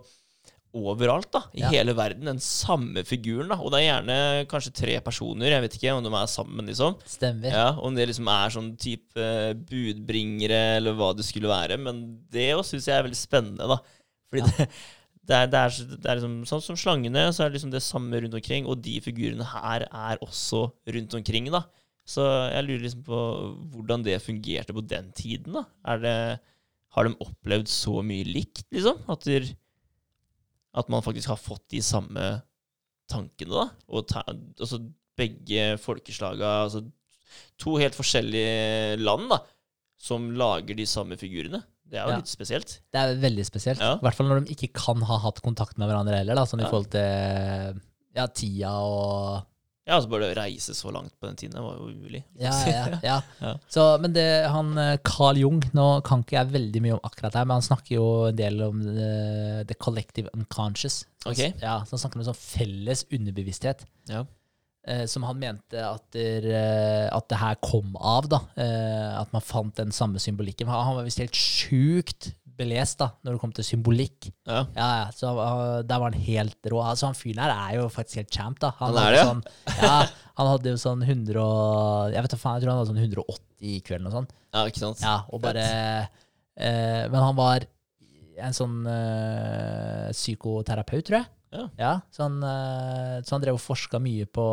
overalt 0.76 1.30
da, 1.32 1.40
i 1.56 1.62
Ja. 1.62 1.70
hele 1.72 1.94
verden. 1.96 2.26
Den 2.28 2.40
samme 2.44 3.06
figuren. 3.08 3.48
da, 3.48 3.56
Og 3.56 3.72
det 3.72 3.80
er 3.80 3.86
gjerne 4.02 4.48
kanskje 4.52 4.74
tre 4.76 5.00
personer. 5.00 5.48
Jeg 5.54 5.62
vet 5.64 5.78
ikke 5.78 5.94
om 5.96 6.04
de 6.04 6.10
er 6.12 6.28
sammen, 6.28 6.66
liksom. 6.68 6.98
Stemmer. 7.08 7.48
Ja, 7.54 7.70
Om 7.80 7.96
det 7.96 8.10
liksom 8.10 8.28
er 8.28 8.50
sånn 8.52 8.76
type 8.78 9.16
eh, 9.16 9.54
budbringere, 9.54 10.76
eller 10.82 10.94
hva 10.98 11.14
det 11.16 11.24
skulle 11.24 11.48
være. 11.48 11.78
Men 11.80 12.20
det 12.30 12.50
òg 12.58 12.66
syns 12.68 12.88
jeg 12.90 12.98
er 12.98 13.04
veldig 13.08 13.22
spennende, 13.22 13.70
da. 13.72 13.78
Fordi 14.30 14.52
det, 14.58 14.68
det, 15.26 15.38
er, 15.38 15.50
det, 15.50 15.60
er, 15.60 15.96
det 15.96 16.10
er 16.10 16.20
liksom 16.20 16.36
sånn 16.50 16.64
som 16.64 16.78
slangene, 16.80 17.28
så 17.34 17.44
er 17.44 17.50
det 17.50 17.60
liksom 17.60 17.74
det 17.74 17.84
samme 17.86 18.20
rundt 18.22 18.38
omkring. 18.38 18.68
Og 18.70 18.82
de 18.86 19.00
figurene 19.04 19.48
her 19.56 19.88
er 19.88 20.22
også 20.26 20.68
rundt 20.96 21.18
omkring, 21.18 21.50
da. 21.54 21.66
Så 22.06 22.26
jeg 22.54 22.68
lurer 22.68 22.84
liksom 22.84 23.06
på 23.08 23.22
hvordan 23.74 24.04
det 24.06 24.20
fungerte 24.22 24.76
på 24.78 24.84
den 24.86 25.10
tiden, 25.18 25.58
da. 25.58 25.98
Det, 26.04 26.18
har 26.96 27.08
de 27.08 27.18
opplevd 27.26 27.72
så 27.72 28.00
mye 28.06 28.28
likt, 28.28 28.68
liksom? 28.74 29.02
At, 29.12 29.26
der, 29.28 29.50
at 30.80 30.92
man 30.92 31.04
faktisk 31.04 31.34
har 31.34 31.42
fått 31.42 31.66
de 31.74 31.82
samme 31.84 32.28
tankene, 33.12 33.52
da? 33.52 33.66
Og 33.92 34.08
ta, 34.10 34.24
altså 34.30 34.80
begge 35.16 35.76
folkeslaga 35.84 36.62
altså 36.66 36.86
To 37.60 37.74
helt 37.80 37.96
forskjellige 37.96 38.96
land, 39.00 39.30
da, 39.32 39.38
som 40.00 40.28
lager 40.40 40.76
de 40.76 40.86
samme 40.88 41.16
figurene. 41.20 41.62
Det 41.86 42.00
er 42.00 42.06
jo 42.08 42.12
Ja. 42.16 42.18
litt 42.18 42.32
spesielt. 42.32 42.80
Det 42.92 43.00
er 43.02 43.16
veldig 43.22 43.46
spesielt. 43.46 43.80
Ja. 43.80 43.96
I 43.96 44.04
hvert 44.06 44.16
fall 44.18 44.28
når 44.28 44.46
de 44.46 44.56
ikke 44.56 44.72
kan 44.74 45.02
ha 45.06 45.18
hatt 45.22 45.42
kontakt 45.46 45.78
med 45.78 45.88
hverandre 45.90 46.18
heller, 46.18 46.36
da, 46.36 46.46
sånn 46.50 46.62
i 46.64 46.70
forhold 46.70 46.90
til 46.96 47.82
ja, 48.16 48.26
tida 48.28 48.72
og 48.82 49.44
Ja, 49.86 50.00
altså 50.00 50.10
bare 50.10 50.32
å 50.32 50.36
reise 50.36 50.74
så 50.74 50.90
langt 50.92 51.14
på 51.22 51.28
den 51.28 51.36
tiden 51.38 51.54
det 51.54 51.62
var 51.62 51.76
jo 51.78 51.92
umulig. 51.94 52.24
Ja, 52.42 52.50
ja, 52.66 53.00
ja. 53.04 53.18
Ja. 53.46 53.52
Så, 53.70 53.84
men 54.02 54.14
det, 54.16 54.26
han 54.50 54.72
eh, 54.82 54.96
Carl 55.06 55.38
Jung 55.38 55.60
Nå 55.78 56.02
kan 56.08 56.24
ikke 56.24 56.40
jeg 56.40 56.50
veldig 56.56 56.82
mye 56.82 56.96
om 56.96 57.04
akkurat 57.06 57.36
det 57.38 57.44
men 57.46 57.60
han 57.60 57.68
snakker 57.68 57.94
jo 58.00 58.08
en 58.32 58.36
del 58.40 58.64
om 58.66 58.82
the, 58.82 59.64
the 59.70 59.76
collective 59.78 60.32
unconscious. 60.34 61.04
Så, 61.22 61.30
Ok. 61.36 61.62
ja, 61.62 61.84
så 61.86 61.94
han 61.94 62.02
snakker 62.02 62.18
om 62.24 62.26
sånn 62.32 62.40
felles 62.42 63.06
underbevissthet. 63.14 63.86
Ja. 64.10 64.24
Eh, 64.88 65.04
som 65.10 65.26
han 65.28 65.40
mente 65.42 65.82
at, 65.82 66.06
der, 66.16 66.46
eh, 66.54 67.06
at 67.14 67.28
det 67.32 67.42
her 67.42 67.60
kom 67.64 67.96
av. 67.98 68.30
da, 68.32 68.40
eh, 68.56 69.12
At 69.22 69.34
man 69.36 69.42
fant 69.46 69.76
den 69.80 69.92
samme 69.96 70.22
symbolikken. 70.22 70.68
Han 70.72 70.86
han 70.86 70.98
var 71.00 71.08
visst 71.08 71.22
helt 71.24 71.36
sjukt 71.36 72.32
belest 72.56 73.02
da, 73.02 73.10
når 73.26 73.36
det 73.36 73.42
kom 73.42 73.52
til 73.52 73.66
symbolikk. 73.68 74.30
Ja. 74.48 74.62
Ja, 74.78 74.90
ja, 75.02 75.08
så 75.12 75.34
Der 75.84 76.00
var 76.00 76.12
han 76.12 76.22
helt 76.22 76.70
rå. 76.72 76.80
Altså, 76.80 77.10
han 77.10 77.18
fyren 77.18 77.42
her 77.44 77.52
er 77.52 77.82
jo 77.82 77.90
faktisk 77.92 78.22
helt 78.22 78.32
champ. 78.32 78.60
da. 78.64 78.72
Han 78.80 78.96
er 78.96 79.02
hadde 79.02 79.12
det, 79.12 79.18
ja? 79.20 79.26
Sånn, 79.28 79.44
ja, 79.82 79.98
han 80.40 80.52
hadde 80.54 80.72
jo 80.72 80.80
sånn 80.80 81.04
100 81.04 81.42
og, 81.42 82.14
Jeg 82.16 82.24
vet 82.24 82.32
da 82.32 82.40
faen, 82.40 82.56
jeg 82.60 82.64
tror 82.64 82.72
han 82.72 82.80
hadde 82.80 82.94
sånn 82.94 83.04
180 83.04 83.42
i 83.66 83.80
kvelden 83.84 84.08
og 84.08 84.16
sånn. 84.20 84.30
ja, 84.54 84.66
ikke 84.72 84.84
sant? 84.84 85.04
Ja, 85.04 85.18
og 85.32 85.42
bare 85.44 85.66
eh, 86.56 87.04
Men 87.12 87.20
han 87.26 87.36
var 87.36 87.66
en 88.36 88.56
sånn 88.56 88.82
øh, 88.88 90.10
psykoterapeut, 90.12 91.06
tror 91.08 91.22
jeg. 91.22 91.28
Ja. 91.80 91.94
så, 92.12 92.26
han, 92.28 92.38
eh, 92.44 93.16
så 93.26 93.36
han 93.36 93.44
drev 93.46 93.58
og 93.58 93.64
forska 93.64 94.00
mye 94.04 94.28
på 94.28 94.46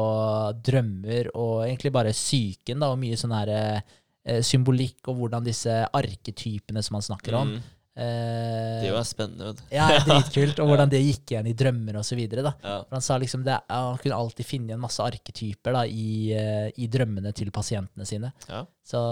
drømmer 0.64 1.32
og 1.34 1.66
egentlig 1.66 1.92
bare 1.94 2.14
psyken, 2.16 2.82
da, 2.82 2.92
og 2.92 3.00
mye 3.03 3.18
sånn 3.20 3.34
her 3.36 3.53
eh, 3.57 4.40
symbolikk 4.46 5.11
og 5.11 5.20
hvordan 5.20 5.46
disse 5.46 5.82
arketypene 5.92 6.82
som 6.84 6.98
han 6.98 7.09
snakker 7.11 7.38
om 7.38 7.57
Mm, 7.92 8.05
eh, 8.07 8.82
det 8.82 8.88
jo 8.88 8.96
er 8.96 9.05
spennende, 9.05 9.50
vet 9.50 9.74
ja, 9.74 9.88
dritkult, 10.07 10.61
og 10.62 10.66
hvordan 10.70 10.92
det 10.92 11.03
gikk 11.03 11.34
igjen 11.34 11.50
i 11.50 11.57
drømmer 11.59 11.98
da. 12.46 12.55
Ja. 12.62 12.76
For 12.86 12.96
han 12.96 13.05
sa 13.05 13.18
liksom 13.20 13.42
det, 13.44 13.59
ja, 13.68 13.80
Han 13.90 13.98
kunne 14.00 14.20
alltid 14.22 14.48
finne 14.48 14.72
igjen 14.72 14.80
masse 14.84 15.05
arketyper 15.05 15.76
da, 15.76 15.82
i, 15.84 16.30
eh, 16.32 16.70
i 16.80 16.88
drømmene 16.88 17.34
til 17.36 17.50
pasientene 17.53 18.07
sine. 18.09 18.32
Ja. 18.48 18.62
Så, 18.86 19.03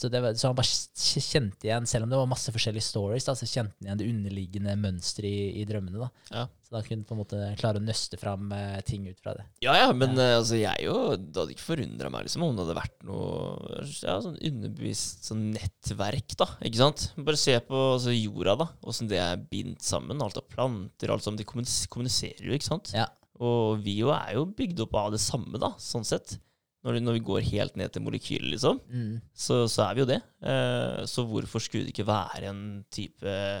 så, 0.00 0.08
det 0.08 0.20
var, 0.24 0.36
så 0.38 0.48
han 0.48 0.56
bare 0.56 1.20
kjente 1.20 1.66
igjen, 1.68 1.86
selv 1.88 2.06
om 2.06 2.12
det 2.12 2.16
var 2.16 2.28
masse 2.30 2.52
forskjellige 2.54 2.86
stories, 2.86 3.26
da, 3.26 3.34
så 3.36 3.48
kjente 3.48 3.74
han 3.76 3.90
igjen 3.90 4.00
det 4.00 4.06
underliggende 4.08 4.76
mønsteret 4.80 5.28
i, 5.28 5.60
i 5.60 5.66
drømmene. 5.68 6.00
da. 6.00 6.08
Ja. 6.32 6.44
Så 6.64 6.72
da 6.72 6.80
kunne 6.86 7.02
han 7.02 7.04
på 7.10 7.16
en 7.16 7.20
måte 7.20 7.50
klare 7.60 7.82
å 7.82 7.84
nøste 7.84 8.16
fram 8.20 8.48
eh, 8.56 8.78
ting 8.86 9.04
ut 9.10 9.20
fra 9.20 9.34
det. 9.36 9.44
Ja, 9.60 9.74
ja, 9.76 9.90
men 9.92 10.16
ja. 10.16 10.38
altså, 10.38 10.56
jeg 10.56 10.86
jo 10.86 10.96
Det 11.18 11.42
hadde 11.42 11.56
ikke 11.56 11.66
forundra 11.66 12.12
meg 12.14 12.24
liksom, 12.28 12.46
om 12.46 12.56
det 12.56 12.64
hadde 12.64 12.78
vært 12.80 13.06
noe 13.10 13.84
ja, 13.90 14.16
sånn 14.24 14.38
underbevist 14.38 15.28
sånn 15.28 15.46
nettverk, 15.52 16.36
da. 16.40 16.48
Ikke 16.64 16.80
sant? 16.80 17.08
Bare 17.20 17.44
se 17.44 17.60
på 17.68 17.86
altså, 17.98 18.16
jorda, 18.16 18.56
da. 18.64 18.70
Åssen 18.88 19.10
det 19.10 19.20
er 19.20 19.48
bindt 19.52 19.84
sammen. 19.84 20.24
Alt 20.24 20.40
av 20.40 20.48
planter, 20.48 21.12
alt 21.12 21.26
sammen. 21.26 21.40
De 21.42 21.48
kommuniserer 21.50 22.48
jo, 22.48 22.56
ikke 22.56 22.72
sant? 22.72 22.94
Ja. 22.96 23.10
Og 23.40 23.84
vi 23.84 24.00
jo 24.00 24.14
er 24.16 24.38
jo 24.38 24.48
bygd 24.48 24.86
opp 24.86 24.96
av 25.00 25.12
det 25.12 25.20
samme, 25.20 25.60
da, 25.60 25.74
sånn 25.80 26.08
sett. 26.08 26.40
Når, 26.84 26.96
når 27.04 27.12
vi 27.18 27.20
går 27.28 27.42
helt 27.44 27.74
ned 27.76 27.90
til 27.92 28.00
molekylet, 28.02 28.54
liksom, 28.54 28.78
Mm. 28.88 29.20
så, 29.36 29.66
så 29.68 29.82
er 29.90 29.94
vi 29.98 30.00
jo 30.00 30.06
det. 30.08 30.20
Eh, 30.42 31.02
så 31.10 31.24
hvorfor 31.28 31.60
skulle 31.60 31.84
det 31.84 31.92
ikke 31.92 32.06
være 32.08 32.48
en 32.48 32.62
type 32.90 33.26
eh, 33.26 33.60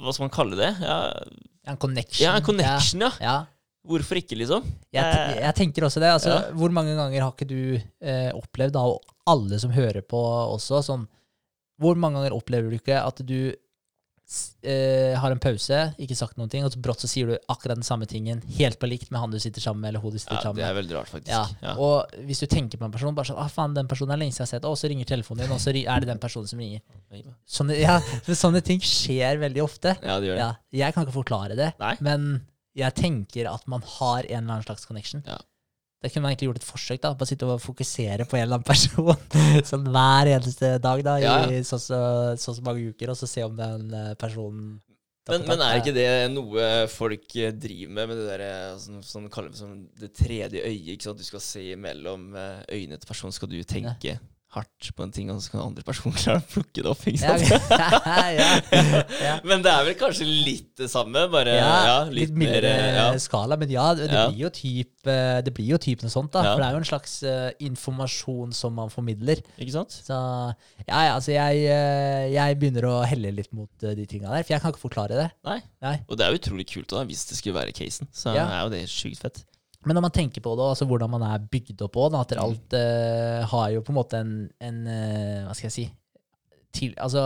Hva 0.00 0.12
skal 0.16 0.24
man 0.26 0.34
kalle 0.34 0.56
det? 0.58 0.70
Ja, 0.82 0.96
en 1.70 1.76
connection. 1.78 2.24
ja 2.26 2.34
en 2.40 2.42
connection, 2.46 3.00
ja. 3.06 3.10
Ja. 3.22 3.36
Hvorfor 3.86 4.18
ikke, 4.20 4.36
liksom? 4.36 4.64
Jeg, 4.92 5.38
jeg 5.40 5.54
tenker 5.56 5.86
også 5.86 6.00
det. 6.02 6.10
Altså, 6.12 6.30
Ja. 6.34 6.50
Hvor 6.58 6.70
mange 6.74 6.92
ganger 6.98 7.22
har 7.24 7.32
ikke 7.32 7.48
du 7.48 7.78
eh, 7.78 8.30
opplevd, 8.36 8.74
da, 8.76 8.82
og 8.90 9.00
alle 9.30 9.58
som 9.62 9.70
hører 9.72 10.02
på 10.02 10.18
også, 10.56 10.82
sånn 10.84 11.06
Hvor 11.80 11.96
mange 11.96 12.18
ganger 12.20 12.34
opplever 12.36 12.68
du 12.70 12.76
ikke 12.76 12.98
at 13.00 13.22
du 13.24 13.54
eh, 14.62 15.16
har 15.18 15.32
en 15.34 15.40
pause, 15.42 15.78
ikke 15.98 16.16
sagt 16.18 16.36
noen 16.38 16.50
ting, 16.52 16.64
og 16.66 16.72
så 16.74 16.80
brått 16.82 17.02
så 17.02 17.08
sier 17.10 17.30
du 17.30 17.34
akkurat 17.50 17.78
den 17.78 17.86
samme 17.86 18.06
tingen, 18.10 18.42
helt 18.58 18.78
på 18.80 18.88
likt 18.90 19.10
med 19.10 19.20
han 19.22 19.32
du 19.32 19.38
sitter 19.42 19.62
sammen 19.64 19.82
med, 19.82 19.92
eller 19.92 20.04
hun 20.04 20.14
du 20.14 20.18
sitter 20.20 20.38
Ja, 20.38 20.42
sammen 20.46 20.60
det 20.60 20.68
er 20.68 20.76
veldig 20.78 20.96
rart, 20.98 21.10
faktisk. 21.10 21.32
Ja, 21.32 21.46
Ja. 21.64 21.74
Og 21.80 22.14
hvis 22.28 22.42
du 22.42 22.46
tenker 22.50 22.78
på 22.78 22.86
en 22.86 22.94
person, 22.94 23.14
bare 23.16 23.30
sånn 23.30 23.40
ah, 23.42 23.50
faen, 23.50 23.74
den 23.74 23.90
personen 23.90 24.14
er 24.14 24.22
lenge 24.22 24.36
siden 24.36 24.46
jeg 24.46 24.52
har 24.52 24.54
sett, 24.60 24.68
og 24.70 24.78
så 24.78 24.90
ringer 24.92 25.10
telefonen 25.10 25.44
din, 25.46 25.56
og 25.56 25.60
så 25.62 25.74
er 25.74 26.04
det 26.04 26.10
den 26.12 26.22
personen 26.22 26.50
som 26.50 26.62
ringer. 26.62 26.80
Sånne, 27.46 27.78
ja, 27.80 27.98
sånne 28.44 28.62
ting 28.62 28.80
skjer 28.84 29.40
veldig 29.42 29.64
ofte. 29.66 29.96
Ja, 30.02 30.20
det 30.22 30.30
gjør 30.30 30.38
det. 30.40 30.46
Ja, 30.46 30.84
jeg 30.84 30.94
kan 30.94 31.06
ikke 31.06 31.18
forklare 31.20 31.58
det, 31.58 31.72
Nei. 31.82 31.96
men 32.00 32.30
jeg 32.78 32.94
tenker 32.94 33.50
at 33.50 33.66
man 33.66 33.82
har 33.98 34.22
en 34.22 34.44
eller 34.44 34.60
annen 34.60 34.66
slags 34.68 34.86
connection. 34.86 35.24
Ja. 35.26 35.40
Det 36.00 36.08
kunne 36.08 36.24
man 36.24 36.32
egentlig 36.32 36.48
gjort 36.48 36.60
et 36.62 36.68
forsøk, 36.68 37.00
da. 37.02 37.12
Bare 37.12 37.28
sitte 37.28 37.48
og 37.48 37.60
fokusere 37.60 38.24
på 38.28 38.38
en 38.38 38.46
eller 38.46 38.58
annen 38.58 38.68
person 38.68 39.10
sånn 39.70 39.90
hver 39.92 40.30
eneste 40.36 40.76
dag 40.80 41.02
da, 41.04 41.16
i 41.20 41.26
Ja, 41.26 41.64
så, 41.66 41.76
så, 41.76 41.98
så, 42.40 42.54
så 42.56 42.64
mange 42.64 42.92
uker, 42.92 43.12
og 43.12 43.18
så 43.20 43.28
se 43.28 43.44
om 43.44 43.58
den 43.58 43.92
eh, 43.92 44.14
personen 44.20 44.78
Men, 45.28 45.44
men 45.46 45.60
er 45.62 45.82
ikke 45.82 45.92
det 45.94 46.08
noe 46.32 46.70
folk 46.90 47.36
eh, 47.36 47.52
driver 47.52 47.92
med, 47.98 48.10
med 48.10 48.22
det 48.22 48.28
der, 48.32 48.46
sånn, 48.80 49.04
sånn 49.04 49.28
kaller 49.32 49.52
det, 49.52 49.60
som 49.60 49.76
det 50.00 50.12
tredje 50.16 50.64
øyet? 50.64 50.94
ikke 50.96 51.10
sant? 51.10 51.20
Du 51.20 51.28
skal 51.28 51.44
se 51.44 51.66
mellom 51.76 52.30
øynene 52.32 52.96
til 52.96 53.12
personen, 53.12 53.36
skal 53.36 53.52
du 53.52 53.60
tenke 53.68 54.16
hardt 54.50 54.88
på 54.98 55.04
en 55.06 55.12
ting, 55.14 55.28
og 55.30 55.38
så 55.44 55.52
kan 55.52 55.60
andre 55.68 55.84
personer 55.86 56.16
klare 56.24 56.40
å 56.42 56.46
plukke 56.50 56.82
det 56.82 56.88
opp. 56.90 57.04
ikke 57.06 57.20
sant? 57.22 57.70
ja, 58.10 58.24
ja. 58.34 59.34
Men 59.46 59.62
det 59.62 59.70
er 59.70 59.84
vel 59.86 59.94
kanskje 60.00 60.26
litt 60.26 60.72
det 60.80 60.88
samme, 60.90 61.22
bare 61.30 61.54
ja, 61.54 61.68
Ja, 61.86 61.96
litt, 62.08 62.30
litt 62.32 62.38
mildere 62.42 62.72
eh, 62.72 62.96
ja. 62.96 63.04
skala, 63.22 63.58
men 63.60 63.70
ja, 63.70 63.86
det, 63.94 64.08
Ja. 64.10 64.24
blir 64.32 64.46
jo 64.48 64.50
typ 64.56 65.06
eh, 65.10 65.38
Det 65.46 65.52
blir 65.54 65.70
jo 65.74 65.78
typ 65.82 66.02
noe 66.02 66.10
sånt, 66.10 66.32
da. 66.34 66.42
Ja. 66.42 66.54
For 66.56 66.62
det 66.64 66.68
er 66.70 66.74
jo 66.74 66.80
en 66.82 66.88
slags 66.90 67.14
uh, 67.22 67.50
informasjon 67.70 68.52
som 68.56 68.74
man 68.78 68.90
formidler. 68.90 69.42
Ikke 69.60 69.76
sant? 69.76 69.94
Så 70.02 70.16
ja, 70.16 70.98
ja, 71.06 71.14
altså 71.14 71.30
jeg, 71.36 71.62
jeg 72.34 72.58
begynner 72.60 72.88
å 72.90 72.96
helle 73.06 73.30
litt 73.36 73.52
mot 73.56 73.70
de 73.86 74.06
tinga 74.10 74.32
der, 74.34 74.42
for 74.42 74.56
jeg 74.56 74.64
kan 74.64 74.74
ikke 74.74 74.82
forklare 74.88 75.18
det. 75.20 75.28
Nei. 75.46 75.60
Nei. 75.84 75.94
Og 76.10 76.18
det 76.18 76.26
er 76.26 76.34
jo 76.34 76.40
utrolig 76.42 76.66
kult 76.72 76.90
da, 76.92 77.04
hvis 77.08 77.22
det 77.30 77.38
skulle 77.38 77.58
være 77.60 77.74
casen. 77.76 78.10
Så 78.12 78.34
Ja. 78.34 78.48
er 78.58 78.66
jo 78.66 78.74
det 78.74 78.82
sjukt 78.90 79.22
fett. 79.22 79.44
Men 79.86 79.96
når 79.96 80.04
man 80.04 80.12
tenker 80.12 80.42
på 80.44 80.52
det, 80.58 80.64
altså 80.74 80.86
hvordan 80.88 81.08
man 81.14 81.22
er 81.24 81.44
bygd 81.52 81.80
opp 81.86 81.96
òg, 82.02 82.16
at 82.18 82.34
alt 82.36 82.74
uh, 82.76 83.46
har 83.48 83.70
jo 83.72 83.80
på 83.86 83.94
en 83.94 83.96
måte 83.96 84.18
en, 84.20 84.34
en 84.60 84.80
uh, 84.84 85.46
Hva 85.46 85.54
skal 85.56 85.70
jeg 85.70 85.76
si 85.76 85.84
til, 86.76 86.92
Altså, 87.00 87.22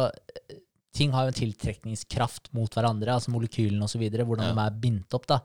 ting 0.95 1.11
har 1.13 1.27
jo 1.27 1.33
en 1.33 1.39
tiltrekningskraft 1.41 2.53
mot 2.55 2.71
hverandre, 2.79 3.17
altså 3.17 3.35
molekylene 3.35 3.89
osv., 3.89 4.05
hvordan 4.07 4.47
Ja. 4.47 4.55
de 4.55 4.63
er 4.69 4.79
bindt 4.85 5.17
opp. 5.19 5.27
da. 5.27 5.41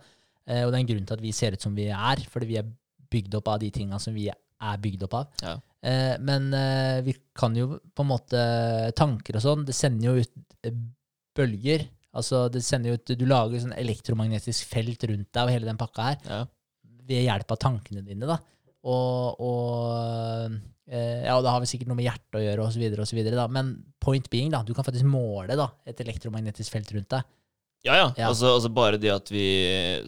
Uh, 0.46 0.62
og 0.68 0.70
det 0.70 0.76
er 0.78 0.84
en 0.84 0.92
grunn 0.92 1.10
til 1.10 1.18
at 1.18 1.26
vi 1.26 1.34
ser 1.34 1.58
ut 1.58 1.66
som 1.66 1.74
vi 1.76 1.90
er, 1.90 2.22
fordi 2.30 2.52
vi 2.54 2.60
er 2.62 2.70
bygd 3.10 3.40
opp 3.42 3.50
av 3.56 3.60
de 3.64 3.72
tinga 3.74 3.98
som 4.00 4.14
vi 4.14 4.30
er 4.30 4.78
bygd 4.86 5.08
opp 5.10 5.18
av. 5.18 5.34
Ja. 5.42 5.58
Men 6.20 6.50
vi 7.06 7.14
kan 7.34 7.54
jo 7.56 7.78
på 7.96 8.04
en 8.04 8.10
måte 8.10 8.40
Tanker 9.00 9.38
og 9.40 9.42
sånn, 9.46 9.62
det 9.64 9.72
sender 9.74 10.10
jo 10.10 10.20
ut 10.20 10.74
bølger. 11.40 11.86
Altså, 12.20 12.48
det 12.52 12.62
sender 12.66 12.92
jo 12.92 13.00
ut 13.00 13.14
Du 13.18 13.26
lager 13.30 13.62
sånn 13.64 13.76
elektromagnetisk 13.78 14.68
felt 14.70 15.04
rundt 15.08 15.30
deg 15.32 15.44
og 15.46 15.54
hele 15.54 15.70
den 15.70 15.80
pakka 15.80 16.08
her 16.10 16.18
Ja. 16.26 16.40
Ved 17.10 17.26
hjelp 17.26 17.56
av 17.56 17.60
tankene 17.62 18.04
dine, 18.06 18.30
da. 18.30 18.38
Og, 18.88 19.42
og 19.44 20.54
eh, 20.88 21.26
Ja, 21.26 21.36
det 21.44 21.52
har 21.52 21.60
vel 21.60 21.70
sikkert 21.70 21.90
noe 21.92 22.00
med 22.00 22.08
hjertet 22.08 22.40
å 22.40 22.44
gjøre, 22.44 22.68
og 22.68 22.76
så 22.76 22.82
videre, 22.82 23.04
og 23.04 23.10
så 23.10 23.18
videre, 23.18 23.40
da. 23.40 23.48
Men 23.52 23.74
point 24.02 24.30
being, 24.32 24.54
da, 24.54 24.62
du 24.66 24.72
kan 24.78 24.88
faktisk 24.88 25.08
måle 25.10 25.58
da, 25.60 25.68
et 25.90 26.00
elektromagnetisk 26.06 26.74
felt 26.78 26.94
rundt 26.96 27.12
deg. 27.18 27.28
Ja, 27.88 27.96
ja. 27.96 28.08
Ja. 28.18 28.30
Altså, 28.30 28.54
altså 28.58 28.72
bare 28.76 29.00
det 29.00 29.12
at 29.14 29.30
vi 29.32 29.44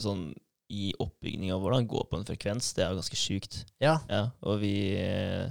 sånn 0.03 0.29
i 0.71 0.91
oppbygninga 1.03 1.57
vår 1.59 1.75
da, 1.75 1.81
går 1.93 2.05
på 2.07 2.19
en 2.19 2.27
frekvens, 2.27 2.71
det 2.77 2.85
er 2.85 2.93
jo 2.93 3.01
ganske 3.01 3.19
sjukt. 3.19 3.61
Ja. 3.83 3.97
Ja, 4.11 4.29
og 4.47 4.61
vi 4.63 4.75
eh, 4.99 5.49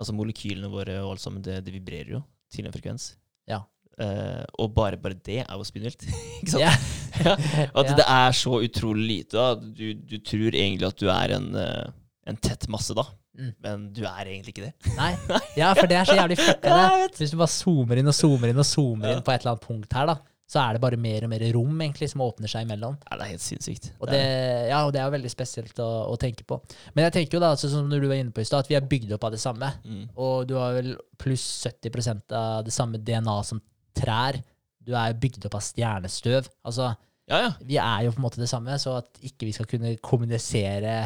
Altså 0.00 0.14
molekylene 0.16 0.66
våre 0.72 0.96
og 1.04 1.12
alt 1.12 1.22
sammen, 1.22 1.42
det, 1.46 1.60
det 1.62 1.70
vibrerer 1.70 2.16
jo 2.16 2.20
til 2.50 2.66
en 2.66 2.72
frekvens. 2.74 3.12
Ja. 3.46 3.60
Eh, 4.00 4.44
og 4.62 4.72
bare, 4.74 4.96
bare 5.00 5.18
det 5.18 5.42
er 5.42 5.56
jo 5.56 5.66
spinnvilt. 5.68 6.06
Ikke 6.40 6.56
sant? 6.56 6.66
Ja. 6.66 6.74
Ja. 7.22 7.34
At 7.36 7.90
yeah. 7.90 7.96
det 7.98 8.04
er 8.08 8.32
så 8.34 8.56
utrolig 8.64 9.02
lite. 9.04 9.36
da. 9.36 9.52
Du, 9.60 9.92
du 9.92 10.14
tror 10.24 10.54
egentlig 10.56 10.86
at 10.88 10.96
du 10.98 11.10
er 11.12 11.34
en, 11.36 11.50
eh, 11.60 11.90
en 12.26 12.38
tett 12.40 12.64
masse, 12.72 12.96
da. 12.96 13.04
Mm. 13.38 13.52
Men 13.64 13.84
du 13.94 14.00
er 14.08 14.30
egentlig 14.32 14.54
ikke 14.56 14.70
det. 14.70 14.72
Nei. 15.00 15.12
Ja, 15.56 15.74
for 15.76 15.88
det 15.90 16.00
er 16.00 16.08
så 16.08 16.16
jævlig 16.16 16.40
fucka, 16.40 16.72
Ja. 16.72 17.06
Hvis 17.18 17.32
du 17.32 17.38
bare 17.38 17.52
zoomer 17.52 18.00
inn 18.00 18.10
og 18.10 18.16
zoomer 18.16 18.52
inn 18.52 18.60
og 18.64 18.68
zoomer 18.68 19.12
inn 19.12 19.24
på 19.24 19.34
et 19.34 19.44
eller 19.44 19.54
annet 19.54 19.66
punkt 19.68 19.96
her, 19.96 20.08
da, 20.08 20.16
så 20.52 20.60
er 20.60 20.76
det 20.76 20.82
bare 20.84 20.98
mer 21.00 21.24
og 21.24 21.30
mer 21.32 21.44
rom 21.54 21.80
egentlig 21.80 22.10
som 22.12 22.24
åpner 22.24 22.50
seg 22.50 22.66
imellom. 22.66 22.98
Ja, 23.06 23.16
det 23.16 23.24
er 23.24 23.32
helt 23.32 23.44
sinnssykt. 23.44 23.88
Og 24.02 24.10
det, 24.12 24.20
ja, 24.68 24.82
og 24.84 24.92
det 24.92 25.00
er 25.00 25.08
jo 25.08 25.14
veldig 25.14 25.32
spesielt 25.32 25.80
å, 25.80 25.88
å 26.12 26.18
tenke 26.20 26.44
på. 26.48 26.58
Men 26.92 27.06
jeg 27.06 27.14
tenker 27.16 27.38
jo 27.38 27.44
da, 27.44 27.54
altså, 27.54 27.70
som 27.72 27.88
du 27.88 27.96
var 28.02 28.18
inne 28.18 28.34
på 28.34 28.44
i 28.44 28.48
stad, 28.48 28.66
at 28.66 28.72
vi 28.72 28.76
er 28.76 28.88
bygd 28.88 29.14
opp 29.16 29.24
av 29.28 29.32
det 29.32 29.40
samme. 29.40 29.70
Mm. 29.86 30.02
Og 30.20 30.48
du 30.50 30.58
har 30.60 30.76
vel 30.76 30.92
pluss 31.22 31.46
70% 31.64 32.36
av 32.36 32.66
det 32.66 32.74
samme 32.74 33.00
DNA 33.00 33.36
som 33.48 33.62
trær. 34.02 34.40
Du 34.82 34.92
er 34.98 35.14
bygd 35.14 35.46
opp 35.46 35.54
av 35.60 35.64
stjernestøv. 35.64 36.48
Altså, 36.66 36.90
Ja, 37.30 37.38
ja. 37.46 37.50
vi 37.62 37.76
er 37.78 38.04
jo 38.08 38.12
på 38.12 38.18
en 38.18 38.24
måte 38.26 38.40
det 38.42 38.50
samme, 38.50 38.74
så 38.82 38.96
at 38.98 39.20
ikke 39.22 39.46
vi 39.46 39.52
skal 39.54 39.68
kunne 39.70 39.94
kommunisere 40.02 40.96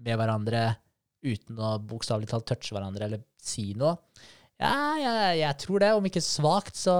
med 0.00 0.16
hverandre 0.16 0.62
uten 1.22 1.58
å 1.60 1.74
bokstavelig 1.84 2.30
talt 2.30 2.46
touche 2.48 2.72
hverandre 2.72 3.04
eller 3.04 3.20
si 3.44 3.74
noe. 3.76 3.98
Ja, 4.60 4.72
jeg, 5.00 5.36
jeg 5.40 5.56
tror 5.62 5.80
det, 5.80 5.90
om 5.96 6.04
ikke 6.08 6.20
svakt, 6.24 6.76
så 6.76 6.94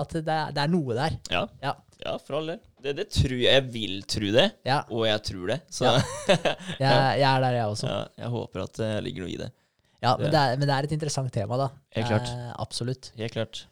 at 0.00 0.14
det, 0.16 0.24
det 0.54 0.62
er 0.64 0.70
noe 0.70 0.94
der. 0.98 1.18
Ja, 1.30 1.42
Ja. 1.62 1.74
ja 2.04 2.14
for 2.22 2.38
all 2.40 2.48
del. 2.54 2.60
Det, 2.82 2.94
det 2.98 3.08
tror 3.14 3.34
jeg. 3.38 3.50
Jeg 3.50 3.66
vil 3.74 4.00
tro 4.10 4.30
det, 4.34 4.46
og 4.90 5.04
jeg 5.06 5.22
tror 5.30 5.52
det. 5.52 5.58
Så 5.74 5.84
Ja. 5.90 5.98
jeg, 6.84 7.20
jeg 7.20 7.28
er 7.28 7.44
der, 7.48 7.58
jeg 7.60 7.66
også. 7.74 7.86
ja, 7.90 8.00
jeg 8.24 8.32
håper 8.34 8.64
at 8.66 8.80
det 8.82 8.90
ligger 9.06 9.26
noe 9.26 9.34
i 9.34 9.38
det. 9.42 9.50
Ja, 10.04 10.16
men 10.16 10.26
Det- 10.26 10.32
det 10.34 10.40
er, 10.40 10.56
men 10.58 10.68
det 10.68 10.74
er 10.78 10.84
et 10.90 10.92
interessant 10.98 11.32
tema, 11.32 11.56
da. 11.56 11.68
Helt 11.96 12.10
klart. 12.10 12.28
Eh, 12.34 12.50
absolutt. 12.66 13.12
Helt 13.16 13.32
klart. 13.32 13.62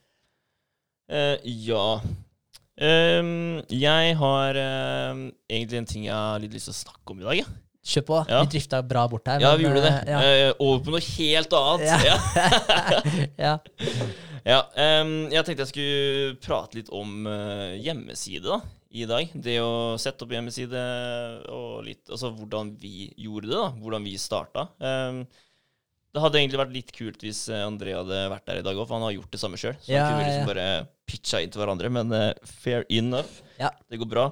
Eh, 1.10 1.36
ja. 1.66 1.86
Um, 2.82 3.60
jeg 3.68 4.14
har 4.18 4.56
um, 5.12 5.26
egentlig 5.50 5.78
en 5.82 5.86
ting 5.90 6.06
jeg 6.06 6.14
har 6.16 6.40
litt 6.42 6.54
lyst 6.56 6.70
til 6.70 6.74
å 6.74 6.80
snakke 6.82 7.14
om 7.14 7.20
i 7.20 7.26
dag. 7.28 7.42
Ja, 7.42 7.50
Kjør 7.82 8.04
på. 8.06 8.16
Ja. 8.30 8.40
Vi 8.44 8.52
drifta 8.54 8.78
bra 8.86 9.02
bort 9.10 9.26
her. 9.26 9.42
ja 9.42 9.50
men, 9.52 9.58
vi 9.58 9.64
gjorde 9.66 9.82
det. 9.82 9.94
eh, 10.06 10.12
Ja. 10.12 10.20
Uh, 10.22 10.62
over 10.62 10.84
på 10.86 10.92
noe 10.94 11.02
helt 11.02 11.56
annet. 11.58 11.88
Ja. 13.42 13.56
Ja. 14.42 14.60
ehm, 14.74 15.12
jeg 15.30 15.44
tenkte 15.46 15.62
jeg 15.66 15.70
skulle 15.70 16.36
prate 16.42 16.78
litt 16.80 16.88
om 16.94 17.26
uh, 17.30 17.74
hjemmeside 17.78 18.42
da, 18.46 18.60
i 18.90 19.04
dag. 19.06 19.30
Det 19.34 19.56
å 19.62 19.94
sette 20.02 20.24
opp 20.26 20.34
hjemmeside 20.34 20.82
og 21.54 21.84
litt 21.86 22.10
Altså 22.10 22.32
hvordan 22.34 22.72
vi 22.82 23.08
gjorde 23.22 23.50
det, 23.50 23.58
da. 23.58 23.68
Hvordan 23.82 24.06
vi 24.06 24.16
starta. 24.18 24.66
Ehm, 24.82 25.22
det 26.12 26.20
hadde 26.20 26.40
egentlig 26.42 26.60
vært 26.60 26.74
litt 26.74 26.90
kult 26.92 27.22
hvis 27.24 27.46
eh, 27.48 27.64
André 27.64 27.94
hadde 27.96 28.24
vært 28.28 28.44
der 28.48 28.60
i 28.60 28.64
dag 28.66 28.76
òg, 28.76 28.84
for 28.84 28.98
han 28.98 29.06
har 29.06 29.14
gjort 29.14 29.32
det 29.32 29.40
samme 29.40 29.60
sjøl. 29.60 29.76
Så 29.80 29.94
Ja, 29.94 30.04
han 30.04 30.12
kunne 30.12 30.24
ja. 30.26 30.32
liksom 30.32 30.50
bare 30.50 30.66
pitcha 31.08 31.40
inn 31.40 31.52
til 31.52 31.62
hverandre. 31.62 31.92
Men 31.96 32.12
uh, 32.12 32.26
fair 32.44 32.84
enough. 32.92 33.38
Ja. 33.56 33.70
Det 33.88 34.00
går 34.02 34.10
bra. 34.10 34.26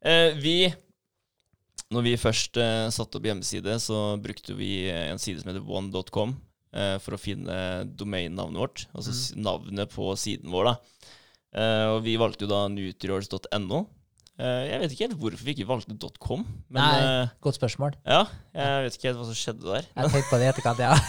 Uh, 0.00 0.32
vi 0.40 0.72
Når 1.92 2.06
vi 2.06 2.14
først 2.20 2.56
uh, 2.56 2.88
satte 2.94 3.20
opp 3.20 3.28
hjemmeside, 3.28 3.76
så 3.84 4.16
brukte 4.22 4.56
vi 4.56 4.88
en 4.88 5.20
side 5.20 5.42
som 5.42 5.52
heter 5.52 5.66
one.com 5.66 6.32
uh, 6.38 6.96
for 7.04 7.16
å 7.16 7.20
finne 7.20 7.56
domainnavnet 7.84 8.62
vårt, 8.62 8.86
altså 8.94 9.12
mm. 9.12 9.44
navnet 9.44 9.92
på 9.92 10.08
siden 10.16 10.54
vår. 10.54 10.70
da. 10.70 10.76
Og 11.90 12.04
vi 12.04 12.12
valgte 12.14 12.46
jo 12.46 12.52
da 12.52 12.60
nutriors.no. 12.70 13.80
Eh, 14.40 14.60
jeg 14.70 14.80
vet 14.80 14.92
ikke 14.94 15.04
helt 15.08 15.18
hvorfor 15.20 15.44
vi 15.44 15.52
ikke 15.56 15.68
valgte 15.68 16.12
.com, 16.22 16.46
men 16.72 16.80
Nei. 16.80 17.00
eh, 17.22 17.32
Godt 17.44 17.58
spørsmål. 17.60 17.98
ja, 18.08 18.22
jeg 18.56 18.86
vet 18.86 18.96
ikke 18.96 19.10
helt 19.10 19.20
hva 19.20 19.26
som 19.28 19.36
skjedde 19.36 19.66
der. 19.74 19.84
Jeg 19.90 20.00
har 20.06 20.14
tenkt 20.16 20.30
på 20.32 20.38
det 20.40 20.46
i 20.48 20.52
etterkant, 20.54 20.80
ja. 20.80 20.94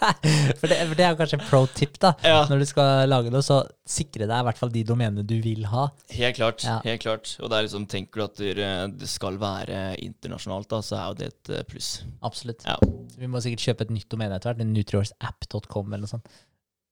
for, 0.00 0.64
det, 0.70 0.76
for 0.88 0.94
det 0.96 1.04
er 1.04 1.16
kanskje 1.18 1.36
en 1.36 1.44
pro 1.44 1.58
tip, 1.76 1.98
da. 2.00 2.14
Ja, 2.24 2.38
Når 2.48 2.62
du 2.62 2.66
skal 2.70 3.02
lage 3.10 3.32
noe, 3.34 3.42
så 3.44 3.58
sikre 3.84 4.24
deg 4.30 4.32
i 4.40 4.46
hvert 4.46 4.60
fall 4.60 4.72
de 4.72 4.82
domenene 4.88 5.24
du 5.28 5.34
vil 5.44 5.66
ha. 5.68 5.88
helt 6.16 6.38
klart. 6.38 6.64
Ja. 6.64 6.78
helt 6.86 7.02
klart. 7.04 7.34
Og 7.42 7.50
det 7.52 7.58
er 7.58 7.66
liksom, 7.66 7.84
tenker 7.92 8.22
du 8.22 8.24
at 8.24 8.40
det 8.96 9.10
skal 9.12 9.36
være 9.42 9.82
internasjonalt, 10.00 10.70
da, 10.72 10.80
så 10.86 10.96
er 10.96 11.10
jo 11.12 11.18
det 11.20 11.28
et 11.34 11.52
eh, 11.58 11.66
pluss. 11.68 11.90
Absolutt. 12.24 12.64
Ja. 12.64 12.78
Vi 13.20 13.28
må 13.28 13.42
sikkert 13.44 13.66
kjøpe 13.66 13.84
et 13.88 13.92
nytt 13.98 14.08
domene 14.14 14.38
etter 14.40 14.54
hvert. 14.54 14.64
Nutriorsapp.com 14.72 15.92
eller 15.92 16.06
noe 16.06 16.14
sånt. 16.14 16.32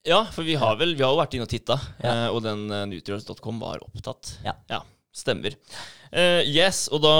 Ja, 0.08 0.20
for 0.32 0.44
vi 0.46 0.54
har 0.60 0.76
vel 0.80 0.92
vi 0.96 1.02
har 1.04 1.10
jo 1.16 1.18
vært 1.22 1.34
inne 1.38 1.48
og 1.48 1.50
titta, 1.52 1.78
Ja. 2.04 2.12
og 2.30 2.42
den 2.44 2.68
nutriors.com 2.92 3.58
var 3.64 3.80
opptatt. 3.88 4.36
Ja. 4.44 4.54
Stemmer. 5.18 5.56
Uh, 6.12 6.40
yes, 6.46 6.86
og 6.94 7.02
da, 7.04 7.12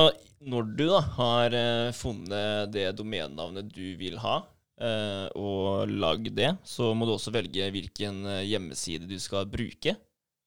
når 0.48 0.68
du 0.78 0.84
da 0.88 1.00
har 1.18 1.54
uh, 1.58 1.90
funnet 1.96 2.70
det 2.74 2.86
domenenavnet 2.98 3.68
du 3.74 3.96
vil 4.00 4.16
ha, 4.22 4.38
uh, 4.80 5.26
og 5.36 5.90
lagd 5.90 6.30
det, 6.38 6.54
så 6.64 6.92
må 6.96 7.06
du 7.08 7.16
også 7.16 7.34
velge 7.34 7.68
hvilken 7.74 8.22
hjemmeside 8.46 9.08
du 9.10 9.18
skal 9.22 9.46
bruke. 9.50 9.96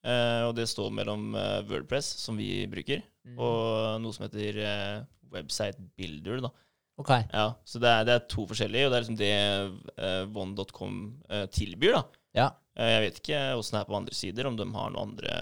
Og 0.02 0.56
det 0.58 0.64
står 0.66 0.88
mellom 0.98 1.36
Wordpress, 1.70 2.08
som 2.24 2.40
vi 2.42 2.64
bruker, 2.66 3.04
Mm. 3.22 3.36
og 3.38 4.00
noe 4.02 4.16
som 4.16 4.24
heter 4.26 4.56
Website 5.30 5.78
Builder. 5.94 6.40
da. 6.42 6.50
Ok. 6.98 7.12
Ja, 7.30 7.44
Så 7.70 7.78
det 7.78 7.92
er, 7.92 8.08
det 8.08 8.14
er 8.16 8.24
to 8.34 8.48
forskjellige, 8.50 8.88
og 8.88 8.92
det 8.92 8.98
er 8.98 9.04
liksom 9.04 9.20
det 9.20 9.36
uh, 10.02 10.42
one.com 10.42 10.96
uh, 11.30 11.46
tilbyr. 11.54 11.94
da. 12.00 12.02
Ja. 12.34 12.48
Uh, 12.74 12.90
Jeg 12.96 13.04
vet 13.06 13.20
ikke 13.22 13.44
åssen 13.60 13.78
det 13.78 13.82
er 13.84 13.90
på 13.92 13.98
andre 14.00 14.18
sider, 14.18 14.50
om 14.50 14.58
de 14.58 14.66
har 14.74 14.90
noen 14.90 15.12
andre 15.12 15.36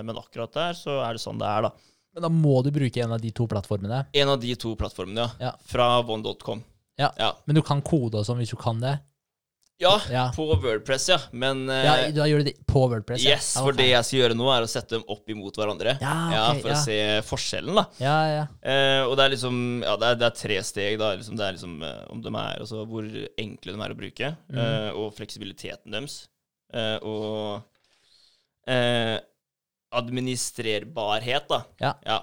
Men 0.00 0.16
akkurat 0.16 0.52
der 0.56 0.76
så 0.78 0.98
er 1.04 1.18
det 1.18 1.22
sånn 1.24 1.40
det 1.42 1.48
er, 1.50 1.68
da. 1.68 1.72
Men 2.16 2.26
da 2.26 2.32
må 2.32 2.58
du 2.64 2.70
bruke 2.74 3.00
en 3.04 3.12
av 3.16 3.20
de 3.22 3.30
to 3.32 3.46
plattformene. 3.48 4.02
En 4.12 4.28
av 4.34 4.40
de 4.40 4.52
to 4.60 4.74
plattformene, 4.76 5.24
ja. 5.24 5.48
Ja. 5.50 5.54
Fra 5.68 5.86
one.com. 6.04 6.60
Ja. 7.00 7.12
ja. 7.16 7.30
Men 7.48 7.56
du 7.56 7.62
kan 7.64 7.80
kode 7.84 8.20
og 8.20 8.26
sånn 8.28 8.40
hvis 8.42 8.52
du 8.52 8.58
kan 8.60 8.80
det. 8.82 8.98
Ja, 9.82 9.96
Ja. 10.12 10.26
på 10.36 10.44
Wordpress, 10.62 11.08
ja. 11.08 11.16
Men 11.32 11.64
eh, 11.72 11.84
Ja, 11.84 11.94
da 12.14 12.26
gjør 12.28 12.42
du 12.44 12.50
det 12.50 12.66
på 12.68 12.84
Wordpress? 12.86 13.24
ja. 13.24 13.32
yes, 13.34 13.48
Ja, 13.56 13.62
for 13.64 13.74
det 13.74 13.88
jeg 13.88 14.04
skal 14.06 14.18
gjøre 14.20 14.36
nå, 14.38 14.44
er 14.54 14.62
å 14.62 14.68
sette 14.70 14.94
dem 14.94 15.02
opp 15.10 15.32
imot 15.32 15.56
hverandre. 15.58 15.96
Ja, 16.04 16.12
ok, 16.52 16.60
For 16.60 16.70
ja. 16.70 16.76
å 16.76 16.82
se 16.84 16.98
forskjellen, 17.26 17.80
da. 17.80 17.86
Ja, 17.98 18.18
ja. 18.30 18.44
Eh, 18.60 19.00
og 19.08 19.16
det 19.18 19.24
er 19.24 19.34
liksom 19.34 19.58
Ja, 19.82 19.96
det 19.98 20.12
er, 20.12 20.20
det 20.20 20.28
er 20.28 20.36
tre 20.38 20.60
steg, 20.68 21.00
da. 21.00 21.10
Liksom, 21.18 21.40
det 21.40 21.48
er 21.48 21.56
liksom 21.56 21.74
eh, 21.88 21.98
om 22.14 22.22
de 22.22 22.30
er 22.44 22.60
Altså 22.62 22.84
hvor 22.92 23.08
enkle 23.42 23.74
de 23.74 23.82
er 23.88 23.96
å 23.96 23.98
bruke, 24.04 24.30
mm. 24.52 24.60
eh, 24.68 24.88
og 25.00 25.10
fleksibiliteten 25.18 25.96
deres. 25.96 26.20
Eh, 26.76 26.98
og 27.02 27.64
eh, 28.70 29.16
administrerbarhet, 29.92 31.48
da. 31.50 31.62
Ja. 31.82 32.20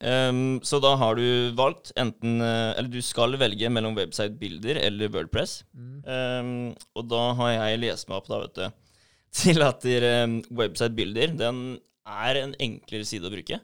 Ehm, 0.00 0.60
så 0.62 0.78
da 0.82 0.94
har 0.96 1.18
du 1.18 1.50
valgt 1.58 1.90
enten 1.98 2.40
eh, 2.40 2.70
Eller 2.78 2.88
du 2.88 3.00
skal 3.02 3.34
velge 3.40 3.70
mellom 3.72 3.96
website-bilder 3.98 4.78
eller 4.86 5.10
Wordpress. 5.10 5.62
Mm. 5.74 5.96
Um, 6.06 6.52
og 6.94 7.08
da 7.10 7.22
har 7.40 7.54
jeg 7.56 7.82
lest 7.82 8.08
meg 8.08 8.20
opp, 8.20 8.30
da, 8.30 8.42
vet 8.44 8.60
du, 8.60 8.82
til 9.42 9.64
at 9.66 9.86
um, 10.24 10.38
website-bilder 10.62 11.34
den 11.38 11.62
er 12.08 12.42
en 12.42 12.54
enklere 12.62 13.06
side 13.08 13.26
å 13.26 13.34
bruke. 13.34 13.58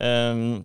Um, 0.00 0.64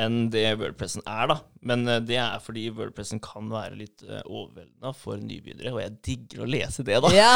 enn 0.00 0.28
det 0.32 0.46
Wordpressen 0.60 1.04
er, 1.04 1.26
da. 1.28 1.38
Men 1.68 1.84
eh, 1.88 2.00
det 2.04 2.16
er 2.20 2.40
fordi 2.42 2.64
Wordpressen 2.72 3.20
kan 3.22 3.50
være 3.52 3.76
litt 3.78 4.04
uh, 4.08 4.22
overveldende 4.24 4.92
for 4.96 5.20
nybegynnere, 5.20 5.74
og 5.74 5.82
jeg 5.82 5.96
digger 6.08 6.44
å 6.44 6.48
lese 6.48 6.84
det, 6.86 6.98
da. 7.04 7.12
Ja! 7.12 7.34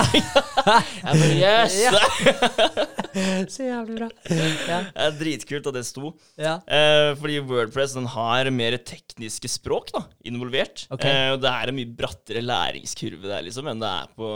Bare, 1.05 1.33
yes! 1.37 1.77
Så 3.55 3.67
jævlig 3.67 3.97
bra. 3.99 4.09
Ja. 4.71 4.81
Det 4.91 5.05
er 5.07 5.17
dritkult 5.21 5.69
at 5.71 5.77
det 5.79 5.85
sto. 5.89 6.11
ja. 6.41 6.57
Eh, 6.67 7.13
fordi 7.19 7.39
Wordpress 7.47 7.95
den 7.97 8.09
har 8.13 8.51
mer 8.55 8.77
tekniske 8.79 9.51
språk 9.51 9.93
da, 9.95 10.05
involvert. 10.29 10.87
Okay. 10.93 11.11
Eh, 11.11 11.31
og 11.35 11.41
det 11.45 11.53
er 11.53 11.73
en 11.73 11.79
mye 11.79 11.95
brattere 11.99 12.43
læringskurve 12.45 13.31
der 13.31 13.47
liksom, 13.47 13.71
enn 13.73 13.83
det 13.83 13.91
er 13.91 14.13
på 14.19 14.31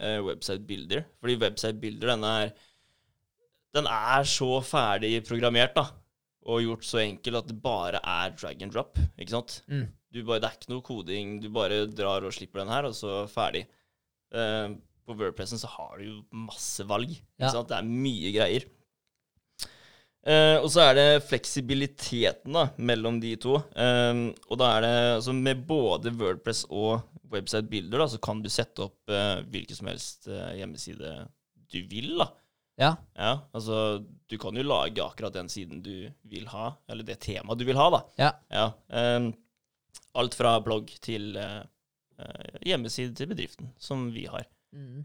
eh, 0.00 0.18
Website 0.24 0.64
Builder. 0.68 1.04
Fordi 1.20 1.38
Website 1.42 1.80
Builder 1.82 2.14
den 2.14 2.26
er, 2.28 2.52
den 3.76 3.88
er 3.92 4.28
så 4.28 4.50
ferdig 4.64 5.14
programmert 5.28 5.76
da, 5.76 5.88
og 6.48 6.62
gjort 6.64 6.86
så 6.88 7.02
enkel 7.04 7.36
at 7.42 7.48
det 7.50 7.58
bare 7.60 8.00
er 8.00 8.34
drag 8.38 8.62
and 8.64 8.72
drop. 8.74 8.96
ikke 9.18 9.34
sant? 9.36 9.60
Mm. 9.68 9.88
Du 10.14 10.22
bare, 10.24 10.40
det 10.40 10.48
er 10.48 10.56
ikke 10.56 10.72
noe 10.72 10.84
koding, 10.86 11.34
du 11.42 11.50
bare 11.52 11.82
drar 11.92 12.24
og 12.24 12.32
slipper 12.32 12.62
den 12.62 12.72
her, 12.72 12.86
og 12.88 12.94
så 12.96 13.26
ferdig. 13.28 13.66
Eh, 14.32 14.70
på 15.08 15.16
Wordpressen 15.18 15.60
så 15.60 15.70
har 15.72 15.96
du 15.98 16.04
jo 16.06 16.16
masse 16.46 16.84
valg. 16.88 17.14
Ja. 17.40 17.50
Det 17.56 17.76
er 17.78 17.88
mye 17.88 18.32
greier. 18.34 18.66
Eh, 20.28 20.56
og 20.60 20.66
så 20.72 20.82
er 20.84 20.96
det 20.98 21.06
fleksibiliteten 21.28 22.56
da, 22.56 22.66
mellom 22.76 23.20
de 23.22 23.32
to. 23.40 23.56
Eh, 23.72 24.24
og 24.50 24.58
da 24.60 24.72
er 24.76 24.84
det 24.84 24.94
altså 25.18 25.34
med 25.36 25.62
både 25.68 26.12
Wordpress 26.18 26.66
og 26.68 27.06
Website 27.32 27.68
Builder 27.70 28.02
da, 28.02 28.08
så 28.12 28.20
kan 28.24 28.42
du 28.44 28.50
sette 28.52 28.84
opp 28.88 29.12
eh, 29.12 29.40
hvilken 29.52 29.78
som 29.78 29.90
helst 29.90 30.28
eh, 30.32 30.58
hjemmeside 30.60 31.14
du 31.68 31.80
vil. 31.90 32.14
da. 32.20 32.28
Ja. 32.78 32.92
Ja, 33.18 33.32
altså 33.56 34.04
Du 34.30 34.36
kan 34.38 34.56
jo 34.56 34.62
lage 34.62 35.02
akkurat 35.02 35.34
den 35.34 35.48
siden 35.50 35.80
du 35.82 36.10
vil 36.30 36.46
ha, 36.52 36.70
eller 36.88 37.06
det 37.06 37.18
temaet 37.24 37.58
du 37.58 37.64
vil 37.68 37.78
ha. 37.80 37.88
da. 37.90 38.00
Ja. 38.20 38.30
Ja, 38.54 38.66
ehm, 38.94 39.32
alt 40.18 40.36
fra 40.38 40.54
blogg 40.64 40.92
til 41.04 41.34
eh, 41.40 41.62
eh, 42.20 42.60
hjemmeside 42.70 43.16
til 43.18 43.30
bedriften, 43.32 43.72
som 43.82 44.08
vi 44.14 44.26
har. 44.30 44.46
Mm. 44.74 45.04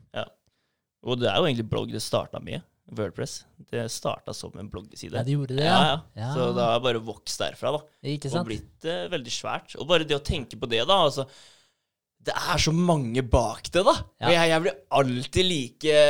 Og 1.03 1.19
det 1.19 1.29
er 1.29 1.39
jo 1.39 1.47
egentlig 1.49 1.67
blogg 1.71 1.91
det 1.93 2.03
starta 2.03 2.41
med. 2.43 2.63
Wordpress. 2.91 3.45
Det 3.71 3.85
starta 3.91 4.33
som 4.35 4.53
en 4.59 4.69
bloggeside. 4.69 5.15
ja, 5.15 5.23
de 5.23 5.35
gjorde 5.37 5.55
det, 5.55 5.65
ja, 5.65 5.79
ja. 5.87 5.97
ja. 6.19 6.29
Så 6.35 6.49
det 6.55 6.67
har 6.67 6.81
bare 6.83 7.01
vokst 7.03 7.39
derfra, 7.39 7.71
da. 7.77 7.81
Ikke 8.11 8.31
Og 8.35 8.47
blitt 8.47 8.87
eh, 8.87 9.05
veldig 9.11 9.33
svært. 9.33 9.75
Og 9.79 9.87
bare 9.89 10.07
det 10.07 10.17
å 10.17 10.23
tenke 10.23 10.59
på 10.59 10.69
det, 10.69 10.83
da. 10.89 10.99
altså 11.07 11.25
Det 12.19 12.35
er 12.35 12.63
så 12.65 12.73
mange 12.75 13.23
bak 13.23 13.71
det, 13.71 13.85
da. 13.87 13.95
Ja. 14.19 14.27
Og 14.27 14.35
jeg, 14.35 14.51
jeg 14.51 14.65
blir 14.65 14.79
alltid 14.99 15.49
like 15.49 16.01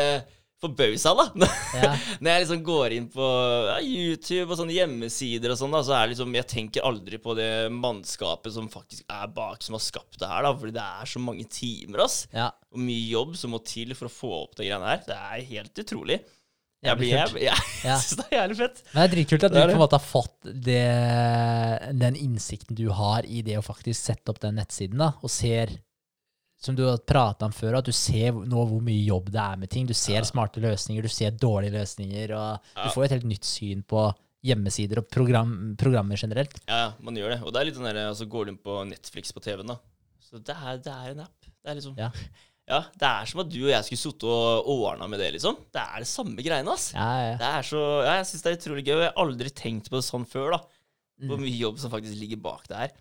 forbausa, 0.64 1.14
da. 1.20 1.30
Ja. 1.84 1.94
Når 2.22 2.30
jeg 2.30 2.44
liksom 2.44 2.60
går 2.66 2.94
inn 2.98 3.08
på 3.12 3.28
ja, 3.68 3.78
YouTube 3.82 4.54
og 4.54 4.60
sånne 4.60 4.76
hjemmesider 4.76 5.54
og 5.54 5.58
sånn, 5.60 5.74
da, 5.74 5.82
så 5.86 5.96
er 5.98 6.12
liksom 6.12 6.36
Jeg 6.38 6.48
tenker 6.52 6.86
aldri 6.86 7.18
på 7.22 7.34
det 7.38 7.50
mannskapet 7.74 8.54
som 8.56 8.70
faktisk 8.72 9.08
er 9.12 9.32
bak, 9.34 9.64
som 9.66 9.78
har 9.78 9.84
skapt 9.84 10.20
det 10.22 10.30
her, 10.30 10.46
da. 10.46 10.54
Fordi 10.58 10.76
det 10.76 10.86
er 10.86 11.10
så 11.16 11.24
mange 11.24 11.48
timer, 11.52 12.06
ass. 12.06 12.24
Ja. 12.34 12.52
Og 12.74 12.82
mye 12.84 13.10
jobb 13.10 13.36
som 13.40 13.54
må 13.56 13.62
til 13.68 13.96
for 13.98 14.10
å 14.10 14.14
få 14.14 14.32
opp 14.44 14.58
det 14.60 14.70
greiene 14.70 14.94
her. 14.94 15.04
Det 15.08 15.18
er 15.18 15.52
helt 15.54 15.84
utrolig. 15.86 16.22
Jeg, 16.84 17.00
blir, 17.00 17.14
jeg, 17.16 17.32
jeg, 17.88 18.00
syns 18.02 18.20
det 18.20 18.26
er 18.28 18.38
jævlig 18.42 18.60
fett. 18.60 18.84
Men 18.92 18.98
det 18.98 19.06
er 19.06 19.14
dritkult 19.16 19.46
at 19.48 19.56
du 19.56 19.60
på 19.62 19.72
en 19.72 19.82
måte 19.82 20.00
har 20.00 20.06
fått 20.06 20.52
det, 20.68 20.84
den 22.02 22.20
innsikten 22.20 22.78
du 22.78 22.90
har 22.92 23.28
i 23.28 23.44
det 23.46 23.58
å 23.60 23.66
faktisk 23.66 24.00
sette 24.12 24.34
opp 24.34 24.42
den 24.44 24.60
nettsiden, 24.60 25.00
da, 25.00 25.14
og 25.24 25.32
ser, 25.32 25.72
som 26.64 26.76
du 26.78 26.86
har 26.88 26.98
prata 27.04 27.46
om 27.50 27.52
før, 27.56 27.78
at 27.82 27.86
du 27.90 27.92
ser 27.92 28.32
nå 28.32 28.62
hvor 28.70 28.82
mye 28.82 29.04
jobb 29.06 29.30
det 29.34 29.42
er 29.44 29.58
med 29.60 29.70
ting. 29.74 29.86
Du 29.90 29.94
ser 29.94 30.22
Ja. 30.22 30.28
smarte 30.28 30.62
løsninger, 30.64 31.02
du 31.04 31.10
ser 31.12 31.32
dårlige 31.32 31.74
løsninger, 31.76 32.32
og 32.32 32.60
Ja. 32.78 32.84
du 32.86 32.90
får 32.96 33.06
et 33.06 33.12
helt 33.18 33.26
nytt 33.28 33.44
syn 33.44 33.84
på 33.84 34.14
hjemmesider 34.44 34.98
og 35.00 35.10
program, 35.10 35.76
programmer 35.78 36.16
generelt. 36.20 36.56
Ja, 36.68 36.94
man 37.02 37.16
gjør 37.16 37.30
det. 37.36 37.42
Og 37.44 37.52
det 37.54 37.62
er 37.62 37.66
litt 37.66 37.76
sånn 37.76 37.88
der, 37.94 38.10
altså 38.10 38.26
går 38.28 38.46
du 38.46 38.52
inn 38.52 38.58
på 38.64 38.80
Netflix 38.88 39.32
på 39.32 39.42
TV-en, 39.42 39.68
da. 39.68 39.78
Så 40.22 40.40
det 40.44 40.56
er, 40.56 40.78
det 40.78 40.92
er 40.94 41.12
en 41.12 41.20
app. 41.22 41.40
Det 41.64 41.72
er 41.72 41.76
liksom 41.76 41.98
Ja. 41.98 42.10
Ja, 42.66 42.80
det 42.98 43.04
er 43.04 43.26
som 43.28 43.42
at 43.42 43.50
du 43.50 43.60
og 43.66 43.72
jeg 43.72 43.84
skulle 43.84 44.00
sittet 44.00 44.24
og 44.24 44.66
ordna 44.66 45.06
med 45.12 45.20
det, 45.20 45.34
liksom. 45.34 45.58
Det 45.74 45.82
er 45.84 46.00
det 46.00 46.08
samme 46.08 46.38
greiene, 46.38 46.72
ass. 46.72 46.94
Ja, 46.94 47.32
ja. 47.32 47.38
Det 47.38 47.50
er 47.50 47.62
så 47.68 48.04
Ja, 48.06 48.14
jeg 48.22 48.26
syns 48.26 48.42
det 48.42 48.52
er 48.54 48.56
utrolig 48.62 48.86
gøy. 48.88 48.94
og 48.96 49.02
Jeg 49.04 49.12
har 49.14 49.26
aldri 49.26 49.50
tenkt 49.52 49.90
på 49.90 49.98
det 50.00 50.06
sånn 50.08 50.26
før, 50.26 50.52
da. 50.52 50.60
Hvor 51.28 51.38
Mm. 51.38 51.44
mye 51.44 51.60
jobb 51.60 51.78
som 51.78 51.92
faktisk 51.92 52.16
ligger 52.18 52.42
bak 52.42 52.66
det 52.70 52.78
her. 52.78 52.92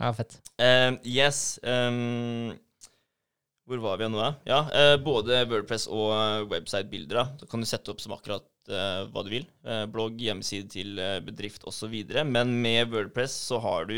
ja 0.00 0.12
fett. 0.12 0.38
Eh, 0.58 0.96
yes. 1.04 1.58
ehm, 1.62 2.58
hvor 3.66 3.80
var 3.82 3.98
vi 3.98 4.06
nå, 4.08 4.18
da? 4.20 4.28
Ja, 4.46 4.58
eh, 4.70 4.96
både 5.02 5.40
Wordpress 5.50 5.88
og 5.90 6.12
eh, 6.14 6.44
website-bilder. 6.52 7.32
Da 7.40 7.48
kan 7.50 7.62
du 7.62 7.66
sette 7.66 7.90
opp 7.90 8.02
som 8.02 8.14
akkurat 8.14 8.46
eh, 8.70 9.02
hva 9.10 9.24
du 9.26 9.32
vil. 9.32 9.46
Eh, 9.66 9.82
blogg, 9.90 10.20
hjemmeside 10.22 10.70
til 10.70 11.00
eh, 11.02 11.18
bedrift 11.26 11.66
osv. 11.66 11.96
Men 12.30 12.54
med 12.62 12.92
Wordpress 12.94 13.34
så 13.48 13.58
har 13.64 13.88
du 13.90 13.96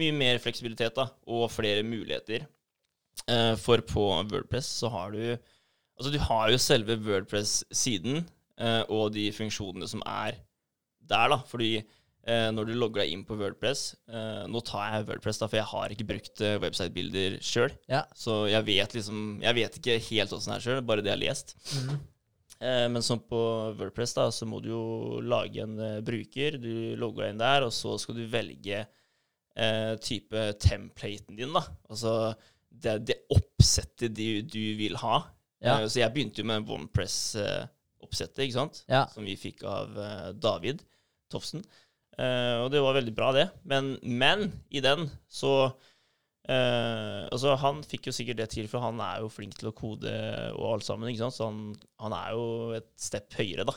mye 0.00 0.16
mer 0.16 0.40
fleksibilitet 0.40 0.96
da, 0.96 1.10
og 1.28 1.50
flere 1.52 1.84
muligheter. 1.84 2.48
Eh, 3.28 3.54
for 3.60 3.84
på 3.84 4.06
Wordpress 4.32 4.72
så 4.80 4.92
har 4.96 5.16
du 5.16 5.24
Altså, 6.00 6.14
du 6.14 6.22
har 6.24 6.46
jo 6.48 6.56
selve 6.56 6.94
Wordpress-siden 7.04 8.22
og 8.88 9.10
de 9.12 9.26
funksjonene 9.36 9.84
som 9.84 10.00
er 10.08 10.38
der, 11.04 11.26
da. 11.28 11.36
Fordi 11.44 11.82
når 12.28 12.66
du 12.68 12.74
logger 12.76 13.00
deg 13.02 13.14
inn 13.14 13.22
på 13.24 13.36
Wordpress 13.40 13.94
eh, 14.12 14.42
Nå 14.52 14.60
tar 14.68 14.90
jeg 14.92 15.06
Wordpress, 15.08 15.38
da, 15.40 15.46
for 15.48 15.56
jeg 15.56 15.68
har 15.70 15.94
ikke 15.94 16.04
brukt 16.10 16.42
eh, 16.44 16.58
website-bilder 16.60 17.38
sjøl. 17.40 17.72
Ja. 17.88 18.02
Så 18.14 18.42
jeg 18.52 18.66
vet 18.66 18.92
liksom 18.98 19.38
Jeg 19.40 19.56
vet 19.56 19.78
ikke 19.80 19.96
helt 20.10 20.34
åssen 20.36 20.52
det 20.52 20.58
er 20.58 20.66
sjøl, 20.66 20.82
bare 20.84 21.00
det 21.06 21.14
jeg 21.14 21.16
har 21.16 21.22
lest. 21.24 21.54
Mm. 21.72 21.98
Eh, 22.60 22.86
men 22.92 23.02
som 23.06 23.22
på 23.24 23.40
Wordpress, 23.80 24.12
da, 24.18 24.26
så 24.36 24.44
må 24.44 24.60
du 24.60 24.68
jo 24.74 24.84
lage 25.24 25.64
en 25.64 25.78
eh, 25.80 25.98
bruker. 26.04 26.58
Du 26.60 26.94
logger 27.00 27.24
deg 27.24 27.32
inn 27.34 27.40
der, 27.40 27.64
og 27.64 27.72
så 27.72 27.96
skal 28.02 28.18
du 28.20 28.26
velge 28.28 28.82
eh, 28.84 29.92
type 30.04 30.44
templaten 30.60 31.40
din, 31.40 31.56
da. 31.56 31.64
Altså 31.88 32.14
det, 32.68 32.98
det 33.08 33.16
oppsettet 33.32 34.12
du, 34.14 34.42
du 34.44 34.60
vil 34.78 35.00
ha. 35.00 35.22
Ja. 35.64 35.78
Eh, 35.80 35.88
så 35.88 36.02
jeg 36.04 36.12
begynte 36.12 36.44
jo 36.44 36.50
med 36.52 36.68
OnePress-oppsettet, 36.68 38.44
ikke 38.44 38.58
sant 38.60 38.84
Ja. 38.92 39.06
som 39.12 39.24
vi 39.24 39.36
fikk 39.40 39.64
av 39.68 39.96
eh, 39.98 40.28
David 40.36 40.84
Tofsen. 41.32 41.64
Eh, 42.20 42.56
og 42.60 42.68
det 42.72 42.82
var 42.84 42.98
veldig 42.98 43.14
bra, 43.16 43.30
det. 43.36 43.46
Men, 43.68 43.94
men 44.02 44.50
i 44.68 44.82
den 44.84 45.06
så 45.30 45.54
eh, 45.64 47.24
Altså, 47.30 47.54
han 47.62 47.80
fikk 47.86 48.10
jo 48.10 48.14
sikkert 48.16 48.42
det 48.42 48.50
til, 48.54 48.68
for 48.70 48.84
han 48.84 49.00
er 49.04 49.22
jo 49.24 49.30
flink 49.32 49.56
til 49.58 49.70
å 49.70 49.76
kode 49.76 50.12
og 50.56 50.66
alt 50.74 50.88
sammen, 50.88 51.10
ikke 51.10 51.22
sant? 51.24 51.38
så 51.38 51.48
han, 51.48 51.62
han 52.02 52.16
er 52.16 52.34
jo 52.36 52.44
et 52.80 52.90
stepp 53.00 53.38
høyere, 53.38 53.68
da. 53.68 53.76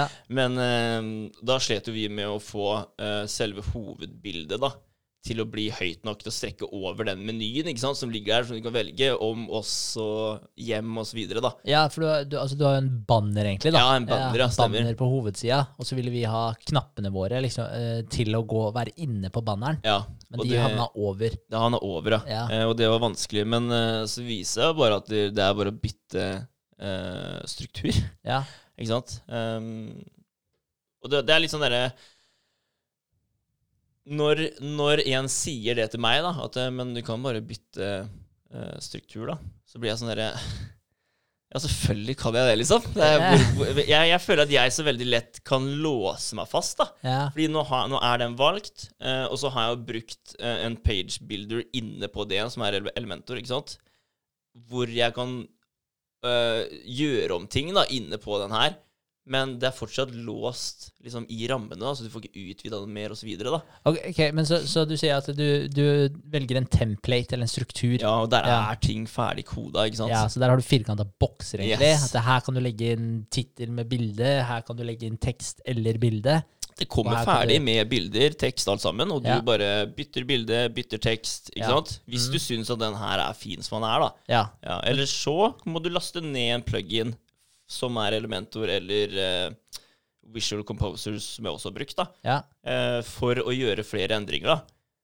ja. 0.00 0.08
Men 0.40 0.58
eh, 0.62 1.12
da 1.44 1.60
slet 1.62 1.90
jo 1.90 1.96
vi 1.96 2.08
med 2.10 2.32
å 2.32 2.42
få 2.42 2.68
selve 3.30 3.64
hovedbildet, 3.72 4.58
da. 4.62 4.72
Til 5.24 5.38
å 5.40 5.46
bli 5.48 5.70
høyt 5.72 6.02
nok 6.04 6.18
til 6.20 6.28
å 6.28 6.34
strekke 6.36 6.66
over 6.76 7.06
den 7.08 7.22
menyen 7.24 7.70
ikke 7.70 7.80
sant, 7.80 7.96
som 7.96 8.10
ligger 8.12 8.34
der, 8.34 8.44
som 8.44 8.58
du 8.58 8.64
kan 8.66 8.74
velge 8.74 9.06
om 9.24 9.46
oss 9.56 9.96
og 9.96 10.42
hjem 10.60 10.98
videre. 11.16 11.40
Ja, 11.64 11.86
for 11.88 12.04
du, 12.04 12.08
du, 12.28 12.36
altså, 12.42 12.58
du 12.60 12.64
har 12.66 12.74
jo 12.76 12.82
en 12.82 12.90
banner, 13.08 13.48
egentlig. 13.48 13.72
da. 13.72 13.80
Ja, 13.80 13.94
en 13.96 14.04
banner, 14.10 14.42
ja, 14.44 14.48
stemmer. 14.52 14.82
banner 14.84 14.98
på 15.00 15.08
hovedsida. 15.08 15.62
Og 15.80 15.88
så 15.88 15.96
ville 15.96 16.12
vi 16.12 16.26
ha 16.28 16.42
knappene 16.68 17.08
våre 17.14 17.40
liksom, 17.40 17.64
eh, 17.72 18.02
til 18.12 18.36
å 18.36 18.42
gå, 18.44 18.66
være 18.76 18.92
inne 19.00 19.32
på 19.32 19.40
banneren. 19.48 19.80
Ja, 19.86 20.02
Men 20.28 20.42
de 20.44 20.50
det- 20.52 20.60
havna 20.60 20.90
over. 20.94 21.30
Det 21.30 21.62
han 21.64 21.72
er 21.80 21.84
over, 21.88 22.18
ja. 22.18 22.22
Ja. 22.28 22.44
Eh, 22.58 22.64
og 22.68 22.76
det 22.76 22.90
var 22.92 23.00
vanskelig. 23.08 23.46
Men 23.48 23.72
eh, 23.72 24.04
så 24.04 24.20
viser 24.28 24.68
det 24.74 24.76
bare 24.82 25.00
at 25.00 25.08
det, 25.08 25.24
det 25.38 25.42
er 25.48 25.54
bare 25.56 25.72
å 25.72 25.80
bytte 25.80 26.26
eh, 26.84 27.38
struktur, 27.48 27.96
Ja. 28.28 28.42
ikke 28.76 28.92
sant? 28.92 29.22
Um, 29.28 30.04
og 31.04 31.10
det, 31.12 31.24
det 31.28 31.32
er 31.34 31.40
litt 31.44 31.52
sånn 31.52 31.64
derre 31.64 31.94
når, 34.04 34.46
når 34.60 35.02
en 35.16 35.28
sier 35.32 35.78
det 35.78 35.88
til 35.94 36.02
meg, 36.04 36.20
da, 36.24 36.34
at 36.44 36.60
eh, 36.60 36.70
men 36.74 36.92
du 36.96 37.00
kan 37.04 37.22
bare 37.24 37.42
bytte 37.44 37.90
uh, 38.04 38.78
struktur, 38.84 39.30
da, 39.32 39.38
så 39.68 39.80
blir 39.80 39.92
jeg 39.92 40.02
sånn 40.02 40.12
derre 40.12 40.32
Ja, 41.54 41.60
selvfølgelig 41.62 42.16
kan 42.18 42.34
jeg 42.34 42.48
det, 42.48 42.54
liksom. 42.58 42.86
Det 42.96 43.06
er, 43.06 43.20
hvor, 43.22 43.42
hvor, 43.60 43.76
jeg, 43.78 44.06
jeg 44.10 44.22
føler 44.24 44.42
at 44.42 44.52
jeg 44.56 44.72
så 44.74 44.84
veldig 44.88 45.06
lett 45.06 45.36
kan 45.46 45.68
låse 45.84 46.34
meg 46.34 46.48
fast, 46.50 46.80
da. 46.80 46.88
ja. 47.06 47.18
Fordi 47.30 47.46
nå, 47.54 47.62
har, 47.68 47.84
nå 47.92 48.00
er 48.02 48.18
den 48.24 48.34
valgt, 48.40 48.88
uh, 48.98 49.28
og 49.28 49.38
så 49.38 49.52
har 49.54 49.68
jeg 49.68 49.76
jo 49.76 49.84
brukt 49.92 50.34
uh, 50.40 50.56
en 50.66 50.74
page 50.82 51.22
builder 51.22 51.62
inne 51.78 52.10
på 52.10 52.26
det, 52.26 52.40
som 52.50 52.66
er 52.66 52.80
Elementor, 52.96 53.38
ikke 53.38 53.54
sant? 53.54 53.76
Hvor 54.70 54.90
jeg 54.90 55.14
kan 55.14 55.42
gjøre 56.24 57.36
om 57.36 57.42
ting 57.52 57.66
da, 57.76 57.82
inne 57.92 58.16
på 58.16 58.38
den 58.40 58.54
her. 58.56 58.78
Men 59.26 59.54
det 59.58 59.70
er 59.70 59.72
fortsatt 59.72 60.10
låst 60.12 60.90
liksom, 61.02 61.24
i 61.32 61.46
rammene, 61.48 61.78
da, 61.80 61.94
så 61.96 62.04
du 62.04 62.10
får 62.12 62.26
ikke 62.26 62.42
utvida 62.52 62.76
det 62.82 62.90
mer, 62.92 63.14
osv. 63.14 63.30
Okay, 63.32 64.10
ok, 64.10 64.18
men 64.36 64.44
så, 64.44 64.58
så 64.68 64.82
du 64.84 64.92
sier 65.00 65.16
at 65.16 65.30
du, 65.32 65.46
du 65.72 65.84
velger 66.32 66.58
en 66.60 66.66
template 66.68 67.32
eller 67.32 67.46
en 67.48 67.52
struktur. 67.54 67.96
Ja, 68.02 68.12
og 68.20 68.28
der 68.34 68.44
Ja. 68.44 68.58
er 68.72 68.80
ting 68.84 69.06
ferdig 69.08 69.46
koda, 69.48 69.86
ikke 69.88 70.02
sant? 70.02 70.12
Ja, 70.12 70.26
så 70.28 70.42
der 70.42 70.52
har 70.52 70.60
du 70.60 70.66
firkanta 70.66 71.06
bokser, 71.08 71.62
egentlig. 71.64 71.94
Yes. 71.94 72.10
At 72.14 72.24
her 72.28 72.44
kan 72.44 72.54
du 72.54 72.60
legge 72.60 72.92
inn 72.98 73.08
tittel 73.32 73.72
med 73.72 73.88
bilde, 73.88 74.34
her 74.44 74.60
kan 74.66 74.76
du 74.76 74.84
legge 74.84 75.08
inn 75.08 75.16
tekst 75.16 75.64
eller 75.64 75.96
bilde. 76.02 76.42
Det 76.76 76.88
kommer 76.90 77.20
ferdig 77.24 77.60
du- 77.60 77.64
med 77.64 77.88
bilder, 77.88 78.30
tekst, 78.34 78.68
alt 78.68 78.82
sammen, 78.82 79.08
og 79.14 79.22
du 79.22 79.28
Ja. 79.30 79.40
bare 79.40 79.86
bytter 79.86 80.24
bilde, 80.26 80.68
bytter 80.74 80.98
tekst, 80.98 81.48
ikke 81.54 81.64
Ja. 81.64 81.68
sant? 81.78 82.00
Hvis 82.08 82.26
mm. 82.28 82.32
du 82.32 82.38
syns 82.42 82.70
at 82.70 82.78
den 82.80 82.94
her 82.98 83.18
er 83.30 83.32
fin 83.32 83.62
som 83.62 83.80
den 83.80 83.88
er, 83.88 84.00
da. 84.00 84.10
Ja. 84.28 84.46
Ja, 84.60 84.80
eller 84.84 85.04
så 85.06 85.54
må 85.64 85.80
du 85.80 85.88
laste 85.88 86.20
ned 86.20 86.56
en 86.56 86.62
plugin 86.62 87.14
som 87.66 87.96
er 88.02 88.16
Elementor 88.18 88.68
eller 88.68 89.14
eh, 89.18 89.78
Visual 90.34 90.64
Composers, 90.64 91.24
som 91.36 91.44
jeg 91.48 91.52
også 91.56 91.70
har 91.70 91.76
brukt, 91.78 91.96
da, 91.98 92.06
Ja. 92.24 92.36
eh, 92.64 93.00
for 93.06 93.34
å 93.44 93.52
gjøre 93.54 93.84
flere 93.84 94.16
endringer. 94.16 94.54
da. 94.54 94.60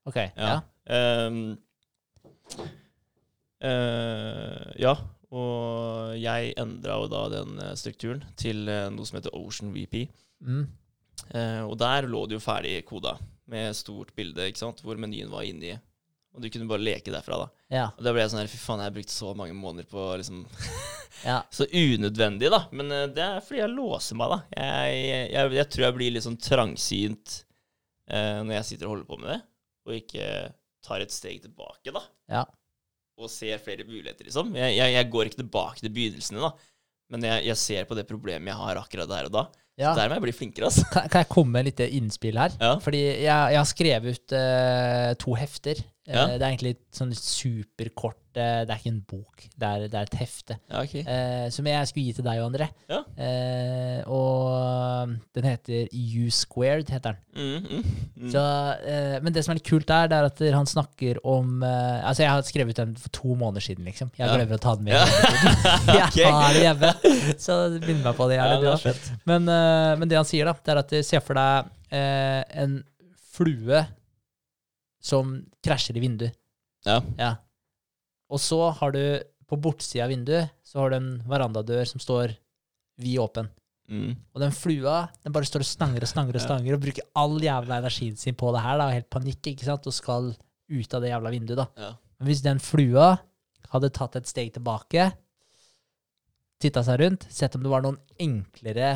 Ok. 0.06 0.16
Ja. 0.16 0.48
Ja. 0.48 0.60
Ehm, 0.90 1.58
eh, 3.60 4.70
ja, 4.80 4.94
og 5.30 6.16
jeg 6.18 6.54
endra 6.60 6.96
jo 7.02 7.10
da 7.12 7.24
den 7.36 7.58
eh, 7.62 7.74
strukturen 7.78 8.24
til 8.40 8.68
eh, 8.68 8.88
noe 8.92 9.06
som 9.08 9.20
heter 9.20 9.34
Ocean 9.36 9.72
VP. 9.76 10.06
Mm. 10.42 10.66
Uh, 11.34 11.66
og 11.68 11.74
der 11.78 12.06
lå 12.08 12.22
det 12.26 12.38
jo 12.38 12.40
ferdig 12.42 12.78
koda 12.88 13.12
med 13.52 13.76
stort 13.76 14.08
bilde, 14.16 14.46
ikke 14.48 14.58
sant, 14.62 14.78
hvor 14.82 14.96
menyen 14.98 15.28
var 15.30 15.44
inni. 15.44 15.74
Og 16.36 16.44
du 16.44 16.50
kunne 16.52 16.68
bare 16.70 16.82
leke 16.82 17.10
derfra, 17.10 17.40
da. 17.42 17.48
Ja. 17.74 17.86
Og 17.96 18.06
da 18.06 18.12
ble 18.14 18.22
jeg 18.22 18.30
sånn 18.32 18.42
her, 18.42 18.50
fy 18.50 18.60
faen, 18.60 18.82
jeg 18.82 18.90
har 18.90 18.94
brukt 18.94 19.12
så 19.12 19.32
mange 19.38 19.56
måneder 19.58 19.88
på 19.90 20.04
liksom 20.20 20.44
ja. 21.28 21.40
Så 21.56 21.66
unødvendig, 21.66 22.50
da. 22.52 22.62
Men 22.76 22.94
eh, 22.94 23.08
det 23.10 23.24
er 23.26 23.44
fordi 23.44 23.62
jeg 23.64 23.74
låser 23.74 24.20
meg, 24.20 24.34
da. 24.34 24.40
Jeg, 24.54 25.02
jeg, 25.34 25.52
jeg 25.58 25.72
tror 25.74 25.86
jeg 25.86 25.98
blir 25.98 26.14
litt 26.14 26.26
sånn 26.26 26.40
trangsynt 26.40 27.36
eh, 28.10 28.40
når 28.44 28.60
jeg 28.60 28.68
sitter 28.70 28.88
og 28.88 28.94
holder 28.94 29.10
på 29.10 29.20
med 29.20 29.32
det, 29.34 29.40
og 29.88 29.98
ikke 29.98 30.30
tar 30.86 31.04
et 31.04 31.14
steg 31.14 31.42
tilbake, 31.44 31.94
da. 31.94 32.06
Ja. 32.30 32.46
Og 33.20 33.32
ser 33.32 33.60
flere 33.60 33.84
muligheter, 33.88 34.24
liksom. 34.28 34.54
Jeg, 34.56 34.78
jeg, 34.78 35.08
går 35.12 35.28
ikke 35.28 35.42
tilbake 35.42 35.82
til 35.82 35.92
begynnelsene, 35.96 36.46
da. 36.46 36.54
Men 37.10 37.26
jeg 37.26 37.58
ser 37.58 37.88
på 37.90 37.96
det 37.98 38.06
problemet 38.06 38.52
jeg 38.52 38.54
har 38.60 38.78
akkurat 38.78 39.10
der 39.10 39.26
og 39.26 39.32
da. 39.34 39.40
ja. 39.80 39.96
Der 39.98 40.06
må 40.06 40.14
jeg 40.14 40.28
bli 40.28 40.34
flinkere, 40.44 40.68
altså. 40.70 40.84
Kan, 40.94 41.08
kan 41.10 41.24
jeg 41.24 41.32
komme 41.32 41.56
med 41.56 41.66
et 41.66 41.72
lite 41.72 41.88
innspill 41.98 42.38
her? 42.38 42.54
Ja. 42.62 42.76
Fordi 42.80 43.00
jeg, 43.02 43.26
jeg 43.26 43.58
har 43.58 43.66
skrevet 43.66 44.14
ut 44.14 44.34
eh, 44.38 45.08
to 45.18 45.34
hefter. 45.34 45.82
Eh, 46.10 46.16
Ja. 46.18 46.26
Det 46.34 46.42
er 46.42 46.48
egentlig 46.50 46.70
et 46.74 46.96
sånn 46.98 47.12
superkort 47.14 48.16
eh, 48.34 48.64
Det 48.66 48.72
er 48.74 48.78
ikke 48.80 48.90
en 48.90 49.04
bok, 49.06 49.44
det 49.58 49.68
er, 49.68 49.84
det 49.90 49.98
er 50.00 50.08
et 50.08 50.16
hefte. 50.20 50.56
Ja, 50.70 50.80
ok. 50.82 50.94
eh, 51.04 51.44
som 51.54 51.66
jeg 51.70 51.86
skulle 51.90 52.04
gi 52.08 52.14
til 52.18 52.26
deg, 52.26 52.40
André. 52.42 52.66
Ja. 52.90 52.98
Eh, 53.14 54.00
og 54.10 55.14
den 55.36 55.46
heter 55.48 55.86
U 55.90 56.26
squared, 56.34 56.90
heter 56.90 57.14
den. 57.14 57.20
Mm, 57.34 57.66
mm, 57.70 57.84
mm. 58.24 58.30
Så, 58.34 58.42
eh, 58.90 59.16
men 59.22 59.32
det 59.34 59.44
som 59.46 59.54
er 59.54 59.60
litt 59.60 59.68
kult 59.70 59.86
der, 59.90 60.10
det 60.10 60.18
er 60.18 60.28
at 60.30 60.42
han 60.58 60.66
snakker 60.70 61.20
om 61.24 61.62
eh, 61.66 62.00
Altså, 62.10 62.24
jeg 62.24 62.30
har 62.34 62.42
skrevet 62.48 62.76
den 62.82 62.94
for 62.98 63.12
to 63.14 63.34
måneder 63.38 63.64
siden, 63.64 63.86
liksom. 63.86 64.10
Jeg 64.18 64.30
glemmer 64.34 64.58
å 64.58 64.62
ta 64.62 64.74
den 64.78 64.90
med. 64.90 64.98
Jeg 65.94 66.10
Ok. 66.10 66.20
har 66.26 66.54
det 66.54 66.64
hjemme, 66.64 66.90
så 67.40 67.56
minn 67.86 68.02
meg 68.02 68.16
på 68.18 68.26
det. 68.30 68.38
Gjerne, 68.40 68.74
det. 68.82 68.94
Men, 69.30 69.46
eh, 69.50 69.94
men 70.00 70.10
det 70.10 70.18
han 70.18 70.26
sier, 70.28 70.50
da, 70.50 70.54
det 70.58 70.74
er 70.74 70.82
at 70.82 70.92
eh, 70.98 71.06
se 71.06 71.20
for 71.22 71.38
deg 71.38 71.70
eh, 71.94 72.42
en 72.64 72.78
flue 73.30 73.84
som 75.00 75.46
krasjer 75.64 75.96
i 75.96 76.00
vinduet. 76.04 76.36
Ja. 76.86 77.00
Ja. 77.18 77.34
Og 78.30 78.38
så 78.40 78.60
har 78.78 78.92
du 78.92 79.02
på 79.50 79.56
bortsida 79.60 80.04
av 80.04 80.10
vinduet 80.12 80.50
så 80.62 80.78
har 80.78 80.90
du 80.92 80.96
en 81.00 81.08
verandadør 81.26 81.84
som 81.88 81.98
står 82.02 82.36
vid 83.00 83.18
åpen. 83.18 83.48
Mm. 83.90 84.12
Og 84.34 84.40
den 84.44 84.52
flua 84.54 85.08
den 85.24 85.32
bare 85.34 85.48
står 85.48 85.64
og 85.64 85.66
stanger 85.66 86.04
og 86.06 86.08
stanger 86.12 86.36
og 86.38 86.66
Ja. 86.68 86.74
og 86.76 86.80
bruker 86.84 87.02
all 87.16 87.40
jævla 87.40 87.80
energien 87.82 88.16
sin 88.16 88.34
på 88.38 88.52
det 88.54 88.62
her. 88.62 88.78
da, 88.78 88.86
og 88.86 88.92
Helt 88.92 89.10
panikk, 89.10 89.42
ikke 89.42 89.64
sant, 89.64 89.86
og 89.86 89.92
skal 89.92 90.36
ut 90.70 90.94
av 90.94 91.00
det 91.02 91.10
jævla 91.10 91.30
vinduet. 91.34 91.56
da. 91.56 91.66
Ja. 91.76 91.92
Men 92.20 92.28
hvis 92.28 92.42
den 92.42 92.58
flua 92.60 93.18
hadde 93.70 93.90
tatt 93.90 94.14
et 94.16 94.26
steg 94.26 94.52
tilbake, 94.52 95.12
titta 96.60 96.82
seg 96.84 97.00
rundt, 97.00 97.26
sett 97.32 97.54
om 97.56 97.62
det 97.64 97.70
var 97.72 97.82
noen 97.82 97.98
enklere 98.20 98.90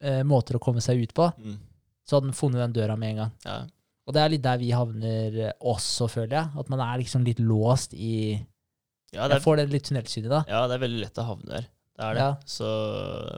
eh, 0.00 0.22
måter 0.24 0.56
å 0.56 0.62
komme 0.62 0.80
seg 0.80 1.02
ut 1.02 1.14
på, 1.14 1.32
Mm. 1.38 1.58
så 2.04 2.16
hadde 2.16 2.26
den 2.30 2.34
funnet 2.34 2.58
den 2.58 2.72
døra 2.72 2.96
med 2.98 3.10
en 3.10 3.16
gang. 3.16 3.32
Ja. 3.44 3.66
Og 4.02 4.16
det 4.16 4.22
er 4.22 4.32
litt 4.32 4.42
der 4.42 4.58
vi 4.58 4.72
havner 4.74 5.36
også, 5.58 6.08
føler 6.10 6.34
jeg. 6.40 6.50
At 6.58 6.72
man 6.72 6.82
er 6.82 6.98
liksom 7.02 7.26
litt 7.26 7.42
låst 7.42 7.94
i 7.94 8.34
Ja, 9.12 9.28
det 9.28 9.36
Jeg 9.36 9.38
er, 9.38 9.44
får 9.44 9.60
det 9.60 9.68
litt 9.70 9.86
tunnelsynet, 9.86 10.32
da. 10.32 10.42
ja, 10.48 10.64
det 10.66 10.78
er 10.78 10.82
veldig 10.86 11.04
lett 11.04 11.20
å 11.22 11.28
havne 11.28 11.52
der. 11.52 11.68
Det 11.92 12.06
er 12.06 12.16
det. 12.16 12.24
Ja. 12.24 12.30
Så 12.48 12.68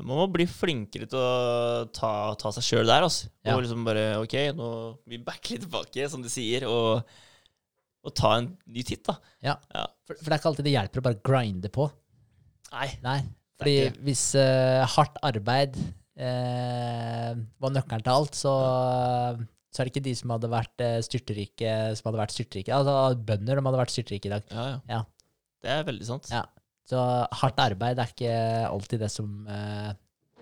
man 0.06 0.20
må 0.20 0.28
bli 0.32 0.46
flinkere 0.48 1.08
til 1.10 1.18
å 1.18 1.84
ta, 1.92 2.12
ta 2.40 2.52
seg 2.54 2.64
sjøl 2.64 2.86
der, 2.86 3.04
altså. 3.04 3.28
Ja. 3.42 3.56
Og 3.56 3.64
liksom 3.64 3.82
bare 3.86 4.06
OK, 4.22 4.36
nå 4.56 4.68
vi 5.10 5.18
backer 5.26 5.56
litt 5.56 5.66
tilbake, 5.66 6.06
som 6.10 6.22
du 6.24 6.30
sier, 6.32 6.68
og, 6.70 7.02
og 8.06 8.14
ta 8.16 8.36
en 8.38 8.52
ny 8.70 8.86
titt, 8.86 9.02
da. 9.10 9.18
For, 10.06 10.14
for 10.14 10.28
det 10.28 10.36
er 10.36 10.40
ikke 10.40 10.52
alltid 10.52 10.68
det 10.68 10.76
hjelper 10.76 11.02
å 11.02 11.06
bare 11.08 11.20
grinde 11.26 11.72
på. 11.74 11.88
Nei. 12.74 12.88
Nei. 13.04 13.18
Er 13.24 13.62
Fordi 13.62 14.06
hvis 14.06 14.22
uh, 14.38 14.86
hardt 14.96 15.18
arbeid 15.26 15.76
uh, 15.78 17.34
var 17.62 17.74
nøkkelen 17.74 18.06
til 18.06 18.14
alt, 18.14 18.38
så, 18.38 18.54
så 19.74 19.82
er 19.82 19.88
det 19.88 19.94
ikke 19.96 20.04
de 20.06 20.14
som 20.14 20.30
hadde 20.30 20.50
vært 20.52 20.82
eh, 20.86 21.00
styrterike, 21.02 21.70
som 21.98 22.06
hadde 22.08 22.20
vært 22.20 22.34
styrterike. 22.36 22.70
Altså 22.76 23.18
bønder, 23.26 23.58
de 23.58 23.64
hadde 23.66 23.80
vært 23.80 23.94
styrterike 23.94 24.30
i 24.30 24.34
dag. 24.36 24.44
Ja, 24.54 24.66
ja. 24.70 24.78
Ja. 24.92 25.00
Det 25.64 25.72
er 25.72 25.86
veldig 25.88 26.06
sant. 26.06 26.28
Ja. 26.30 26.44
Så 26.86 27.00
hardt 27.40 27.60
arbeid 27.64 27.98
er 27.98 28.10
ikke 28.12 28.32
alltid 28.68 29.00
det 29.00 29.08
som 29.10 29.46
eh, 29.48 29.94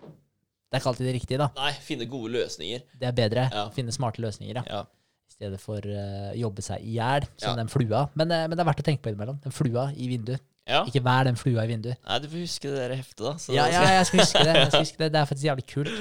Det 0.03 0.75
er 0.75 0.83
ikke 0.83 0.91
alltid 0.91 1.07
det 1.07 1.15
riktige, 1.15 1.39
da. 1.45 1.49
Nei, 1.57 1.71
finne 1.87 2.09
gode 2.11 2.33
løsninger. 2.35 2.83
Det 2.99 3.09
er 3.09 3.15
bedre. 3.17 3.47
Ja. 3.53 3.69
Finne 3.77 3.95
smarte 3.95 4.21
løsninger, 4.25 4.61
ja. 4.67 4.83
I 5.33 5.35
stedet 5.39 5.61
for 5.63 5.81
uh, 5.81 6.33
jobbe 6.37 6.61
seg 6.65 6.83
i 6.85 6.99
hjel, 6.99 7.25
som 7.41 7.57
den 7.57 7.71
flua. 7.73 8.03
Men, 8.19 8.33
eh, 8.35 8.45
men 8.49 8.53
det 8.59 8.65
er 8.65 8.69
verdt 8.69 8.83
å 8.83 8.87
tenke 8.91 9.01
på 9.05 9.13
innimellom. 9.13 9.39
Den 9.45 9.55
flua 9.55 9.87
i 9.97 10.09
vinduet. 10.11 10.43
ja. 10.69 10.83
Ikke 10.89 11.01
vær 11.05 11.25
den 11.29 11.39
flua 11.41 11.65
i 11.65 11.71
vinduet. 11.73 11.97
Nei, 12.05 12.19
du 12.21 12.29
får 12.29 12.43
huske 12.45 12.69
det 12.69 12.83
der 12.83 12.97
heftet, 12.99 13.23
da. 13.25 13.33
Så 13.41 13.55
Ja, 13.57 13.65
ja, 13.73 13.81
jeg 13.97 14.11
skal 14.11 14.21
huske 14.25 14.45
det. 14.45 14.59
Jeg 14.59 14.69
skal 14.75 14.85
huske 14.85 15.01
det. 15.05 15.09
det 15.15 15.21
er 15.23 15.31
faktisk 15.31 15.49
jævlig 15.49 15.67
kult. 15.73 15.95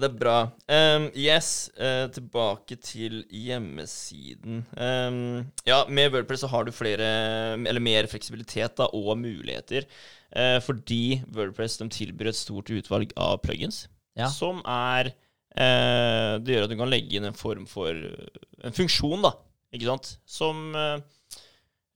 Det 0.00 0.06
er 0.06 0.14
bra. 0.20 0.34
Um, 0.70 1.06
yes, 1.18 1.70
uh, 1.80 2.06
tilbake 2.14 2.76
til 2.84 3.22
hjemmesiden. 3.34 4.62
Um, 4.76 5.46
ja, 5.66 5.80
med 5.88 6.12
Wordpress 6.14 6.44
så 6.44 6.50
har 6.52 6.64
du 6.68 6.72
flere, 6.74 7.08
eller 7.56 7.82
mer 7.82 8.06
fleksibilitet 8.10 8.76
da, 8.78 8.86
og 8.96 9.18
muligheter. 9.18 9.88
Uh, 10.30 10.58
fordi 10.62 11.20
Wordpress 11.34 11.78
de 11.80 11.88
tilbyr 11.90 12.30
et 12.30 12.38
stort 12.38 12.70
utvalg 12.70 13.12
av 13.16 13.40
plugins, 13.44 13.86
Ja. 14.18 14.26
som 14.28 14.58
er 14.66 15.12
uh, 15.54 16.38
Det 16.42 16.54
gjør 16.54 16.64
at 16.66 16.70
du 16.72 16.76
kan 16.78 16.90
legge 16.90 17.16
inn 17.16 17.24
en 17.28 17.36
form 17.38 17.66
for 17.70 17.94
En 17.94 18.74
funksjon, 18.76 19.22
da, 19.22 19.30
ikke 19.72 19.86
sant, 19.86 20.16
som 20.26 20.72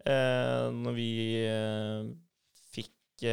Når 0.04 0.92
vi 0.96 1.08
fikk 2.74 3.24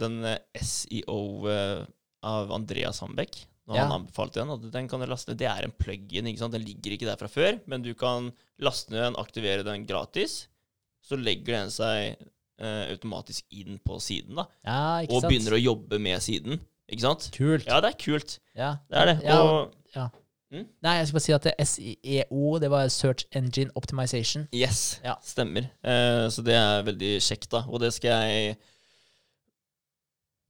den 0.00 0.16
SEO 0.58 1.20
eh, 1.52 1.84
av 2.22 2.50
Andreas 2.52 3.00
Hambekk 3.00 3.44
Ja. 3.68 3.82
han 3.84 3.92
anbefalte 4.00 4.40
den, 4.40 4.50
at 4.50 4.70
den 4.72 4.88
kan 4.88 5.00
du 5.00 5.06
laste 5.06 5.28
ned. 5.30 5.38
Det 5.38 5.46
er 5.46 5.64
en 5.64 5.72
plug-in. 5.76 6.26
ikke 6.26 6.38
sant? 6.38 6.52
Den 6.52 6.64
ligger 6.64 6.92
ikke 6.96 7.04
der 7.06 7.16
fra 7.20 7.28
før, 7.28 7.60
men 7.66 7.82
du 7.82 7.92
kan 7.94 8.32
laste 8.58 8.90
ned 8.90 9.02
den, 9.04 9.16
aktivere 9.20 9.62
den 9.64 9.84
gratis. 9.86 10.48
Så 11.04 11.16
legger 11.20 11.52
den 11.60 11.70
seg 11.70 12.16
eh, 12.58 12.88
automatisk 12.90 13.44
inn 13.50 13.78
på 13.86 14.00
siden, 14.00 14.34
da. 14.40 14.46
Ja, 14.64 15.00
ikke 15.04 15.12
Og 15.14 15.20
sant? 15.22 15.30
begynner 15.30 15.52
å 15.54 15.62
jobbe 15.62 15.98
med 16.00 16.20
siden. 16.24 16.58
Ikke 16.90 17.00
sant? 17.04 17.28
Kult. 17.36 17.66
Ja, 17.68 17.80
det 17.84 17.92
er 17.92 17.98
kult. 18.00 18.38
Ja. 18.56 18.70
Det 18.90 18.96
er 18.98 19.06
det. 19.12 19.18
Ja, 19.24 19.42
Og 19.42 19.74
Nei, 20.50 20.94
jeg 20.96 21.06
skal 21.08 21.12
bare 21.18 21.20
si 21.26 21.32
at 21.36 21.42
det 21.44 21.52
SEO, 21.68 22.58
det 22.58 22.70
var 22.72 22.88
Search 22.88 23.26
Engine 23.36 23.70
Optimization. 23.76 24.48
yes, 24.50 24.98
Ja. 25.04 25.16
stemmer. 25.22 25.68
Eh, 25.84 26.28
så 26.32 26.42
det 26.42 26.54
er 26.54 26.82
veldig 26.84 27.20
kjekt, 27.20 27.50
da. 27.50 27.64
Og 27.68 27.80
det 27.80 27.92
skal 27.92 28.22
jeg 28.24 28.56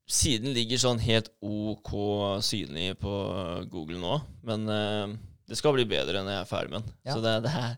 Siden 0.08 0.54
ligger 0.56 0.80
sånn 0.80 1.00
helt 1.04 1.26
OK 1.44 1.90
synlig 2.46 2.94
på 3.02 3.14
Google 3.68 3.98
nå, 4.00 4.14
men 4.48 4.62
uh, 4.72 5.16
det 5.48 5.58
skal 5.58 5.74
bli 5.76 5.84
bedre 5.88 6.22
når 6.24 6.32
jeg 6.32 6.44
er 6.44 6.48
ferdig 6.48 6.72
med 6.72 6.86
den. 6.86 6.94
Ja. 7.04 7.16
Så 7.16 7.20
det, 7.24 7.34
det 7.44 7.52
er 7.58 7.74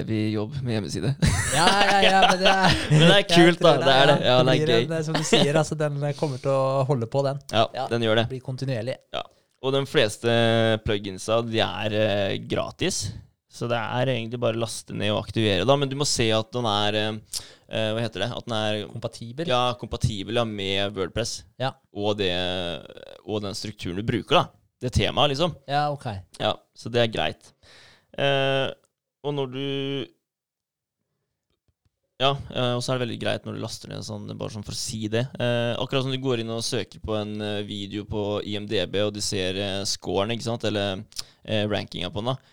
evig 0.00 0.22
jobb 0.32 0.56
med 0.62 0.76
hjemmeside. 0.76 1.12
Ja, 1.54 1.66
ja, 1.86 2.00
ja, 2.02 2.18
men 2.30 2.42
det 2.42 2.50
er 2.50 2.74
Men 2.94 3.04
det 3.06 3.16
er 3.20 3.28
kult, 3.30 3.62
da. 3.62 3.72
Det 3.78 3.94
er 3.94 4.10
det. 4.10 4.16
Ja, 4.26 4.36
det 4.46 4.56
er 4.56 4.72
gøy. 4.74 4.96
Som 5.06 5.18
du 5.18 5.24
sier, 5.26 5.52
altså, 5.60 5.78
den 5.78 6.02
kommer 6.18 6.42
til 6.42 6.50
å 6.50 6.82
holde 6.88 7.08
på, 7.10 7.22
den. 7.26 7.38
Ja, 7.54 7.64
Ja. 7.78 7.86
den 7.90 8.06
gjør 8.06 8.20
det. 8.22 8.26
Blir 8.34 8.42
kontinuerlig. 8.46 8.98
Ja. 9.14 9.22
Og 9.64 9.72
de 9.72 9.84
fleste 9.88 10.34
pluginsa 10.84 11.38
de 11.46 11.62
er 11.64 11.94
uh, 11.94 12.34
gratis. 12.50 13.04
Så 13.54 13.68
det 13.70 13.78
er 13.78 14.10
egentlig 14.10 14.40
bare 14.42 14.58
å 14.58 14.62
laste 14.64 14.96
ned 14.98 15.12
og 15.14 15.20
aktivere, 15.22 15.62
da. 15.68 15.76
Men 15.78 15.90
du 15.90 15.94
må 16.00 16.06
se 16.10 16.26
at 16.34 16.48
den 16.56 16.66
er 16.66 16.96
eh, 16.98 17.42
eh, 17.70 17.90
Hva 17.94 18.02
heter 18.02 18.24
det? 18.24 18.30
At 18.34 18.48
den 18.48 18.56
er 18.58 18.80
Kompatibel. 18.90 19.46
ja, 19.52 19.60
kompatibel 19.78 20.40
ja, 20.40 20.44
med 20.48 20.96
Wordpress. 20.96 21.36
Ja. 21.62 21.70
Og, 21.94 22.16
det, 22.18 22.32
og 23.22 23.44
den 23.46 23.54
strukturen 23.54 24.00
du 24.00 24.06
bruker, 24.06 24.40
da. 24.40 24.44
Det 24.82 24.90
temaet, 24.98 25.30
liksom. 25.36 25.54
Ja, 25.70 25.86
ok. 25.94 26.08
Ja, 26.42 26.56
Så 26.74 26.90
det 26.92 27.04
er 27.04 27.12
greit. 27.14 27.52
Eh, 28.18 28.66
og 29.24 29.32
når 29.38 29.54
du 29.54 29.64
Ja, 32.22 32.30
eh, 32.54 32.72
og 32.76 32.82
så 32.84 32.92
er 32.92 32.98
det 32.98 33.06
veldig 33.08 33.20
greit 33.22 33.46
når 33.46 33.56
du 33.56 33.62
laster 33.62 33.90
ned 33.90 34.04
sånn, 34.06 34.28
bare 34.38 34.54
sånn 34.54 34.64
for 34.66 34.74
å 34.76 34.78
si 34.78 35.08
det. 35.10 35.24
Eh, 35.42 35.72
akkurat 35.82 36.04
som 36.06 36.12
du 36.14 36.18
går 36.22 36.42
inn 36.44 36.52
og 36.54 36.62
søker 36.66 37.02
på 37.02 37.16
en 37.18 37.32
eh, 37.42 37.62
video 37.66 38.04
på 38.06 38.38
IMDb, 38.46 39.00
og 39.02 39.14
du 39.16 39.22
ser 39.24 39.58
eh, 39.58 39.80
scoren, 39.88 40.30
ikke 40.34 40.46
sant, 40.46 40.66
eller 40.68 41.00
eh, 41.42 41.64
rankinga 41.70 42.12
på 42.14 42.22
den, 42.22 42.30
da. 42.34 42.52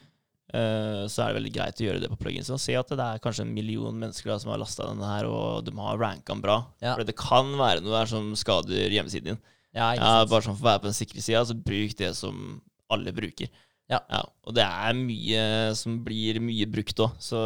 Eh, 0.51 1.05
så 1.07 1.23
er 1.23 1.31
det 1.31 1.37
veldig 1.39 1.51
greit 1.55 1.79
å 1.79 1.85
gjøre 1.85 2.01
det 2.03 2.09
på 2.11 2.19
plugins. 2.19 2.49
Og 2.51 2.59
se 2.59 2.75
at 2.75 2.89
det 2.91 3.05
er 3.05 3.21
kanskje 3.23 3.45
en 3.45 3.53
million 3.55 3.95
mennesker 3.95 4.33
da, 4.33 4.37
som 4.41 4.51
har 4.51 4.59
lasta 4.59 4.89
denne 4.89 5.07
her, 5.07 5.29
og 5.31 5.63
de 5.67 5.73
har 5.77 5.99
ranka 6.01 6.33
den 6.33 6.43
bra. 6.43 6.57
Ja. 6.83 6.95
For 6.97 7.07
det 7.07 7.15
kan 7.19 7.53
være 7.59 7.83
noe 7.85 7.95
der 7.95 8.11
som 8.11 8.31
skader 8.39 8.91
hjemmesiden 8.91 9.33
din. 9.33 9.41
Ja, 9.71 9.93
Ja, 9.95 10.25
bare 10.27 10.43
sånn 10.43 10.57
for 10.57 10.65
å 10.65 10.71
være 10.73 10.83
på 10.83 10.89
den 10.89 10.97
sikre 10.97 11.23
sida, 11.23 11.45
så 11.47 11.55
bruk 11.55 11.95
det 11.99 12.11
som 12.19 12.59
alle 12.91 13.13
bruker. 13.15 13.47
Ja. 13.91 14.01
Og 14.47 14.55
det 14.55 14.65
er 14.65 14.95
mye 14.95 15.43
som 15.79 15.97
blir 16.03 16.39
mye 16.43 16.67
brukt 16.71 16.99
òg, 17.03 17.15
så 17.23 17.39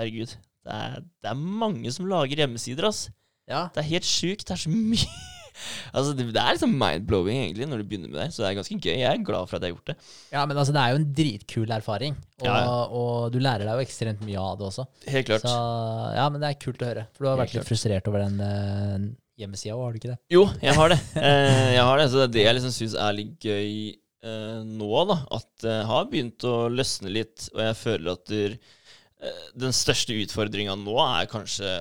herregud. 0.00 0.32
Det 0.62 0.72
er, 0.78 1.02
det 1.20 1.28
er 1.32 1.36
mange 1.36 1.92
som 1.92 2.08
lager 2.08 2.40
hjemmesider, 2.44 2.88
ass. 2.88 3.06
Ja. 3.50 3.66
Det 3.74 3.82
er 3.82 3.88
helt 3.90 4.08
sjukt. 4.08 4.46
Det 4.48 4.54
er 4.56 4.62
så 4.64 4.72
mye 4.92 5.10
Altså, 5.92 6.12
det, 6.16 6.26
det 6.34 6.40
er 6.42 6.54
liksom 6.56 6.72
mind-blowing, 6.80 7.38
egentlig, 7.44 7.66
når 7.70 7.82
du 7.82 7.88
begynner 7.90 8.10
med 8.12 8.20
det. 8.22 8.28
Så 8.34 8.42
det 8.44 8.50
er 8.50 8.58
ganske 8.60 8.78
gøy. 8.80 8.94
Jeg 8.98 9.08
er 9.10 9.24
glad 9.26 9.48
for 9.50 9.58
at 9.58 9.66
jeg 9.66 9.72
har 9.72 9.76
gjort 9.78 9.92
det. 9.92 9.96
ja, 10.32 10.44
men 10.48 10.56
altså, 10.62 10.72
det 10.76 10.82
er 10.82 10.92
jo 10.94 11.00
en 11.02 11.08
dritkul 11.22 11.74
erfaring. 11.78 12.16
Og, 12.42 12.46
Ja, 12.48 12.54
ja. 12.64 12.76
og 13.02 13.32
du 13.34 13.38
lærer 13.44 13.66
deg 13.68 13.80
jo 13.80 13.86
ekstremt 13.86 14.22
mye 14.26 14.40
av 14.42 14.56
det 14.60 14.68
også. 14.70 14.86
Helt 15.12 15.28
klart. 15.28 15.44
Så 15.46 15.56
ja, 16.16 16.28
men 16.32 16.40
det 16.42 16.50
er 16.52 16.60
kult 16.64 16.82
å 16.82 16.88
høre. 16.92 17.06
For 17.14 17.24
du 17.24 17.28
har 17.30 17.36
Helt 17.36 17.44
vært 17.44 17.52
litt 17.54 17.60
klart. 17.62 17.70
frustrert 17.72 18.08
over 18.10 18.24
den 18.24 18.40
uh, 18.42 19.08
hjemmesida 19.42 19.74
òg, 19.76 19.84
har 19.86 19.92
du 19.96 20.00
ikke 20.02 20.12
det? 20.14 20.18
Jo, 20.34 20.44
jeg 20.62 20.74
har 20.78 20.92
det. 20.94 21.00
Eh, 21.18 21.68
jeg 21.76 21.84
har 21.88 21.98
det, 22.02 22.08
Så 22.12 22.20
det 22.20 22.26
er 22.28 22.34
det 22.38 22.46
jeg 22.48 22.56
liksom 22.58 22.74
syns 22.76 22.94
er 23.06 23.16
litt 23.16 23.46
gøy 23.48 23.70
eh, 23.92 24.60
nå, 24.68 24.90
da. 25.12 25.16
At 25.38 25.48
det 25.64 25.78
har 25.88 26.10
begynt 26.10 26.46
å 26.48 26.56
løsne 26.72 27.12
litt, 27.14 27.48
og 27.54 27.62
jeg 27.68 27.78
føler 27.80 28.12
at 28.16 28.24
der, 28.32 28.58
eh, 29.22 29.46
den 29.64 29.74
største 29.76 30.14
utfordringa 30.24 30.76
nå 30.80 30.98
er 31.06 31.30
kanskje 31.32 31.72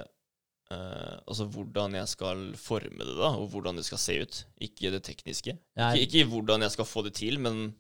eh, 0.72 1.20
altså 1.28 1.46
hvordan 1.52 1.98
jeg 2.00 2.10
skal 2.16 2.46
forme 2.60 3.04
det, 3.04 3.16
da, 3.20 3.34
og 3.38 3.50
hvordan 3.54 3.78
det 3.80 3.86
skal 3.88 4.02
se 4.02 4.18
ut. 4.24 4.42
Ikke 4.64 4.92
det 4.96 5.04
tekniske. 5.08 5.58
Ja, 5.78 5.92
Ikke, 5.94 6.22
ikke 6.24 6.30
hvordan 6.34 6.64
jeg 6.68 6.76
skal 6.78 6.88
få 6.90 7.04
det 7.08 7.16
til, 7.20 7.40
men 7.44 7.74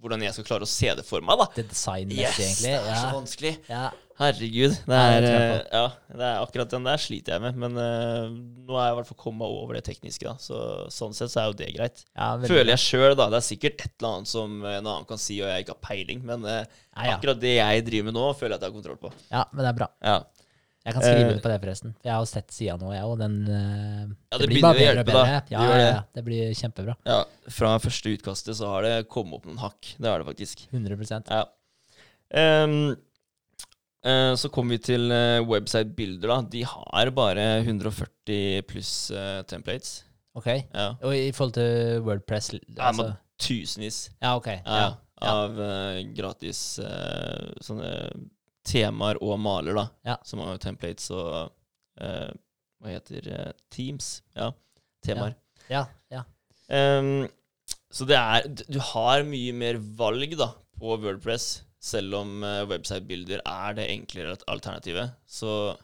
hvordan 0.00 0.22
jeg 0.24 0.32
skal 0.32 0.46
klare 0.48 0.64
å 0.64 0.70
se 0.70 0.88
det 0.96 1.02
for 1.04 1.20
meg, 1.20 1.36
da. 1.42 1.44
det 1.58 1.66
designmessig, 1.68 2.22
Yes, 2.24 2.38
egentlig. 2.40 2.70
det 2.72 2.92
er 2.94 3.02
så 3.02 3.10
vanskelig. 3.18 3.50
Ja. 3.68 3.88
Herregud. 4.20 4.74
Det 4.84 4.96
er, 5.00 5.24
eh, 5.24 5.60
ja, 5.72 5.82
det 6.12 6.24
er 6.26 6.38
akkurat 6.44 6.72
den 6.72 6.84
der 6.84 7.00
sliter 7.00 7.36
jeg 7.38 7.40
med. 7.44 7.56
Men 7.60 7.76
uh, 7.80 8.26
nå 8.68 8.76
er 8.76 8.90
jeg 8.90 8.92
i 8.92 8.96
hvert 8.98 9.08
fall 9.08 9.18
kommet 9.22 9.48
over 9.48 9.76
det 9.78 9.82
tekniske. 9.86 10.26
Da. 10.28 10.34
Så, 10.40 10.58
sånn 10.92 11.14
sett 11.16 11.32
så 11.32 11.40
er 11.40 11.46
jo 11.48 11.56
det 11.56 11.70
greit. 11.76 12.02
Ja, 12.12 12.34
Føler 12.44 12.74
jeg 12.74 12.82
sjøl, 12.84 13.14
da. 13.16 13.30
Det 13.32 13.38
er 13.40 13.46
sikkert 13.46 13.80
et 13.86 13.94
eller 13.96 14.18
annet 14.18 14.28
som 14.32 14.58
en 14.60 14.74
annen 14.90 15.08
kan 15.08 15.20
si, 15.20 15.38
og 15.40 15.48
jeg 15.48 15.64
ikke 15.64 15.72
har 15.76 15.80
peiling. 15.88 16.20
Men 16.32 16.44
uh, 16.44 16.58
Ja, 16.60 17.06
ja. 17.06 17.14
akkurat 17.16 17.40
det 17.40 17.54
jeg 17.56 17.86
driver 17.88 18.10
med 18.10 18.16
nå, 18.18 18.26
føler 18.36 18.56
jeg 18.56 18.60
at 18.60 18.66
jeg 18.66 18.72
har 18.72 18.76
kontroll 18.76 19.00
på. 19.06 19.12
ja, 19.32 19.44
men 19.54 19.64
det 19.64 19.70
er 19.72 19.78
bra. 19.80 19.88
Ja, 20.04 20.18
Jeg 20.80 20.94
kan 20.96 21.02
skrive 21.04 21.20
Eh, 21.20 21.28
under 21.28 21.42
på 21.44 21.50
det, 21.52 21.56
forresten. 21.60 21.90
Jeg 22.06 22.12
har 22.14 22.24
sett 22.30 22.54
sida 22.56 22.76
nå, 22.80 22.88
jeg 22.94 23.04
òg. 23.04 23.18
Den 23.20 23.34
eh, 23.44 24.06
Ja, 24.32 24.38
det, 24.38 24.40
det 24.40 24.48
blir 24.48 24.62
bare 24.64 24.78
bedre 24.78 25.02
og 25.02 25.08
bedre. 25.10 25.42
Ja, 25.52 25.60
Det 25.68 25.80
ja, 25.82 26.00
det. 26.16 26.24
blir 26.24 26.54
kjempebra. 26.56 26.94
ja. 27.04 27.18
Fra 27.52 27.74
første 27.84 28.14
utkastet 28.16 28.56
så 28.56 28.70
har 28.72 28.82
det 28.86 28.94
kommet 29.12 29.34
opp 29.40 29.46
noen 29.50 29.60
hakk. 29.60 29.90
Det 30.00 30.08
har 30.08 30.22
det 30.24 30.28
faktisk. 30.30 30.64
100% 30.72 31.28
Ja. 31.28 31.44
Um, 32.32 32.96
så 34.40 34.48
kommer 34.48 34.78
vi 34.78 34.82
til 34.86 35.10
uh, 35.12 35.42
website-bilder. 35.44 36.28
da. 36.32 36.40
De 36.48 36.62
har 36.64 37.10
bare 37.12 37.44
140 37.66 38.62
pluss 38.70 39.10
uh, 39.12 39.42
templates. 39.50 40.04
Ok. 40.34 40.46
Ja. 40.72 40.94
Og 41.02 41.12
i 41.16 41.30
forhold 41.36 41.52
til 41.58 42.00
Wordpress 42.06 42.54
altså, 42.78 43.10
Ja, 43.10 43.16
tusenvis. 43.36 44.10
Ja, 44.22 44.36
ok. 44.38 44.46
ja, 44.64 44.94
av 45.20 45.58
gratis 46.16 46.78
sånne 47.60 47.90
temaer 48.66 49.20
og 49.24 49.38
maler, 49.40 49.76
da. 49.76 49.86
Ja. 50.06 50.16
Som 50.26 50.42
har 50.44 50.60
templates 50.62 51.10
og 51.14 51.52
uh, 52.00 52.30
Hva 52.80 52.94
heter 52.94 53.26
eh, 53.28 53.52
Teams? 53.72 54.20
Ja, 54.36 54.50
temaer. 55.04 55.34
Ja, 55.68 55.84
ja. 56.12 56.24
Ehm, 56.72 57.26
så 57.92 58.06
det 58.08 58.16
er 58.16 58.46
Du 58.64 58.78
har 58.92 59.26
mye 59.26 59.52
mer 59.52 59.80
valg 59.98 60.32
da 60.38 60.52
på 60.80 60.96
Wordpress, 61.02 61.60
selv 61.80 62.16
om 62.22 62.40
uh, 62.44 62.64
website-bilder 62.70 63.42
er 63.44 63.76
det 63.76 63.90
enklere 63.92 64.38
alternativet. 64.48 65.12
Så 65.28 65.76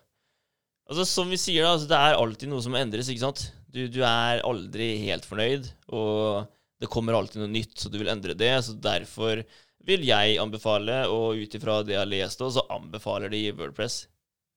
Altså, 0.86 1.02
som 1.10 1.32
vi 1.32 1.38
sier, 1.40 1.64
da, 1.64 1.72
altså, 1.74 1.88
det 1.90 1.98
er 1.98 2.20
alltid 2.20 2.50
noe 2.52 2.62
som 2.62 2.76
endres, 2.78 3.08
ikke 3.10 3.24
sant? 3.24 3.48
Du, 3.74 3.80
du 3.90 4.04
er 4.06 4.42
aldri 4.46 4.92
helt 5.02 5.26
fornøyd, 5.26 5.66
og 5.90 6.46
det 6.80 6.90
kommer 6.92 7.16
alltid 7.18 7.42
noe 7.42 7.50
nytt, 7.50 7.74
så 7.80 7.90
du 7.90 7.98
vil 7.98 8.10
endre 8.12 8.36
det. 8.38 8.52
Så 8.62 8.76
derfor 8.78 9.42
vil 9.86 10.04
jeg 10.08 10.38
anbefale, 10.42 11.02
og 11.12 11.38
ut 11.38 11.54
ifra 11.58 11.80
det 11.86 11.94
jeg 11.94 12.02
har 12.02 12.10
lest, 12.10 12.42
så 12.42 12.64
anbefaler 12.74 13.30
de 13.32 13.44
Wordpress 13.58 14.06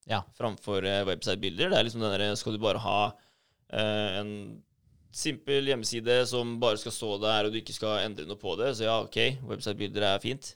Ja. 0.09 0.23
framfor 0.37 0.85
eh, 0.89 1.03
website 1.05 1.39
builder. 1.41 1.69
Det 1.69 1.77
er 1.79 1.85
liksom 1.85 2.01
den 2.01 2.11
derre 2.15 2.35
Skal 2.39 2.55
du 2.55 2.59
bare 2.63 2.81
ha 2.81 2.99
eh, 3.73 4.19
en 4.21 4.31
simpel 5.13 5.65
hjemmeside 5.69 6.19
som 6.29 6.57
bare 6.61 6.77
skal 6.81 6.93
stå 6.93 7.15
der, 7.21 7.45
og 7.47 7.53
du 7.53 7.59
ikke 7.61 7.73
skal 7.73 8.03
endre 8.05 8.25
noe 8.29 8.37
på 8.41 8.55
det, 8.59 8.75
så 8.77 8.85
ja, 8.85 8.99
OK, 9.05 9.17
website 9.49 9.77
builder 9.79 10.05
er 10.11 10.21
fint, 10.23 10.51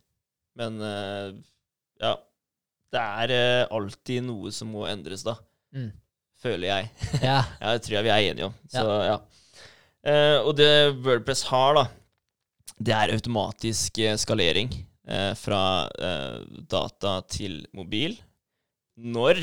men 0.57 0.77
eh, 0.81 1.33
ja. 2.01 2.15
Det 2.93 3.01
er 3.01 3.31
eh, 3.33 3.67
alltid 3.73 4.21
noe 4.27 4.51
som 4.53 4.69
må 4.69 4.83
endres, 4.85 5.23
da. 5.25 5.33
Mm. 5.73 5.87
Føler 6.43 6.67
jeg. 6.67 6.89
Ja. 7.23 7.39
Ja, 7.63 7.71
det 7.73 7.81
tror 7.85 7.95
jeg 7.97 8.05
vi 8.05 8.11
er 8.13 8.25
enige 8.29 8.49
om. 8.51 8.53
Så, 8.69 8.83
ja. 9.07 9.15
Eh, 10.05 10.37
og 10.43 10.53
det 10.59 10.69
Wordpress 11.05 11.41
har, 11.49 11.73
da, 11.79 11.87
det 12.79 12.93
er 12.95 13.13
automatisk 13.15 13.97
eh, 14.03 14.15
skalering 14.19 14.71
eh, 15.07 15.31
fra 15.37 15.63
eh, 15.99 16.39
data 16.69 17.19
til 17.29 17.61
mobil 17.75 18.17
når 18.97 19.39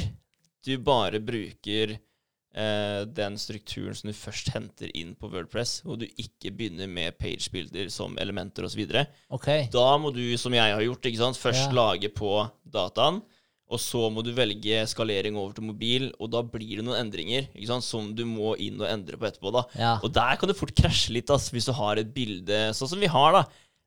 du 0.66 0.76
bare 0.84 1.18
bruker 1.24 1.96
eh, 1.96 3.00
den 3.06 3.38
strukturen 3.40 3.96
som 3.96 4.10
du 4.10 4.14
først 4.16 4.52
henter 4.54 4.90
inn 4.96 5.14
på 5.18 5.30
Wordpress, 5.32 5.80
og 5.86 6.02
du 6.02 6.06
ikke 6.10 6.52
begynner 6.54 6.90
med 6.90 7.16
pagebilder 7.18 7.90
som 7.90 8.18
elementer 8.20 8.66
osv. 8.68 8.84
Okay. 9.32 9.66
Da 9.72 9.86
må 9.98 10.12
du, 10.14 10.22
som 10.38 10.54
jeg 10.54 10.74
har 10.76 10.84
gjort, 10.84 11.08
sant, 11.18 11.40
først 11.40 11.68
Ja. 11.70 11.74
lage 11.74 12.12
på 12.14 12.34
dataen, 12.64 13.22
og 13.70 13.78
så 13.78 14.08
må 14.10 14.22
du 14.26 14.32
velge 14.34 14.80
skalering 14.90 15.36
over 15.38 15.54
til 15.54 15.66
mobil, 15.68 16.08
og 16.18 16.30
da 16.34 16.42
blir 16.42 16.80
det 16.80 16.84
noen 16.86 16.98
endringer 17.04 17.46
sant, 17.68 17.86
som 17.86 18.08
du 18.18 18.24
må 18.26 18.56
inn 18.58 18.80
og 18.82 18.88
endre 18.90 19.16
på 19.20 19.28
etterpå. 19.28 19.52
da. 19.54 19.62
Ja. 19.78 19.92
Og 20.02 20.12
der 20.16 20.36
kan 20.40 20.50
det 20.50 20.58
fort 20.58 20.74
krasje 20.74 21.14
litt, 21.14 21.30
ass, 21.30 21.50
hvis 21.54 21.68
du 21.70 21.72
har 21.78 22.00
et 22.02 22.12
bilde 22.14 22.58
sånn 22.74 22.90
som 22.90 23.00
vi 23.02 23.06
har, 23.10 23.32
da, 23.38 23.44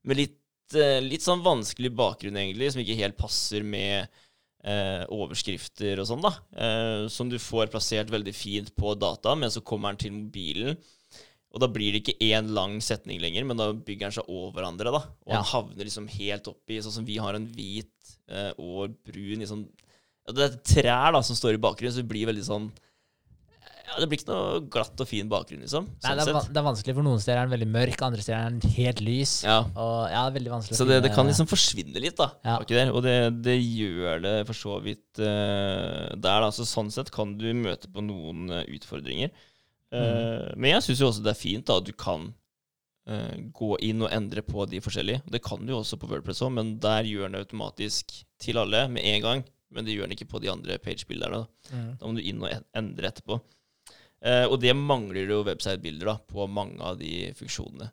med 0.08 0.18
litt, 0.22 0.38
eh, 0.76 1.02
litt 1.04 1.22
sånn 1.26 1.44
vanskelig 1.44 1.92
bakgrunn, 1.96 2.40
egentlig, 2.40 2.72
som 2.72 2.82
ikke 2.82 2.96
helt 3.02 3.18
passer 3.20 3.64
med 3.68 4.08
eh, 4.64 5.04
overskrifter 5.12 6.00
og 6.00 6.08
sånn, 6.08 6.24
da. 6.24 6.32
Eh, 6.56 7.08
som 7.12 7.28
du 7.30 7.36
får 7.42 7.68
plassert 7.74 8.12
veldig 8.14 8.34
fint 8.36 8.74
på 8.80 8.96
data, 8.96 9.36
men 9.36 9.52
så 9.52 9.60
kommer 9.62 9.92
den 9.92 10.04
til 10.06 10.16
mobilen. 10.16 10.78
Og 11.54 11.60
da 11.62 11.68
blir 11.70 11.92
det 11.94 12.02
ikke 12.02 12.32
én 12.32 12.48
lang 12.56 12.80
setning 12.82 13.20
lenger, 13.22 13.44
men 13.46 13.60
da 13.60 13.68
bygger 13.76 14.08
den 14.08 14.16
seg 14.16 14.30
over 14.32 14.56
hverandre. 14.56 14.90
da. 14.96 15.04
Og 15.28 15.34
Ja. 15.36 15.42
han 15.42 15.52
havner 15.52 15.84
liksom 15.86 16.08
helt 16.10 16.48
oppi 16.50 16.80
Sånn 16.82 16.92
som 16.96 17.06
vi 17.06 17.18
har 17.18 17.36
en 17.36 17.46
hvit 17.46 18.13
og 18.58 18.96
brun 19.06 19.44
sånn 19.50 19.68
ja, 20.24 20.34
Det 20.34 20.46
er 20.46 20.58
trær 20.64 21.14
da 21.16 21.20
som 21.26 21.36
står 21.36 21.58
i 21.58 21.62
bakgrunnen, 21.62 21.94
så 21.96 22.04
det 22.04 22.10
blir 22.10 22.30
veldig 22.30 22.46
sånn 22.48 22.70
Ja, 23.84 23.98
det 24.00 24.08
blir 24.10 24.22
ikke 24.22 24.32
noe 24.32 24.62
glatt 24.72 25.02
og 25.04 25.10
fin 25.10 25.28
bakgrunn, 25.30 25.62
liksom. 25.66 25.90
Nei, 25.92 26.00
Sånn 26.02 26.22
det, 26.22 26.32
er, 26.32 26.48
det 26.56 26.62
er 26.62 26.66
vanskelig, 26.66 26.96
for 26.98 27.06
noen 27.06 27.20
steder 27.22 27.42
er 27.42 27.50
den 27.50 27.54
veldig 27.58 27.68
mørk, 27.76 28.04
andre 28.08 28.24
steder 28.24 28.40
er 28.40 28.56
den 28.56 28.76
helt 28.78 29.02
lys. 29.04 29.34
Ja. 29.46 29.58
Og 29.68 29.98
ja, 30.08 30.22
det 30.24 30.32
er 30.32 30.38
veldig 30.40 30.54
vanskelig 30.54 30.80
Så 30.80 30.88
det, 30.88 31.02
det 31.04 31.12
kan 31.14 31.28
liksom 31.30 31.50
forsvinne 31.52 32.02
litt, 32.02 32.16
da. 32.18 32.30
Ja. 32.48 32.56
der, 32.70 32.94
Og 32.96 33.04
det, 33.06 33.18
det 33.46 33.58
gjør 33.60 34.24
det 34.24 34.36
for 34.48 34.58
så 34.58 34.80
vidt 34.88 35.20
uh, 35.20 36.16
der, 36.16 36.46
da. 36.48 36.50
Så 36.56 36.66
sånn 36.66 36.90
sett 36.96 37.12
kan 37.14 37.36
du 37.38 37.50
møte 37.60 37.92
på 37.92 38.06
noen 38.08 38.48
uh, 38.56 38.64
utfordringer. 38.64 39.30
Eh, 39.30 39.50
Mm. 39.94 40.58
Men 40.58 40.72
jeg 40.72 40.84
syns 40.88 41.02
jo 41.04 41.08
også 41.12 41.22
det 41.22 41.36
er 41.36 41.38
fint 41.38 41.68
da, 41.70 41.76
at 41.78 41.86
du 41.86 41.92
kan 41.94 42.32
eh, 43.08 43.40
gå 43.56 43.72
inn 43.86 44.04
og 44.06 44.12
endre 44.14 44.44
på 44.46 44.66
de 44.70 44.80
forskjellige. 44.84 45.24
Det 45.32 45.42
kan 45.44 45.64
du 45.66 45.74
jo 45.74 45.80
også 45.82 46.00
på 46.02 46.10
Wordpress 46.12 46.44
òg, 46.46 46.54
men 46.58 46.76
der 46.84 47.04
gjør 47.10 47.30
den 47.30 47.40
automatisk 47.42 48.14
til 48.42 48.60
alle 48.62 48.86
med 48.92 49.04
en 49.06 49.22
gang. 49.26 49.44
Men 49.74 49.86
det 49.88 49.96
gjør 49.96 50.06
den 50.06 50.14
ikke 50.18 50.30
på 50.30 50.42
de 50.44 50.52
andre 50.54 50.78
pagebilderne. 50.78 51.40
Da. 51.44 51.76
Mm. 51.76 51.88
da 51.98 52.06
må 52.08 52.14
du 52.18 52.22
inn 52.30 52.44
og 52.46 52.52
endre 52.78 53.10
etterpå. 53.10 53.40
Eh, 54.24 54.46
og 54.46 54.60
det 54.62 54.76
mangler 54.78 55.32
jo 55.34 55.42
website-bilder 55.48 56.12
da, 56.14 56.18
på 56.30 56.46
mange 56.48 56.78
av 56.86 57.00
de 57.00 57.32
funksjonene. 57.40 57.90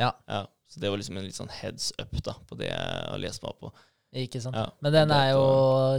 Ja. 0.00 0.10
Ja, 0.26 0.42
så 0.68 0.80
det 0.82 0.90
var 0.90 0.98
liksom 1.00 1.20
en 1.20 1.28
litt 1.28 1.38
sånn 1.38 1.52
heads 1.52 1.92
up 2.00 2.12
da, 2.26 2.34
på 2.48 2.58
det 2.58 2.68
jeg 2.72 3.06
har 3.12 3.22
lest 3.22 3.44
meg 3.44 3.52
opp 3.54 3.62
på. 3.68 3.70
Ikke 4.20 4.40
sant. 4.42 4.58
Ja. 4.58 4.66
Men 4.82 4.92
den 4.96 5.14
er 5.14 5.28
jo 5.36 5.44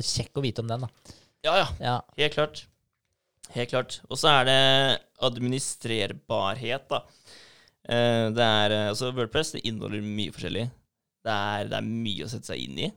kjekk 0.03 0.35
å 0.35 0.43
vite 0.43 0.63
om 0.65 0.67
den, 0.67 0.83
da. 0.83 1.15
Ja, 1.47 1.55
ja, 1.61 1.67
Ja. 1.79 1.95
helt 2.19 2.35
klart. 2.35 2.65
Helt 3.55 3.71
klart. 3.71 4.01
Og 4.09 4.19
så 4.19 4.29
er 4.31 4.45
det 4.47 4.59
administrerbarhet, 5.23 6.87
da. 6.91 7.01
Eh, 7.89 8.27
det 8.35 8.45
er, 8.45 8.75
eh, 8.75 8.87
altså 8.91 9.11
Wordpress 9.15 9.55
det 9.55 9.63
inneholder 9.65 10.03
mye 10.05 10.33
forskjellig. 10.35 10.67
Det 11.25 11.35
er, 11.35 11.69
det 11.69 11.77
er 11.77 11.85
mye 11.87 12.25
å 12.25 12.31
sette 12.31 12.51
seg 12.51 12.63
inn 12.65 12.81
i. 12.87 12.89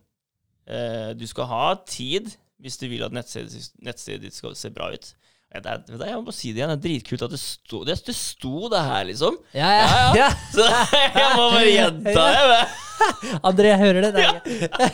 Eh, 0.64 1.10
du 1.16 1.26
skal 1.28 1.48
ha 1.50 1.66
tid 1.88 2.32
hvis 2.64 2.78
du 2.80 2.86
vil 2.88 3.04
at 3.04 3.12
nettstedet, 3.12 3.70
nettstedet 3.84 4.24
ditt 4.24 4.36
skal 4.36 4.54
se 4.56 4.70
bra 4.72 4.88
ut. 4.94 5.10
Det 5.54 5.70
er, 5.70 5.82
jeg 6.08 6.22
må 6.24 6.32
si 6.34 6.50
det 6.50 6.62
igjen, 6.62 6.72
det 6.72 6.78
er 6.80 6.82
dritkult 6.82 7.22
at 7.28 7.30
det 7.30 7.38
sto 7.38 7.84
det, 7.86 7.94
det 8.08 8.14
sto 8.18 8.70
det 8.72 8.80
her, 8.82 9.04
liksom. 9.06 9.36
Ja, 9.54 9.68
ja, 9.70 9.84
Ja, 9.86 10.06
ja. 10.18 10.28
Så 10.50 10.64
jeg 11.20 11.36
må 11.36 11.44
bare 11.52 11.68
gjenta 11.68 12.24
det. 12.50 12.64
André, 13.50 13.70
jeg 13.70 13.82
hører 13.84 14.08
det. 14.08 14.12
det 14.16 14.24
er, 14.24 14.92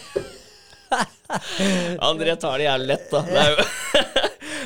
André 2.05 2.35
tar 2.43 2.59
det 2.59 2.67
jævlig 2.67 2.91
lett, 2.91 3.09
da. 3.12 3.23
Det 3.25 3.41
er 3.41 3.55
jo 3.55 3.65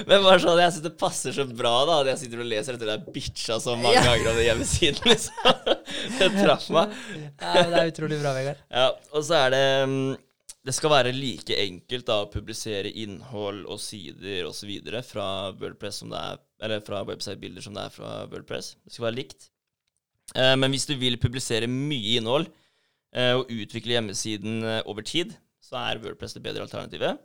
Men 0.09 0.22
bare 0.26 0.40
sånn, 0.43 0.59
jeg 0.60 0.74
syns 0.74 0.85
det 0.85 0.93
passer 1.01 1.32
så 1.36 1.44
bra 1.48 1.72
da 1.89 2.01
at 2.02 2.10
jeg 2.12 2.20
sitter 2.24 2.43
og 2.44 2.48
leser 2.51 2.76
dette 2.76 2.89
det 2.90 3.12
bitcha 3.14 3.56
så 3.62 3.74
mange 3.78 3.94
Ja. 3.97 4.05
ganger 4.10 4.31
av 4.32 4.36
den 4.40 4.47
hjemmesiden. 4.48 5.09
liksom. 5.09 5.35
Det 6.18 6.28
traff 6.36 6.66
meg. 6.74 6.93
ja, 7.40 7.62
det 7.70 7.81
er 7.81 7.90
utrolig 7.93 8.18
bra, 8.20 8.32
Vegard. 8.36 8.60
Ja, 8.81 8.89
og 9.14 9.24
så 9.24 9.39
er 9.47 9.55
det 9.55 9.64
mm, 9.89 10.16
Det 10.64 10.74
skal 10.76 10.90
være 10.94 11.12
like 11.16 11.56
enkelt 11.60 12.06
da 12.09 12.18
å 12.24 12.28
publisere 12.32 12.89
innhold 12.93 13.64
og 13.68 13.81
sider 13.81 14.47
osv. 14.48 14.70
fra 15.09 15.26
Wordpress 15.60 16.02
som 16.02 16.12
det 16.12 16.20
er 16.20 16.39
Eller 16.64 16.81
fra 16.86 17.02
website-bilder 17.05 17.64
som 17.64 17.74
det 17.76 17.82
er 17.89 17.93
fra 17.93 18.12
Wordpress. 18.32 18.74
Det 18.85 18.93
skal 18.97 19.09
være 19.10 19.18
likt. 19.20 19.51
Eh, 20.35 20.55
men 20.56 20.72
hvis 20.72 20.86
du 20.89 20.94
vil 20.97 21.18
publisere 21.20 21.68
mye 21.68 22.16
innhold 22.20 22.47
eh, 23.14 23.35
og 23.36 23.51
utvikle 23.52 23.98
hjemmesiden 23.98 24.62
eh, 24.64 24.81
over 24.89 25.05
tid, 25.05 25.35
så 25.60 25.76
er 25.82 26.01
Wordpress 26.01 26.32
det 26.39 26.43
bedre 26.47 26.64
alternativet. 26.64 27.20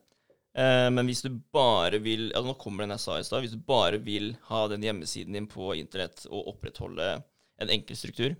Eh, 0.57 0.87
men 0.93 1.05
hvis 1.09 1.21
du 1.21 1.29
bare 1.53 1.99
vil 2.01 2.31
ja, 2.33 2.41
Nå 2.41 2.55
kommer 2.57 2.83
den 2.83 2.95
jeg 2.95 3.03
sa 3.03 3.19
i 3.19 3.25
stad. 3.25 3.43
Hvis 3.45 3.53
du 3.53 3.61
bare 3.65 3.99
vil 4.01 4.31
ha 4.49 4.63
den 4.71 4.85
hjemmesiden 4.85 5.37
din 5.37 5.49
på 5.49 5.73
internett 5.77 6.25
og 6.29 6.53
opprettholde 6.53 7.19
en 7.59 7.73
enkel 7.73 7.99
struktur, 7.99 8.37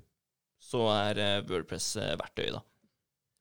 så 0.59 0.85
er 0.93 1.21
eh, 1.23 1.41
Wordpress 1.49 1.93
eh, 1.99 2.15
verktøyet, 2.19 2.55
da. 2.57 2.63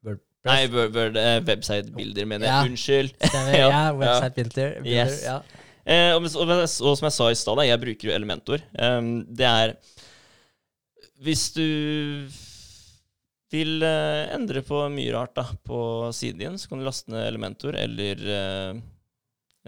Wordpress. 0.06 0.26
Nei, 0.48 0.60
Word, 0.72 0.94
Word, 0.94 1.16
website-bilder, 1.48 2.28
mener 2.30 2.46
jeg. 2.46 2.54
Ja. 2.54 2.66
Unnskyld. 2.68 3.14
Stemmer. 3.30 3.56
Ja, 3.56 3.70
Ja, 3.78 3.86
website 3.96 4.36
builder. 4.36 4.76
builder 4.82 5.08
Yes. 5.08 5.24
ja. 5.26 5.40
Eh, 5.88 6.12
og, 6.12 6.26
og, 6.36 6.50
og 6.52 6.68
som 6.68 7.06
jeg 7.08 7.16
sa 7.16 7.30
i 7.32 7.38
stad, 7.38 7.62
jeg 7.64 7.80
bruker 7.80 8.10
jo 8.10 8.14
Elementor. 8.14 8.64
Um, 8.76 9.22
det 9.32 9.48
er 9.48 9.72
Hvis 11.24 11.48
du 11.56 11.64
vil 13.52 13.82
eh, 13.86 14.26
endre 14.34 14.60
på 14.66 14.82
mye 14.92 15.12
rart 15.14 15.34
da, 15.38 15.44
på 15.64 15.78
siden 16.16 16.42
din, 16.42 16.58
så 16.60 16.68
kan 16.68 16.80
du 16.82 16.86
laste 16.88 17.12
ned 17.12 17.24
Elementor 17.30 17.76
eller 17.80 18.24
eh, 18.34 18.80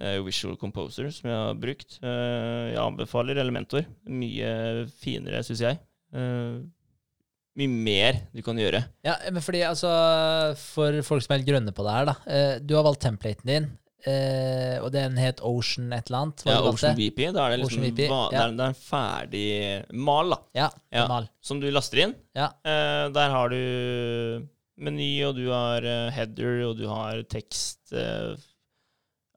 eh, 0.00 0.18
Visual 0.26 0.58
Composer, 0.60 1.08
som 1.14 1.30
jeg 1.30 1.38
har 1.38 1.54
brukt. 1.62 1.96
Eh, 2.02 2.74
jeg 2.74 2.82
anbefaler 2.82 3.40
Elementor. 3.40 3.86
Mye 4.10 4.84
finere, 5.00 5.40
syns 5.46 5.64
jeg. 5.64 5.80
Eh, 6.12 6.60
mye 7.60 7.72
mer 7.88 8.20
du 8.36 8.42
kan 8.46 8.56
gjøre. 8.60 8.84
Ja, 9.04 9.16
men 9.34 9.42
fordi 9.42 9.60
altså 9.66 9.88
For 10.60 11.00
folk 11.04 11.24
som 11.24 11.34
er 11.34 11.40
helt 11.40 11.48
grønne 11.50 11.72
på 11.74 11.82
det 11.84 11.96
her, 11.96 12.06
da. 12.12 12.14
eh, 12.30 12.52
Du 12.62 12.76
har 12.78 12.84
valgt 12.86 13.02
templaten 13.04 13.48
din, 13.50 13.66
eh, 14.06 14.78
og 14.82 14.90
den 14.92 15.16
het 15.20 15.40
Ocean 15.42 15.92
et 15.92 16.06
eller 16.08 16.18
annet. 16.24 16.44
Ja. 16.46 16.60
Ocean 16.68 16.96
VP. 16.96 17.32
Da 17.34 17.46
er 17.46 17.56
det 17.56 17.60
liksom 17.64 17.82
VP, 17.84 17.98
ja. 18.06 18.20
det, 18.30 18.38
er, 18.40 18.54
det 18.56 18.64
er 18.64 18.72
en 18.72 18.78
ferdig 18.80 19.44
mal, 19.92 20.30
da. 20.30 20.38
Ja, 20.54 20.70
Ja. 20.92 21.06
mal. 21.08 21.28
som 21.40 21.60
du 21.60 21.68
laster 21.70 21.98
inn. 22.06 22.14
Ja. 22.34 22.50
Eh, 22.64 23.08
der 23.12 23.30
har 23.30 23.48
du 23.52 24.48
meny, 24.80 25.10
og 25.28 25.34
du 25.36 25.50
har 25.52 25.84
uh, 25.84 26.08
header, 26.16 26.62
og 26.70 26.78
du 26.78 26.86
har 26.88 27.20
tekst 27.28 27.92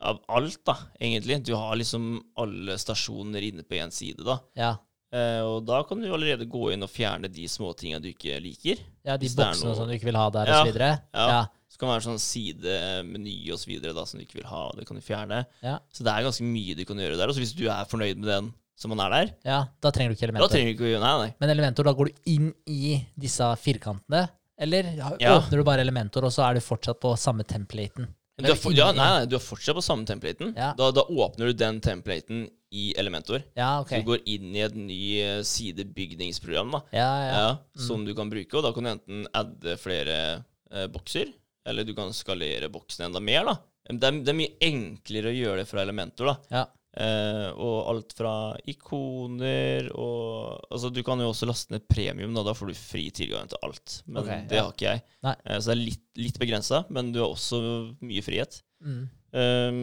Av 0.04 0.18
alt, 0.28 0.60
da, 0.68 0.74
egentlig. 1.00 1.38
Du 1.48 1.54
har 1.56 1.76
liksom 1.80 2.18
alle 2.36 2.76
stasjoner 2.78 3.42
inne 3.42 3.64
på 3.64 3.78
én 3.80 3.92
side, 3.92 4.20
da. 4.28 4.36
Ja. 4.60 4.74
Eh, 5.14 5.40
og 5.46 5.62
da 5.64 5.84
kan 5.88 6.02
du 6.02 6.10
allerede 6.12 6.48
gå 6.50 6.72
inn 6.74 6.84
og 6.84 6.90
fjerne 6.92 7.30
de 7.32 7.46
småtinga 7.48 8.02
du 8.04 8.10
ikke 8.10 8.40
liker. 8.44 8.82
ja, 9.06 9.16
de 9.16 9.30
boksene 9.30 9.70
noe- 9.70 9.78
som 9.78 9.88
du 9.88 9.94
ikke 9.96 10.10
vil 10.10 10.18
ha 10.20 10.26
der, 10.34 10.50
og 10.50 10.66
så 10.66 10.72
videre. 10.72 10.90
ja. 11.14 11.28
Ja. 11.30 11.44
Så 11.74 11.80
kan 11.82 11.90
det 11.90 11.96
være 11.96 12.06
sånn 12.06 12.20
sidemeny 12.22 13.36
og 13.52 13.58
så 13.58 14.06
som 14.06 14.20
du 14.20 14.26
ikke 14.28 14.38
vil 14.38 14.46
ha. 14.52 14.60
Det 14.78 14.86
kan 14.86 15.00
du 15.00 15.02
fjerne. 15.02 15.40
Ja. 15.66 15.80
Så 15.90 16.06
det 16.06 16.14
er 16.14 16.28
ganske 16.28 16.46
mye 16.46 16.76
du 16.78 16.84
kan 16.86 17.00
gjøre 17.02 17.18
der. 17.18 17.32
Og 17.34 17.40
hvis 17.42 17.56
du 17.58 17.66
er 17.66 17.88
fornøyd 17.90 18.20
med 18.22 18.30
den 18.30 18.52
som 18.78 18.90
man 18.94 19.02
er 19.06 19.10
der, 19.14 19.32
ja, 19.46 19.58
da 19.82 19.92
trenger 19.94 20.12
du 20.12 20.16
ikke 20.18 20.26
da 20.26 20.30
Elementor. 20.32 20.50
trenger 20.54 20.74
du 20.78 20.84
ikke 20.84 21.00
Nei, 21.02 21.12
nei. 21.24 21.34
Men 21.40 21.50
Elementor, 21.54 21.86
da 21.88 21.94
går 21.98 22.10
du 22.10 22.30
inn 22.34 22.48
i 22.70 22.96
disse 23.22 23.46
firkantene, 23.62 24.24
eller 24.58 24.90
ja, 24.98 25.12
Ja. 25.22 25.36
åpner 25.40 25.62
du 25.62 25.64
bare 25.64 25.82
Elementor, 25.86 26.26
og 26.26 26.34
så 26.34 26.44
er 26.50 26.56
du 26.58 26.60
fortsatt 26.66 27.00
på 27.00 27.14
samme 27.18 27.44
templaten? 27.46 28.08
Du 28.42 28.50
er, 28.50 28.56
for, 28.58 28.74
ja, 28.74 28.92
nei, 28.92 29.06
nei, 29.20 29.26
du 29.30 29.36
er 29.38 29.44
fortsatt 29.46 29.78
på 29.78 29.84
samme 29.86 30.06
templaten. 30.10 30.56
Ja. 30.58 30.72
Da, 30.78 30.90
da 30.92 31.04
åpner 31.06 31.52
du 31.52 31.54
den 31.54 31.80
templaten 31.86 32.48
i 32.74 32.92
Elementor. 32.98 33.44
Ja, 33.56 33.80
okay. 33.82 34.02
Så 34.02 34.04
du 34.06 34.10
går 34.10 34.24
inn 34.26 34.50
i 34.58 34.64
et 34.66 34.74
ny 34.76 35.00
eh, 35.22 35.44
sidebygningsprogram 35.46 36.72
da, 36.74 36.82
Ja, 36.92 37.12
ja. 37.22 37.32
ja, 37.38 37.58
Mm. 37.78 37.86
som 37.88 38.06
du 38.06 38.14
kan 38.16 38.30
bruke. 38.34 38.58
Og 38.58 38.64
da 38.66 38.72
kan 38.74 38.84
du 38.84 38.90
enten 38.90 39.28
adde 39.34 39.78
flere 39.78 40.44
eh, 40.74 40.88
bokser, 40.88 41.30
eller 41.66 41.88
du 41.88 41.94
kan 41.98 42.14
skalere 42.16 42.72
boksene 42.72 43.10
enda 43.10 43.22
mer. 43.24 43.48
da. 43.48 43.58
Det 43.90 44.08
er, 44.08 44.22
det 44.24 44.32
er 44.32 44.40
mye 44.40 44.56
enklere 44.64 45.32
å 45.32 45.38
gjøre 45.38 45.62
det 45.64 45.70
fra 45.70 45.84
Elementor. 45.84 46.32
da. 46.34 46.58
ja. 46.60 46.64
Eh, 46.94 47.48
og 47.58 47.88
alt 47.90 48.12
fra 48.14 48.32
ikoner 48.70 49.88
og 49.98 50.60
Altså, 50.70 50.92
du 50.94 51.00
kan 51.02 51.18
jo 51.24 51.32
også 51.32 51.48
laste 51.50 51.74
ned 51.74 51.88
premium, 51.90 52.36
da, 52.38 52.44
da 52.46 52.54
får 52.54 52.70
du 52.70 52.78
fri 52.78 53.08
tilgang 53.16 53.50
til 53.50 53.58
alt. 53.66 53.96
Men 54.06 54.22
okay, 54.22 54.44
det 54.50 54.60
ja. 54.60 54.66
har 54.68 54.76
ikke 54.76 54.92
jeg. 54.92 55.04
Eh, 55.26 55.58
så 55.58 55.72
det 55.72 55.76
er 55.76 55.82
litt, 55.82 56.06
litt 56.22 56.40
begrensa, 56.42 56.84
men 56.94 57.12
du 57.14 57.22
har 57.24 57.34
også 57.34 57.62
mye 58.06 58.26
frihet. 58.26 58.60
Mm. 58.86 59.04
Um, 59.34 59.80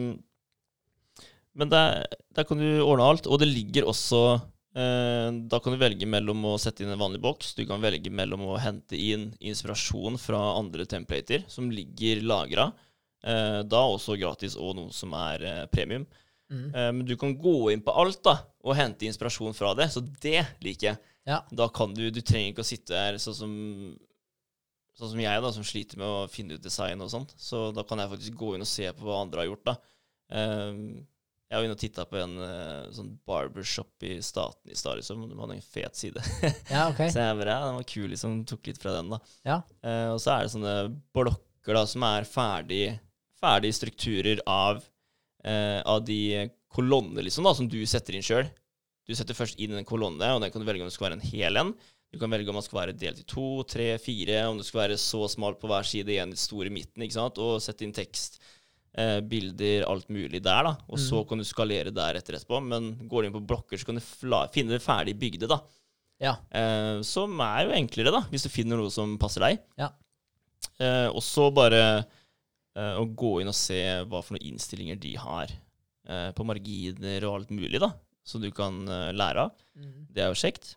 men 1.59 1.71
der, 1.71 2.05
der 2.31 2.47
kan 2.47 2.61
du 2.61 2.67
ordne 2.79 3.09
alt, 3.11 3.27
og 3.27 3.41
det 3.41 3.49
ligger 3.51 3.89
også 3.91 4.21
Da 4.71 5.57
kan 5.59 5.73
du 5.73 5.79
velge 5.81 6.07
mellom 6.07 6.45
å 6.47 6.53
sette 6.61 6.85
inn 6.85 6.93
en 6.93 7.01
vanlig 7.01 7.19
boks, 7.19 7.49
du 7.57 7.65
kan 7.67 7.81
velge 7.83 8.07
mellom 8.07 8.45
å 8.47 8.59
hente 8.61 8.95
inn 8.95 9.25
inspirasjon 9.43 10.15
fra 10.21 10.39
andre 10.55 10.85
templater 10.87 11.43
som 11.51 11.67
ligger 11.73 12.21
lagra. 12.23 12.69
Eh, 13.21 13.59
da 13.69 13.81
også 13.85 14.17
gratis, 14.17 14.55
og 14.57 14.75
noe 14.79 14.93
som 14.95 15.13
er 15.17 15.43
eh, 15.45 15.65
premium. 15.73 16.07
Mm. 16.51 16.67
Eh, 16.73 16.91
men 16.97 17.03
du 17.05 17.13
kan 17.19 17.35
gå 17.37 17.71
inn 17.71 17.83
på 17.85 17.93
alt 17.93 18.23
da 18.25 18.39
og 18.65 18.75
hente 18.77 19.05
inspirasjon 19.07 19.55
fra 19.57 19.75
det, 19.77 19.91
så 19.93 20.01
det 20.01 20.41
liker 20.63 20.91
jeg. 20.91 21.01
Ja. 21.29 21.43
Da 21.53 21.67
kan 21.69 21.93
du 21.93 22.07
Du 22.09 22.17
trenger 22.25 22.49
ikke 22.49 22.63
å 22.63 22.71
sitte 22.71 22.97
her 22.97 23.19
sånn 23.21 23.37
som 23.37 23.51
Sånn 24.97 25.13
som 25.13 25.21
jeg, 25.21 25.41
da, 25.41 25.49
som 25.55 25.63
sliter 25.65 25.97
med 25.97 26.05
å 26.05 26.25
finne 26.29 26.57
ut 26.57 26.61
design 26.61 26.99
og 27.01 27.07
sånt. 27.09 27.31
Så 27.39 27.69
da 27.73 27.81
kan 27.87 27.97
jeg 28.01 28.11
faktisk 28.11 28.33
gå 28.37 28.49
inn 28.53 28.65
og 28.65 28.69
se 28.69 28.89
på 28.91 29.05
hva 29.07 29.21
andre 29.23 29.39
har 29.39 29.47
gjort, 29.47 29.63
da. 29.69 29.73
Ehm, 30.35 30.81
jeg 31.51 31.59
var 31.59 31.65
inne 31.67 31.75
og 31.75 31.81
titta 31.81 32.05
på 32.07 32.15
en 32.15 32.37
uh, 32.39 32.91
sånn 32.95 33.09
barbershop 33.27 34.05
i 34.07 34.13
staten 34.23 34.71
i 34.71 34.77
stad, 34.79 35.01
liksom. 35.01 35.25
De 35.27 35.35
hadde 35.35 35.57
en 35.57 35.65
fet 35.65 35.99
side. 35.99 36.23
Ja, 36.71 36.85
ok. 36.85 37.01
så 37.11 37.25
jeg 37.25 37.39
bare, 37.41 37.57
ja, 37.57 37.65
den 37.67 37.79
var 37.81 37.87
kul, 37.91 38.05
liksom. 38.13 38.37
Tok 38.47 38.69
litt 38.71 38.79
fra 38.79 38.93
den, 38.95 39.11
da. 39.11 39.19
Ja. 39.47 39.57
Uh, 39.83 40.13
og 40.13 40.21
så 40.23 40.31
er 40.37 40.45
det 40.45 40.53
sånne 40.53 40.75
blokker 41.11 41.75
da, 41.75 41.83
som 41.91 42.07
er 42.07 42.29
ferdig, 42.29 42.85
ferdige 43.41 43.75
strukturer 43.81 44.39
av, 44.47 44.79
uh, 45.43 45.79
av 45.83 45.99
de 46.07 46.47
kolonner, 46.71 47.27
liksom, 47.27 47.43
da, 47.43 47.53
som 47.57 47.67
du 47.67 47.81
setter 47.83 48.15
inn 48.15 48.23
sjøl. 48.23 48.47
Du 49.03 49.17
setter 49.17 49.35
først 49.35 49.59
inn 49.59 49.75
en 49.75 49.87
kolonne, 49.87 50.31
og 50.31 50.39
den 50.39 50.53
kan 50.53 50.63
du 50.63 50.69
velge 50.69 50.85
om 50.85 50.87
det 50.87 50.95
skal 50.95 51.09
være 51.09 51.19
en 51.19 51.29
hel 51.33 51.59
en. 51.59 51.75
Du 52.11 52.19
kan 52.19 52.31
velge 52.31 52.51
om 52.51 52.55
den 52.55 52.63
skal 52.63 52.79
være 52.79 52.95
delt 52.95 53.19
i 53.19 53.27
to, 53.27 53.49
tre, 53.67 53.91
fire, 53.99 54.45
om 54.47 54.59
det 54.59 54.67
skal 54.67 54.85
være 54.85 54.97
så 54.99 55.25
smalt 55.31 55.59
på 55.59 55.67
hver 55.71 55.87
side, 55.87 56.15
en 56.23 56.31
stor 56.39 56.67
i 56.67 56.71
midten, 56.71 57.03
ikke 57.03 57.19
sant, 57.19 57.43
og 57.43 57.59
sette 57.63 57.83
inn 57.83 57.95
tekst, 57.95 58.39
eh, 58.97 59.19
bilder, 59.23 59.85
alt 59.89 60.09
mulig 60.11 60.41
der, 60.43 60.65
da. 60.67 60.73
Og 60.91 60.99
så 61.01 61.23
kan 61.27 61.41
du 61.41 61.47
skalere 61.47 61.93
deretter 61.95 62.37
etterpå. 62.37 62.61
Men 62.63 62.93
går 63.07 63.23
du 63.23 63.29
inn 63.29 63.37
på 63.37 63.45
blokker, 63.53 63.79
så 63.79 63.89
kan 63.89 63.99
du 63.99 64.03
finne 64.03 64.75
det 64.75 64.83
ferdig 64.83 65.17
bygde, 65.19 65.49
da. 65.51 65.61
Ja. 66.21 66.35
Eh, 66.53 67.01
som 67.07 67.39
er 67.41 67.65
jo 67.65 67.75
enklere, 67.77 68.13
da, 68.13 68.23
hvis 68.29 68.45
du 68.45 68.51
finner 68.53 68.77
noe 68.79 68.93
som 68.93 69.17
passer 69.21 69.45
deg. 69.47 69.63
Ja. 69.81 69.89
Eh, 70.81 71.07
og 71.09 71.21
så 71.25 71.47
bare 71.53 71.81
eh, 71.97 72.95
å 72.99 73.07
gå 73.07 73.39
inn 73.41 73.49
og 73.49 73.57
se 73.57 73.81
hva 74.05 74.21
for 74.21 74.37
noen 74.37 74.51
innstillinger 74.51 74.99
de 75.01 75.15
har 75.17 75.49
eh, 75.49 76.29
på 76.37 76.45
marginer 76.45 77.25
og 77.25 77.39
alt 77.39 77.55
mulig, 77.55 77.81
da, 77.81 77.89
som 78.27 78.43
du 78.43 78.51
kan 78.53 78.83
eh, 78.85 79.09
lære 79.17 79.47
av. 79.47 79.65
Mm. 79.77 80.07
Det 80.13 80.23
er 80.23 80.29
jo 80.29 80.41
kjekt. 80.43 80.75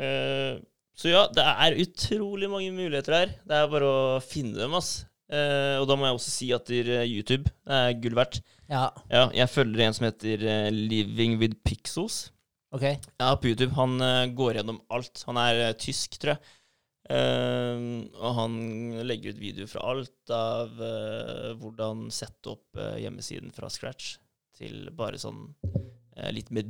Eh, 0.00 0.56
så 1.00 1.12
ja, 1.12 1.26
det 1.32 1.44
er 1.44 1.78
utrolig 1.80 2.48
mange 2.52 2.72
muligheter 2.76 3.16
her. 3.16 3.36
Det 3.48 3.56
er 3.56 3.70
bare 3.72 3.88
å 3.88 4.18
finne 4.24 4.58
dem, 4.58 4.74
ass. 4.76 5.04
Eh, 5.30 5.76
og 5.78 5.86
da 5.86 5.94
må 5.94 6.08
jeg 6.08 6.16
også 6.18 6.32
si 6.34 6.48
at 6.54 6.70
eh, 6.74 7.04
YouTube 7.06 7.50
er 7.70 7.94
gull 8.02 8.16
verdt. 8.18 8.40
Ja, 8.70 8.88
Ja, 9.10 9.28
jeg 9.34 9.50
følger 9.50 9.86
en 9.86 9.94
som 9.96 10.08
heter 10.08 10.42
eh, 10.42 10.70
Living 10.74 11.38
with 11.38 11.60
Pixels. 11.64 12.30
ok. 12.74 12.86
Ja, 13.18 13.34
på 13.34 13.50
YouTube. 13.50 13.74
Han 13.74 13.98
går 14.34 14.58
gjennom 14.58 14.80
alt. 14.90 15.22
Han 15.26 15.38
er 15.38 15.72
tysk, 15.78 16.18
tror 16.18 16.36
jeg. 16.36 16.56
Uh, 17.10 18.06
og 18.22 18.36
han 18.36 18.52
legger 19.02 19.32
ut 19.34 19.40
videoer 19.42 19.66
fra 19.66 19.82
alt 19.90 20.30
av 20.30 20.76
uh, 20.78 21.48
hvordan 21.58 22.04
sette 22.14 22.52
opp 22.52 22.78
uh, 22.78 22.94
hjemmesiden 23.02 23.50
fra 23.50 23.66
scratch 23.72 24.12
til 24.54 24.92
bare 24.94 25.18
sånn 25.18 25.48
litt 26.36 26.52
mer 26.54 26.68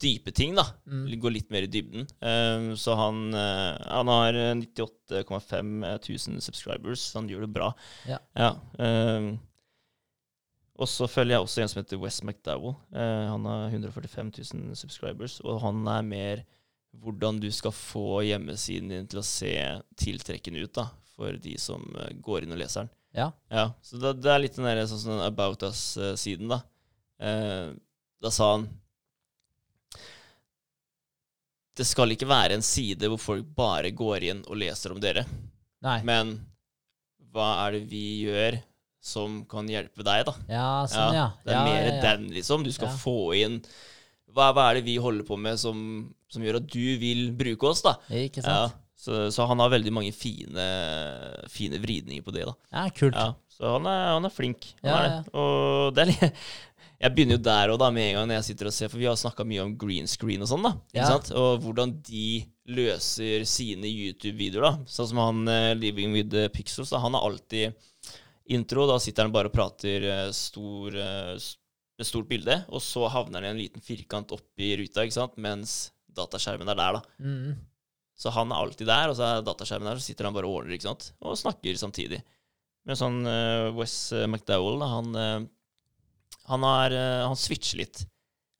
dype 0.00 0.32
ting, 0.36 0.54
da. 0.56 0.64
Mm. 0.88 1.04
Gå 1.20 1.32
litt 1.32 1.50
mer 1.52 1.66
i 1.66 1.70
dybden. 1.70 2.08
Um, 2.20 2.72
så 2.80 2.96
han, 2.98 3.28
uh, 3.34 3.76
han 3.84 4.10
har 4.10 4.38
eh, 4.38 4.54
98,5 4.62 5.84
tusen 6.06 6.40
subscribers, 6.44 7.04
så 7.10 7.20
han 7.20 7.30
gjør 7.30 7.46
det 7.46 7.54
bra. 7.54 7.70
Ja. 8.08 8.20
eh, 8.80 9.30
og 10.80 10.88
så 10.88 11.04
følger 11.10 11.36
jeg 11.36 11.44
også 11.44 11.60
en 11.60 11.68
som 11.68 11.82
heter 11.82 12.00
Wes 12.00 12.22
McDowell. 12.24 12.72
Uh, 12.94 13.26
han 13.28 13.44
har 13.44 13.66
145 13.68 14.32
000 14.54 14.78
subscribers, 14.80 15.36
og 15.44 15.60
han 15.64 15.84
er 15.92 16.06
mer 16.06 16.44
hvordan 16.90 17.38
du 17.38 17.50
skal 17.54 17.74
få 17.74 18.22
hjemmesiden 18.26 18.90
din 18.90 19.10
til 19.10 19.20
å 19.20 19.26
se 19.26 19.52
tiltrekkende 20.00 20.64
ut 20.64 20.72
da, 20.74 20.88
for 21.14 21.36
de 21.38 21.54
som 21.60 21.84
eh, 22.00 22.16
går 22.18 22.44
inn 22.44 22.56
og 22.56 22.58
leser 22.58 22.86
den. 22.86 22.92
Ja. 23.20 23.28
Ja, 23.50 23.66
så 23.84 24.00
det, 24.00 24.16
det 24.24 24.32
er 24.32 24.42
litt 24.42 24.56
den 24.56 24.66
der 24.66 24.82
sånn, 24.90 25.02
sånn 25.04 25.22
About 25.22 25.62
Us-siden, 25.68 26.50
da. 26.50 26.62
Uh, 27.20 27.76
da 28.24 28.32
sa 28.32 28.54
han 28.54 28.66
Det 31.76 31.86
skal 31.86 32.10
ikke 32.12 32.26
være 32.28 32.56
en 32.58 32.64
side 32.66 33.08
hvor 33.08 33.20
folk 33.22 33.46
bare 33.56 33.92
går 33.96 34.24
inn 34.30 34.40
og 34.50 34.58
leser 34.58 34.92
om 34.92 34.98
dere, 35.00 35.22
Nei. 35.86 36.00
men 36.04 36.34
hva 37.30 37.66
er 37.66 37.76
det 37.78 37.84
vi 37.92 38.02
gjør 38.26 38.58
som 39.00 39.44
kan 39.48 39.68
hjelpe 39.70 40.02
deg, 40.04 40.26
da? 40.28 40.34
Ja, 40.50 40.66
sånn, 40.90 41.14
ja. 41.16 41.28
Det 41.46 41.54
er 41.54 41.56
ja, 41.56 41.62
mer 41.64 41.86
ja, 41.86 41.94
ja. 41.94 42.00
den, 42.04 42.26
liksom. 42.34 42.64
Du 42.66 42.72
skal 42.74 42.90
Ja. 42.90 42.96
få 43.00 43.14
inn 43.38 43.60
hva, 44.34 44.50
hva 44.52 44.66
er 44.70 44.74
det 44.80 44.84
vi 44.90 44.98
holder 45.00 45.24
på 45.26 45.38
med 45.40 45.56
som, 45.58 45.78
som 46.28 46.42
gjør 46.44 46.58
at 46.60 46.66
du 46.70 46.82
vil 47.00 47.30
bruke 47.38 47.70
oss, 47.70 47.80
da? 47.86 47.94
Ikke 48.10 48.42
Ja, 48.44 48.66
sant? 48.68 48.76
så, 49.00 49.30
så 49.32 49.46
han 49.48 49.58
har 49.62 49.70
veldig 49.72 49.92
mange 49.94 50.12
fine, 50.12 50.66
fine 51.48 51.80
vridninger 51.80 52.22
på 52.26 52.34
det, 52.34 52.44
da. 52.50 52.54
Ja, 52.74 52.84
kult. 52.94 53.16
Ja, 53.16 53.32
så 53.56 53.72
han 53.78 53.86
er, 53.88 54.04
han 54.18 54.28
er 54.28 54.34
flink. 54.34 54.74
Han 54.82 54.90
Ja, 54.90 54.98
er 54.98 55.08
ja. 55.08 55.16
det. 55.22 55.32
Og 55.40 55.94
det 55.96 56.02
er 56.04 56.10
litt 56.12 56.44
Jeg 57.00 57.14
begynner 57.16 57.38
jo 57.38 57.42
der 57.46 57.70
da 57.80 57.86
med 57.94 58.10
en 58.10 58.16
gang 58.18 58.26
når 58.28 58.36
jeg 58.40 58.46
sitter 58.50 58.68
og 58.68 58.74
ser, 58.76 58.90
for 58.92 59.00
vi 59.00 59.06
har 59.08 59.16
snakka 59.16 59.44
mye 59.48 59.62
om 59.64 59.70
green 59.80 60.08
screen 60.10 60.42
og 60.44 60.50
sånn, 60.50 60.66
da. 60.66 60.72
Ikke 60.92 61.00
Ja. 61.00 61.06
sant? 61.14 61.30
Og 61.32 61.62
hvordan 61.64 61.94
de 62.04 62.24
løser 62.68 63.46
sine 63.48 63.88
YouTube-videoer, 63.88 64.66
da. 64.66 64.72
Sånn 64.84 65.08
som 65.08 65.20
han 65.22 65.40
uh, 65.48 65.72
Living 65.78 66.12
with 66.12 66.34
Pixels, 66.52 66.90
da. 66.92 67.00
Han 67.00 67.16
har 67.16 67.24
alltid 67.24 67.72
intro. 68.52 68.84
Da 68.90 68.98
sitter 69.00 69.24
han 69.24 69.32
bare 69.32 69.48
og 69.48 69.54
prater 69.56 70.04
uh, 70.10 70.30
stor, 70.36 70.92
uh, 70.92 71.38
med 71.96 72.06
stort 72.08 72.28
bilde, 72.28 72.58
og 72.68 72.82
så 72.84 73.08
havner 73.12 73.46
han 73.46 73.48
i 73.48 73.50
en 73.54 73.62
liten 73.64 73.80
firkant 73.84 74.32
oppi 74.36 74.74
ruta, 74.82 75.04
ikke 75.06 75.16
sant, 75.16 75.38
mens 75.40 75.90
dataskjermen 76.12 76.68
er 76.68 76.76
der, 76.82 76.98
da. 77.00 77.02
Mm. 77.24 77.56
Så 78.20 78.28
han 78.36 78.52
er 78.52 78.60
alltid 78.60 78.88
der, 78.92 79.08
og 79.08 79.16
så 79.16 79.24
er 79.38 79.42
dataskjermen 79.46 79.88
der, 79.88 79.96
så 80.00 80.10
sitter 80.10 80.28
han 80.28 80.36
bare 80.36 80.48
og 80.48 80.60
ordner, 80.60 80.76
ikke 80.76 80.88
sant, 80.90 81.12
og 81.24 81.38
snakker 81.40 81.76
samtidig. 81.80 82.20
Men 82.88 82.96
sånn 82.96 83.18
eh, 83.28 83.68
Wes 83.76 83.94
McDowell, 84.26 84.80
da, 84.80 84.88
han, 84.98 85.48
han, 86.50 86.66
har, 86.66 86.94
eh, 86.96 87.22
han 87.26 87.38
switcher 87.38 87.80
litt. 87.82 88.04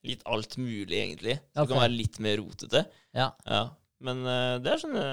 Litt 0.06 0.22
alt 0.30 0.56
mulig, 0.56 0.96
egentlig. 0.96 1.36
Så 1.52 1.60
Ok. 1.60 1.68
det 1.68 1.74
kan 1.74 1.82
være 1.84 1.96
litt 1.98 2.16
mer 2.24 2.40
rotete. 2.40 2.84
Ja. 3.16 3.30
Ja. 3.44 3.66
Men 4.00 4.24
eh, 4.24 4.56
det 4.64 4.72
er 4.72 4.80
sånne 4.80 5.04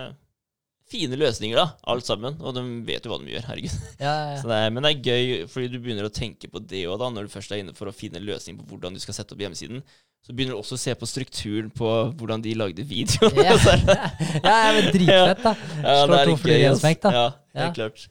fine 0.87 1.17
løsninger, 1.19 1.57
da, 1.59 1.65
alt 1.91 2.07
sammen. 2.07 2.37
Og 2.39 2.53
de 2.55 2.63
vet 2.87 3.03
jo 3.03 3.11
hva 3.11 3.19
de 3.19 3.33
gjør, 3.33 3.47
herregud. 3.49 3.73
Ja, 4.05 4.13
ja, 4.31 4.35
Så 4.39 4.47
det 4.47 4.59
er, 4.63 4.71
men 4.71 4.85
det 4.87 4.93
er 4.93 5.07
gøy, 5.09 5.31
fordi 5.51 5.71
du 5.73 5.79
begynner 5.83 6.07
å 6.07 6.13
tenke 6.13 6.47
på 6.51 6.61
det 6.63 6.85
òg, 6.87 7.03
når 7.11 7.27
du 7.27 7.33
først 7.33 7.51
er 7.51 7.63
inne 7.63 7.75
for 7.75 7.91
å 7.91 7.95
finne 7.95 8.21
en 8.21 8.27
løsning 8.29 8.59
på 8.61 8.67
hvordan 8.71 8.95
du 8.95 9.01
skal 9.03 9.17
sette 9.17 9.35
opp 9.35 9.43
hjemmesiden. 9.43 9.83
Så 10.23 10.33
begynner 10.35 10.55
du 10.55 10.59
også 10.61 10.75
å 10.75 10.81
se 10.81 10.93
på 10.97 11.07
strukturen 11.07 11.67
på 11.75 11.87
hvordan 12.19 12.41
de 12.43 12.53
lagde 12.57 12.83
videoen. 12.87 13.35
ja. 13.43 13.55
Er 14.43 14.47
ja, 14.47 14.71
men 14.75 14.87
dritfett, 14.95 15.43
da. 15.43 15.53
ja, 15.83 15.97
Slå 16.05 16.15
er 16.17 16.31
to 16.31 16.37
fluer 16.39 16.61
i 16.61 16.69
en 16.71 16.79
smekk, 16.79 17.03
da. 17.03 17.11
Ja, 17.15 17.27
helt 17.61 17.77
klart. 17.77 18.07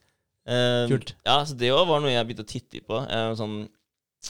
Um, 0.47 0.86
Kult. 0.93 1.10
Ja, 1.26 1.40
så 1.48 1.56
det 1.59 1.72
òg 1.74 1.88
var 1.88 2.05
noe 2.05 2.12
jeg 2.12 2.28
begynte 2.28 2.44
å 2.44 2.48
titte 2.52 2.80
på. 2.86 3.01
Um, 3.09 3.32
sånn 3.40 3.56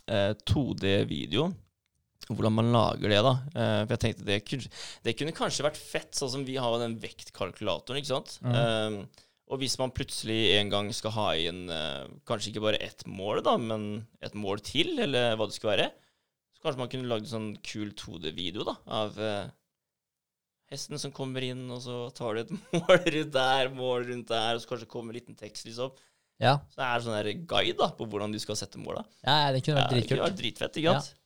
2D-video. 0.05 1.51
Hvordan 2.27 2.57
man 2.57 2.73
lager 2.75 3.13
det, 3.13 3.21
da. 3.23 3.35
Eh, 3.55 3.83
for 3.85 3.95
jeg 3.95 4.03
tenkte 4.03 4.27
det 4.27 4.41
kunne, 4.47 4.71
det 5.07 5.15
kunne 5.19 5.37
kanskje 5.37 5.67
vært 5.67 5.79
fett, 5.79 6.11
sånn 6.17 6.33
som 6.33 6.47
vi 6.47 6.57
har 6.59 6.75
den 6.83 6.97
vektkalkulatoren, 7.03 8.01
ikke 8.01 8.11
sant. 8.11 8.39
Mm. 8.43 8.57
Um, 8.57 9.27
og 9.47 9.61
hvis 9.63 9.77
man 9.79 9.95
plutselig 9.95 10.57
en 10.57 10.73
gang 10.73 10.89
skal 10.95 11.15
ha 11.15 11.27
inn 11.39 11.69
eh, 11.71 12.09
kanskje 12.27 12.51
ikke 12.51 12.65
bare 12.65 12.81
ett 12.83 13.05
mål, 13.07 13.45
da, 13.47 13.55
men 13.63 13.87
et 14.25 14.35
mål 14.35 14.59
til, 14.67 14.97
eller 15.05 15.37
hva 15.39 15.47
det 15.47 15.55
skulle 15.55 15.77
være, 15.77 15.93
så 16.57 16.65
kanskje 16.65 16.83
man 16.83 16.91
kunne 16.91 17.11
lagd 17.13 17.29
en 17.29 17.35
sånn 17.35 17.53
kul 17.63 17.93
2D-video 17.95 18.67
da, 18.67 18.75
av 18.99 19.21
eh, 19.23 19.47
hesten 20.73 20.99
som 20.99 21.15
kommer 21.15 21.47
inn, 21.47 21.63
og 21.71 21.79
så 21.85 22.01
tar 22.17 22.35
du 22.35 22.43
et 22.43 22.53
mål 22.75 23.07
rundt 23.07 23.37
der, 23.39 23.71
mål 23.77 24.11
rundt 24.11 24.35
der, 24.35 24.57
og 24.57 24.65
så 24.65 24.73
kanskje 24.73 24.91
kommer 24.91 25.15
en 25.15 25.21
liten 25.21 25.39
tekst, 25.39 25.69
liksom. 25.71 25.95
Ja, 26.43 26.59
Så 26.69 26.83
det 26.83 26.89
er 26.89 27.05
sånn 27.05 27.17
der 27.17 27.31
guide 27.49 27.79
da, 27.79 27.89
på 27.97 28.09
hvordan 28.11 28.35
du 28.35 28.41
skal 28.43 28.59
sette 28.59 28.81
måla. 28.81 29.07
ja, 29.25 29.47
ja, 29.47 29.55
det 29.55 29.63
kunne 29.65 29.81
vært 29.81 29.95
vært 29.95 30.03
det 30.03 30.11
kunne 30.11 30.29
vært 30.29 30.43
dritfett, 30.43 30.83
ikke 30.83 30.99
sant? 30.99 31.17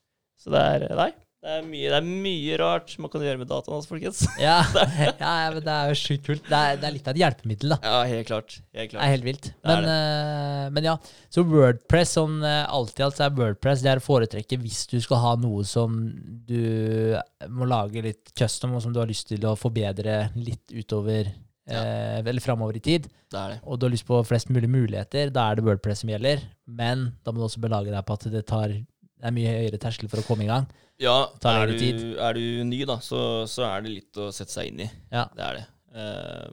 Så 0.41 0.53
det 0.55 0.61
er, 0.61 0.87
nei, 0.97 1.11
det 1.41 1.55
er, 1.57 1.63
mye, 1.65 1.89
det 1.89 1.97
er 1.97 2.05
mye 2.05 2.57
rart 2.61 2.91
man 3.01 3.09
kan 3.09 3.23
gjøre 3.25 3.41
med 3.41 3.49
dataen 3.49 3.73
hans, 3.73 3.87
folkens. 3.89 4.19
Ja, 4.43 4.59
ja, 4.77 5.15
ja, 5.17 5.49
men 5.55 5.63
det 5.65 5.73
er 5.73 5.89
jo 5.89 5.97
sjukt 5.97 6.27
kult. 6.27 6.43
Det 6.45 6.59
er, 6.59 6.77
det 6.77 6.89
er 6.89 6.95
litt 6.99 7.09
av 7.09 7.17
et 7.17 7.21
hjelpemiddel, 7.23 7.73
da. 7.73 7.79
Ja, 7.81 8.01
helt 8.11 8.29
klart. 8.29 8.57
Helt 8.77 8.93
Det 8.93 9.01
er 9.01 9.13
helt 9.15 9.25
vilt. 9.25 9.49
Men, 9.65 9.89
uh, 9.89 10.67
men 10.77 10.89
ja, 10.91 10.95
så 11.33 11.45
Wordpress 11.49 12.13
sånn 12.19 12.45
eh, 12.45 12.63
alt 12.69 13.01
er 13.01 13.33
Wordpress 13.39 13.81
det 13.87 13.95
er 13.95 14.03
å 14.03 14.05
foretrekke 14.05 14.61
hvis 14.61 14.83
du 14.93 14.99
skal 15.01 15.23
ha 15.25 15.33
noe 15.41 15.65
som 15.65 15.97
du 16.45 17.17
må 17.49 17.69
lage 17.73 18.05
litt 18.05 18.35
custom, 18.37 18.77
og 18.77 18.85
som 18.85 18.93
du 18.93 19.01
har 19.01 19.09
lyst 19.09 19.33
til 19.33 19.49
å 19.49 19.57
forbedre 19.57 20.27
litt 20.37 20.77
utover 20.77 21.33
eh, 21.79 22.21
eller 22.21 22.45
framover 22.45 22.77
i 22.77 22.83
tid, 22.85 23.09
Det 23.31 23.45
det. 23.55 23.59
og 23.65 23.79
du 23.79 23.87
har 23.87 23.93
lyst 23.95 24.07
på 24.09 24.21
flest 24.27 24.51
mulig 24.51 24.71
muligheter, 24.71 25.31
da 25.35 25.51
er 25.51 25.59
det 25.59 25.65
Wordpress 25.67 26.03
som 26.05 26.11
gjelder. 26.13 26.43
Men 26.67 27.11
da 27.25 27.33
må 27.33 27.43
du 27.43 27.47
også 27.49 27.63
belage 27.63 27.93
deg 27.93 28.07
på 28.07 28.17
at 28.19 28.29
det 28.33 28.47
tar 28.49 28.75
det 29.21 29.29
er 29.29 29.37
mye 29.37 29.51
høyere 29.53 29.81
terskel 29.81 30.09
for 30.09 30.23
å 30.23 30.25
komme 30.25 30.47
i 30.47 30.51
gang. 30.51 30.69
Ja, 31.01 31.29
tar 31.41 31.63
er 31.63 31.73
du 31.73 31.77
du, 31.81 32.07
er 32.21 32.37
du 32.37 32.45
ny, 32.69 32.83
da, 32.89 32.99
så, 33.05 33.45
så 33.49 33.67
er 33.69 33.85
det 33.85 33.93
litt 33.93 34.21
å 34.21 34.31
sette 34.33 34.53
seg 34.53 34.71
inn 34.71 34.83
i. 34.85 34.89
Ja. 35.13 35.27
Det 35.37 35.45
er 35.45 35.59
det. 35.59 35.67
Eh, 35.97 36.47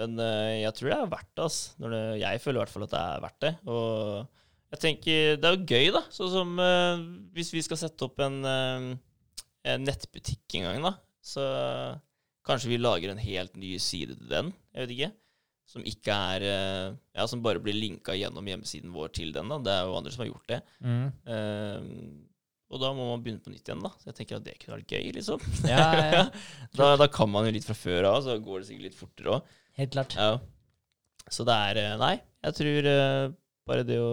men 0.00 0.20
eh, 0.24 0.60
jeg 0.62 0.74
tror 0.76 0.92
det 0.92 0.98
er 0.98 1.10
verdt 1.14 1.30
det. 1.32 1.46
Altså. 1.46 1.90
Jeg 2.20 2.42
føler 2.44 2.58
i 2.58 2.62
hvert 2.62 2.74
fall 2.74 2.86
at 2.86 2.94
det 2.94 3.00
er 3.00 3.24
verdt 3.24 3.40
det. 3.44 3.52
Og 3.72 4.74
jeg 4.76 4.82
tenker, 4.84 5.36
det 5.40 5.48
er 5.48 5.56
jo 5.56 5.68
gøy, 5.68 5.90
da. 5.96 6.04
Sånn 6.14 6.32
som 6.32 6.52
eh, 6.64 7.04
hvis 7.36 7.52
vi 7.56 7.64
skal 7.66 7.80
sette 7.80 8.08
opp 8.08 8.20
en, 8.24 8.38
en 8.44 9.84
nettbutikk 9.88 10.60
en 10.60 10.68
gang, 10.68 10.88
da. 10.90 10.94
Så 11.20 11.44
kanskje 12.46 12.70
vi 12.72 12.78
lager 12.80 13.12
en 13.12 13.20
helt 13.22 13.56
ny 13.60 13.74
side 13.82 14.16
til 14.18 14.30
den. 14.30 14.52
Jeg 14.74 14.86
vet 14.86 14.94
ikke. 14.96 15.10
Som 15.70 15.84
ikke 15.86 16.14
er 16.34 16.44
eh, 16.48 16.86
Ja, 17.14 17.26
som 17.30 17.42
bare 17.44 17.60
blir 17.62 17.76
linka 17.76 18.16
gjennom 18.18 18.46
hjemmesiden 18.50 18.90
vår 18.94 19.12
til 19.14 19.30
den. 19.36 19.48
da. 19.52 19.58
Det 19.62 19.74
er 19.76 19.84
jo 19.86 19.96
andre 19.98 20.12
som 20.14 20.24
har 20.24 20.30
gjort 20.32 20.50
det. 20.50 20.60
Eh, 21.30 21.90
og 22.70 22.78
da 22.82 22.92
må 22.94 23.06
man 23.10 23.22
begynne 23.22 23.42
på 23.42 23.50
nytt 23.50 23.66
igjen, 23.66 23.82
da. 23.82 23.90
Så 23.98 24.10
jeg 24.10 24.16
tenker 24.20 24.38
at 24.38 24.44
det 24.46 24.56
kunne 24.62 24.76
vært 24.78 24.94
gøy, 24.94 25.10
liksom. 25.18 25.42
Ja, 25.70 25.84
ja, 26.14 26.24
da, 26.78 26.92
da 27.00 27.06
kan 27.10 27.30
man 27.30 27.46
jo 27.48 27.54
litt 27.54 27.66
fra 27.66 27.74
før 27.78 28.06
av, 28.12 28.20
så 28.26 28.36
går 28.42 28.60
det 28.62 28.68
sikkert 28.70 28.88
litt 28.88 28.98
fortere 28.98 29.36
òg. 29.36 29.54
Helt 29.78 29.94
klart. 29.94 30.14
Ja. 30.18 30.38
Så 31.30 31.46
det 31.46 31.54
er 31.70 31.80
eh, 31.84 31.96
Nei, 32.00 32.14
jeg 32.46 32.58
tror 32.58 32.90
bare 33.70 33.84
det 33.86 33.98
å 34.02 34.12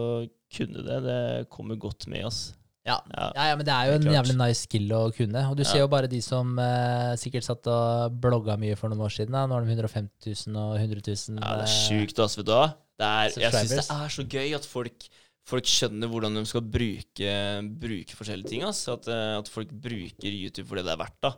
kunne 0.54 0.84
det, 0.86 0.98
det 1.06 1.20
kommer 1.54 1.80
godt 1.82 2.06
med 2.12 2.26
oss. 2.30 2.52
Ja. 2.88 2.98
Ja. 3.12 3.28
Ja, 3.36 3.56
men 3.60 3.68
det 3.68 3.74
er 3.76 3.90
jo 3.90 3.96
en 4.00 4.08
jævlig 4.16 4.36
nice 4.40 4.64
skill 4.64 4.92
å 4.96 5.02
kunne. 5.16 5.44
Og 5.52 5.58
du 5.60 5.64
ser 5.68 5.82
jo 5.82 5.90
bare 5.92 6.08
de 6.12 6.22
som 6.24 6.54
eh, 6.64 7.14
sikkert 7.20 7.48
satt 7.48 7.68
og 7.72 8.16
blogga 8.24 8.56
mye 8.60 8.78
for 8.80 8.94
noen 8.94 9.04
år 9.08 9.14
siden. 9.14 9.36
Da. 9.36 9.44
Nå 9.50 9.58
har 9.58 9.66
de 9.68 9.76
150 9.76 10.32
000 10.48 10.60
og 10.62 10.78
100 10.80 11.04
000. 11.04 11.42
Ja, 11.42 11.58
det 11.60 11.66
er 11.68 11.68
eh, 11.68 11.74
sjukt, 11.74 12.22
ass, 12.24 12.38
vet 12.40 12.48
du 12.48 12.54
hva. 12.56 12.70
Det 12.98 13.10
jeg 13.36 13.52
syns 13.54 13.76
det 13.76 13.84
er 13.94 14.14
så 14.16 14.26
gøy 14.26 14.56
at 14.58 14.66
folk, 14.66 15.10
folk 15.48 15.68
skjønner 15.70 16.10
hvordan 16.10 16.40
de 16.40 16.46
skal 16.50 16.64
bruke, 16.78 17.36
bruke 17.84 18.18
forskjellige 18.18 18.54
ting. 18.56 18.64
Ass. 18.70 18.86
At, 18.94 19.12
eh, 19.12 19.36
at 19.42 19.52
folk 19.52 19.76
bruker 19.76 20.32
YouTube 20.32 20.70
for 20.72 20.80
det 20.80 20.88
det 20.88 20.96
er 20.96 21.04
verdt. 21.04 21.20
da 21.28 21.36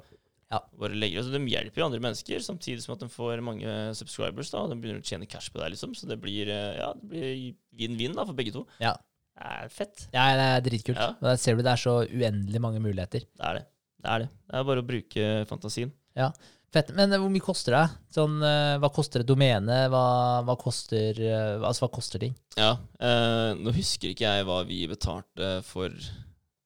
Ja. 0.53 0.61
Bare 0.81 0.93
legger, 1.01 1.23
altså, 1.23 1.33
De 1.33 1.43
hjelper 1.49 1.81
jo 1.81 1.89
andre 1.89 2.05
mennesker, 2.05 2.45
samtidig 2.45 2.85
som 2.85 2.93
at 2.95 3.03
de 3.03 3.09
får 3.09 3.41
mange 3.41 3.73
subscribers. 3.97 4.53
da 4.53 4.63
Og 4.63 4.69
de 4.71 4.79
begynner 4.79 5.01
å 5.01 5.09
tjene 5.09 5.27
cash 5.29 5.49
på 5.49 5.59
det, 5.63 5.73
liksom. 5.73 5.97
Så 5.97 6.07
det 6.09 6.21
blir 6.21 6.53
eh, 6.53 7.51
vinn-vinn 7.73 8.13
ja, 8.13 8.23
for 8.23 8.37
begge 8.37 8.53
to. 8.53 8.67
Ja. 8.77 8.93
Det 9.39 9.49
er 9.55 9.71
fett. 9.71 10.05
Ja, 10.11 10.27
det 10.35 10.45
er 10.51 10.63
dritkult. 10.65 10.99
Ja. 10.99 11.13
Der 11.23 11.37
ser 11.39 11.55
du 11.55 11.63
det 11.63 11.71
er 11.71 11.79
så 11.79 11.97
uendelig 12.03 12.59
mange 12.61 12.81
muligheter. 12.83 13.23
Det 13.23 13.45
er 13.49 13.61
det. 13.61 13.65
Det 13.99 14.13
er 14.13 14.23
det. 14.25 14.31
Det 14.49 14.57
er 14.59 14.65
bare 14.67 14.83
å 14.83 14.87
bruke 14.87 15.27
fantasien. 15.47 15.93
Ja, 16.19 16.33
Fett. 16.69 16.91
Men 16.93 17.09
eh, 17.09 17.17
hvor 17.21 17.31
mye 17.33 17.41
koster 17.41 17.73
det? 17.73 17.85
Sånn, 18.13 18.35
eh, 18.45 18.75
hva 18.81 18.91
koster 18.93 19.23
et 19.23 19.29
domene? 19.29 19.81
Hva, 19.89 20.03
hva 20.45 20.55
koster 20.59 21.17
eh, 21.17 21.55
Altså, 21.65 21.85
hva 21.85 21.91
koster 21.95 22.21
ting? 22.21 22.35
Ja, 22.59 22.75
eh, 23.01 23.57
Nå 23.57 23.73
husker 23.73 24.11
ikke 24.11 24.27
jeg 24.27 24.45
hva 24.45 24.59
vi 24.69 24.83
betalte 24.89 25.55
for 25.65 25.93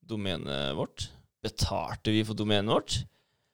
domenet 0.03 0.75
vårt. 0.75 1.07
Betalte 1.43 2.11
vi 2.11 2.23
for 2.27 2.35
domenet 2.35 2.71
vårt? 2.71 2.99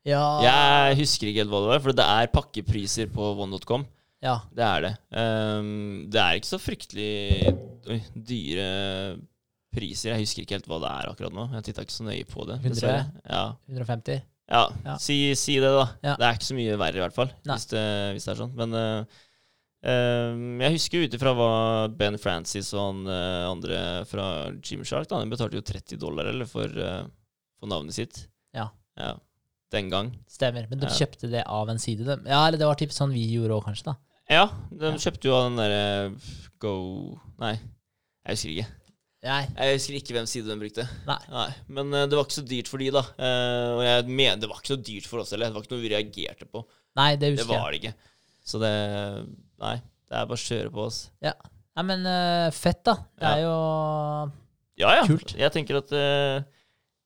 Ja. 0.08 0.24
Jeg 0.41 0.98
husker 1.04 1.30
ikke 1.30 1.44
helt 1.44 1.54
hva 1.54 1.62
det 1.62 1.72
var, 1.76 1.84
for 1.86 1.98
det 2.00 2.08
er 2.18 2.34
pakkepriser 2.34 3.12
på 3.14 3.30
one.com. 3.46 3.86
ja. 4.24 4.36
Det 4.52 4.66
er 4.66 4.86
det. 4.86 4.94
Um, 5.16 6.08
det 6.12 6.22
er 6.22 6.40
ikke 6.40 6.52
så 6.52 6.60
fryktelig 6.60 7.54
dyre 8.14 8.70
priser. 9.74 10.14
Jeg 10.14 10.26
husker 10.26 10.44
ikke 10.44 10.58
helt 10.58 10.68
hva 10.70 10.82
det 10.84 10.91
er 10.91 11.12
akkurat 11.12 11.36
nå. 11.36 11.46
Jeg 11.56 11.70
titta 11.70 11.86
ikke 11.86 11.96
så 11.96 12.08
nøye 12.08 12.28
på 12.28 12.46
det. 12.50 12.60
100? 12.66 13.00
Ja, 13.30 13.46
150? 13.70 14.20
ja. 14.50 14.64
Ja. 14.86 14.98
Si, 15.02 15.18
si 15.40 15.60
det, 15.62 15.70
da. 15.70 15.86
Ja. 16.04 16.18
Det 16.20 16.28
er 16.28 16.38
ikke 16.40 16.50
så 16.50 16.58
mye 16.58 16.78
verre, 16.82 17.00
i 17.00 17.04
hvert 17.06 17.16
fall, 17.16 17.32
hvis 17.46 17.70
det, 17.72 17.86
hvis 18.16 18.28
det 18.28 18.34
er 18.34 18.41
sånn. 18.41 18.56
Men 18.58 18.76
uh, 18.76 19.22
um, 19.86 20.44
jeg 20.66 20.76
husker 20.76 21.06
ut 21.06 21.18
ifra 21.20 21.36
hva 21.38 21.54
Ben 22.02 22.20
Francis 22.22 22.74
og 22.74 22.84
han 22.84 23.06
uh, 23.08 23.46
andre 23.52 23.80
fra 24.10 24.28
Gymshark 24.58 25.10
da, 25.12 25.22
De 25.24 25.32
betalte 25.32 25.60
jo 25.62 25.66
30 25.70 26.02
dollar 26.02 26.34
eller 26.34 26.50
for, 26.50 26.66
uh, 26.66 27.06
for 27.62 27.72
navnet 27.72 27.96
sitt. 27.96 28.26
Ja. 28.58 28.68
ja. 29.00 29.16
Den 29.70 29.94
gang. 29.94 30.12
Stemmer. 30.26 30.66
Men 30.72 30.82
de 30.82 30.90
kjøpte 30.98 31.30
det 31.30 31.46
av 31.46 31.70
en 31.70 31.82
side? 31.82 32.10
De. 32.10 32.20
Ja, 32.26 32.48
eller 32.48 32.58
det 32.58 32.68
var 32.68 32.80
typ 32.80 32.96
sånn 32.96 33.14
vi 33.14 33.28
gjorde 33.30 33.60
òg, 33.60 33.68
kanskje? 33.70 33.94
da 33.94 34.00
Ja, 34.30 34.45
de 34.72 34.91
Ja. 34.91 34.97
kjøpte 35.01 35.26
jo 35.30 35.34
av 35.35 35.47
den 35.49 35.57
derre 35.57 36.15
Go 36.61 36.73
Nei, 37.39 37.56
jeg 38.27 38.35
husker 38.35 38.51
ikke. 38.53 38.68
Nei. 39.23 39.39
Jeg 39.57 39.76
husker 39.77 39.95
ikke 39.99 40.14
hvem 40.15 40.27
side 40.31 40.47
de 40.47 40.56
brukte. 40.60 40.84
Nei. 41.07 41.47
Men 41.68 41.89
eh, 41.93 42.06
det 42.07 42.15
var 42.15 42.23
ikke 42.27 42.38
så 42.39 42.43
dyrt 42.47 42.69
for 42.72 42.80
de, 42.80 42.89
da. 42.95 43.01
Eh, 43.19 43.69
og 43.76 43.81
jeg 43.84 44.06
mener 44.07 44.39
det 44.39 44.49
var 44.51 44.60
ikke 44.61 44.73
så 44.76 44.80
dyrt 44.84 45.07
for 45.10 45.19
oss 45.23 45.31
heller. 45.35 45.49
Det 45.51 45.57
var 45.57 45.65
ikke 45.65 45.73
noe 45.76 45.84
vi 45.84 45.91
reagerte 45.91 46.47
på. 46.47 46.61
Nei, 46.99 47.10
det 47.15 47.19
Det 47.19 47.31
husker 47.39 47.53
jeg. 47.56 47.64
var 47.64 47.72
det 47.72 47.80
ikke. 47.81 47.93
Så 48.47 48.60
det 48.64 48.73
Nei, 49.60 49.73
det 50.07 50.15
er 50.22 50.30
bare 50.30 50.39
å 50.39 50.45
kjøre 50.45 50.72
på 50.72 50.85
oss. 50.85 50.99
Nei, 51.23 51.84
men 51.84 52.06
eh, 52.07 52.51
fett, 52.56 52.84
da. 52.88 52.95
Det 53.19 53.27
Ja. 53.27 53.34
er 53.35 53.41
jo 53.43 54.31
Ja, 54.80 54.93
ja. 55.01 55.03
Kult. 55.07 55.35
Jeg 55.35 55.51
tenker 55.51 55.77
at 55.81 55.91
eh, 55.91 56.43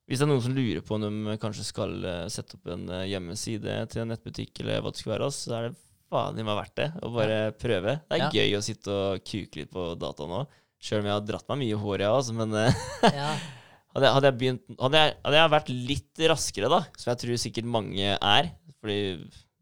hvis 0.09 0.19
det 0.19 0.27
er 0.27 0.29
noen 0.33 0.43
som 0.45 0.53
lurer 0.53 0.81
på 0.85 0.95
om 0.99 1.01
de 1.25 1.37
kanskje 1.41 1.63
skal 1.65 1.93
eh, 2.05 2.27
sette 2.29 2.57
opp 2.59 2.67
en 2.73 2.85
eh, 2.89 3.07
hjemmeside 3.09 3.87
til 3.89 4.01
en 4.03 4.09
nettbutikk, 4.13 4.59
eller 4.61 4.81
hva 4.81 4.91
det 4.93 5.01
skal 5.01 5.15
være, 5.17 5.31
så 5.33 5.55
er 5.57 5.69
det 5.69 5.75
faen 6.13 6.37
i 6.39 6.45
meg 6.45 6.59
verdt 6.61 6.75
det 6.79 6.87
å 7.03 7.09
bare 7.13 7.39
prøve. 7.59 7.97
Det 8.09 8.19
er 8.19 8.37
gøy 8.37 8.55
å 8.59 8.63
sitte 8.65 8.93
og 8.93 9.23
kuke 9.27 9.59
litt 9.63 9.71
på 9.73 9.89
data 9.99 10.27
nå. 10.29 10.43
Sjøl 10.83 11.01
om 11.01 11.07
jeg 11.09 11.15
har 11.17 11.25
dratt 11.27 11.49
meg 11.51 11.61
mye 11.63 11.77
hår, 11.79 12.01
jeg 12.05 12.15
også, 12.21 12.33
men 12.37 12.53
eh, 12.59 12.81
hadde, 13.03 14.03
jeg- 14.03 14.13
hadde, 14.17 14.27
jeg 14.29 14.37
begynt, 14.41 14.63
hadde, 14.81 14.99
jeg, 15.03 15.15
hadde 15.25 15.39
jeg 15.41 15.51
vært 15.53 15.71
litt 15.93 16.23
raskere, 16.33 16.69
da, 16.73 16.79
som 16.99 17.11
jeg 17.13 17.21
tror 17.23 17.41
sikkert 17.43 17.69
mange 17.77 18.13
er 18.17 18.49
Fordi 18.83 18.97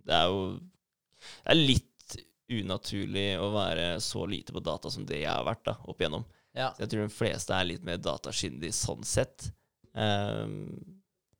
det 0.07 0.15
er 0.17 0.31
jo 0.31 0.39
Det 1.21 1.51
er 1.53 1.59
litt 1.61 2.15
unaturlig 2.51 3.27
å 3.39 3.51
være 3.53 3.85
så 4.03 4.25
lite 4.27 4.51
på 4.55 4.59
data 4.65 4.89
som 4.91 5.05
det 5.07 5.21
jeg 5.21 5.29
har 5.31 5.45
vært 5.47 5.61
da, 5.69 5.75
opp 5.87 6.01
igjennom. 6.01 6.25
ja. 6.57 6.71
Så 6.75 6.83
jeg 6.83 6.89
tror 6.91 7.05
de 7.05 7.13
fleste 7.15 7.55
er 7.55 7.69
litt 7.69 7.85
mer 7.87 8.01
datakyndige 8.03 8.75
sånn 8.75 9.05
sett. 9.07 9.45
Um, 9.93 10.65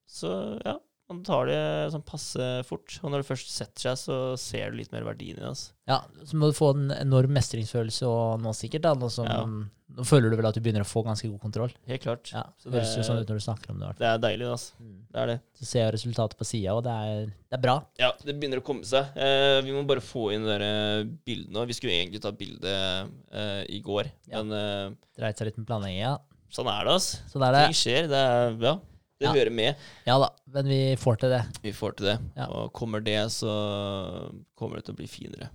så 0.08 0.30
ja, 0.64 0.78
man 1.12 1.24
tar 1.28 1.46
det 1.52 1.60
sånn 1.94 2.06
passe 2.08 2.48
fort. 2.68 2.98
Og 3.04 3.12
når 3.12 3.22
det 3.22 3.30
først 3.30 3.52
setter 3.54 3.92
seg, 3.92 4.00
så 4.00 4.18
ser 4.40 4.72
du 4.72 4.78
litt 4.80 4.92
mer 4.96 5.04
verdien 5.04 5.36
i 5.38 5.42
det. 5.42 5.50
Altså. 5.52 5.72
ja. 5.92 6.00
Så 6.26 6.40
må 6.40 6.48
du 6.52 6.58
få 6.58 6.72
en 6.76 6.90
enorm 6.96 7.36
mestringsfølelse 7.36 8.08
og 8.08 8.42
nå 8.42 8.54
sikkert, 8.56 8.82
da. 8.88 8.94
Nå, 8.96 9.10
som, 9.12 9.28
Ja. 9.28 9.44
nå 9.46 10.06
føler 10.08 10.32
du 10.32 10.38
vel 10.40 10.48
at 10.48 10.56
du 10.56 10.62
begynner 10.64 10.86
å 10.86 10.88
få 10.88 11.04
ganske 11.04 11.28
god 11.28 11.42
kontroll. 11.44 11.72
Helt 11.86 12.02
klart. 12.06 12.32
Ja, 12.32 12.44
Så 12.58 12.72
Det 12.72 12.80
høres 12.80 12.96
jo 12.96 13.04
sånn 13.04 13.20
ut 13.22 13.28
når 13.28 13.42
du 13.42 13.44
snakker 13.44 13.70
om 13.74 13.80
det. 13.82 13.88
hvert. 13.90 14.00
Det 14.00 14.08
er 14.08 14.18
deilig, 14.24 14.48
altså. 14.54 14.72
Mm. 14.80 14.98
Det 15.12 15.20
er 15.22 15.28
det. 15.34 15.38
Så 15.60 15.66
ser 15.68 15.80
jeg 15.84 15.94
resultatet 15.98 16.38
på 16.40 16.46
sida, 16.48 16.74
og 16.78 16.84
det 16.88 16.92
er, 16.96 17.26
det 17.26 17.58
er 17.60 17.64
bra. 17.68 17.76
Ja, 18.00 18.12
det 18.24 18.40
begynner 18.40 18.62
å 18.62 18.66
komme 18.72 18.86
seg. 18.88 19.12
Eh, 19.18 19.60
vi 19.68 19.72
må 19.76 19.86
bare 19.86 20.00
få 20.00 20.32
inn 20.34 20.46
de 20.48 20.56
eh, 20.64 21.04
bildene. 21.28 21.68
Vi 21.68 21.74
skulle 21.76 21.98
egentlig 22.00 22.22
ta 22.24 22.32
bilde 22.32 22.72
eh, 23.34 23.66
i 23.70 23.82
går, 23.84 24.08
Ja. 24.32 24.42
men 24.44 24.52
eh, 24.56 24.96
Dreit 25.20 25.38
seg 25.38 25.48
litt 25.52 25.58
med 25.60 25.68
planlegginga. 25.68 26.14
sånn 26.52 26.68
er 26.72 26.86
det, 26.88 26.94
altså. 26.96 27.20
Sånn 27.32 27.44
er 27.48 27.52
det. 27.52 27.66
Ting 27.68 27.80
skjer. 27.82 28.08
Det 28.12 28.18
er, 28.18 28.56
ja, 28.64 28.78
det 29.22 29.30
Ja. 29.30 29.34
hører 29.38 29.54
med. 29.54 29.82
Ja 30.08 30.18
da, 30.22 30.30
men 30.56 30.70
vi 30.72 30.82
får 31.00 31.20
til 31.22 31.34
det. 31.36 31.42
Vi 31.64 31.74
får 31.78 31.98
til 32.00 32.10
det. 32.12 32.18
Ja. 32.36 32.48
Og 32.50 32.72
kommer 32.74 33.04
det, 33.06 33.20
så 33.34 33.52
kommer 34.58 34.80
det 34.80 34.88
til 34.88 34.96
å 34.96 35.02
bli 35.02 35.10
finere. 35.10 35.52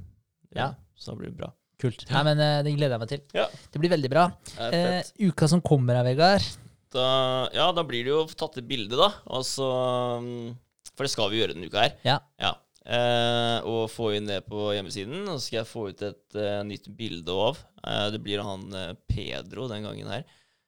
Ja. 0.57 0.73
Så 0.97 1.13
da 1.13 1.21
blir 1.21 1.33
det 1.33 1.41
bra. 1.41 1.51
Kult. 1.83 2.07
Nei, 2.09 2.23
men 2.25 2.39
eh, 2.41 2.63
Det 2.65 2.73
gleder 2.73 2.95
jeg 2.97 3.03
meg 3.03 3.11
til. 3.11 3.25
Ja. 3.37 3.49
Det 3.73 3.81
blir 3.83 3.93
veldig 3.93 4.11
bra. 4.13 4.29
Eh, 4.71 5.03
uka 5.29 5.49
som 5.51 5.61
kommer 5.61 5.99
her, 5.99 6.07
Vegard. 6.07 6.47
Da, 6.95 7.09
ja, 7.53 7.67
da 7.77 7.83
blir 7.85 8.07
det 8.07 8.15
jo 8.15 8.23
tatt 8.33 8.57
et 8.63 8.69
bilde, 8.69 8.97
da. 8.97 9.11
Og 9.37 9.43
så 9.45 9.67
mm, 10.23 10.55
For 10.95 11.05
det 11.05 11.13
skal 11.13 11.29
vi 11.33 11.43
gjøre 11.43 11.57
denne 11.57 11.69
uka 11.69 11.83
her. 11.85 11.99
Ja. 12.07 12.21
Eh, 12.87 13.59
og 13.67 13.91
få 13.91 14.13
inn 14.17 14.29
det 14.31 14.45
på 14.47 14.71
hjemmesiden. 14.77 15.27
Og 15.27 15.37
så 15.37 15.49
skal 15.49 15.61
jeg 15.61 15.71
få 15.73 15.89
ut 15.91 16.07
et 16.07 16.39
uh, 16.39 16.63
nytt 16.65 16.89
bilde 16.97 17.35
av. 17.35 17.61
Eh, 17.83 18.07
det 18.15 18.23
blir 18.25 18.45
han 18.47 18.67
eh, 18.73 18.93
Pedro 19.11 19.67
den 19.71 19.85
gangen 19.87 20.11
her. 20.13 20.25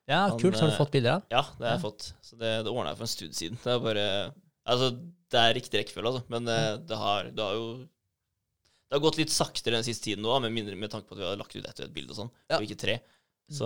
Ja, 0.08 0.22
Han, 0.30 0.38
kult. 0.40 0.56
Har 0.56 0.70
du 0.70 0.72
eh, 0.72 0.78
fått 0.80 0.92
bilder 0.94 1.18
av? 1.18 1.26
Ja, 1.32 1.42
det 1.58 1.66
har 1.68 1.74
jeg 1.76 1.84
fått. 1.84 2.08
Så 2.24 2.38
det, 2.40 2.52
det 2.64 2.72
ordna 2.72 2.94
jeg 2.94 3.00
for 3.02 3.08
en 3.08 3.12
stund 3.14 3.36
siden. 3.36 3.60
Det 3.64 3.74
er 3.74 3.84
bare 3.84 4.06
Altså, 4.68 4.90
det 5.32 5.40
er 5.40 5.54
riktig 5.56 5.78
rekkefølge, 5.82 6.10
altså. 6.14 6.24
Men 6.32 6.48
eh, 6.52 6.74
det, 6.88 6.96
har, 7.00 7.28
det 7.32 7.44
har 7.44 7.54
jo 7.56 7.68
Det 8.88 8.96
har 8.96 9.04
gått 9.04 9.20
litt 9.20 9.32
saktere 9.32 9.76
den 9.78 9.84
siste 9.86 10.08
tiden 10.10 10.24
nå, 10.24 10.34
med, 10.44 10.52
mindre, 10.56 10.76
med 10.80 10.90
tanke 10.92 11.08
på 11.08 11.16
at 11.16 11.22
vi 11.22 11.28
har 11.28 11.38
lagt 11.40 11.56
ut 11.56 11.64
ett 11.64 11.78
og 11.80 11.86
ett 11.86 11.94
bilde 11.94 12.12
og 12.16 12.20
sånn, 12.22 12.34
Ja. 12.50 12.56
og 12.58 12.64
ikke 12.66 12.80
tre. 12.80 12.98
Så, 13.48 13.64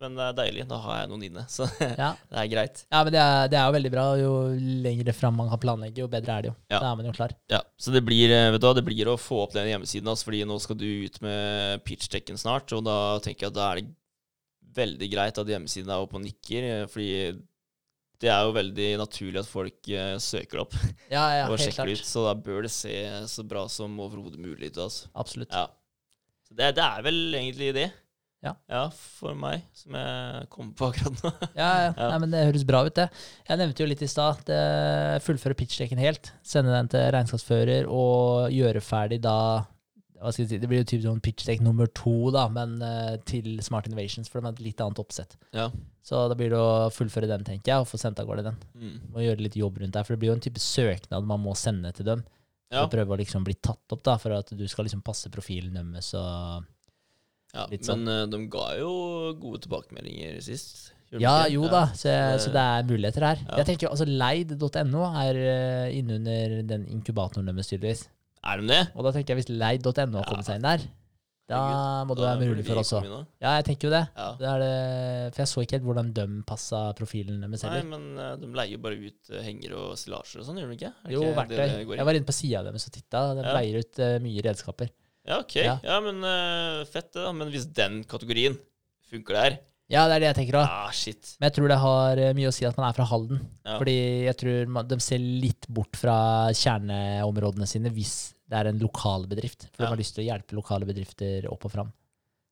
men 0.00 0.14
det 0.16 0.24
er 0.24 0.36
deilig. 0.38 0.62
Da 0.70 0.78
har 0.80 1.02
jeg 1.02 1.08
noen 1.10 1.24
inne. 1.26 1.42
Så 1.52 1.66
Ja. 2.00 2.14
det 2.32 2.38
er 2.40 2.46
greit. 2.48 2.78
Ja, 2.88 3.02
men 3.04 3.12
det 3.12 3.20
er, 3.20 3.50
det 3.52 3.58
er 3.60 3.66
jo 3.68 3.74
veldig 3.76 3.90
bra. 3.92 4.04
Jo 4.16 4.30
lengre 4.86 5.12
fram 5.12 5.36
man 5.36 5.50
kan 5.52 5.60
planlegge, 5.60 6.00
jo 6.00 6.08
bedre 6.08 6.32
er 6.38 6.46
det 6.46 6.48
jo. 6.48 6.54
Ja. 6.72 6.78
Da 6.80 6.92
er 6.94 6.96
man 7.00 7.08
jo 7.10 7.12
klar. 7.16 7.34
Ja, 7.52 7.60
så 7.76 7.92
det 7.92 8.00
blir, 8.08 8.32
eh, 8.32 8.48
vet 8.54 8.62
du 8.64 8.68
hva, 8.70 8.72
det 8.78 8.86
blir 8.88 9.10
å 9.12 9.18
få 9.20 9.42
opp 9.44 9.52
den 9.56 9.68
hjemmesiden, 9.68 10.08
altså, 10.08 10.30
fordi 10.30 10.40
nå 10.48 10.56
skal 10.64 10.80
du 10.80 10.86
ut 11.04 11.20
med 11.24 11.84
pitchdekken 11.84 12.40
snart, 12.40 12.72
og 12.76 12.86
da 12.88 12.96
tenker 13.24 13.46
jeg 13.46 13.52
at 13.52 13.58
da 13.60 13.66
er 13.74 13.82
det 13.82 13.90
veldig 14.78 15.10
greit 15.12 15.40
at 15.42 15.52
hjemmesiden 15.54 15.92
er 15.92 16.02
oppe 16.02 16.18
og 16.18 16.24
nikker, 16.24 16.68
eh, 16.72 16.84
fordi 16.90 17.10
det 18.18 18.30
er 18.34 18.48
jo 18.48 18.54
veldig 18.56 18.88
naturlig 18.98 19.38
at 19.44 19.46
folk 19.46 19.90
uh, 19.94 20.16
søker 20.18 20.64
opp 20.64 20.72
Ja, 21.14 21.22
ja, 21.36 21.44
og 21.46 21.54
helt 21.54 21.68
sjekker 21.68 21.84
klart. 21.84 22.00
ut, 22.02 22.08
så 22.08 22.24
da 22.26 22.34
bør 22.34 22.64
det 22.66 22.72
se 22.74 22.94
så 23.30 23.44
bra 23.46 23.62
som 23.70 23.94
overhodet 24.02 24.40
mulig 24.42 24.72
ut. 24.72 24.80
Altså. 24.88 25.06
Absolutt. 25.14 25.54
Ja. 25.54 25.68
Så 26.48 26.56
det, 26.58 26.72
det 26.80 26.84
er 26.84 27.04
vel 27.06 27.20
egentlig 27.38 27.72
det. 27.76 27.88
Ja. 28.38 28.52
ja, 28.70 28.84
for 28.94 29.34
meg, 29.34 29.64
som 29.74 29.96
jeg 29.98 30.46
kommer 30.52 30.74
på 30.78 30.88
akkurat 30.92 31.22
nå. 31.24 31.30
Ja. 31.58 31.70
Nei, 31.96 32.18
men 32.22 32.30
Det 32.34 32.44
høres 32.46 32.66
bra 32.68 32.84
ut, 32.86 32.94
det. 32.94 33.08
Jeg 33.48 33.58
nevnte 33.58 33.82
jo 33.82 33.88
litt 33.90 34.04
i 34.06 34.10
stad 34.10 34.38
at 34.44 34.52
eh, 34.54 35.16
fullføre 35.24 35.56
pitchdekken 35.58 35.98
helt. 35.98 36.30
Sende 36.46 36.74
den 36.74 36.90
til 36.92 37.08
regnskapsfører 37.16 37.90
og 37.90 38.54
gjøre 38.54 38.82
ferdig 38.84 39.18
da 39.26 39.38
hva 40.20 40.32
skal 40.32 40.44
jeg 40.44 40.50
si, 40.50 40.58
Det 40.58 40.68
blir 40.70 40.80
jo 40.82 40.86
typ 40.90 41.02
sånn 41.04 41.20
pitchdeck 41.22 41.60
nummer 41.62 41.86
to, 41.94 42.30
da, 42.34 42.46
men 42.52 42.76
uh, 42.82 43.16
til 43.28 43.60
Smart 43.62 43.86
Innovations, 43.86 44.28
for 44.28 44.40
de 44.40 44.46
har 44.48 44.56
et 44.56 44.62
litt 44.64 44.80
annet 44.84 44.98
oppsett. 44.98 45.36
Ja. 45.54 45.68
Så 46.02 46.24
da 46.30 46.34
blir 46.38 46.50
det 46.50 46.58
å 46.58 46.88
fullføre 46.94 47.28
den, 47.30 47.44
tenker 47.46 47.72
jeg, 47.74 47.84
og 47.84 47.90
få 47.90 48.00
sendt 48.00 48.18
av 48.22 48.26
gårde 48.26 48.44
den. 48.48 48.56
Mm. 48.74 48.96
Må 49.14 49.22
gjøre 49.26 49.44
litt 49.46 49.56
jobb 49.60 49.78
rundt 49.82 49.94
der, 49.94 50.04
for 50.08 50.14
det 50.16 50.22
blir 50.24 50.32
jo 50.32 50.38
en 50.38 50.44
type 50.48 50.58
søknad 50.62 51.24
man 51.28 51.40
må 51.44 51.54
sende 51.58 51.92
til 51.94 52.06
dem. 52.10 52.24
For 52.68 52.76
Ja. 52.82 52.84
å 52.84 52.90
prøve 52.92 53.14
å 53.14 53.20
liksom 53.22 53.44
bli 53.46 53.54
tatt 53.64 53.94
opp, 53.94 54.02
da, 54.04 54.18
for 54.20 54.34
at 54.36 54.50
du 54.52 54.66
skal 54.68 54.84
liksom 54.84 55.00
passe 55.06 55.30
profilen 55.32 55.72
deres 55.78 56.10
og 56.18 56.66
ja. 57.54 57.64
Litt 57.70 57.86
sånn. 57.88 58.02
Men 58.04 58.26
uh, 58.26 58.28
de 58.28 58.42
ga 58.52 58.66
jo 58.76 58.90
gode 59.40 59.62
tilbakemeldinger 59.64 60.36
sist. 60.44 60.90
Ja, 61.16 61.46
jo 61.48 61.62
da, 61.72 61.86
så, 61.96 62.10
Det- 62.12 62.42
så 62.44 62.50
det 62.52 62.60
er 62.60 62.82
muligheter 62.90 63.24
her. 63.24 63.38
Ja. 63.46 63.56
Jeg 63.62 63.70
tenker 63.70 63.88
altså 63.88 64.04
Leid.no 64.04 65.06
er 65.16 65.38
uh, 65.40 65.86
innunder 65.96 66.58
den 66.68 66.84
inkubatoren 66.92 67.48
deres, 67.48 67.70
tydeligvis. 67.72 68.02
Er 68.48 68.62
de 68.62 68.70
det? 68.70 68.82
Og 68.94 69.04
da 69.06 69.12
tenker 69.14 69.34
jeg 69.34 69.42
hvis 69.42 69.52
Leid.no 69.52 70.20
har 70.20 70.28
kommet 70.28 70.48
seg 70.48 70.60
inn 70.60 70.66
der, 70.68 70.86
da 71.48 72.04
må 72.04 72.12
det 72.12 72.26
være 72.26 72.44
mulig 72.50 72.64
for 72.66 72.80
oss 72.82 72.90
òg. 72.92 73.06
også. 73.08 73.20
Ja, 73.40 73.54
jeg 73.56 73.64
tenker 73.70 73.88
jo 73.88 73.92
det. 73.94 74.02
Ja. 74.12 74.26
det, 74.36 74.50
det 74.60 74.72
for 75.32 75.40
jeg 75.42 75.50
så 75.50 75.62
ikke 75.64 75.76
helt 75.78 75.86
hvordan 75.88 76.10
de 76.18 76.26
passa 76.48 76.80
profilen 76.98 77.38
deres 77.40 77.64
Nei, 77.64 77.80
men 77.88 78.04
eh, 78.20 78.34
de 78.42 78.50
leier 78.52 78.74
jo 78.76 78.82
bare 78.84 78.98
ut 79.00 79.30
Henger 79.32 79.46
hengere 79.46 79.80
og 79.80 79.94
stillasjer 80.00 80.42
og 80.42 80.48
sånn, 80.48 80.60
gjør 80.60 80.74
de 80.74 80.76
ikke? 80.76 80.92
Er 80.92 81.14
Jo, 81.14 81.22
ikke 81.24 81.38
verktøy. 81.38 81.94
Jeg 81.96 82.08
var 82.10 82.18
inne 82.20 82.28
på 82.28 82.36
sida 82.36 82.62
deres 82.66 82.88
og 82.90 82.96
titta. 82.98 83.22
De 83.38 83.46
Ja. 83.46 83.54
leier 83.56 83.80
ut 83.80 84.02
uh, 84.04 84.18
mye 84.26 84.44
redskaper. 84.44 84.92
Ja, 85.28 85.40
ok. 85.40 85.56
Ja. 85.56 85.78
Ja, 85.88 85.98
men 86.04 86.20
uh, 86.24 86.84
fett 86.88 87.10
det, 87.14 87.22
da. 87.24 87.32
Men 87.36 87.52
hvis 87.54 87.64
den 87.80 88.02
kategorien 88.08 88.60
funker 89.08 89.40
der 89.40 89.58
Ja, 89.88 90.04
det 90.04 90.18
er 90.18 90.20
det 90.20 90.28
jeg 90.34 90.38
tenker 90.42 90.60
òg. 90.60 90.68
Ah, 90.68 90.92
shit. 90.92 91.32
Men 91.40 91.48
jeg 91.48 91.56
tror 91.56 91.72
det 91.72 91.80
har 91.80 92.20
eh, 92.20 92.34
mye 92.36 92.50
å 92.50 92.52
si 92.52 92.68
at 92.68 92.76
man 92.76 92.90
er 92.90 92.96
fra 92.96 93.08
Halden. 93.08 93.40
Fordi 93.64 93.96
jeg 94.28 94.36
tror 94.36 94.74
man, 94.74 94.84
de 94.90 94.98
ser 95.00 95.16
litt 95.16 95.64
bort 95.72 95.96
fra 95.96 96.18
kjerneområdene 96.52 97.64
sine 97.70 97.88
hvis 97.96 98.34
det 98.48 98.56
er 98.58 98.70
en 98.70 98.78
lokal 98.80 99.26
bedrift. 99.28 99.66
For 99.74 99.82
Ja. 99.82 99.86
de 99.86 99.92
har 99.94 100.00
lyst 100.00 100.14
til 100.16 100.24
å 100.24 100.28
hjelpe 100.32 100.56
lokale 100.56 100.86
bedrifter 100.88 101.46
opp 101.52 101.64
og 101.68 101.72
fram. 101.72 101.92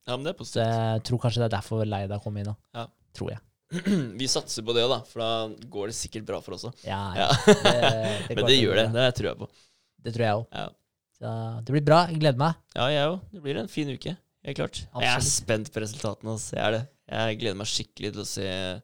ja, 0.06 0.16
men 0.16 0.24
det 0.24 0.34
er 0.34 0.38
Så 0.38 0.38
positivt. 0.44 0.72
jeg 0.76 1.02
tror 1.08 1.18
kanskje 1.24 1.40
det 1.42 1.46
er 1.52 1.56
derfor 1.56 1.84
Leida 1.86 2.18
kom 2.22 2.36
inn 2.36 2.46
nå. 2.46 2.56
Ja. 2.74 2.86
Tror 3.14 3.30
jeg. 3.30 3.40
Vi 4.20 4.26
satser 4.30 4.62
på 4.62 4.74
det, 4.76 4.84
da, 4.88 5.00
for 5.02 5.18
da 5.20 5.30
går 5.72 5.86
det 5.90 5.94
sikkert 5.98 6.26
bra 6.28 6.40
for 6.40 6.54
oss 6.54 6.64
òg. 6.68 6.74
Ja, 6.84 7.00
Ja. 7.16 7.28
Det, 7.46 8.36
Men 8.36 8.44
det 8.46 8.58
gjør 8.60 8.76
det. 8.76 8.92
Det 8.92 9.06
tror 9.16 9.30
jeg 9.32 9.38
på. 9.40 9.48
Det 10.04 10.14
tror 10.14 10.24
jeg 10.26 10.34
òg. 10.36 10.46
Ja. 10.52 11.60
Det 11.64 11.72
blir 11.72 11.82
bra. 11.84 12.06
Jeg 12.10 12.20
gleder 12.20 12.38
meg. 12.38 12.54
Ja, 12.76 12.86
jeg 12.92 13.08
òg. 13.08 13.20
Det 13.32 13.42
blir 13.42 13.56
en 13.58 13.68
fin 13.72 13.88
uke. 13.88 14.16
Helt 14.44 14.56
klart. 14.60 14.82
Jeg 15.00 15.10
er 15.16 15.24
spent 15.26 15.72
på 15.74 15.80
resultatene. 15.82 16.36
Altså. 16.36 16.54
Jeg 16.54 16.62
er 16.68 16.70
det. 16.76 16.82
Jeg 17.10 17.38
gleder 17.40 17.56
meg 17.56 17.66
skikkelig 17.66 18.12
til 18.12 18.22
å 18.22 18.26
se 18.28 18.82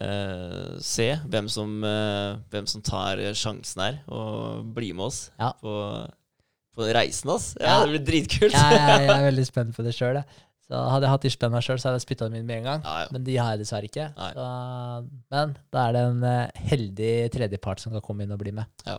eh, 0.00 0.78
Se 0.84 1.08
hvem 1.28 1.48
som, 1.52 1.78
uh, 1.84 2.38
hvem 2.52 2.66
som 2.70 2.82
tar 2.86 3.20
sjansen 3.36 3.82
her 3.84 3.98
og 4.08 4.66
blir 4.76 4.94
med 4.94 5.06
oss 5.10 5.30
Ja. 5.38 5.52
på, 5.62 5.72
på 6.78 6.88
reisen. 6.94 7.30
Ass. 7.34 7.52
Ja, 7.60 7.66
Ja. 7.66 7.86
Det 7.86 7.94
blir 7.96 8.04
dritkult. 8.12 8.52
Jeg, 8.54 8.78
jeg, 8.78 9.00
jeg 9.08 9.16
er 9.18 9.26
veldig 9.30 9.46
spent 9.48 9.74
på 9.76 9.82
det 9.86 9.94
sjøl. 9.96 10.20
Hadde 10.68 11.06
jeg 11.06 11.10
hatt 11.14 11.22
de 11.24 11.30
spenna 11.32 11.60
sjøl, 11.64 11.78
så 11.80 11.88
hadde 11.88 11.96
jeg 12.02 12.04
spytta 12.04 12.26
dem 12.28 12.34
inn 12.42 12.48
med 12.48 12.58
en 12.60 12.66
gang. 12.66 12.82
Men 13.14 13.22
de 13.24 13.36
har 13.40 13.54
jeg 13.54 13.62
dessverre 13.62 13.88
ikke. 13.88 14.08
Så, 14.18 14.48
men 15.32 15.54
da 15.72 15.84
er 15.88 15.94
det 15.96 16.02
en 16.10 16.26
eh, 16.28 16.58
heldig 16.68 17.12
tredjepart 17.32 17.80
som 17.80 17.94
kan 17.96 18.04
komme 18.04 18.26
inn 18.26 18.34
og 18.36 18.40
bli 18.42 18.52
med. 18.52 18.68
Ja, 18.84 18.98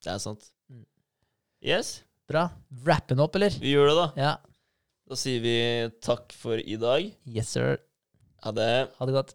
Det 0.00 0.14
er 0.14 0.22
sant. 0.22 0.48
Mm. 0.72 0.86
Yes, 1.60 1.98
Bra. 2.30 2.46
Wrappen 2.86 3.20
opp, 3.20 3.34
eller? 3.36 3.52
vi 3.60 3.72
gjør 3.74 3.90
det, 3.90 3.96
da. 3.98 4.06
Ja. 4.16 4.32
Da 5.10 5.16
sier 5.18 5.42
vi 5.44 5.54
takk 6.00 6.32
for 6.38 6.56
i 6.62 6.76
dag. 6.80 7.10
Yes, 7.28 7.50
sir. 7.52 7.76
Ha 8.46 8.52
det. 8.56 8.70
Ha 8.96 9.08
det 9.10 9.16
godt. 9.18 9.34